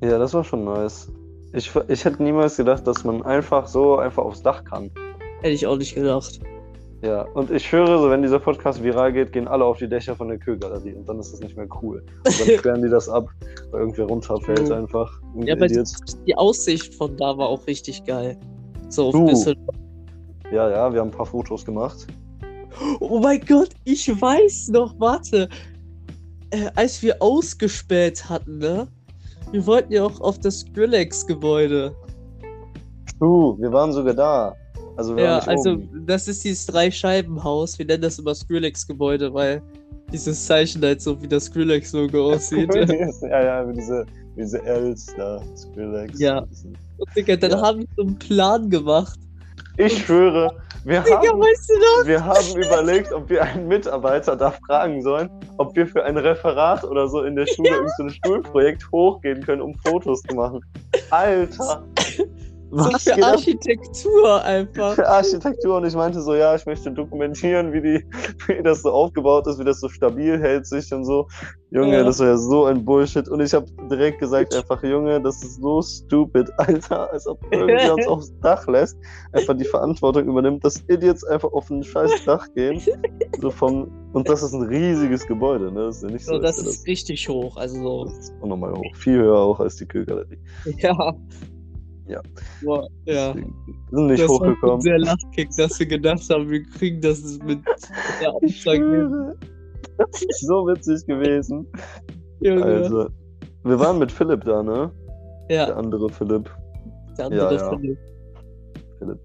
Ja, 0.00 0.18
das 0.18 0.34
war 0.34 0.44
schon 0.44 0.64
nice. 0.64 1.08
Ich, 1.52 1.70
ich 1.88 2.04
hätte 2.04 2.22
niemals 2.22 2.56
gedacht, 2.56 2.86
dass 2.86 3.04
man 3.04 3.22
einfach 3.22 3.66
so 3.66 3.96
einfach 3.96 4.24
aufs 4.24 4.42
Dach 4.42 4.64
kann. 4.64 4.90
Hätte 5.40 5.54
ich 5.54 5.66
auch 5.66 5.76
nicht 5.76 5.94
gedacht. 5.94 6.40
Ja, 7.04 7.26
und 7.34 7.50
ich 7.50 7.66
schwöre, 7.66 7.98
so 7.98 8.08
wenn 8.08 8.22
dieser 8.22 8.38
Podcast 8.38 8.82
viral 8.82 9.12
geht, 9.12 9.32
gehen 9.32 9.46
alle 9.46 9.62
auf 9.62 9.76
die 9.76 9.86
Dächer 9.86 10.16
von 10.16 10.28
der 10.28 10.38
Kühlgalerie 10.38 10.94
und 10.94 11.06
dann 11.06 11.20
ist 11.20 11.34
das 11.34 11.40
nicht 11.40 11.54
mehr 11.54 11.68
cool. 11.82 12.02
Und 12.24 12.40
dann 12.40 12.48
sperren 12.58 12.82
die 12.82 12.88
das 12.88 13.10
ab, 13.10 13.28
weil 13.70 13.80
irgendwer 13.80 14.06
runterfällt 14.06 14.68
True. 14.68 14.76
einfach. 14.76 15.20
Ein 15.34 15.42
Ja, 15.42 15.54
aber 15.54 15.66
die, 15.66 16.34
Aussicht 16.36 16.94
von 16.94 17.14
da 17.18 17.36
war 17.36 17.48
auch 17.48 17.66
richtig 17.66 18.02
geil. 18.04 18.38
So, 18.88 19.12
Du. 19.12 19.18
ein 19.18 19.26
bisschen. 19.26 19.54
Ja, 20.50 20.70
ja, 20.70 20.92
wir 20.92 21.00
haben 21.00 21.08
ein 21.08 21.10
paar 21.10 21.26
Fotos 21.26 21.62
gemacht. 21.66 22.06
Oh 23.00 23.18
mein 23.18 23.44
Gott, 23.46 23.70
ich 23.84 24.08
weiß 24.08 24.68
noch, 24.68 24.98
warte. 24.98 25.48
Äh, 26.50 26.70
als 26.74 27.02
wir 27.02 27.20
ausgespäht 27.20 28.30
hatten, 28.30 28.58
ne? 28.58 28.88
Wir 29.52 29.66
wollten 29.66 29.92
ja 29.92 30.04
auch 30.04 30.20
auf 30.22 30.38
das 30.38 30.60
Skrillex-Gebäude. 30.60 31.94
True, 33.18 33.56
wir 33.58 33.72
waren 33.72 33.92
sogar 33.92 34.14
da. 34.14 34.56
Also 34.96 35.16
Ja, 35.18 35.38
also 35.40 35.72
oben. 35.72 36.04
das 36.06 36.28
ist 36.28 36.44
dieses 36.44 36.66
Drei-Scheiben-Haus. 36.66 37.78
Wir 37.78 37.86
nennen 37.86 38.02
das 38.02 38.18
immer 38.18 38.34
Skrillex-Gebäude, 38.34 39.32
weil 39.34 39.62
dieses 40.12 40.46
Zeichen 40.46 40.82
halt 40.82 41.00
so 41.02 41.20
wie 41.20 41.26
das 41.28 41.46
Skrillex-Logo 41.46 42.32
aussieht. 42.34 42.72
ja, 42.74 43.42
ja, 43.42 43.68
wie 43.68 43.72
diese, 43.74 44.06
diese 44.36 44.58
Ls 44.64 45.06
da, 45.16 45.42
Skrillex. 45.56 46.18
Ja. 46.20 46.38
Und 46.40 47.08
Digga, 47.16 47.36
dann 47.36 47.50
Ja. 47.52 47.62
haben 47.62 47.80
wir 47.80 47.86
so 47.96 48.02
einen 48.02 48.18
Plan 48.18 48.70
gemacht. 48.70 49.18
Ich 49.76 50.04
schwöre, 50.04 50.56
wir 50.84 51.00
Digga, 51.00 51.16
haben, 51.16 51.40
weißt 51.40 51.70
du 51.70 52.06
wir 52.06 52.24
haben 52.24 52.56
überlegt, 52.56 53.12
ob 53.12 53.28
wir 53.28 53.42
einen 53.42 53.66
Mitarbeiter 53.66 54.36
da 54.36 54.52
fragen 54.68 55.02
sollen, 55.02 55.28
ob 55.56 55.74
wir 55.74 55.84
für 55.88 56.04
ein 56.04 56.16
Referat 56.16 56.84
oder 56.84 57.08
so 57.08 57.24
in 57.24 57.34
der 57.34 57.46
Schule 57.46 57.70
irgend 57.70 57.90
so 57.96 58.04
ein 58.04 58.14
Schulprojekt 58.24 58.88
hochgehen 58.92 59.42
können, 59.42 59.62
um 59.62 59.74
Fotos 59.84 60.22
zu 60.22 60.36
machen. 60.36 60.60
Alter! 61.10 61.82
Was 62.76 63.04
für? 63.04 63.24
Architektur 63.24 64.42
einfach. 64.42 64.94
für 64.94 65.08
Architektur 65.08 65.76
und 65.76 65.86
ich 65.86 65.94
meinte 65.94 66.20
so, 66.20 66.34
ja, 66.34 66.54
ich 66.54 66.66
möchte 66.66 66.90
dokumentieren, 66.90 67.72
wie, 67.72 67.80
die, 67.80 68.04
wie 68.46 68.62
das 68.62 68.82
so 68.82 68.90
aufgebaut 68.90 69.46
ist, 69.46 69.58
wie 69.58 69.64
das 69.64 69.80
so 69.80 69.88
stabil 69.88 70.38
hält 70.40 70.66
sich 70.66 70.92
und 70.92 71.04
so. 71.04 71.26
Junge, 71.70 71.94
Ja. 71.94 72.04
das 72.04 72.20
war 72.20 72.28
ja 72.28 72.36
so 72.36 72.66
ein 72.66 72.84
Bullshit. 72.84 73.28
Und 73.28 73.40
ich 73.40 73.52
habe 73.52 73.66
direkt 73.90 74.20
gesagt, 74.20 74.54
einfach, 74.56 74.82
Junge, 74.82 75.20
das 75.20 75.42
ist 75.42 75.60
so 75.60 75.82
stupid, 75.82 76.48
Alter, 76.58 77.10
als 77.12 77.26
ob 77.26 77.40
irgendwer 77.52 77.94
uns 77.94 78.06
aufs 78.06 78.32
Dach 78.40 78.66
lässt, 78.68 78.96
einfach 79.32 79.56
die 79.56 79.64
Verantwortung 79.64 80.28
übernimmt, 80.28 80.64
dass 80.64 80.82
Idiots 80.88 81.24
einfach 81.24 81.52
auf 81.52 81.68
ein 81.70 81.82
scheiß 81.82 82.24
Dach 82.24 82.46
gehen. 82.54 82.80
So 83.40 83.50
vom, 83.50 83.90
und 84.12 84.28
das 84.28 84.42
ist 84.42 84.52
ein 84.52 84.62
riesiges 84.62 85.26
Gebäude, 85.26 85.72
ne? 85.72 85.86
Das 85.86 85.96
ist 85.96 86.02
ja 86.04 86.10
nicht 86.10 86.24
so. 86.24 86.34
So, 86.34 86.38
das 86.40 86.58
ist 86.58 86.86
richtig 86.86 87.28
hoch. 87.28 87.56
Also 87.56 87.82
so. 87.82 88.04
das 88.04 88.18
ist 88.18 88.34
unnormal 88.40 88.72
hoch. 88.74 88.94
Viel 88.96 89.18
höher 89.18 89.38
auch 89.38 89.58
als 89.58 89.76
die 89.76 89.86
Kühlgalerie. 89.86 90.38
Ja. 90.78 91.14
Ja. 92.06 92.20
Boah, 92.62 92.86
ja. 93.06 93.32
Deswegen 93.32 93.54
Wir 93.90 93.98
sind 93.98 94.06
nicht 94.08 94.22
das 94.22 94.28
hochgekommen. 94.28 94.80
sehr 94.82 94.98
Lachkick, 94.98 95.48
dass 95.56 95.78
wir 95.78 95.86
gedacht 95.86 96.28
haben, 96.30 96.50
wir 96.50 96.62
kriegen 96.62 97.00
das 97.00 97.38
mit 97.44 97.60
der 98.20 98.48
schwöre. 98.48 99.34
Das 99.98 100.22
ist 100.22 100.46
so 100.46 100.66
witzig 100.66 101.06
gewesen. 101.06 101.66
Junge. 102.40 102.64
Also, 102.64 103.08
wir 103.64 103.78
waren 103.78 103.98
mit 103.98 104.10
Philipp 104.12 104.44
da, 104.44 104.62
ne? 104.62 104.90
Der 105.48 105.68
ja, 105.68 105.74
andere 105.76 106.08
Philipp. 106.10 106.50
der 107.16 107.26
andere 107.26 107.54
ja, 107.54 107.60
ja. 107.60 107.70
Philipp. 107.70 107.98
Philipp. 108.98 109.20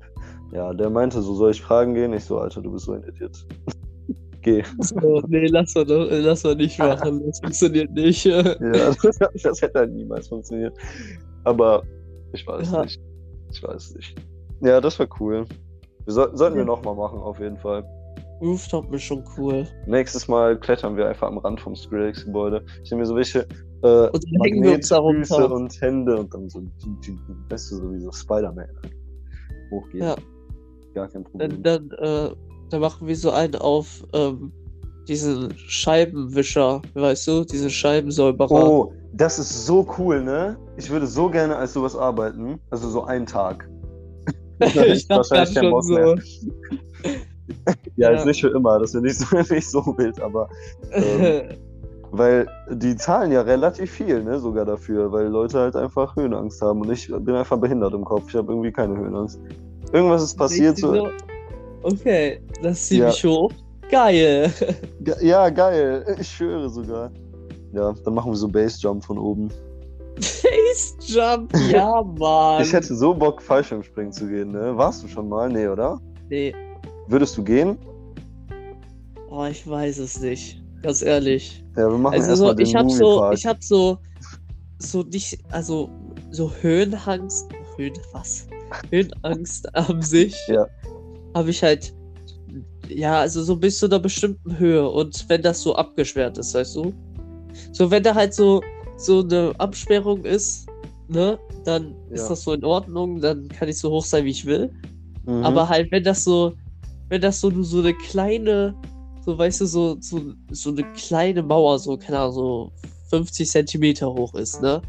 Ja, 0.51 0.73
der 0.73 0.89
meinte 0.89 1.21
so, 1.21 1.33
soll 1.33 1.51
ich 1.51 1.61
fragen 1.61 1.93
gehen? 1.93 2.13
Ich 2.13 2.23
so, 2.25 2.39
Alter, 2.39 2.61
du 2.61 2.71
bist 2.71 2.85
so 2.85 2.93
ein 2.93 3.03
Idiot. 3.03 3.45
Geh. 4.41 4.63
So, 4.79 5.21
nee, 5.27 5.47
lass 5.47 5.75
mal, 5.75 5.85
doch- 5.85 6.07
lass 6.09 6.43
mal 6.45 6.55
nicht 6.55 6.79
machen. 6.79 7.23
Das 7.25 7.39
funktioniert 7.41 7.91
nicht. 7.91 8.23
Ja, 8.25 8.41
das, 8.41 8.97
das 9.43 9.61
hätte 9.61 9.79
halt 9.79 9.91
niemals 9.91 10.27
funktioniert. 10.29 10.73
Aber 11.43 11.83
ich 12.33 12.45
weiß 12.47 12.71
Ja. 12.71 12.83
nicht. 12.83 13.01
Ich 13.51 13.63
weiß 13.63 13.95
nicht. 13.95 14.15
Ja, 14.61 14.79
das 14.81 14.99
war 14.99 15.07
cool. 15.19 15.45
Wir 16.05 16.13
soll, 16.13 16.35
sollten 16.35 16.57
wir 16.57 16.65
nochmal 16.65 16.95
machen, 16.95 17.19
auf 17.19 17.39
jeden 17.39 17.57
Fall. 17.57 17.83
Rooftop 18.41 18.93
ist 18.93 19.03
schon 19.03 19.23
cool. 19.37 19.67
Nächstes 19.85 20.27
Mal 20.27 20.57
klettern 20.59 20.95
wir 20.95 21.07
einfach 21.07 21.27
am 21.27 21.37
Rand 21.39 21.59
vom 21.59 21.75
Skrillex-Gebäude. 21.75 22.63
Ich 22.83 22.91
nehme 22.91 23.01
mir 23.01 23.05
so 23.05 23.15
welche 23.15 23.45
äh, 23.83 24.09
Magnetfüße 24.37 25.47
und 25.47 25.81
Hände 25.81 26.17
und 26.17 26.33
dann 26.33 26.49
so, 26.49 26.61
weißt 27.49 27.71
du, 27.71 27.75
so 27.75 27.93
wie 27.93 27.99
so 27.99 28.11
Spider-Man. 28.11 28.69
Hochgehen. 29.71 30.03
Ja. 30.03 30.15
Gar 30.93 31.07
kein 31.09 31.23
Problem. 31.23 31.61
Dann, 31.63 31.89
dann, 31.89 32.29
äh, 32.29 32.35
dann 32.69 32.81
machen 32.81 33.07
wir 33.07 33.15
so 33.15 33.31
einen 33.31 33.55
auf 33.55 34.05
ähm, 34.13 34.51
diesen 35.07 35.53
Scheibenwischer, 35.57 36.81
weißt 36.93 37.27
du, 37.27 37.43
diese 37.43 37.69
Scheibensäuberer. 37.69 38.69
Oh, 38.69 38.93
das 39.19 39.37
ist 39.37 39.65
so 39.65 39.85
cool, 39.97 40.23
ne? 40.23 40.57
Ich 40.77 40.89
würde 40.89 41.05
so 41.05 41.29
gerne 41.29 41.55
als 41.57 41.73
sowas 41.73 41.95
arbeiten. 41.95 42.59
Also 42.69 42.89
so 42.89 43.03
einen 43.03 43.25
Tag. 43.25 43.69
ich 44.59 45.07
dachte 45.07 45.29
Wahrscheinlich 45.29 45.53
kein 45.53 45.63
schon 45.65 45.71
Bock 45.71 45.83
so. 45.83 45.93
mehr. 45.93 46.15
Ja, 47.97 48.11
Ja. 48.11 48.17
ist 48.17 48.25
nicht 48.25 48.41
für 48.41 48.49
immer, 48.49 48.79
das 48.79 48.93
wäre 48.93 49.03
nicht 49.03 49.17
so, 49.17 49.37
nicht 49.53 49.69
so 49.69 49.79
wild, 49.97 50.21
aber 50.21 50.47
ähm, 50.91 51.49
weil 52.11 52.47
die 52.71 52.95
zahlen 52.95 53.31
ja 53.31 53.41
relativ 53.41 53.91
viel, 53.91 54.23
ne, 54.23 54.39
sogar 54.39 54.65
dafür, 54.65 55.11
weil 55.11 55.27
Leute 55.27 55.59
halt 55.59 55.75
einfach 55.75 56.15
Höhenangst 56.15 56.61
haben 56.61 56.81
und 56.81 56.91
ich 56.91 57.07
bin 57.07 57.35
einfach 57.35 57.57
behindert 57.59 57.93
im 57.93 58.05
Kopf. 58.05 58.25
Ich 58.29 58.35
habe 58.35 58.51
irgendwie 58.51 58.71
keine 58.71 58.95
Höhenangst. 58.97 59.39
Irgendwas 59.91 60.23
ist 60.23 60.37
passiert 60.37 60.77
so. 60.77 61.09
Okay, 61.83 62.41
das 62.61 62.79
ist 62.79 62.87
ziemlich 62.87 63.23
hoch. 63.25 63.51
Geil. 63.89 64.53
Ge 65.01 65.15
ja, 65.21 65.49
geil. 65.49 66.05
Ich 66.19 66.29
schwöre 66.29 66.69
sogar. 66.69 67.11
Ja, 67.73 67.93
dann 68.03 68.13
machen 68.13 68.31
wir 68.31 68.35
so 68.35 68.47
Base-Jump 68.47 69.03
von 69.03 69.17
oben. 69.17 69.49
Face 70.19 70.95
Jump, 71.01 71.53
ja, 71.71 72.03
Mann. 72.03 72.61
Ich 72.63 72.73
hätte 72.73 72.95
so 72.95 73.13
Bock, 73.13 73.41
Fallschirmspringen 73.41 74.11
zu 74.11 74.27
gehen, 74.27 74.51
ne? 74.51 74.75
Warst 74.75 75.03
du 75.03 75.07
schon 75.07 75.29
mal? 75.29 75.49
Nee, 75.49 75.67
oder? 75.67 75.99
Nee, 76.29 76.53
Würdest 77.07 77.37
du 77.37 77.43
gehen? 77.43 77.77
oh, 79.31 79.45
ich 79.45 79.67
weiß 79.67 79.97
es 79.99 80.19
nicht. 80.19 80.61
Ganz 80.83 81.01
ehrlich. 81.01 81.63
Ja, 81.75 81.89
wir 81.89 81.97
machen 81.97 82.13
Also 82.13 82.29
erstmal 82.29 82.49
so, 82.49 82.53
den 82.53 82.65
ich 82.65 82.75
hab 82.75 82.91
so, 82.91 83.31
ich 83.31 83.45
hab 83.45 83.63
so, 83.63 83.97
so 84.77 85.01
nicht, 85.03 85.39
also 85.51 85.89
so 86.31 86.51
Höhenangst, 86.61 87.49
Höhen, 87.75 87.93
was? 88.13 88.47
Höhenangst 88.91 89.75
an 89.75 90.01
sich. 90.01 90.35
Ja. 90.47 90.67
Habe 91.35 91.51
ich 91.51 91.61
halt, 91.61 91.93
ja, 92.87 93.19
also 93.19 93.43
so 93.43 93.55
bis 93.55 93.77
zu 93.77 93.85
einer 93.85 93.99
bestimmten 93.99 94.57
Höhe 94.57 94.87
und 94.89 95.25
wenn 95.29 95.41
das 95.43 95.61
so 95.61 95.75
abgesperrt 95.75 96.37
ist, 96.39 96.55
weißt 96.55 96.75
du? 96.75 96.93
So, 97.71 97.89
wenn 97.91 98.03
da 98.03 98.15
halt 98.15 98.33
so, 98.33 98.61
so 98.97 99.21
eine 99.21 99.53
Absperrung 99.57 100.23
ist, 100.25 100.67
ne, 101.07 101.37
dann 101.65 101.95
ist 102.09 102.23
Ja. 102.23 102.29
das 102.29 102.43
so 102.43 102.53
in 102.53 102.63
Ordnung, 102.63 103.19
dann 103.21 103.47
kann 103.49 103.69
ich 103.69 103.77
so 103.77 103.89
hoch 103.91 104.05
sein, 104.05 104.25
wie 104.25 104.29
ich 104.31 104.45
will. 104.45 104.69
Mhm. 105.25 105.43
Aber 105.43 105.67
halt, 105.69 105.91
wenn 105.91 106.03
das 106.03 106.23
so, 106.23 106.53
wenn 107.09 107.21
das 107.21 107.39
so 107.41 107.49
nur 107.49 107.63
so 107.63 107.79
eine 107.79 107.93
kleine, 107.93 108.75
so 109.25 109.37
weißt 109.37 109.61
du, 109.61 109.65
so, 109.65 109.97
so, 109.99 110.21
so 110.51 110.69
eine 110.71 110.83
kleine 110.95 111.41
Mauer, 111.43 111.79
so, 111.79 111.97
keine 111.97 112.19
Ahnung, 112.19 112.33
so 112.33 112.71
50 113.09 113.49
Zentimeter 113.49 114.07
hoch 114.13 114.33
ist, 114.35 114.61
ne? 114.61 114.81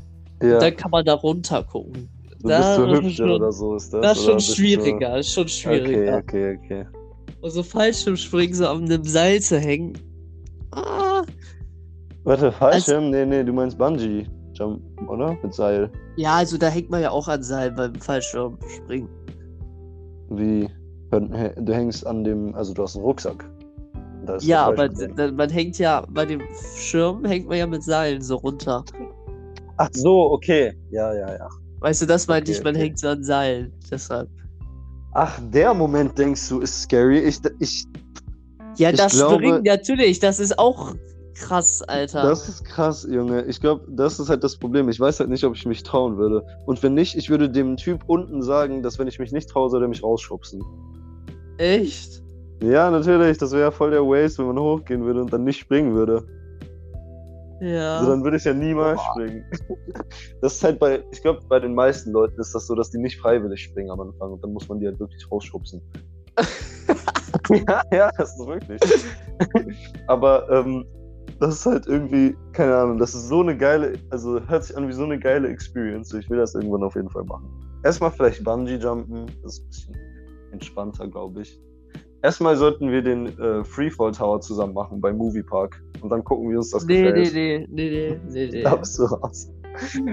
ja, 0.43 0.59
Dann 0.59 0.77
kann 0.77 0.91
man 0.91 1.05
da 1.05 1.15
runter 1.15 1.63
gucken. 1.65 2.09
du 2.43 2.49
da 2.49 2.77
so 2.77 2.85
ist 2.87 3.03
hübsch 3.03 3.17
schon- 3.17 3.31
oder 3.31 3.53
so 3.53 3.75
ist 3.77 3.93
das. 3.93 4.01
Das 4.03 4.19
ist 4.19 4.25
schon 4.25 4.41
schwieriger, 4.41 5.19
ist 5.19 5.33
schon 5.33 5.49
So... 5.49 5.49
schwieriger. 5.49 6.19
Okay, 6.19 6.55
okay, 6.57 6.59
okay. 6.65 6.87
Und 7.43 7.51
so 7.51 7.63
Fallschirmspringen, 7.63 8.55
so 8.55 8.67
an 8.69 8.85
einem 8.85 9.05
Seil 9.05 9.41
zu 9.41 9.59
hängen. 9.59 9.95
Ah, 10.73 11.23
Warte, 12.25 12.53
Fallschirm? 12.53 13.11
nee, 13.11 13.25
nee, 13.25 13.43
du 13.45 13.53
meinst 13.53 13.79
Bungee 13.79 14.27
Jump, 14.55 14.83
oder? 15.09 15.37
Mit 15.43 15.55
Seil. 15.55 15.91
ja, 16.17 16.35
also 16.37 16.59
da 16.59 16.69
hängt 16.69 16.91
man 16.91 17.01
ja 17.01 17.11
auch 17.11 17.29
an 17.29 17.43
Seil 17.43 17.71
beim 17.73 17.95
Fallschirmspringen. 17.95 19.09
Wie? 20.31 20.69
Du 21.11 21.73
hängst 21.75 22.07
an 22.07 22.23
dem, 22.25 22.55
also 22.55 22.73
du 22.75 22.83
hast 22.83 22.97
einen 22.97 23.05
Rucksack. 23.05 23.45
Ja, 24.41 24.67
aber 24.67 24.89
Fallschirm 24.91 25.37
man 25.37 25.51
hängt 25.51 25.79
ja, 25.79 26.05
bei 26.11 26.27
dem 26.27 26.41
Schirm 26.77 27.25
hängt 27.25 27.49
man 27.49 27.59
ja 27.59 27.67
mit 27.67 27.83
Seilen 27.83 28.21
so 28.23 28.37
runter. 28.37 28.85
Ach 29.79 29.89
so, 29.93 30.31
okay. 30.33 30.73
Ja, 30.91 31.13
ja, 31.15 31.35
ja. 31.37 31.49
Weißt 31.81 32.03
du, 32.03 32.07
das 32.07 32.27
meinte 32.29 32.51
Okay, 32.51 32.59
ich, 32.59 32.65
man 32.65 32.75
okay. 32.77 32.85
hängt 32.85 32.99
so 32.99 33.09
an 33.09 33.25
Seilen. 33.25 33.73
Deshalb. 33.91 34.29
Ach, 35.15 35.41
der 35.53 35.73
Moment 35.75 36.17
denkst 36.19 36.49
du 36.51 36.61
ist 36.61 36.83
scary. 36.83 37.21
Ich, 37.21 37.41
ich, 37.61 37.85
Ja, 38.77 38.91
Ich 38.91 38.97
das 38.99 39.13
glaube- 39.15 39.37
Springen, 39.37 39.63
natürlich, 39.65 40.19
das 40.21 40.39
ist 40.39 40.59
auch 40.59 40.95
krass, 41.41 41.83
Alter. 41.83 42.23
das 42.23 42.49
ist 42.49 42.65
krass, 42.65 43.07
Junge. 43.11 43.43
Ich 43.43 43.61
glaube, 43.61 43.85
das 43.89 44.21
ist 44.21 44.29
halt 44.29 44.45
das 44.45 44.57
Problem. 44.57 44.89
Ich 44.89 45.01
weiß 45.01 45.21
halt 45.21 45.31
nicht, 45.31 45.45
ob 45.45 45.55
ich 45.55 45.67
mich 45.67 45.83
trauen 45.83 46.17
würde. 46.17 46.47
Und 46.67 46.83
wenn 46.83 46.95
nicht, 46.95 47.17
ich 47.17 47.31
würde 47.31 47.51
dem 47.51 47.77
Typ 47.77 48.03
unten 48.07 48.43
sagen, 48.43 48.83
dass 48.83 48.99
wenn 48.99 49.09
ich 49.09 49.19
mich 49.19 49.33
nicht 49.33 49.49
traue, 49.49 49.71
soll 49.71 49.83
er 49.83 49.89
mich 49.89 50.03
rausschubsen. 50.03 50.63
Echt? 51.59 52.23
Ja, 52.63 52.91
natürlich. 52.91 53.39
Das 53.39 53.53
wäre 53.53 53.63
ja 53.63 53.71
voll 53.71 53.91
der 53.91 54.03
Waste, 54.03 54.39
wenn 54.39 54.55
man 54.55 54.59
hochgehen 54.59 55.05
würde 55.05 55.23
und 55.23 55.33
dann 55.33 55.45
nicht 55.45 55.59
springen 55.59 55.95
würde. 55.95 56.27
Ja. 57.61 57.99
Also 57.99 58.11
dann 58.11 58.25
würde 58.25 58.39
ich 58.39 58.45
ja 58.45 58.55
niemals 58.55 59.01
springen. 59.13 59.45
Das 60.41 60.55
ist 60.55 60.65
halt 60.65 60.79
bei, 60.79 61.05
ich 61.13 61.21
glaube, 61.21 61.41
bei 61.49 61.61
den 61.61 61.75
meisten 61.75 62.13
Leuten 62.13 62.41
ist 62.41 62.55
das 62.55 62.67
so, 62.67 62.75
dass 62.75 62.91
die 62.91 62.97
nicht 62.97 63.21
freiwillig 63.21 63.63
springen 63.63 63.91
am 63.91 64.01
Anfang 64.01 64.33
und 64.33 64.43
dann 64.43 64.55
muss 64.55 64.67
man 64.69 64.81
die 64.81 64.87
halt 64.87 64.99
wirklich 64.99 65.31
rausschubsen. 65.31 65.83
ja, 67.69 67.83
ja, 67.93 68.11
das 68.17 68.39
ist 68.39 68.47
wirklich. 68.47 68.81
Aber 70.07 70.49
ähm, 70.51 70.85
das 71.41 71.55
ist 71.57 71.67
halt 71.67 71.87
irgendwie, 71.87 72.37
keine 72.53 72.77
Ahnung, 72.77 72.99
das 72.99 73.15
ist 73.15 73.29
so 73.29 73.41
eine 73.41 73.57
geile, 73.57 73.95
also 74.11 74.41
hört 74.47 74.65
sich 74.65 74.77
an 74.77 74.87
wie 74.89 74.93
so 74.93 75.05
eine 75.05 75.19
geile 75.19 75.49
Experience. 75.49 76.13
Ich 76.15 76.29
will 76.31 76.39
das 76.39 76.55
irgendwann 76.55 76.83
auf 76.83 76.95
jeden 76.95 77.11
Fall 77.11 77.25
machen. 77.25 77.49
Erstmal 77.83 78.11
vielleicht 78.11 78.45
Bungee 78.45 78.77
jumpen, 78.77 79.27
das 79.43 79.55
ist 79.59 79.61
ein 79.63 79.69
bisschen 79.69 79.97
entspannter, 80.53 81.09
glaube 81.09 81.43
ich. 81.43 81.61
Erstmal 82.23 82.55
sollten 82.57 82.91
wir 82.91 83.01
den 83.01 83.27
äh, 83.39 83.65
Freefall 83.65 84.13
Tower 84.13 84.41
zusammen 84.43 84.75
machen 84.75 85.01
beim 85.01 85.17
Moviepark. 85.17 85.83
Und 86.03 86.11
dann 86.11 86.23
gucken, 86.23 86.51
wie 86.51 86.57
uns 86.57 86.71
das 86.71 86.85
Nee, 86.85 87.03
gefällt. 87.03 87.33
nee, 87.35 87.67
nee, 87.71 87.91
nee, 87.91 88.21
nee, 88.29 88.49
nee. 88.53 88.63
Da 88.65 88.77
bist 88.77 88.99
du 88.99 89.05
raus. 89.05 89.51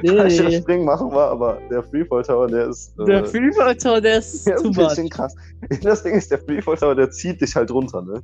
Nee. 0.02 0.52
Springen 0.62 0.86
machen 0.86 1.12
wir, 1.12 1.20
aber 1.26 1.58
der 1.70 1.84
Freefall 1.84 2.22
Tower, 2.24 2.48
der 2.48 2.68
ist. 2.70 2.98
Äh, 3.00 3.06
Der 3.06 3.26
Freefall 3.26 3.76
Tower, 3.76 4.00
der 4.00 4.20
ist 4.20 4.48
der 4.48 4.56
ist 4.56 4.62
too 4.62 4.70
ein 4.70 4.76
much. 4.76 4.88
bisschen 4.88 5.10
krass. 5.10 5.36
Das 5.84 6.04
Ding 6.04 6.14
ist, 6.16 6.32
der 6.32 6.38
Freefall 6.40 6.78
Tower, 6.78 6.96
der 6.96 7.10
zieht 7.12 7.42
dich 7.42 7.54
halt 7.56 7.72
runter, 7.72 8.02
ne? 8.02 8.24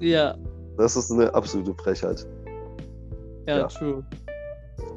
Ja, 0.00 0.34
Das 0.76 0.96
ist 0.96 1.10
eine 1.10 1.32
absolute 1.34 1.74
Frechheit. 1.74 2.26
ja, 3.46 3.58
Ja. 3.58 3.66
true. 3.68 4.04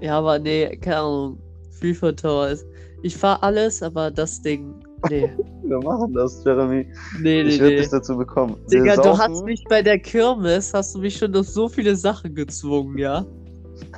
Ja, 0.01 0.17
aber 0.19 0.39
nee, 0.39 0.75
keine 0.77 0.97
Ahnung. 0.97 1.37
Freefall 1.79 2.15
Tower 2.15 2.49
ist. 2.49 2.65
Ich 3.03 3.15
fahr 3.15 3.41
alles, 3.43 3.83
aber 3.83 4.09
das 4.09 4.41
Ding. 4.41 4.73
Nee, 5.09 5.29
Wir 5.63 5.79
machen 5.79 6.13
das, 6.13 6.43
Jeremy. 6.43 6.87
nee, 7.21 7.43
nee, 7.43 7.49
Ich 7.49 7.59
werde 7.59 7.75
nee. 7.75 7.81
dich 7.81 7.89
dazu 7.89 8.17
bekommen. 8.17 8.55
Wir 8.69 8.81
Digga, 8.81 8.95
du 8.95 9.03
saufen- 9.03 9.19
hast 9.19 9.43
mich 9.45 9.63
bei 9.69 9.81
der 9.83 9.99
Kirmes, 9.99 10.73
hast 10.73 10.95
du 10.95 10.99
mich 10.99 11.17
schon 11.17 11.35
auf 11.35 11.47
so 11.47 11.67
viele 11.69 11.95
Sachen 11.95 12.33
gezwungen, 12.33 12.97
ja? 12.97 13.25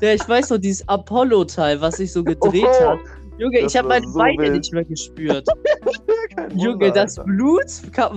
Ja, 0.01 0.14
ich 0.14 0.27
weiß 0.27 0.49
noch, 0.49 0.57
dieses 0.57 0.85
Apollo-Teil, 0.89 1.80
was 1.80 1.97
sich 1.97 2.11
so 2.11 2.23
gedreht 2.23 2.65
Oh, 2.81 2.85
hat. 2.89 2.99
Junge, 3.40 3.61
das 3.61 3.72
ich 3.74 3.78
habe 3.78 3.88
meine 3.88 4.07
so 4.07 4.18
Beine 4.20 4.38
wild. 4.38 4.53
nicht 4.53 4.74
mehr 4.74 4.84
gespürt. 4.86 5.48
kein 6.36 6.52
Junge, 6.60 6.74
Wunder, 6.88 6.91
das 6.91 7.18
Alter. 7.18 7.32
Blut 7.32 7.66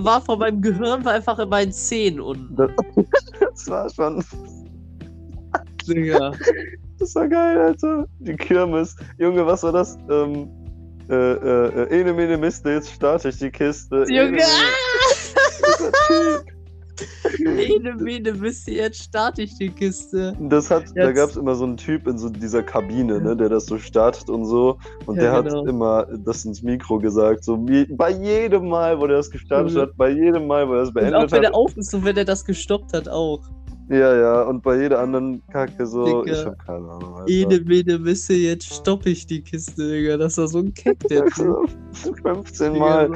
war 0.05 0.21
von 0.21 0.39
meinem 0.39 0.61
Gehirn 0.61 1.03
war 1.05 1.13
einfach 1.13 1.39
in 1.39 1.49
meinen 1.49 1.71
Zähnen 1.71 2.19
unten. 2.19 2.55
Das, 2.55 2.71
das 3.39 3.67
war 3.69 3.89
schon. 3.89 4.23
Digga. 5.87 6.33
Das 6.99 7.15
war 7.15 7.27
geil, 7.27 7.57
Alter. 7.57 8.05
Die 8.19 8.35
Kirmes. 8.35 8.95
Junge, 9.17 9.45
was 9.45 9.63
war 9.63 9.71
das? 9.71 9.97
Ähm, 10.09 10.49
äh, 11.09 11.13
äh, 11.13 11.67
äh, 11.83 11.99
Ene, 12.01 12.13
mene, 12.13 12.37
Miste, 12.37 12.71
jetzt 12.71 12.91
starte 12.91 13.29
ich 13.29 13.37
die 13.37 13.49
Kiste. 13.51 14.03
Ene, 14.03 14.13
Junge, 14.13 14.31
mene- 14.31 14.43
Ene, 17.39 17.95
mene, 17.95 18.39
wisst 18.41 18.67
ihr, 18.67 18.75
jetzt 18.75 19.03
starte 19.03 19.41
ich 19.43 19.57
die 19.57 19.69
Kiste. 19.69 20.33
Das 20.39 20.69
hat, 20.69 20.85
da 20.95 21.07
Jetzt- 21.07 21.15
gab 21.15 21.29
es 21.31 21.35
immer 21.37 21.55
so 21.55 21.63
einen 21.65 21.77
Typ 21.77 22.07
in 22.07 22.17
so 22.17 22.29
dieser 22.29 22.63
Kabine, 22.63 23.19
ne, 23.21 23.35
der 23.35 23.49
das 23.49 23.65
so 23.65 23.77
startet 23.77 24.29
und 24.29 24.45
so. 24.45 24.77
Und 25.05 25.15
Ja, 25.17 25.41
der 25.41 25.43
genau. 25.51 25.61
hat 25.61 25.67
immer 25.69 26.07
das 26.25 26.45
ins 26.45 26.61
Mikro 26.61 26.99
gesagt. 26.99 27.43
So 27.43 27.57
bei 27.89 28.11
jedem 28.11 28.67
Mal, 28.69 28.99
wo 28.99 29.07
der 29.07 29.17
das 29.17 29.29
gestartet 29.31 29.75
Mhm. 29.75 29.79
hat, 29.79 29.97
bei 29.97 30.09
jedem 30.11 30.47
Mal, 30.47 30.67
wo 30.67 30.73
er 30.73 30.79
das 30.79 30.89
Und 30.89 30.93
beendet 30.95 31.15
auch 31.15 31.31
wenn 31.31 31.37
hat. 31.39 31.43
er 31.45 31.55
auf 31.55 31.75
ist 31.77 31.93
und 31.93 32.05
wenn 32.05 32.17
er 32.17 32.25
das 32.25 32.45
gestoppt 32.45 32.93
hat, 32.93 33.09
auch. 33.09 33.41
Ja, 33.89 34.15
ja, 34.15 34.41
und 34.43 34.63
bei 34.63 34.81
jeder 34.81 34.99
anderen 35.01 35.45
Kacke 35.51 35.85
so, 35.85 36.05
Digga. 36.23 36.23
ich 36.39 36.45
hab 36.45 36.57
keine 36.65 36.89
Ahnung. 36.89 37.15
Alter. 37.15 37.29
Ene, 37.29 37.59
mene, 37.65 38.03
wisst 38.05 38.29
ihr, 38.29 38.37
jetzt 38.37 38.73
stoppe 38.73 39.09
ich 39.09 39.27
die 39.27 39.41
Kiste, 39.41 39.85
Digga. 39.91 40.15
Das 40.15 40.37
war 40.37 40.47
so 40.47 40.59
ein 40.59 40.73
Keck, 40.73 40.99
der 41.09 41.25
Typ. 41.35 41.37
Also, 41.45 42.13
15 42.23 42.73
Digga, 42.75 42.85
Mal 42.85 43.09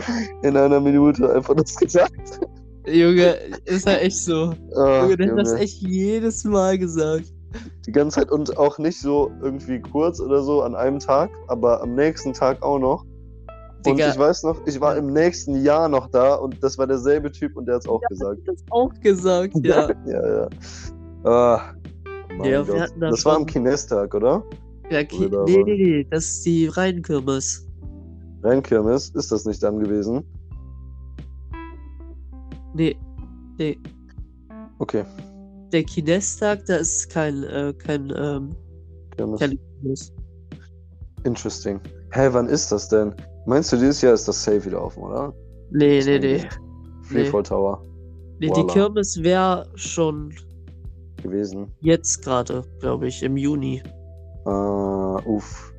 in 0.44 0.58
einer 0.58 0.82
Minute 0.82 1.34
einfach 1.34 1.56
das 1.56 1.74
gesagt. 1.76 2.42
Junge, 2.88 3.36
ist 3.66 3.86
ja 3.88 3.94
echt 3.98 4.18
so. 4.24 4.54
Ach, 4.76 5.04
Junge, 5.04 5.18
der 5.18 5.32
hat 5.32 5.38
das 5.40 5.50
Junge. 5.50 5.62
echt 5.62 5.82
jedes 5.82 6.44
Mal 6.44 6.78
gesagt. 6.78 7.26
Die 7.86 7.92
ganze 7.92 8.20
Zeit 8.20 8.32
und 8.32 8.58
auch 8.58 8.78
nicht 8.78 9.00
so 9.00 9.32
irgendwie 9.42 9.80
kurz 9.80 10.20
oder 10.20 10.42
so 10.44 10.62
an 10.62 10.76
einem 10.76 11.00
Tag, 11.00 11.30
aber 11.48 11.82
am 11.82 11.96
nächsten 11.96 12.34
Tag 12.34 12.62
auch 12.62 12.80
noch. 12.80 13.04
Und 13.86 13.86
Digga. 13.98 14.12
ich 14.12 14.18
weiß 14.20 14.44
noch, 14.44 14.60
ich 14.66 14.82
war 14.82 14.98
im 14.98 15.14
nächsten 15.14 15.64
Jahr 15.64 15.88
noch 15.88 16.08
da 16.10 16.36
und 16.36 16.62
das 16.62 16.78
war 16.78 16.88
derselbe 16.88 17.32
Typ 17.32 17.56
und 17.56 17.66
der 17.68 17.76
hat's 17.76 17.88
auch 17.88 18.02
gesagt. 18.10 18.42
Das 18.46 18.58
auch 18.70 18.92
gesagt, 19.02 19.54
ja. 19.64 19.90
ja, 20.06 20.38
ja. 20.44 20.50
Ah, 21.24 21.62
Ja, 22.44 22.44
wir 22.44 22.64
Gott. 22.66 22.80
hatten 22.82 23.00
da 23.00 23.10
das 23.10 23.24
war 23.26 23.36
am 23.38 23.46
Kinestag, 23.46 24.14
oder? 24.14 24.44
ja 24.90 25.04
ki- 25.04 25.30
nee, 25.46 25.64
nee, 25.64 25.76
nee, 25.76 26.08
das 26.10 26.26
ist 26.26 26.46
die 26.46 26.68
Rheinkirmes. 26.68 27.66
Rheinkirmes, 28.44 29.10
ist 29.12 29.32
das 29.32 29.46
nicht 29.46 29.62
dann 29.64 29.80
gewesen? 29.80 30.24
Nee, 32.74 32.96
nee. 33.58 33.78
Okay, 34.80 35.04
Der 35.74 35.84
Kinestag, 35.84 36.66
da 36.66 36.76
ist 36.78 37.10
kein, 37.10 37.44
äh, 37.44 37.74
kein, 37.78 38.14
ähm, 38.16 38.56
Kirmes. 39.16 39.40
keine 39.40 39.58
Kirmes. 39.82 40.14
Interesting. 41.24 41.80
Hä, 42.12 42.30
wann 42.32 42.48
ist 42.48 42.72
das 42.72 42.88
denn? 42.90 43.14
Meinst 43.46 43.72
du, 43.72 43.78
dieses 43.78 44.02
Jahr 44.02 44.14
ist 44.14 44.28
das 44.28 44.44
Safe 44.44 44.64
wieder 44.66 44.82
offen, 44.84 45.04
oder? 45.04 45.34
Nee, 45.72 46.02
nee, 46.06 46.20
nee. 46.20 46.46
Freefall 47.04 47.44
Tower 47.44 47.82
Nee, 48.40 48.48
die 48.48 48.52
Voila. 48.62 48.74
Kirmes 48.74 49.22
wäre 49.24 49.68
schon 49.76 50.32
gewesen. 51.24 51.72
jetzt 51.82 52.24
gerade, 52.24 52.62
glaube 52.80 53.08
ich, 53.08 53.24
im 53.24 53.36
Juni. 53.36 53.82
Äh, 54.46 54.50
uff. 54.50 55.74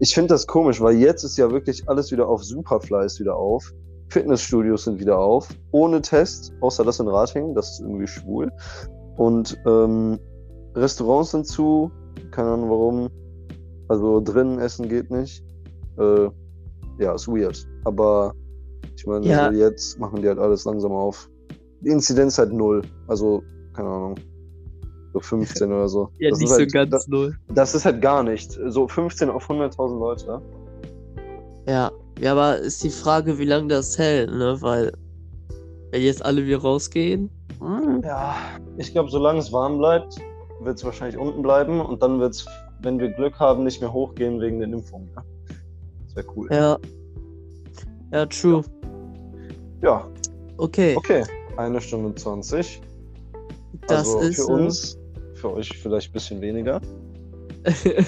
Ich 0.00 0.12
finde 0.14 0.28
das 0.34 0.46
komisch, 0.46 0.80
weil 0.80 0.96
jetzt 0.96 1.22
ist 1.22 1.38
ja 1.38 1.50
wirklich 1.50 1.88
alles 1.88 2.10
wieder 2.10 2.26
auf 2.28 2.42
Superfly 2.42 3.06
ist 3.06 3.20
wieder 3.20 3.36
auf. 3.36 3.72
Fitnessstudios 4.12 4.84
sind 4.84 5.00
wieder 5.00 5.18
auf. 5.18 5.48
Ohne 5.72 6.00
Test, 6.02 6.52
außer 6.60 6.84
das 6.84 7.00
in 7.00 7.08
Rating, 7.08 7.54
das 7.54 7.70
ist 7.72 7.80
irgendwie 7.80 8.06
schwul. 8.06 8.50
Und 9.16 9.58
ähm, 9.66 10.18
Restaurants 10.74 11.30
sind 11.32 11.46
zu. 11.46 11.90
Keine 12.30 12.50
Ahnung 12.50 12.70
warum. 12.70 13.08
Also 13.88 14.20
drinnen 14.20 14.58
essen 14.58 14.88
geht 14.88 15.10
nicht. 15.10 15.42
Äh, 15.98 16.28
ja, 16.98 17.14
ist 17.14 17.26
weird. 17.28 17.66
Aber 17.84 18.32
ich 18.96 19.06
meine, 19.06 19.26
Ja. 19.26 19.50
so 19.50 19.56
jetzt 19.58 19.98
machen 19.98 20.20
die 20.22 20.28
halt 20.28 20.38
alles 20.38 20.64
langsam 20.64 20.92
auf. 20.92 21.28
Die 21.80 21.88
Inzidenz 21.90 22.38
halt 22.38 22.52
null. 22.52 22.82
Also, 23.08 23.42
keine 23.74 23.88
Ahnung. 23.88 24.14
So 25.14 25.20
15 25.20 25.70
oder 25.72 25.88
so. 25.88 26.08
Ja, 26.18 26.30
Das 26.30 26.38
nicht 26.38 26.48
ist 26.48 26.54
so 26.54 26.60
halt, 26.60 26.72
ganz 26.72 27.08
null. 27.08 27.34
das 27.54 27.74
ist 27.74 27.84
halt 27.84 28.00
gar 28.00 28.22
nicht. 28.22 28.58
So 28.68 28.88
15 28.88 29.28
auf 29.30 29.48
100.000 29.50 29.98
Leute. 29.98 30.40
Ja. 31.66 31.90
Ja, 32.22 32.32
aber 32.32 32.58
ist 32.58 32.84
die 32.84 32.90
Frage, 32.90 33.38
wie 33.38 33.44
lange 33.44 33.68
das 33.68 33.98
hält, 33.98 34.30
ne? 34.30 34.56
Weil, 34.60 34.92
wenn 35.90 36.02
jetzt 36.02 36.24
alle 36.24 36.46
wieder 36.46 36.58
rausgehen. 36.58 37.28
hm, 37.58 38.00
Ja, 38.04 38.36
ich 38.76 38.92
glaube, 38.92 39.10
solange 39.10 39.40
es 39.40 39.52
warm 39.52 39.78
bleibt, 39.78 40.16
wird 40.60 40.78
es 40.78 40.84
wahrscheinlich 40.84 41.18
unten 41.18 41.42
bleiben 41.42 41.80
und 41.80 42.00
dann 42.02 42.20
wird 42.20 42.34
es, 42.34 42.46
wenn 42.80 42.98
wir 43.00 43.10
Glück 43.10 43.38
haben, 43.40 43.64
nicht 43.64 43.80
mehr 43.80 43.92
hochgehen 43.92 44.40
wegen 44.40 44.60
den 44.60 44.72
Impfungen. 44.72 45.10
Ja? 45.16 45.24
Das 46.06 46.16
wäre 46.16 46.26
cool. 46.36 46.48
Ja. 46.52 46.78
Ja, 48.12 48.26
true. 48.26 48.62
Ja, 49.82 50.06
Okay. 50.58 50.94
okay. 50.96 51.24
Eine 51.56 51.80
Stunde 51.80 52.14
20. 52.14 52.80
Das 53.88 54.06
also 54.14 54.20
ist. 54.20 54.36
für 54.36 54.46
uns, 54.46 54.98
für 55.34 55.52
euch 55.54 55.76
vielleicht 55.76 56.10
ein 56.10 56.12
bisschen 56.12 56.40
weniger. 56.40 56.80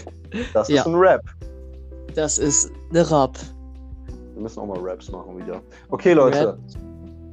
Das 0.53 0.69
Ja. 0.69 0.81
ist 0.82 0.86
ein 0.89 0.95
Rap. 0.97 1.20
Das 2.15 2.39
ist 2.39 2.70
eine 2.91 3.09
Rap. 3.11 3.39
Wir 4.35 4.43
müssen 4.43 4.61
auch 4.61 4.66
mal 4.66 4.81
Raps 4.81 5.11
machen 5.11 5.39
wieder. 5.39 5.62
Okay, 5.90 6.12
Leute. 6.12 6.59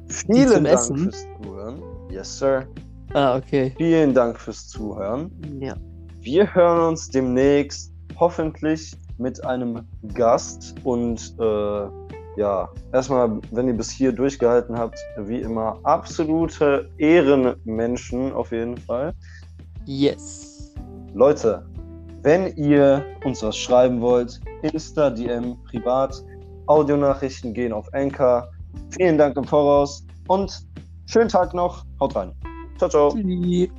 Vielen 0.08 0.64
Dank 0.64 0.68
Essen? 0.68 0.96
fürs 0.98 1.26
Zuhören. 1.42 1.82
Yes, 2.10 2.38
sir. 2.38 2.66
Ah, 3.14 3.36
okay. 3.36 3.74
Vielen 3.76 4.14
Dank 4.14 4.38
fürs 4.38 4.68
Zuhören. 4.68 5.30
Ja. 5.60 5.74
Wir 6.20 6.54
hören 6.54 6.88
uns 6.88 7.08
demnächst 7.10 7.92
hoffentlich 8.18 8.96
mit 9.18 9.44
einem 9.44 9.80
Gast 10.14 10.74
und 10.84 11.34
äh, 11.38 11.86
ja, 12.36 12.68
erstmal, 12.92 13.40
wenn 13.50 13.66
ihr 13.66 13.76
bis 13.76 13.90
hier 13.90 14.12
durchgehalten 14.12 14.78
habt, 14.78 14.98
wie 15.18 15.40
immer 15.40 15.78
absolute 15.82 16.88
Ehrenmenschen 16.98 18.32
auf 18.32 18.52
jeden 18.52 18.76
Fall. 18.76 19.12
Yes. 19.84 20.72
Leute, 21.12 21.66
wenn 22.22 22.56
ihr 22.56 23.04
uns 23.24 23.42
was 23.42 23.56
schreiben 23.56 24.00
wollt, 24.00 24.40
Insta, 24.62 25.10
DM, 25.10 25.56
privat, 25.64 26.22
Audionachrichten 26.66 27.54
gehen 27.54 27.72
auf 27.72 27.92
Anchor. 27.92 28.48
Vielen 28.90 29.18
Dank 29.18 29.36
im 29.36 29.44
Voraus 29.44 30.04
und 30.28 30.66
schönen 31.06 31.28
Tag 31.28 31.54
noch. 31.54 31.84
Haut 32.00 32.16
rein. 32.16 32.32
Ciao, 32.78 32.88
ciao. 32.88 33.10
Tschüssi. 33.10 33.70